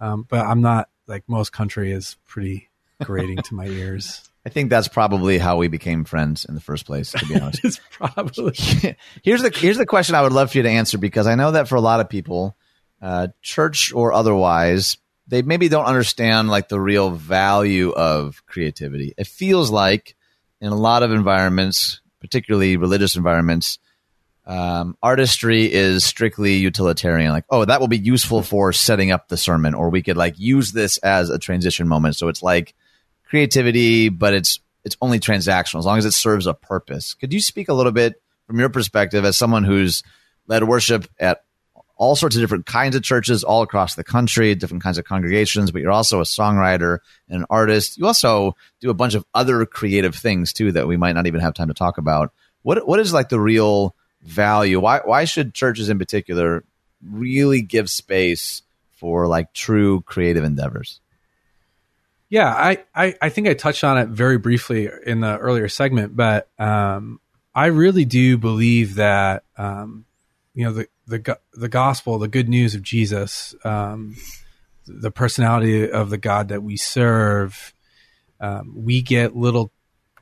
um, 0.00 0.26
but 0.28 0.44
I'm 0.44 0.60
not 0.60 0.88
like 1.06 1.22
most 1.28 1.52
country 1.52 1.92
is 1.92 2.16
pretty 2.26 2.68
grating 3.04 3.36
to 3.36 3.54
my 3.54 3.66
ears. 3.66 4.29
I 4.44 4.48
think 4.48 4.70
that's 4.70 4.88
probably 4.88 5.38
how 5.38 5.58
we 5.58 5.68
became 5.68 6.04
friends 6.04 6.44
in 6.44 6.54
the 6.54 6.60
first 6.60 6.86
place. 6.86 7.12
To 7.12 7.26
be 7.26 7.34
honest, 7.40 7.64
it's 7.64 7.80
probably 7.90 8.54
here's 9.22 9.42
the 9.42 9.50
here's 9.54 9.76
the 9.76 9.86
question 9.86 10.14
I 10.14 10.22
would 10.22 10.32
love 10.32 10.52
for 10.52 10.58
you 10.58 10.62
to 10.62 10.70
answer 10.70 10.98
because 10.98 11.26
I 11.26 11.34
know 11.34 11.52
that 11.52 11.68
for 11.68 11.76
a 11.76 11.80
lot 11.80 12.00
of 12.00 12.08
people, 12.08 12.56
uh, 13.02 13.28
church 13.42 13.92
or 13.92 14.12
otherwise, 14.12 14.96
they 15.28 15.42
maybe 15.42 15.68
don't 15.68 15.84
understand 15.84 16.48
like 16.48 16.68
the 16.68 16.80
real 16.80 17.10
value 17.10 17.90
of 17.90 18.42
creativity. 18.46 19.14
It 19.16 19.26
feels 19.26 19.70
like 19.70 20.16
in 20.60 20.72
a 20.72 20.76
lot 20.76 21.02
of 21.02 21.12
environments, 21.12 22.00
particularly 22.20 22.76
religious 22.76 23.16
environments, 23.16 23.78
um, 24.46 24.96
artistry 25.02 25.72
is 25.72 26.04
strictly 26.04 26.54
utilitarian. 26.54 27.30
Like, 27.30 27.44
oh, 27.50 27.64
that 27.64 27.80
will 27.80 27.88
be 27.88 27.98
useful 27.98 28.42
for 28.42 28.72
setting 28.72 29.12
up 29.12 29.28
the 29.28 29.36
sermon, 29.36 29.74
or 29.74 29.90
we 29.90 30.02
could 30.02 30.16
like 30.16 30.38
use 30.38 30.72
this 30.72 30.98
as 30.98 31.30
a 31.30 31.38
transition 31.38 31.86
moment. 31.86 32.16
So 32.16 32.28
it's 32.28 32.42
like 32.42 32.74
creativity, 33.30 34.08
but 34.08 34.34
it's 34.34 34.60
it's 34.84 34.96
only 35.00 35.20
transactional 35.20 35.78
as 35.78 35.86
long 35.86 35.98
as 35.98 36.04
it 36.04 36.12
serves 36.12 36.46
a 36.46 36.54
purpose. 36.54 37.14
Could 37.14 37.32
you 37.32 37.40
speak 37.40 37.68
a 37.68 37.74
little 37.74 37.92
bit 37.92 38.20
from 38.46 38.58
your 38.58 38.70
perspective 38.70 39.24
as 39.24 39.36
someone 39.36 39.64
who's 39.64 40.02
led 40.46 40.64
worship 40.64 41.06
at 41.18 41.44
all 41.96 42.16
sorts 42.16 42.34
of 42.34 42.40
different 42.40 42.64
kinds 42.64 42.96
of 42.96 43.02
churches 43.02 43.44
all 43.44 43.60
across 43.60 43.94
the 43.94 44.02
country, 44.02 44.54
different 44.54 44.82
kinds 44.82 44.96
of 44.96 45.04
congregations, 45.04 45.70
but 45.70 45.82
you're 45.82 45.90
also 45.90 46.20
a 46.20 46.24
songwriter 46.24 46.98
and 47.28 47.40
an 47.40 47.46
artist. 47.50 47.98
You 47.98 48.06
also 48.06 48.56
do 48.80 48.88
a 48.88 48.94
bunch 48.94 49.14
of 49.14 49.24
other 49.34 49.66
creative 49.66 50.14
things 50.14 50.54
too 50.54 50.72
that 50.72 50.88
we 50.88 50.96
might 50.96 51.12
not 51.12 51.26
even 51.26 51.40
have 51.40 51.52
time 51.52 51.68
to 51.68 51.74
talk 51.74 51.98
about. 51.98 52.32
What 52.62 52.86
what 52.86 53.00
is 53.00 53.12
like 53.12 53.28
the 53.28 53.40
real 53.40 53.94
value? 54.22 54.80
Why 54.80 55.00
why 55.04 55.24
should 55.24 55.54
churches 55.54 55.88
in 55.88 55.98
particular 55.98 56.64
really 57.06 57.62
give 57.62 57.90
space 57.90 58.62
for 58.92 59.28
like 59.28 59.52
true 59.52 60.00
creative 60.00 60.42
endeavors? 60.42 61.00
Yeah, 62.30 62.48
I, 62.48 62.84
I, 62.94 63.14
I 63.20 63.28
think 63.28 63.48
I 63.48 63.54
touched 63.54 63.82
on 63.82 63.98
it 63.98 64.08
very 64.08 64.38
briefly 64.38 64.88
in 65.04 65.20
the 65.20 65.36
earlier 65.36 65.68
segment, 65.68 66.14
but 66.14 66.48
um, 66.60 67.20
I 67.52 67.66
really 67.66 68.04
do 68.04 68.38
believe 68.38 68.94
that 68.94 69.42
um, 69.58 70.04
you 70.54 70.64
know 70.64 70.72
the 70.72 70.86
the 71.08 71.38
the 71.54 71.68
gospel, 71.68 72.18
the 72.20 72.28
good 72.28 72.48
news 72.48 72.76
of 72.76 72.82
Jesus, 72.82 73.56
um, 73.64 74.14
the 74.86 75.10
personality 75.10 75.90
of 75.90 76.10
the 76.10 76.18
God 76.18 76.48
that 76.48 76.62
we 76.62 76.76
serve, 76.76 77.74
um, 78.40 78.74
we 78.76 79.02
get 79.02 79.34
little 79.34 79.72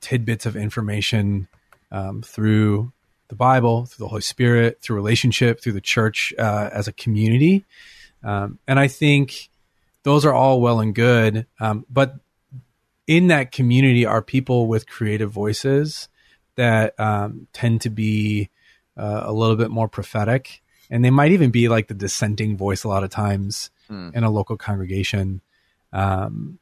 tidbits 0.00 0.46
of 0.46 0.56
information 0.56 1.46
um, 1.92 2.22
through 2.22 2.90
the 3.28 3.34
Bible, 3.34 3.84
through 3.84 4.04
the 4.04 4.08
Holy 4.08 4.22
Spirit, 4.22 4.80
through 4.80 4.96
relationship, 4.96 5.60
through 5.60 5.74
the 5.74 5.80
church 5.82 6.32
uh, 6.38 6.70
as 6.72 6.88
a 6.88 6.92
community, 6.92 7.66
um, 8.24 8.58
and 8.66 8.80
I 8.80 8.88
think 8.88 9.50
those 10.08 10.24
are 10.24 10.32
all 10.32 10.62
well 10.62 10.80
and 10.80 10.94
good. 10.94 11.46
Um, 11.60 11.84
but 11.90 12.14
in 13.06 13.26
that 13.26 13.52
community 13.52 14.06
are 14.06 14.22
people 14.22 14.66
with 14.66 14.88
creative 14.88 15.30
voices 15.30 16.08
that 16.54 16.98
um, 16.98 17.46
tend 17.52 17.82
to 17.82 17.90
be 17.90 18.48
uh, 18.96 19.24
a 19.24 19.32
little 19.34 19.54
bit 19.54 19.70
more 19.70 19.86
prophetic. 19.86 20.62
And 20.88 21.04
they 21.04 21.10
might 21.10 21.32
even 21.32 21.50
be 21.50 21.68
like 21.68 21.88
the 21.88 21.94
dissenting 21.94 22.56
voice 22.56 22.84
a 22.84 22.88
lot 22.88 23.04
of 23.04 23.10
times 23.10 23.68
hmm. 23.86 24.08
in 24.14 24.24
a 24.24 24.30
local 24.30 24.56
congregation. 24.56 25.42
Um, 25.92 26.58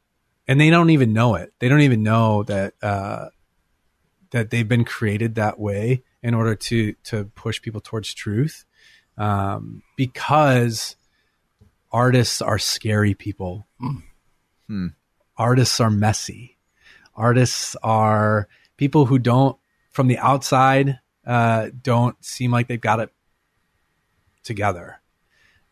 and 0.48 0.60
they 0.60 0.68
don't 0.68 0.90
even 0.90 1.12
know 1.12 1.36
it. 1.36 1.52
They 1.60 1.68
don't 1.68 1.82
even 1.82 2.02
know 2.02 2.42
that 2.42 2.74
uh, 2.82 3.28
that 4.32 4.50
they've 4.50 4.66
been 4.66 4.84
created 4.84 5.36
that 5.36 5.60
way 5.60 6.02
in 6.20 6.34
order 6.34 6.56
to 6.56 6.94
to 7.04 7.26
push 7.36 7.62
people 7.62 7.80
towards 7.80 8.12
truth. 8.12 8.64
Um, 9.16 9.84
because 9.96 10.96
artists 11.92 12.42
are 12.42 12.58
scary 12.58 13.14
people. 13.14 13.66
Hmm. 14.68 14.86
Artists 15.36 15.80
are 15.80 15.90
messy. 15.90 16.56
Artists 17.14 17.76
are 17.82 18.48
people 18.76 19.06
who 19.06 19.18
don't, 19.18 19.56
from 19.90 20.08
the 20.08 20.18
outside, 20.18 20.98
uh, 21.26 21.70
don't 21.82 22.22
seem 22.24 22.50
like 22.50 22.68
they've 22.68 22.80
got 22.80 23.00
it 23.00 23.10
together. 24.42 25.00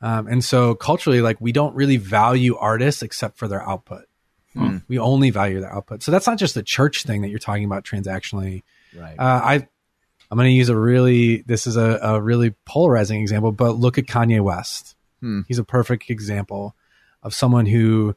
Um, 0.00 0.26
and 0.26 0.44
so 0.44 0.74
culturally, 0.74 1.22
like 1.22 1.40
we 1.40 1.52
don't 1.52 1.74
really 1.74 1.96
value 1.96 2.56
artists 2.56 3.02
except 3.02 3.38
for 3.38 3.48
their 3.48 3.62
output. 3.62 4.04
Hmm. 4.52 4.78
We 4.86 4.98
only 4.98 5.30
value 5.30 5.60
their 5.60 5.72
output. 5.72 6.02
So 6.02 6.12
that's 6.12 6.26
not 6.26 6.38
just 6.38 6.54
the 6.54 6.62
church 6.62 7.02
thing 7.02 7.22
that 7.22 7.28
you're 7.28 7.38
talking 7.38 7.64
about 7.64 7.84
transactionally. 7.84 8.62
Right. 8.96 9.16
Uh, 9.18 9.40
I, 9.44 9.54
I'm 10.30 10.38
going 10.38 10.48
to 10.48 10.54
use 10.54 10.68
a 10.68 10.76
really, 10.76 11.42
this 11.42 11.66
is 11.66 11.76
a, 11.76 11.98
a 12.02 12.20
really 12.20 12.54
polarizing 12.64 13.20
example, 13.20 13.52
but 13.52 13.72
look 13.72 13.98
at 13.98 14.06
Kanye 14.06 14.40
West. 14.40 14.93
Hmm. 15.24 15.40
He's 15.48 15.58
a 15.58 15.64
perfect 15.64 16.10
example 16.10 16.76
of 17.22 17.32
someone 17.32 17.64
who 17.64 18.14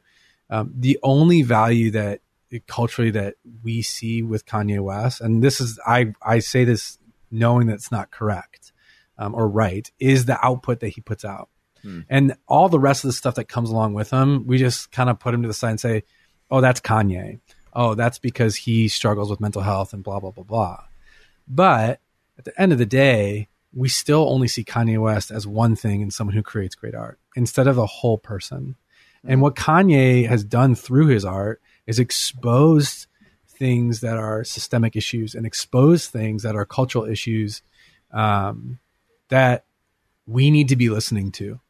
um, 0.50 0.74
the 0.76 0.98
only 1.02 1.40
value 1.40 1.90
that 1.92 2.20
culturally 2.66 3.10
that 3.12 3.36
we 3.62 3.80
see 3.80 4.20
with 4.22 4.44
Kanye 4.44 4.80
West, 4.80 5.22
and 5.22 5.42
this 5.42 5.58
is 5.58 5.80
I 5.86 6.12
I 6.20 6.40
say 6.40 6.64
this 6.64 6.98
knowing 7.30 7.68
that 7.68 7.74
it's 7.74 7.90
not 7.90 8.10
correct. 8.10 8.72
um, 9.18 9.34
or 9.34 9.48
right, 9.48 9.90
is 9.98 10.24
the 10.26 10.44
output 10.44 10.80
that 10.80 10.90
he 10.90 11.00
puts 11.00 11.24
out. 11.24 11.48
Hmm. 11.82 12.00
And 12.08 12.34
all 12.46 12.68
the 12.68 12.78
rest 12.78 13.04
of 13.04 13.08
the 13.08 13.12
stuff 13.12 13.34
that 13.34 13.48
comes 13.48 13.70
along 13.70 13.94
with 13.94 14.10
him, 14.10 14.46
we 14.46 14.58
just 14.58 14.92
kind 14.92 15.10
of 15.10 15.18
put 15.18 15.34
him 15.34 15.42
to 15.42 15.48
the 15.48 15.54
side 15.54 15.70
and 15.70 15.80
say, 15.80 16.04
oh, 16.50 16.60
that's 16.60 16.80
Kanye. 16.80 17.40
Oh, 17.72 17.94
that's 17.94 18.18
because 18.18 18.56
he 18.56 18.88
struggles 18.88 19.30
with 19.30 19.40
mental 19.40 19.62
health 19.62 19.92
and 19.92 20.02
blah, 20.02 20.20
blah, 20.20 20.30
blah, 20.30 20.44
blah. 20.44 20.84
But 21.46 22.00
at 22.38 22.44
the 22.44 22.60
end 22.60 22.72
of 22.72 22.78
the 22.78 22.86
day, 22.86 23.48
we 23.72 23.88
still 23.88 24.28
only 24.28 24.48
see 24.48 24.64
Kanye 24.64 25.00
West 25.00 25.30
as 25.30 25.46
one 25.46 25.76
thing 25.76 26.02
and 26.02 26.12
someone 26.12 26.34
who 26.34 26.42
creates 26.42 26.74
great 26.74 26.94
art 26.94 27.18
instead 27.36 27.66
of 27.66 27.76
the 27.76 27.86
whole 27.86 28.18
person. 28.18 28.76
And 29.24 29.34
hmm. 29.34 29.40
what 29.40 29.56
Kanye 29.56 30.26
has 30.26 30.44
done 30.44 30.74
through 30.74 31.08
his 31.08 31.24
art 31.24 31.60
is 31.86 31.98
exposed 31.98 33.06
things 33.46 34.00
that 34.00 34.16
are 34.16 34.44
systemic 34.44 34.96
issues 34.96 35.34
and 35.34 35.44
expose 35.44 36.06
things 36.06 36.42
that 36.44 36.54
are 36.54 36.64
cultural 36.64 37.04
issues 37.04 37.62
um, 38.12 38.78
that 39.28 39.64
we 40.26 40.50
need 40.50 40.68
to 40.68 40.76
be 40.76 40.88
listening 40.88 41.32
to. 41.32 41.60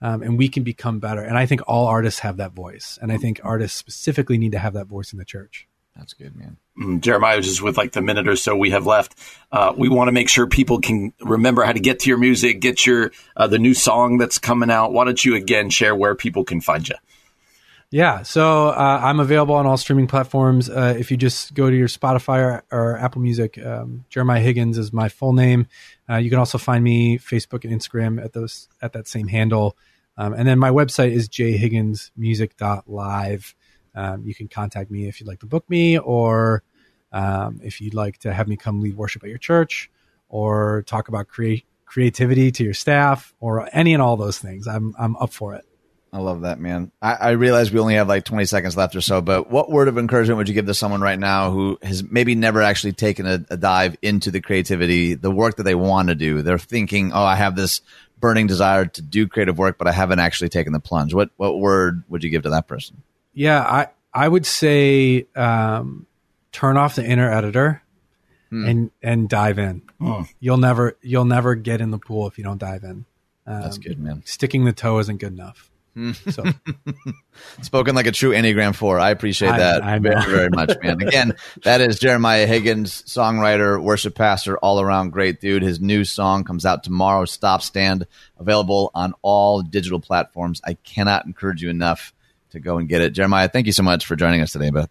Um, 0.00 0.20
and 0.22 0.36
we 0.36 0.48
can 0.48 0.64
become 0.64 0.98
better. 0.98 1.22
And 1.22 1.38
I 1.38 1.46
think 1.46 1.60
all 1.68 1.86
artists 1.86 2.20
have 2.20 2.38
that 2.38 2.52
voice. 2.52 2.98
And 3.00 3.12
I 3.12 3.18
think 3.18 3.40
artists 3.44 3.78
specifically 3.78 4.36
need 4.36 4.50
to 4.50 4.58
have 4.58 4.74
that 4.74 4.88
voice 4.88 5.12
in 5.12 5.18
the 5.20 5.24
church. 5.24 5.68
That's 5.96 6.14
good, 6.14 6.34
man. 6.34 6.56
Mm, 6.78 7.00
Jeremiah, 7.00 7.40
just 7.40 7.62
with 7.62 7.76
like 7.76 7.92
the 7.92 8.00
minute 8.00 8.26
or 8.26 8.36
so 8.36 8.56
we 8.56 8.70
have 8.70 8.86
left, 8.86 9.14
uh, 9.50 9.74
we 9.76 9.88
want 9.88 10.08
to 10.08 10.12
make 10.12 10.28
sure 10.28 10.46
people 10.46 10.80
can 10.80 11.12
remember 11.20 11.64
how 11.64 11.72
to 11.72 11.80
get 11.80 12.00
to 12.00 12.08
your 12.08 12.18
music, 12.18 12.60
get 12.60 12.86
your 12.86 13.12
uh, 13.36 13.46
the 13.46 13.58
new 13.58 13.74
song 13.74 14.16
that's 14.16 14.38
coming 14.38 14.70
out. 14.70 14.92
Why 14.92 15.04
don't 15.04 15.22
you 15.22 15.34
again 15.34 15.68
share 15.68 15.94
where 15.94 16.14
people 16.14 16.44
can 16.44 16.60
find 16.60 16.88
you? 16.88 16.94
Yeah, 17.90 18.22
so 18.22 18.68
uh, 18.68 19.00
I'm 19.02 19.20
available 19.20 19.54
on 19.54 19.66
all 19.66 19.76
streaming 19.76 20.06
platforms. 20.06 20.70
Uh, 20.70 20.94
if 20.98 21.10
you 21.10 21.18
just 21.18 21.52
go 21.52 21.68
to 21.68 21.76
your 21.76 21.88
Spotify 21.88 22.38
or, 22.38 22.64
or 22.72 22.96
Apple 22.96 23.20
Music, 23.20 23.62
um, 23.62 24.06
Jeremiah 24.08 24.40
Higgins 24.40 24.78
is 24.78 24.94
my 24.94 25.10
full 25.10 25.34
name. 25.34 25.66
Uh, 26.08 26.16
you 26.16 26.30
can 26.30 26.38
also 26.38 26.56
find 26.56 26.82
me 26.82 27.18
Facebook 27.18 27.64
and 27.64 27.78
Instagram 27.78 28.24
at 28.24 28.32
those 28.32 28.70
at 28.80 28.94
that 28.94 29.08
same 29.08 29.28
handle. 29.28 29.76
Um, 30.16 30.32
and 30.32 30.48
then 30.48 30.58
my 30.58 30.70
website 30.70 31.12
is 31.12 31.28
jhigginsmusic.live. 31.28 33.54
Um, 33.94 34.22
you 34.24 34.34
can 34.34 34.48
contact 34.48 34.90
me 34.90 35.08
if 35.08 35.20
you'd 35.20 35.26
like 35.26 35.40
to 35.40 35.46
book 35.46 35.68
me, 35.68 35.98
or 35.98 36.62
um, 37.12 37.60
if 37.62 37.80
you'd 37.80 37.94
like 37.94 38.18
to 38.18 38.32
have 38.32 38.48
me 38.48 38.56
come 38.56 38.80
lead 38.80 38.96
worship 38.96 39.22
at 39.22 39.28
your 39.28 39.38
church, 39.38 39.90
or 40.28 40.82
talk 40.86 41.08
about 41.08 41.28
creativity 41.84 42.50
to 42.52 42.64
your 42.64 42.74
staff, 42.74 43.34
or 43.40 43.68
any 43.72 43.92
and 43.92 44.02
all 44.02 44.16
those 44.16 44.38
things. 44.38 44.66
I'm 44.66 44.94
I'm 44.98 45.16
up 45.16 45.32
for 45.32 45.54
it. 45.54 45.64
I 46.14 46.18
love 46.18 46.42
that, 46.42 46.60
man. 46.60 46.92
I, 47.00 47.14
I, 47.14 47.30
realize 47.30 47.72
we 47.72 47.80
only 47.80 47.94
have 47.94 48.06
like 48.06 48.24
20 48.26 48.44
seconds 48.44 48.76
left 48.76 48.94
or 48.94 49.00
so, 49.00 49.22
but 49.22 49.50
what 49.50 49.70
word 49.70 49.88
of 49.88 49.96
encouragement 49.96 50.36
would 50.36 50.48
you 50.48 50.54
give 50.54 50.66
to 50.66 50.74
someone 50.74 51.00
right 51.00 51.18
now 51.18 51.50
who 51.50 51.78
has 51.82 52.04
maybe 52.04 52.34
never 52.34 52.60
actually 52.60 52.92
taken 52.92 53.26
a, 53.26 53.42
a 53.48 53.56
dive 53.56 53.96
into 54.02 54.30
the 54.30 54.42
creativity, 54.42 55.14
the 55.14 55.30
work 55.30 55.56
that 55.56 55.62
they 55.62 55.74
want 55.74 56.10
to 56.10 56.14
do? 56.14 56.42
They're 56.42 56.58
thinking, 56.58 57.12
oh, 57.14 57.22
I 57.22 57.36
have 57.36 57.56
this 57.56 57.80
burning 58.20 58.46
desire 58.46 58.84
to 58.84 59.00
do 59.00 59.26
creative 59.26 59.56
work, 59.56 59.78
but 59.78 59.88
I 59.88 59.92
haven't 59.92 60.18
actually 60.18 60.50
taken 60.50 60.74
the 60.74 60.80
plunge. 60.80 61.14
What 61.14 61.30
what 61.38 61.58
word 61.58 62.04
would 62.10 62.22
you 62.22 62.28
give 62.28 62.42
to 62.42 62.50
that 62.50 62.68
person? 62.68 63.02
Yeah, 63.34 63.60
I 63.60 63.88
I 64.12 64.28
would 64.28 64.46
say 64.46 65.26
um, 65.34 66.06
turn 66.52 66.76
off 66.76 66.96
the 66.96 67.04
inner 67.04 67.30
editor 67.30 67.82
hmm. 68.50 68.66
and 68.66 68.90
and 69.02 69.28
dive 69.28 69.58
in. 69.58 69.82
Hmm. 69.98 70.22
You'll 70.40 70.58
never 70.58 70.96
you'll 71.02 71.24
never 71.24 71.54
get 71.54 71.80
in 71.80 71.90
the 71.90 71.98
pool 71.98 72.26
if 72.26 72.38
you 72.38 72.44
don't 72.44 72.58
dive 72.58 72.84
in. 72.84 73.04
Um, 73.46 73.62
That's 73.62 73.78
good, 73.78 73.98
man. 73.98 74.22
Sticking 74.24 74.64
the 74.64 74.72
toe 74.72 74.98
isn't 74.98 75.18
good 75.18 75.32
enough. 75.32 75.70
So. 76.30 76.44
Spoken 77.62 77.94
like 77.94 78.06
a 78.06 78.12
true 78.12 78.30
Enneagram 78.30 78.74
4. 78.74 78.98
I 78.98 79.10
appreciate 79.10 79.50
that 79.50 79.84
I, 79.84 79.96
I 79.96 79.98
very, 79.98 80.24
very 80.24 80.48
much, 80.48 80.72
man. 80.82 81.02
Again, 81.02 81.34
that 81.64 81.80
is 81.80 81.98
Jeremiah 81.98 82.46
Higgins, 82.46 83.02
songwriter, 83.02 83.82
worship 83.82 84.14
pastor, 84.14 84.56
all 84.58 84.80
around 84.80 85.10
great 85.10 85.40
dude. 85.40 85.62
His 85.62 85.80
new 85.80 86.04
song 86.04 86.44
comes 86.44 86.64
out 86.64 86.82
tomorrow, 86.82 87.26
Stop 87.26 87.62
Stand, 87.62 88.06
available 88.38 88.90
on 88.94 89.12
all 89.22 89.62
digital 89.62 90.00
platforms. 90.00 90.62
I 90.64 90.74
cannot 90.74 91.26
encourage 91.26 91.62
you 91.62 91.68
enough 91.68 92.14
to 92.52 92.60
go 92.60 92.78
and 92.78 92.88
get 92.88 93.02
it. 93.02 93.10
Jeremiah, 93.10 93.48
thank 93.48 93.66
you 93.66 93.72
so 93.72 93.82
much 93.82 94.06
for 94.06 94.16
joining 94.16 94.40
us 94.40 94.52
today, 94.52 94.70
Beth. 94.70 94.90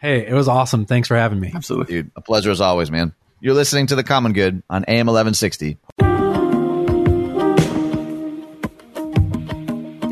Hey, 0.00 0.26
it 0.26 0.34
was 0.34 0.46
awesome. 0.46 0.84
Thanks 0.86 1.08
for 1.08 1.16
having 1.16 1.40
me. 1.40 1.50
Absolutely. 1.54 2.02
Dude, 2.02 2.10
a 2.14 2.20
pleasure 2.20 2.50
as 2.50 2.60
always, 2.60 2.90
man. 2.90 3.14
You're 3.40 3.54
listening 3.54 3.86
to 3.88 3.96
The 3.96 4.04
Common 4.04 4.32
Good 4.32 4.62
on 4.68 4.84
AM 4.86 5.06
1160. 5.06 5.78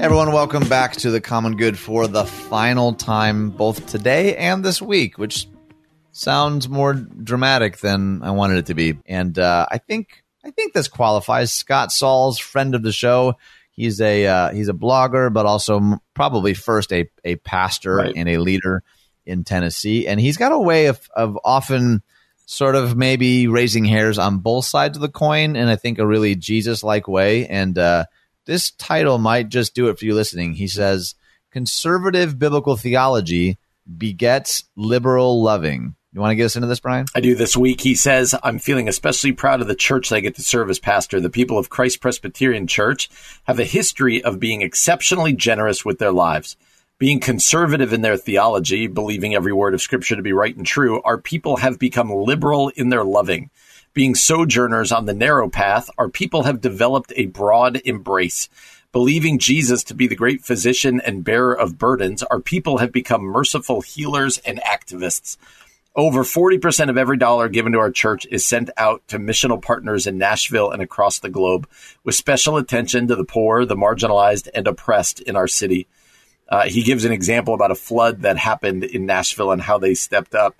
Everyone, 0.00 0.32
welcome 0.32 0.68
back 0.68 0.92
to 0.96 1.10
the 1.10 1.20
Common 1.20 1.56
Good 1.56 1.78
for 1.78 2.06
the 2.06 2.24
final 2.24 2.94
time, 2.94 3.50
both 3.50 3.86
today 3.86 4.36
and 4.36 4.64
this 4.64 4.80
week, 4.80 5.18
which 5.18 5.48
sounds 6.12 6.68
more 6.68 6.94
dramatic 6.94 7.78
than 7.78 8.22
I 8.22 8.30
wanted 8.30 8.58
it 8.58 8.66
to 8.66 8.74
be. 8.74 8.98
And 9.06 9.38
uh, 9.38 9.66
I 9.70 9.78
think 9.78 10.22
I 10.44 10.50
think 10.50 10.72
this 10.72 10.86
qualifies. 10.86 11.52
Scott 11.52 11.90
Sauls, 11.90 12.38
friend 12.38 12.76
of 12.76 12.82
the 12.82 12.92
show, 12.92 13.36
he's 13.76 14.00
a 14.00 14.26
uh, 14.26 14.52
he's 14.52 14.68
a 14.68 14.74
blogger, 14.74 15.32
but 15.32 15.46
also 15.46 16.00
probably 16.14 16.54
first 16.54 16.92
a 16.92 17.08
a 17.24 17.36
pastor 17.36 17.96
right. 17.96 18.12
and 18.16 18.28
a 18.28 18.38
leader 18.38 18.82
in 19.24 19.44
Tennessee, 19.44 20.08
and 20.08 20.20
he's 20.20 20.36
got 20.36 20.52
a 20.52 20.58
way 20.58 20.86
of 20.86 21.08
of 21.14 21.38
often 21.44 22.02
sort 22.46 22.74
of 22.76 22.96
maybe 22.96 23.48
raising 23.48 23.84
hairs 23.84 24.18
on 24.18 24.38
both 24.38 24.64
sides 24.64 24.96
of 24.96 25.00
the 25.02 25.08
coin, 25.08 25.56
and 25.56 25.68
I 25.68 25.76
think 25.76 25.98
a 25.98 26.06
really 26.06 26.34
Jesus 26.34 26.82
like 26.82 27.06
way, 27.06 27.46
and. 27.46 27.78
uh 27.78 28.06
this 28.46 28.70
title 28.70 29.18
might 29.18 29.48
just 29.48 29.74
do 29.74 29.88
it 29.88 29.98
for 29.98 30.04
you 30.04 30.14
listening. 30.14 30.54
He 30.54 30.68
says, 30.68 31.16
Conservative 31.50 32.38
biblical 32.38 32.76
theology 32.76 33.58
begets 33.98 34.64
liberal 34.76 35.42
loving. 35.42 35.95
You 36.16 36.22
want 36.22 36.30
to 36.30 36.36
get 36.36 36.46
us 36.46 36.56
into 36.56 36.66
this, 36.66 36.80
Brian? 36.80 37.04
I 37.14 37.20
do 37.20 37.34
this 37.34 37.58
week. 37.58 37.82
He 37.82 37.94
says, 37.94 38.34
I'm 38.42 38.58
feeling 38.58 38.88
especially 38.88 39.32
proud 39.32 39.60
of 39.60 39.66
the 39.66 39.74
church 39.74 40.08
that 40.08 40.16
I 40.16 40.20
get 40.20 40.34
to 40.36 40.42
serve 40.42 40.70
as 40.70 40.78
pastor. 40.78 41.20
The 41.20 41.28
people 41.28 41.58
of 41.58 41.68
Christ 41.68 42.00
Presbyterian 42.00 42.66
Church 42.66 43.10
have 43.44 43.60
a 43.60 43.64
history 43.64 44.24
of 44.24 44.40
being 44.40 44.62
exceptionally 44.62 45.34
generous 45.34 45.84
with 45.84 45.98
their 45.98 46.12
lives. 46.12 46.56
Being 46.96 47.20
conservative 47.20 47.92
in 47.92 48.00
their 48.00 48.16
theology, 48.16 48.86
believing 48.86 49.34
every 49.34 49.52
word 49.52 49.74
of 49.74 49.82
Scripture 49.82 50.16
to 50.16 50.22
be 50.22 50.32
right 50.32 50.56
and 50.56 50.64
true, 50.64 51.02
our 51.02 51.18
people 51.18 51.58
have 51.58 51.78
become 51.78 52.10
liberal 52.10 52.70
in 52.70 52.88
their 52.88 53.04
loving 53.04 53.50
being 53.96 54.14
sojourners 54.14 54.92
on 54.92 55.06
the 55.06 55.14
narrow 55.14 55.48
path, 55.48 55.88
our 55.96 56.10
people 56.10 56.42
have 56.42 56.60
developed 56.60 57.14
a 57.16 57.24
broad 57.24 57.80
embrace. 57.86 58.50
Believing 58.92 59.38
Jesus 59.38 59.82
to 59.84 59.94
be 59.94 60.06
the 60.06 60.14
great 60.14 60.44
physician 60.44 61.00
and 61.00 61.24
bearer 61.24 61.58
of 61.58 61.78
burdens, 61.78 62.22
our 62.24 62.38
people 62.38 62.76
have 62.76 62.92
become 62.92 63.22
merciful 63.22 63.80
healers 63.80 64.36
and 64.44 64.60
activists. 64.60 65.38
Over 65.96 66.24
40% 66.24 66.90
of 66.90 66.98
every 66.98 67.16
dollar 67.16 67.48
given 67.48 67.72
to 67.72 67.78
our 67.78 67.90
church 67.90 68.26
is 68.30 68.44
sent 68.44 68.68
out 68.76 69.08
to 69.08 69.18
missional 69.18 69.62
partners 69.62 70.06
in 70.06 70.18
Nashville 70.18 70.70
and 70.70 70.82
across 70.82 71.20
the 71.20 71.30
globe, 71.30 71.66
with 72.04 72.14
special 72.14 72.58
attention 72.58 73.08
to 73.08 73.16
the 73.16 73.24
poor, 73.24 73.64
the 73.64 73.76
marginalized, 73.76 74.46
and 74.54 74.68
oppressed 74.68 75.20
in 75.20 75.36
our 75.36 75.48
city. 75.48 75.86
Uh, 76.50 76.64
he 76.64 76.82
gives 76.82 77.06
an 77.06 77.12
example 77.12 77.54
about 77.54 77.70
a 77.70 77.74
flood 77.74 78.20
that 78.20 78.36
happened 78.36 78.84
in 78.84 79.06
Nashville 79.06 79.50
and 79.50 79.62
how 79.62 79.78
they 79.78 79.94
stepped 79.94 80.34
up. 80.34 80.54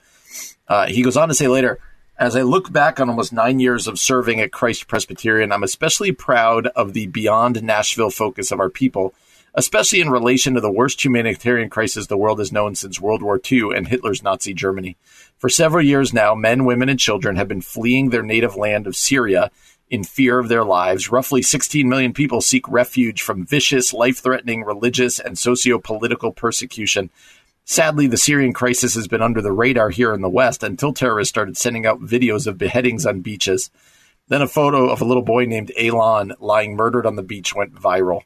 Uh, 0.66 0.86
he 0.86 1.02
goes 1.02 1.18
on 1.18 1.28
to 1.28 1.34
say 1.34 1.48
later, 1.48 1.78
as 2.18 2.34
I 2.34 2.40
look 2.40 2.72
back 2.72 2.98
on 2.98 3.10
almost 3.10 3.30
nine 3.30 3.60
years 3.60 3.86
of 3.86 3.98
serving 3.98 4.40
at 4.40 4.52
Christ 4.52 4.88
Presbyterian, 4.88 5.52
I'm 5.52 5.62
especially 5.62 6.12
proud 6.12 6.68
of 6.68 6.94
the 6.94 7.08
beyond 7.08 7.62
Nashville 7.62 8.08
focus 8.08 8.50
of 8.50 8.58
our 8.58 8.70
people, 8.70 9.12
especially 9.54 10.00
in 10.00 10.10
relation 10.10 10.54
to 10.54 10.60
the 10.60 10.72
worst 10.72 11.04
humanitarian 11.04 11.68
crisis 11.68 12.06
the 12.06 12.16
world 12.16 12.38
has 12.38 12.52
known 12.52 12.74
since 12.74 13.00
World 13.00 13.22
War 13.22 13.38
II 13.50 13.70
and 13.74 13.86
Hitler's 13.86 14.22
Nazi 14.22 14.54
Germany. 14.54 14.96
For 15.38 15.48
several 15.48 15.84
years 15.84 16.12
now, 16.12 16.34
men, 16.34 16.64
women, 16.64 16.88
and 16.88 16.98
children 16.98 17.36
have 17.36 17.48
been 17.48 17.60
fleeing 17.60 18.10
their 18.10 18.22
native 18.22 18.56
land 18.56 18.86
of 18.86 18.96
Syria 18.96 19.50
in 19.88 20.02
fear 20.02 20.38
of 20.38 20.48
their 20.48 20.64
lives. 20.64 21.10
Roughly 21.10 21.42
16 21.42 21.88
million 21.88 22.12
people 22.12 22.40
seek 22.40 22.68
refuge 22.68 23.22
from 23.22 23.46
vicious, 23.46 23.92
life 23.92 24.18
threatening 24.18 24.64
religious 24.64 25.20
and 25.20 25.38
socio 25.38 25.78
political 25.78 26.32
persecution 26.32 27.10
Sadly, 27.68 28.06
the 28.06 28.16
Syrian 28.16 28.52
crisis 28.52 28.94
has 28.94 29.08
been 29.08 29.20
under 29.20 29.42
the 29.42 29.50
radar 29.50 29.90
here 29.90 30.14
in 30.14 30.20
the 30.20 30.28
West 30.28 30.62
until 30.62 30.92
terrorists 30.92 31.30
started 31.30 31.56
sending 31.56 31.84
out 31.84 32.00
videos 32.00 32.46
of 32.46 32.56
beheadings 32.56 33.04
on 33.04 33.22
beaches. 33.22 33.72
Then 34.28 34.40
a 34.40 34.46
photo 34.46 34.88
of 34.88 35.00
a 35.00 35.04
little 35.04 35.24
boy 35.24 35.46
named 35.46 35.72
Alon 35.76 36.34
lying 36.38 36.76
murdered 36.76 37.06
on 37.06 37.16
the 37.16 37.24
beach 37.24 37.56
went 37.56 37.74
viral. 37.74 38.20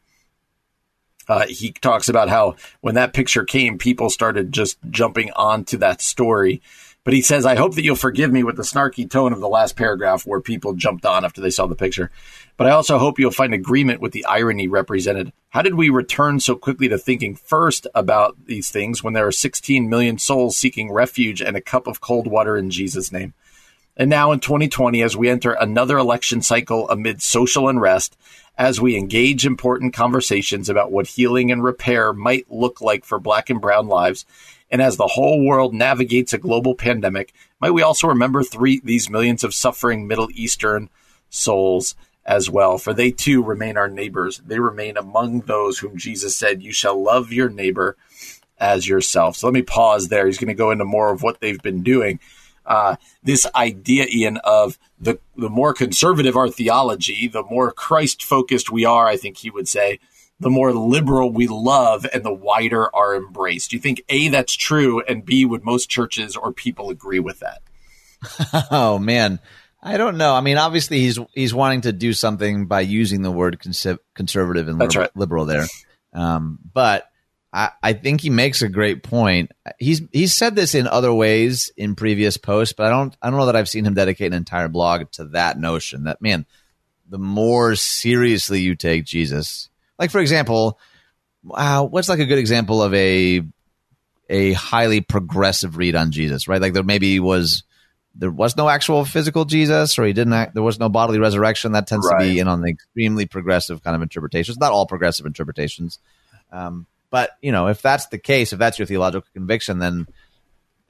Uh, 1.27 1.47
he 1.47 1.73
talks 1.73 2.11
about 2.11 2.29
how 2.29 2.57
when 2.83 2.97
that 2.97 3.15
picture 3.15 3.45
came, 3.45 3.79
people 3.79 4.11
started 4.11 4.53
just 4.53 4.77
jumping 4.91 5.31
onto 5.33 5.79
that 5.79 6.03
story 6.03 6.61
but 7.05 7.15
he 7.15 7.23
says, 7.23 7.47
I 7.47 7.57
hope 7.57 7.75
that 7.75 7.85
you'll 7.85 7.97
forgive 7.97 8.31
me 8.31 8.43
with 8.43 8.57
the 8.57 8.63
snarky 8.63 9.11
tone 9.11 9.33
of 9.33 9.41
the 9.41 9.49
last 9.49 9.75
paragraph 9.75 10.27
where 10.27 10.41
people 10.41 10.75
jumped 10.75 11.07
on 11.07 11.25
after 11.25 11.41
they 11.41 11.51
saw 11.51 11.67
the 11.67 11.75
picture. 11.75 12.11
But 12.57 12.67
I 12.67 12.71
also 12.71 12.99
hope 12.99 13.19
you'll 13.19 13.31
find 13.31 13.55
agreement 13.55 14.01
with 14.01 14.13
the 14.13 14.27
irony 14.27 14.69
represented. 14.69 15.33
How 15.49 15.63
did 15.63 15.75
we 15.75 15.89
return 15.89 16.41
so 16.41 16.57
quickly 16.57 16.89
to 16.89 16.99
thinking 16.99 17.35
first 17.35 17.87
about 17.95 18.37
these 18.45 18.71
things 18.71 19.03
when 19.03 19.15
there 19.15 19.27
are 19.27 19.33
16 19.33 19.89
million 19.89 20.19
souls 20.19 20.59
seeking 20.59 20.93
refuge 20.93 21.41
and 21.41 21.57
a 21.57 21.63
cup 21.63 21.87
of 21.87 22.03
cold 22.03 22.27
water 22.27 22.57
in 22.57 22.71
Jesus' 22.71 23.11
name? 23.11 23.33
And 23.97 24.09
now 24.09 24.33
in 24.33 24.41
2020, 24.41 25.03
as 25.03 25.17
we 25.17 25.29
enter 25.29 25.53
another 25.53 25.99
election 25.99 26.43
cycle 26.43 26.89
amid 26.89 27.23
social 27.23 27.69
unrest, 27.69 28.17
as 28.57 28.81
we 28.81 28.97
engage 28.97 29.47
important 29.47 29.95
conversations 29.95 30.69
about 30.69 30.93
what 30.93 31.07
healing 31.07 31.51
and 31.51 31.65
repair 31.65 32.13
might 32.13 32.51
look 32.51 32.81
like 32.81 33.05
for 33.05 33.19
black 33.19 33.51
and 33.51 33.61
brown 33.61 33.89
lives, 33.89 34.27
and 34.71 34.81
as 34.81 34.97
the 34.97 35.07
whole 35.07 35.45
world 35.45 35.75
navigates 35.75 36.33
a 36.33 36.39
global 36.39 36.75
pandemic, 36.75 37.35
might 37.61 37.73
we 37.73 37.83
also 37.83 38.09
remember 38.09 38.43
three 38.43 38.81
these 38.85 39.11
millions 39.11 39.45
of 39.45 39.55
suffering 39.55 40.07
Middle 40.07 40.29
Eastern 40.35 40.89
souls 41.29 41.95
as 42.25 42.49
well. 42.49 42.79
For 42.79 42.95
they 42.95 43.11
too 43.11 43.43
remain 43.43 43.77
our 43.77 43.89
neighbors. 43.89 44.39
They 44.47 44.59
remain 44.59 44.97
among 44.97 45.41
those 45.41 45.79
whom 45.79 45.97
Jesus 45.97 46.37
said, 46.37 46.63
You 46.63 46.73
shall 46.73 47.03
love 47.03 47.33
your 47.33 47.49
neighbor 47.49 47.97
as 48.59 48.87
yourself. 48.87 49.37
So 49.37 49.47
let 49.47 49.55
me 49.55 49.63
pause 49.63 50.09
there. 50.09 50.27
He's 50.27 50.39
going 50.39 50.49
to 50.49 50.55
go 50.55 50.71
into 50.71 50.85
more 50.85 51.11
of 51.13 51.23
what 51.23 51.41
they've 51.41 51.61
been 51.61 51.83
doing. 51.83 52.21
Uh, 52.67 52.97
this 53.23 53.47
idea, 53.55 54.07
Ian, 54.13 54.37
of 54.45 54.79
the, 55.01 55.19
the 55.35 55.49
more 55.49 55.73
conservative 55.73 56.37
our 56.37 56.49
theology, 56.49 57.27
the 57.27 57.43
more 57.43 57.73
Christ 57.73 58.23
focused 58.23 58.71
we 58.71 58.85
are, 58.85 59.07
I 59.07 59.17
think 59.17 59.39
he 59.39 59.51
would 59.51 59.67
say, 59.67 59.99
the 60.41 60.51
more 60.51 60.73
liberal 60.73 61.31
we 61.31 61.47
love 61.47 62.07
and 62.13 62.25
the 62.25 62.33
wider 62.33 62.95
our 62.95 63.15
embrace. 63.15 63.69
Do 63.69 63.77
you 63.77 63.83
think 63.83 64.03
A, 64.09 64.29
that's 64.29 64.55
true, 64.55 65.03
and 65.03 65.25
B, 65.25 65.45
would 65.45 65.65
most 65.65 65.91
churches 65.91 66.35
or 66.35 66.53
people 66.53 66.91
agree 66.91 67.21
with 67.21 67.41
that? 67.41 67.63
oh, 68.71 68.99
man. 68.99 69.39
I 69.83 69.97
don't 69.97 70.19
know. 70.19 70.35
I 70.35 70.41
mean, 70.41 70.59
obviously, 70.59 70.99
he's 71.01 71.19
he's 71.35 71.55
wanting 71.55 71.83
to 71.83 71.93
do 71.93 72.13
something 72.13 72.67
by 72.67 72.81
using 72.81 73.23
the 73.23 73.31
word 73.31 73.59
conservative 74.15 74.69
and 74.69 74.79
That's 74.79 74.95
right. 74.95 75.17
liberal 75.17 75.47
there. 75.47 75.67
Um, 76.13 76.59
but 76.75 77.11
I, 77.53 77.71
I 77.83 77.93
think 77.95 78.21
he 78.21 78.29
makes 78.31 78.61
a 78.61 78.69
great 78.69 79.03
point. 79.03 79.53
He's 79.79 80.03
he's 80.13 80.35
said 80.35 80.55
this 80.55 80.75
in 80.75 80.87
other 80.87 81.13
ways 81.13 81.73
in 81.79 81.95
previous 81.95 82.37
posts, 82.37 82.75
but 82.75 82.87
I 82.87 82.91
don't 82.91 83.17
I 83.23 83.31
don't 83.31 83.39
know 83.39 83.47
that 83.47 83.57
I've 83.57 83.71
seen 83.71 83.87
him 83.87 83.95
dedicate 83.95 84.33
an 84.33 84.37
entire 84.37 84.69
blog 84.69 85.11
to 85.13 85.25
that 85.27 85.59
notion. 85.59 86.05
That 86.05 86.21
man, 86.21 86.45
the 87.09 87.19
more 87.19 87.75
seriously 87.75 88.61
you 88.61 88.75
take 88.75 89.07
Jesus, 89.07 89.70
like 90.01 90.11
for 90.11 90.21
example, 90.21 90.81
uh, 91.53 91.87
what's 91.87 92.09
like 92.09 92.19
a 92.19 92.27
good 92.27 92.39
example 92.39 92.83
of 92.83 92.93
a 92.95 93.43
a 94.31 94.53
highly 94.55 95.01
progressive 95.01 95.77
read 95.77 95.95
on 95.95 96.11
Jesus, 96.11 96.49
right? 96.49 96.61
Like 96.61 96.73
there 96.73 96.83
maybe 96.83 97.21
was 97.21 97.63
there 98.15 98.31
was 98.31 98.57
no 98.57 98.69
actual 98.69 99.05
physical 99.05 99.45
Jesus, 99.45 99.99
or 99.99 100.05
he 100.05 100.13
didn't. 100.13 100.33
Act, 100.33 100.55
there 100.55 100.63
was 100.63 100.81
no 100.81 100.89
bodily 100.89 101.19
resurrection. 101.19 101.73
That 101.73 101.87
tends 101.87 102.09
right. 102.11 102.25
to 102.25 102.31
be 102.31 102.39
in 102.39 102.49
on 102.49 102.63
the 102.63 102.71
extremely 102.71 103.27
progressive 103.27 103.85
kind 103.85 103.95
of 103.95 104.03
interpretations. 104.03 104.59
Not 104.59 104.73
all 104.73 104.87
progressive 104.87 105.27
interpretations, 105.27 105.99
um, 106.51 106.87
but 107.11 107.31
you 107.43 107.53
know, 107.53 107.69
if 107.69 107.83
that's 107.83 108.07
the 108.07 108.19
case, 108.19 108.53
if 108.53 108.59
that's 108.59 108.79
your 108.79 108.87
theological 108.87 109.29
conviction, 109.35 109.79
then 109.79 110.07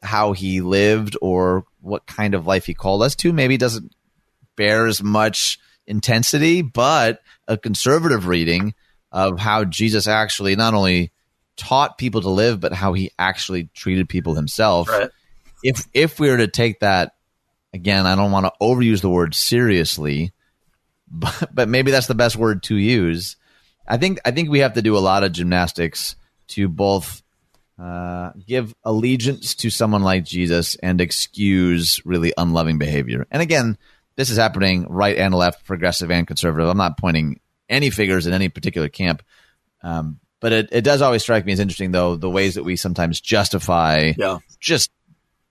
how 0.03 0.33
he 0.33 0.61
lived 0.61 1.17
or 1.21 1.65
what 1.81 2.07
kind 2.07 2.35
of 2.35 2.47
life 2.47 2.65
he 2.65 2.75
called 2.75 3.03
us 3.03 3.15
to 3.17 3.33
maybe 3.33 3.59
doesn't 3.59 3.93
bear 4.57 4.87
as 4.87 5.03
much 5.03 5.59
intensity, 5.87 6.63
but 6.63 7.21
a 7.49 7.59
conservative 7.59 8.27
reading 8.27 8.75
of 9.13 9.39
how 9.39 9.65
Jesus 9.65 10.07
actually 10.07 10.57
not 10.57 10.75
only 10.75 11.13
taught 11.57 11.99
people 11.99 12.23
to 12.23 12.31
live, 12.31 12.61
but 12.61 12.73
how 12.73 12.93
he 12.93 13.11
actually 13.19 13.69
treated 13.75 14.09
people 14.09 14.35
himself. 14.35 14.89
Right 14.89 15.11
if 15.63 15.87
if 15.93 16.21
we 16.21 16.31
were 16.31 16.39
to 16.39 16.49
take 16.49 16.81
that 16.81 17.13
again, 17.73 18.07
I 18.07 18.17
don't 18.17 18.33
want 18.33 18.47
to 18.47 18.53
overuse 18.61 19.01
the 19.01 19.11
word 19.11 19.35
seriously, 19.35 20.33
but 21.11 21.49
but 21.53 21.69
maybe 21.69 21.91
that's 21.91 22.07
the 22.07 22.15
best 22.15 22.37
word 22.37 22.63
to 22.65 22.77
use. 22.77 23.37
I 23.87 23.97
think 23.97 24.21
I 24.25 24.31
think 24.31 24.51
we 24.51 24.61
have 24.61 24.75
to 24.75 24.83
do 24.83 24.97
a 24.97 25.01
lot 25.01 25.25
of 25.25 25.33
gymnastics 25.33 26.17
to 26.49 26.69
both 26.69 27.23
uh, 27.79 28.33
give 28.47 28.75
allegiance 28.85 29.55
to 29.57 29.71
someone 29.71 30.03
like 30.03 30.25
Jesus 30.25 30.77
and 30.77 31.01
excuse 31.01 32.01
really 32.05 32.33
unloving 32.37 32.79
behavior. 32.79 33.27
And 33.31 33.41
again, 33.41 33.79
this 34.17 34.31
is 34.31 34.37
happening 34.37 34.87
right 34.89 35.17
and 35.17 35.35
left, 35.35 35.65
progressive 35.65 36.11
and 36.11 36.27
conservative. 36.27 36.69
I'm 36.69 36.77
not 36.77 36.99
pointing 36.99 37.41
any 37.71 37.91
figures 37.91 38.27
in 38.27 38.33
any 38.33 38.49
particular 38.49 38.89
camp. 38.89 39.23
Um, 39.83 40.21
but 40.41 40.53
it, 40.53 40.69
it 40.73 40.83
does 40.83 41.03
always 41.03 41.23
strike 41.23 41.45
me 41.45 41.53
as 41.53 41.61
interesting, 41.61 41.93
though, 41.93 42.17
the 42.17 42.31
ways 42.31 42.55
that 42.55 42.65
we 42.65 42.77
sometimes 42.77 43.21
justify 43.21 44.13
yeah. 44.17 44.39
just 44.59 44.91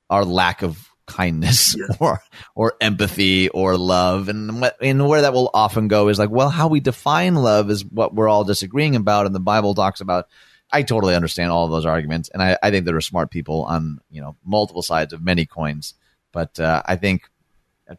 our 0.10 0.26
lack 0.26 0.62
of 0.62 0.90
kindness 1.06 1.76
yeah. 1.76 1.96
or 2.00 2.22
or 2.54 2.74
empathy 2.80 3.50
or 3.50 3.78
love 3.78 4.30
and 4.30 4.62
what, 4.62 4.78
and 4.80 5.08
where 5.08 5.24
that 5.24 5.34
will 5.34 5.50
often 5.56 5.88
go 5.88 6.08
is 6.08 6.20
like 6.20 6.30
well 6.30 6.50
how 6.50 6.68
we 6.68 6.80
define 6.80 7.34
love 7.34 7.72
is 7.72 7.84
what 7.84 8.14
we're 8.14 8.30
all 8.30 8.44
disagreeing 8.44 8.96
about 8.96 9.26
and 9.26 9.34
the 9.34 9.40
bible 9.40 9.74
talks 9.74 10.02
about 10.02 10.28
i 10.72 10.84
totally 10.84 11.16
understand 11.16 11.52
all 11.52 11.66
of 11.66 11.72
those 11.72 11.86
arguments 11.86 12.30
and 12.30 12.44
i, 12.44 12.56
I 12.62 12.70
think 12.70 12.86
there 12.86 12.96
are 12.96 13.02
smart 13.02 13.32
people 13.32 13.64
on 13.64 14.00
you 14.12 14.22
know 14.22 14.36
multiple 14.46 14.84
sides 14.84 15.12
of 15.12 15.24
many 15.24 15.48
coins 15.48 15.96
but 16.32 16.60
uh, 16.60 16.84
i 16.86 16.96
think 16.96 17.24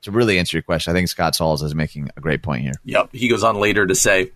to 0.03 0.11
really 0.11 0.39
answer 0.39 0.57
your 0.57 0.63
question 0.63 0.91
i 0.91 0.95
think 0.95 1.09
scott 1.09 1.35
sauls 1.35 1.63
is 1.63 1.75
making 1.75 2.11
a 2.17 2.21
great 2.21 2.43
point 2.43 2.63
here 2.63 2.75
yep 2.85 3.09
he 3.13 3.29
goes 3.29 3.45
on 3.45 3.57
later 3.57 3.87
to 3.87 3.95
say 3.95 4.31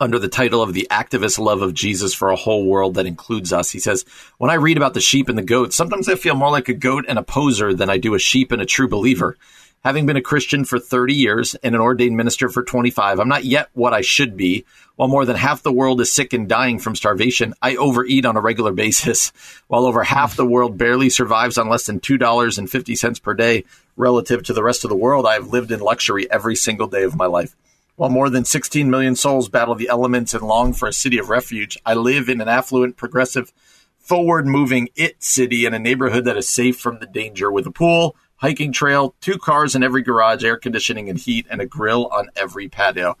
under 0.00 0.18
the 0.18 0.28
title 0.28 0.62
of 0.62 0.74
the 0.74 0.86
activist 0.90 1.38
love 1.38 1.62
of 1.62 1.74
Jesus 1.74 2.14
for 2.14 2.30
a 2.30 2.36
whole 2.36 2.66
world 2.66 2.94
that 2.94 3.06
includes 3.06 3.52
us. 3.52 3.70
He 3.70 3.78
says, 3.78 4.04
When 4.38 4.50
I 4.50 4.54
read 4.54 4.76
about 4.76 4.94
the 4.94 5.00
sheep 5.00 5.28
and 5.28 5.38
the 5.38 5.42
goats, 5.42 5.76
sometimes 5.76 6.08
I 6.08 6.16
feel 6.16 6.34
more 6.34 6.50
like 6.50 6.68
a 6.68 6.74
goat 6.74 7.06
and 7.08 7.18
a 7.18 7.22
poser 7.22 7.72
than 7.72 7.90
I 7.90 7.96
do 7.96 8.14
a 8.14 8.18
sheep 8.18 8.52
and 8.52 8.60
a 8.60 8.66
true 8.66 8.88
believer. 8.88 9.36
Having 9.84 10.06
been 10.06 10.16
a 10.16 10.22
Christian 10.22 10.64
for 10.64 10.80
30 10.80 11.14
years 11.14 11.54
and 11.56 11.74
an 11.74 11.80
ordained 11.80 12.16
minister 12.16 12.48
for 12.48 12.64
25, 12.64 13.20
I'm 13.20 13.28
not 13.28 13.44
yet 13.44 13.68
what 13.72 13.94
I 13.94 14.00
should 14.00 14.36
be. 14.36 14.64
While 14.96 15.08
more 15.08 15.24
than 15.24 15.36
half 15.36 15.62
the 15.62 15.72
world 15.72 16.00
is 16.00 16.12
sick 16.12 16.32
and 16.32 16.48
dying 16.48 16.78
from 16.78 16.96
starvation, 16.96 17.54
I 17.62 17.76
overeat 17.76 18.26
on 18.26 18.36
a 18.36 18.40
regular 18.40 18.72
basis. 18.74 19.32
While 19.68 19.84
over 19.84 20.02
half 20.02 20.36
the 20.36 20.46
world 20.46 20.76
barely 20.76 21.08
survives 21.08 21.56
on 21.56 21.68
less 21.68 21.86
than 21.86 22.00
$2.50 22.00 23.22
per 23.22 23.34
day 23.34 23.64
relative 23.96 24.42
to 24.44 24.52
the 24.52 24.62
rest 24.62 24.84
of 24.84 24.90
the 24.90 24.96
world, 24.96 25.26
I 25.26 25.34
have 25.34 25.48
lived 25.48 25.72
in 25.72 25.80
luxury 25.80 26.30
every 26.30 26.54
single 26.54 26.86
day 26.86 27.02
of 27.02 27.16
my 27.16 27.26
life. 27.26 27.56
While 27.96 28.10
more 28.10 28.28
than 28.28 28.44
16 28.44 28.90
million 28.90 29.16
souls 29.16 29.48
battle 29.48 29.74
the 29.74 29.88
elements 29.88 30.34
and 30.34 30.42
long 30.42 30.74
for 30.74 30.86
a 30.86 30.92
city 30.92 31.18
of 31.18 31.30
refuge, 31.30 31.78
I 31.86 31.94
live 31.94 32.28
in 32.28 32.42
an 32.42 32.48
affluent, 32.48 32.96
progressive, 32.96 33.52
forward 33.98 34.46
moving 34.46 34.90
it 34.94 35.22
city 35.22 35.64
in 35.64 35.72
a 35.72 35.78
neighborhood 35.78 36.26
that 36.26 36.36
is 36.36 36.48
safe 36.48 36.78
from 36.78 36.98
the 36.98 37.06
danger 37.06 37.50
with 37.50 37.66
a 37.66 37.70
pool, 37.70 38.14
hiking 38.36 38.70
trail, 38.70 39.14
two 39.20 39.38
cars 39.38 39.74
in 39.74 39.82
every 39.82 40.02
garage, 40.02 40.44
air 40.44 40.58
conditioning 40.58 41.08
and 41.08 41.18
heat, 41.18 41.46
and 41.50 41.60
a 41.62 41.66
grill 41.66 42.06
on 42.08 42.28
every 42.36 42.68
patio. 42.68 43.16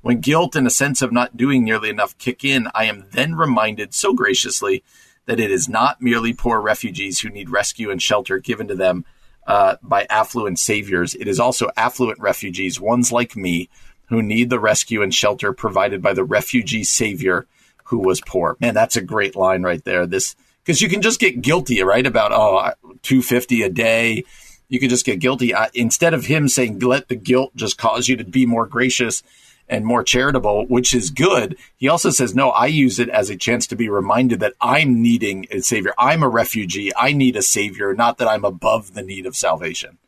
When 0.00 0.20
guilt 0.20 0.56
and 0.56 0.66
a 0.66 0.70
sense 0.70 1.02
of 1.02 1.12
not 1.12 1.36
doing 1.36 1.62
nearly 1.62 1.90
enough 1.90 2.16
kick 2.16 2.42
in, 2.42 2.68
I 2.74 2.84
am 2.84 3.06
then 3.10 3.34
reminded 3.34 3.92
so 3.92 4.14
graciously 4.14 4.82
that 5.26 5.40
it 5.40 5.50
is 5.50 5.68
not 5.68 6.00
merely 6.00 6.32
poor 6.32 6.60
refugees 6.60 7.18
who 7.18 7.28
need 7.28 7.50
rescue 7.50 7.90
and 7.90 8.00
shelter 8.00 8.38
given 8.38 8.68
to 8.68 8.74
them 8.74 9.04
uh, 9.46 9.76
by 9.82 10.06
affluent 10.10 10.58
saviors. 10.58 11.14
It 11.14 11.28
is 11.28 11.40
also 11.40 11.70
affluent 11.76 12.18
refugees, 12.18 12.80
ones 12.80 13.12
like 13.12 13.36
me, 13.36 13.68
who 14.08 14.22
need 14.22 14.50
the 14.50 14.60
rescue 14.60 15.02
and 15.02 15.14
shelter 15.14 15.52
provided 15.52 16.02
by 16.02 16.12
the 16.12 16.24
refugee 16.24 16.84
savior 16.84 17.46
who 17.84 17.98
was 17.98 18.20
poor. 18.20 18.56
Man, 18.60 18.74
that's 18.74 18.96
a 18.96 19.02
great 19.02 19.36
line 19.36 19.62
right 19.62 19.82
there. 19.84 20.06
This 20.06 20.36
because 20.64 20.80
you 20.80 20.88
can 20.88 21.02
just 21.02 21.20
get 21.20 21.40
guilty, 21.40 21.82
right? 21.82 22.06
About 22.06 22.32
oh, 22.32 22.72
250 23.02 23.62
a 23.62 23.70
day. 23.70 24.24
You 24.68 24.80
can 24.80 24.88
just 24.88 25.06
get 25.06 25.20
guilty. 25.20 25.54
I, 25.54 25.70
instead 25.74 26.12
of 26.12 26.26
him 26.26 26.48
saying, 26.48 26.80
let 26.80 27.06
the 27.06 27.14
guilt 27.14 27.54
just 27.54 27.78
cause 27.78 28.08
you 28.08 28.16
to 28.16 28.24
be 28.24 28.46
more 28.46 28.66
gracious 28.66 29.22
and 29.68 29.84
more 29.84 30.04
charitable, 30.04 30.66
which 30.66 30.94
is 30.94 31.10
good. 31.10 31.56
He 31.76 31.88
also 31.88 32.10
says, 32.10 32.34
no, 32.34 32.50
I 32.50 32.66
use 32.66 32.98
it 32.98 33.08
as 33.08 33.30
a 33.30 33.36
chance 33.36 33.66
to 33.68 33.76
be 33.76 33.88
reminded 33.88 34.40
that 34.40 34.54
I'm 34.60 35.02
needing 35.02 35.46
a 35.50 35.60
savior. 35.60 35.92
I'm 35.98 36.22
a 36.22 36.28
refugee. 36.28 36.92
I 36.96 37.12
need 37.12 37.36
a 37.36 37.42
savior, 37.42 37.94
not 37.94 38.18
that 38.18 38.28
I'm 38.28 38.44
above 38.44 38.94
the 38.94 39.02
need 39.02 39.26
of 39.26 39.36
salvation. 39.36 39.98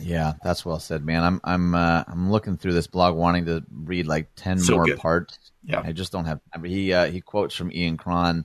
Yeah, 0.00 0.34
that's 0.42 0.64
well 0.64 0.80
said, 0.80 1.04
man. 1.04 1.22
I'm 1.22 1.40
I'm 1.44 1.74
uh, 1.74 2.02
I'm 2.08 2.30
looking 2.30 2.56
through 2.56 2.72
this 2.72 2.88
blog, 2.88 3.14
wanting 3.14 3.44
to 3.46 3.62
read 3.70 4.06
like 4.06 4.28
ten 4.34 4.58
so 4.58 4.76
more 4.76 4.86
good. 4.86 4.98
parts. 4.98 5.38
Yeah, 5.62 5.82
I 5.84 5.92
just 5.92 6.10
don't 6.10 6.24
have. 6.24 6.40
He 6.64 6.92
uh, 6.92 7.06
he 7.06 7.20
quotes 7.20 7.54
from 7.54 7.70
Ian 7.70 7.96
Cron, 7.96 8.44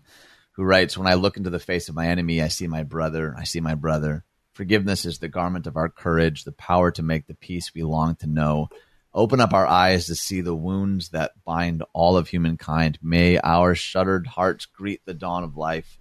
who 0.52 0.64
writes, 0.64 0.98
"When 0.98 1.08
I 1.08 1.16
look 1.16 1.38
into 1.38 1.50
the 1.50 1.60
face 1.60 1.90
of 1.90 1.96
my 1.96 2.08
enemy, 2.08 2.42
I 2.42 2.50
see 2.50 2.68
my 2.68 2.84
brother. 2.84 3.34
I 3.38 3.46
see 3.46 3.62
my 3.62 3.74
brother. 3.74 4.24
Forgiveness 4.54 5.06
is 5.06 5.20
the 5.20 5.28
garment 5.28 5.66
of 5.66 5.76
our 5.76 5.90
courage, 5.90 6.44
the 6.44 6.52
power 6.52 6.92
to 6.92 7.02
make 7.02 7.26
the 7.26 7.34
peace 7.34 7.74
we 7.74 7.82
long 7.82 8.16
to 8.18 8.28
know. 8.28 8.70
Open 9.14 9.40
up 9.40 9.54
our 9.54 9.68
eyes 9.68 10.06
to 10.08 10.16
see 10.16 10.42
the 10.42 10.56
wounds 10.56 11.10
that 11.10 11.32
bind 11.46 11.84
all 11.94 12.18
of 12.18 12.28
humankind. 12.28 13.00
May 13.02 13.40
our 13.40 13.76
shuttered 13.76 14.28
hearts 14.28 14.66
greet 14.66 15.02
the 15.06 15.14
dawn 15.14 15.44
of 15.44 15.58
life 15.58 15.98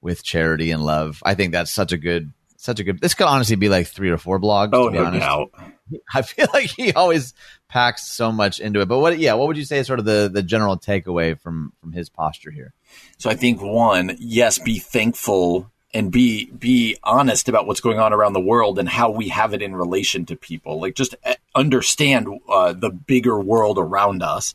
with 0.00 0.24
charity 0.24 0.70
and 0.70 0.82
love." 0.82 1.22
I 1.24 1.34
think 1.34 1.52
that's 1.52 1.70
such 1.70 1.92
a 1.92 1.98
good 1.98 2.32
such 2.58 2.80
a 2.80 2.84
good. 2.84 3.00
This 3.00 3.14
could 3.14 3.26
honestly 3.26 3.56
be 3.56 3.68
like 3.68 3.86
three 3.86 4.10
or 4.10 4.18
four 4.18 4.40
blogs. 4.40 4.70
Oh, 4.72 4.88
no 4.88 5.04
honest. 5.04 5.20
doubt. 5.20 5.50
I 6.14 6.22
feel 6.22 6.48
like 6.52 6.70
he 6.70 6.92
always 6.92 7.32
packs 7.68 8.04
so 8.04 8.32
much 8.32 8.60
into 8.60 8.80
it. 8.80 8.88
But 8.88 8.98
what? 8.98 9.18
Yeah, 9.18 9.34
what 9.34 9.46
would 9.48 9.56
you 9.56 9.64
say 9.64 9.78
is 9.78 9.86
sort 9.86 10.00
of 10.00 10.04
the 10.04 10.28
the 10.32 10.42
general 10.42 10.76
takeaway 10.76 11.38
from 11.38 11.72
from 11.80 11.92
his 11.92 12.08
posture 12.08 12.50
here? 12.50 12.74
So 13.16 13.30
I 13.30 13.36
think 13.36 13.62
one, 13.62 14.16
yes, 14.18 14.58
be 14.58 14.78
thankful 14.78 15.70
and 15.94 16.12
be 16.12 16.50
be 16.50 16.96
honest 17.02 17.48
about 17.48 17.66
what's 17.66 17.80
going 17.80 17.98
on 17.98 18.12
around 18.12 18.34
the 18.34 18.40
world 18.40 18.78
and 18.78 18.88
how 18.88 19.10
we 19.10 19.28
have 19.28 19.54
it 19.54 19.62
in 19.62 19.74
relation 19.74 20.26
to 20.26 20.36
people. 20.36 20.80
Like 20.80 20.94
just 20.94 21.14
eh, 21.24 21.34
understand 21.54 22.28
uh, 22.48 22.72
the 22.72 22.90
bigger 22.90 23.38
world 23.38 23.78
around 23.78 24.22
us. 24.22 24.54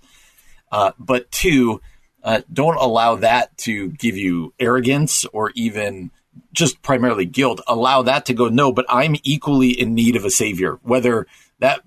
Uh, 0.72 0.92
but 1.00 1.30
two, 1.32 1.82
uh, 2.24 2.42
don't 2.52 2.78
allow 2.78 3.16
that 3.16 3.56
to 3.60 3.90
give 3.90 4.18
you 4.18 4.54
arrogance 4.60 5.26
or 5.26 5.52
even 5.56 6.12
just 6.52 6.82
primarily 6.82 7.26
guilt, 7.26 7.62
allow 7.68 8.02
that 8.04 8.26
to 8.26 8.34
go, 8.34 8.50
no, 8.50 8.72
but 8.72 8.86
I'm 8.90 9.16
equally 9.24 9.70
in 9.70 9.94
need 9.94 10.16
of 10.16 10.26
a 10.26 10.32
savior, 10.32 10.80
whether 10.84 11.28
that 11.60 11.82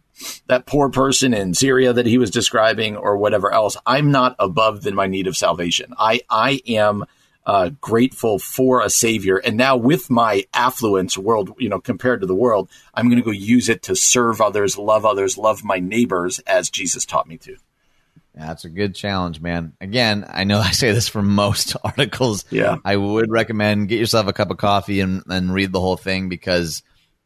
that 0.47 0.65
poor 0.65 0.89
person 0.89 1.35
in 1.35 1.53
Syria 1.53 1.93
that 1.93 2.07
he 2.07 2.17
was 2.17 2.31
describing 2.31 2.97
or 2.97 3.19
whatever 3.19 3.53
else. 3.53 3.77
I'm 3.85 4.11
not 4.11 4.35
above 4.39 4.83
than 4.83 4.95
my 4.95 5.07
need 5.07 5.27
of 5.27 5.37
salvation. 5.37 5.93
I 5.99 6.21
I 6.31 6.63
am 6.67 7.05
uh, 7.47 7.71
grateful 7.81 8.39
for 8.39 8.83
a 8.83 8.91
savior. 8.91 9.37
And 9.39 9.57
now 9.57 9.77
with 9.77 10.11
my 10.11 10.45
affluence 10.53 11.17
world, 11.17 11.55
you 11.59 11.69
know, 11.69 11.81
compared 11.81 12.21
to 12.21 12.27
the 12.27 12.35
world, 12.35 12.69
I'm 12.93 13.09
going 13.09 13.23
to 13.23 13.25
go 13.25 13.31
use 13.31 13.69
it 13.69 13.85
to 13.85 13.95
serve 13.95 14.41
others, 14.41 14.77
love 14.77 15.07
others, 15.07 15.39
love 15.39 15.63
my 15.63 15.79
neighbors 15.79 16.41
as 16.41 16.69
Jesus 16.69 17.07
taught 17.07 17.29
me 17.29 17.39
to. 17.39 17.57
That's 18.35 18.67
a 18.67 18.69
good 18.69 18.95
challenge, 18.95 19.41
man. 19.41 19.75
Again, 19.81 20.27
I 20.29 20.45
know 20.45 20.59
I 20.61 20.73
say 20.73 20.91
this 20.91 21.09
for 21.09 21.23
most 21.23 21.77
articles. 21.85 22.45
Yeah. 22.51 22.77
I 22.85 22.97
would 22.97 23.31
recommend 23.31 23.89
get 23.89 24.01
yourself 24.01 24.27
a 24.27 24.33
cup 24.33 24.51
of 24.51 24.59
coffee 24.59 25.01
and, 25.01 25.23
and 25.29 25.55
read 25.55 25.73
the 25.73 25.81
whole 25.81 25.97
thing 25.97 26.29
because 26.29 26.83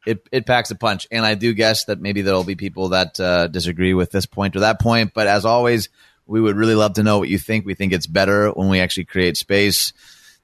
it, 0.06 0.26
it 0.30 0.46
packs 0.46 0.70
a 0.70 0.76
punch. 0.76 1.06
And 1.10 1.24
I 1.24 1.34
do 1.34 1.54
guess 1.54 1.86
that 1.86 2.00
maybe 2.00 2.20
there'll 2.20 2.44
be 2.44 2.56
people 2.56 2.90
that 2.90 3.18
uh, 3.18 3.46
disagree 3.48 3.94
with 3.94 4.10
this 4.10 4.26
point 4.26 4.54
or 4.54 4.60
that 4.60 4.80
point. 4.80 5.12
But 5.14 5.26
as 5.26 5.46
always, 5.46 5.88
we 6.30 6.40
would 6.40 6.56
really 6.56 6.76
love 6.76 6.94
to 6.94 7.02
know 7.02 7.18
what 7.18 7.28
you 7.28 7.38
think. 7.38 7.66
We 7.66 7.74
think 7.74 7.92
it's 7.92 8.06
better 8.06 8.50
when 8.52 8.68
we 8.68 8.78
actually 8.78 9.04
create 9.04 9.36
space 9.36 9.92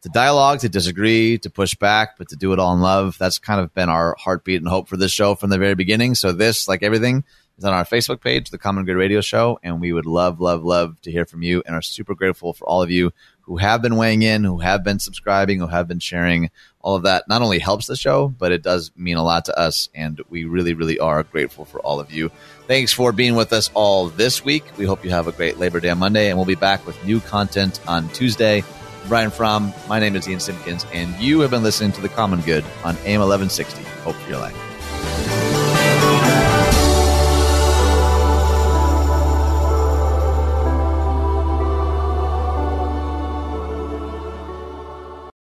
to 0.03 0.09
dialogue, 0.09 0.59
to 0.61 0.69
disagree, 0.69 1.39
to 1.39 1.49
push 1.49 1.77
back, 1.77 2.19
but 2.19 2.29
to 2.31 2.37
do 2.37 2.53
it 2.53 2.59
all 2.59 2.75
in 2.75 2.81
love. 2.81 3.17
That's 3.19 3.39
kind 3.39 3.61
of 3.61 3.73
been 3.73 3.89
our 3.89 4.17
heartbeat 4.19 4.61
and 4.61 4.69
hope 4.69 4.89
for 4.89 4.97
this 4.97 5.13
show 5.13 5.37
from 5.37 5.51
the 5.51 5.59
very 5.59 5.77
beginning. 5.77 6.17
So 6.17 6.33
this, 6.33 6.67
like 6.67 6.83
everything, 6.83 7.23
is 7.57 7.65
on 7.65 7.73
our 7.73 7.85
Facebook 7.85 8.21
page, 8.21 8.51
the 8.51 8.59
Common 8.59 8.85
Good 8.85 8.97
Radio 8.97 9.21
Show, 9.21 9.61
and 9.63 9.81
we 9.81 9.93
would 9.93 10.07
love, 10.07 10.41
love, 10.41 10.65
love 10.65 11.01
to 11.03 11.13
hear 11.13 11.25
from 11.25 11.43
you 11.43 11.63
and 11.65 11.77
are 11.77 11.83
super 11.83 12.17
grateful 12.17 12.53
for 12.53 12.69
all 12.69 12.83
of 12.83 12.91
you 12.91 13.13
who 13.47 13.57
have 13.57 13.81
been 13.81 13.97
weighing 13.97 14.23
in, 14.23 14.45
who 14.45 14.59
have 14.59 14.83
been 14.85 14.99
subscribing, 14.99 15.61
who 15.61 15.69
have 15.69 15.89
been 15.89 16.01
sharing. 16.01 16.51
All 16.81 16.97
of 16.97 17.05
that 17.05 17.29
not 17.29 17.43
only 17.43 17.59
helps 17.59 17.87
the 17.87 17.97
show, 17.97 18.29
but 18.29 18.53
it 18.53 18.63
does 18.63 18.91
mean 18.97 19.17
a 19.17 19.25
lot 19.25 19.45
to 19.47 19.59
us, 19.59 19.89
and 19.95 20.21
we 20.29 20.45
really, 20.45 20.75
really 20.75 20.99
are 20.99 21.23
grateful 21.23 21.65
for 21.65 21.81
all 21.81 22.01
of 22.01 22.13
you. 22.13 22.31
Thanks 22.67 22.93
for 22.93 23.13
being 23.13 23.37
with 23.37 23.53
us 23.53 23.71
all 23.75 24.09
this 24.09 24.45
week. 24.45 24.65
We 24.77 24.85
hope 24.85 25.05
you 25.05 25.11
have 25.11 25.29
a 25.29 25.33
great 25.33 25.59
Labor 25.59 25.81
Day 25.81 25.91
on 25.91 25.99
Monday, 25.99 26.29
and 26.29 26.39
we'll 26.39 26.45
be 26.45 26.55
back 26.57 26.85
with 26.87 27.03
new 27.05 27.21
content 27.21 27.81
on 27.89 28.09
Tuesday. 28.11 28.65
Brian 29.09 29.31
Fromm, 29.31 29.73
my 29.89 30.01
name 30.01 30.17
is 30.17 30.29
Ian 30.29 30.41
Simpkins, 30.41 30.85
and 30.93 31.15
you 31.21 31.41
have 31.41 31.51
been 31.51 31.63
listening 31.63 31.93
to 31.93 32.01
The 32.01 32.09
Common 32.09 32.41
Good 32.41 32.65
on 32.85 32.97
AM 33.05 33.21
1160. 33.21 33.83
Hope 34.03 34.17
for 34.17 34.29
your 34.29 34.41
life. 34.41 34.66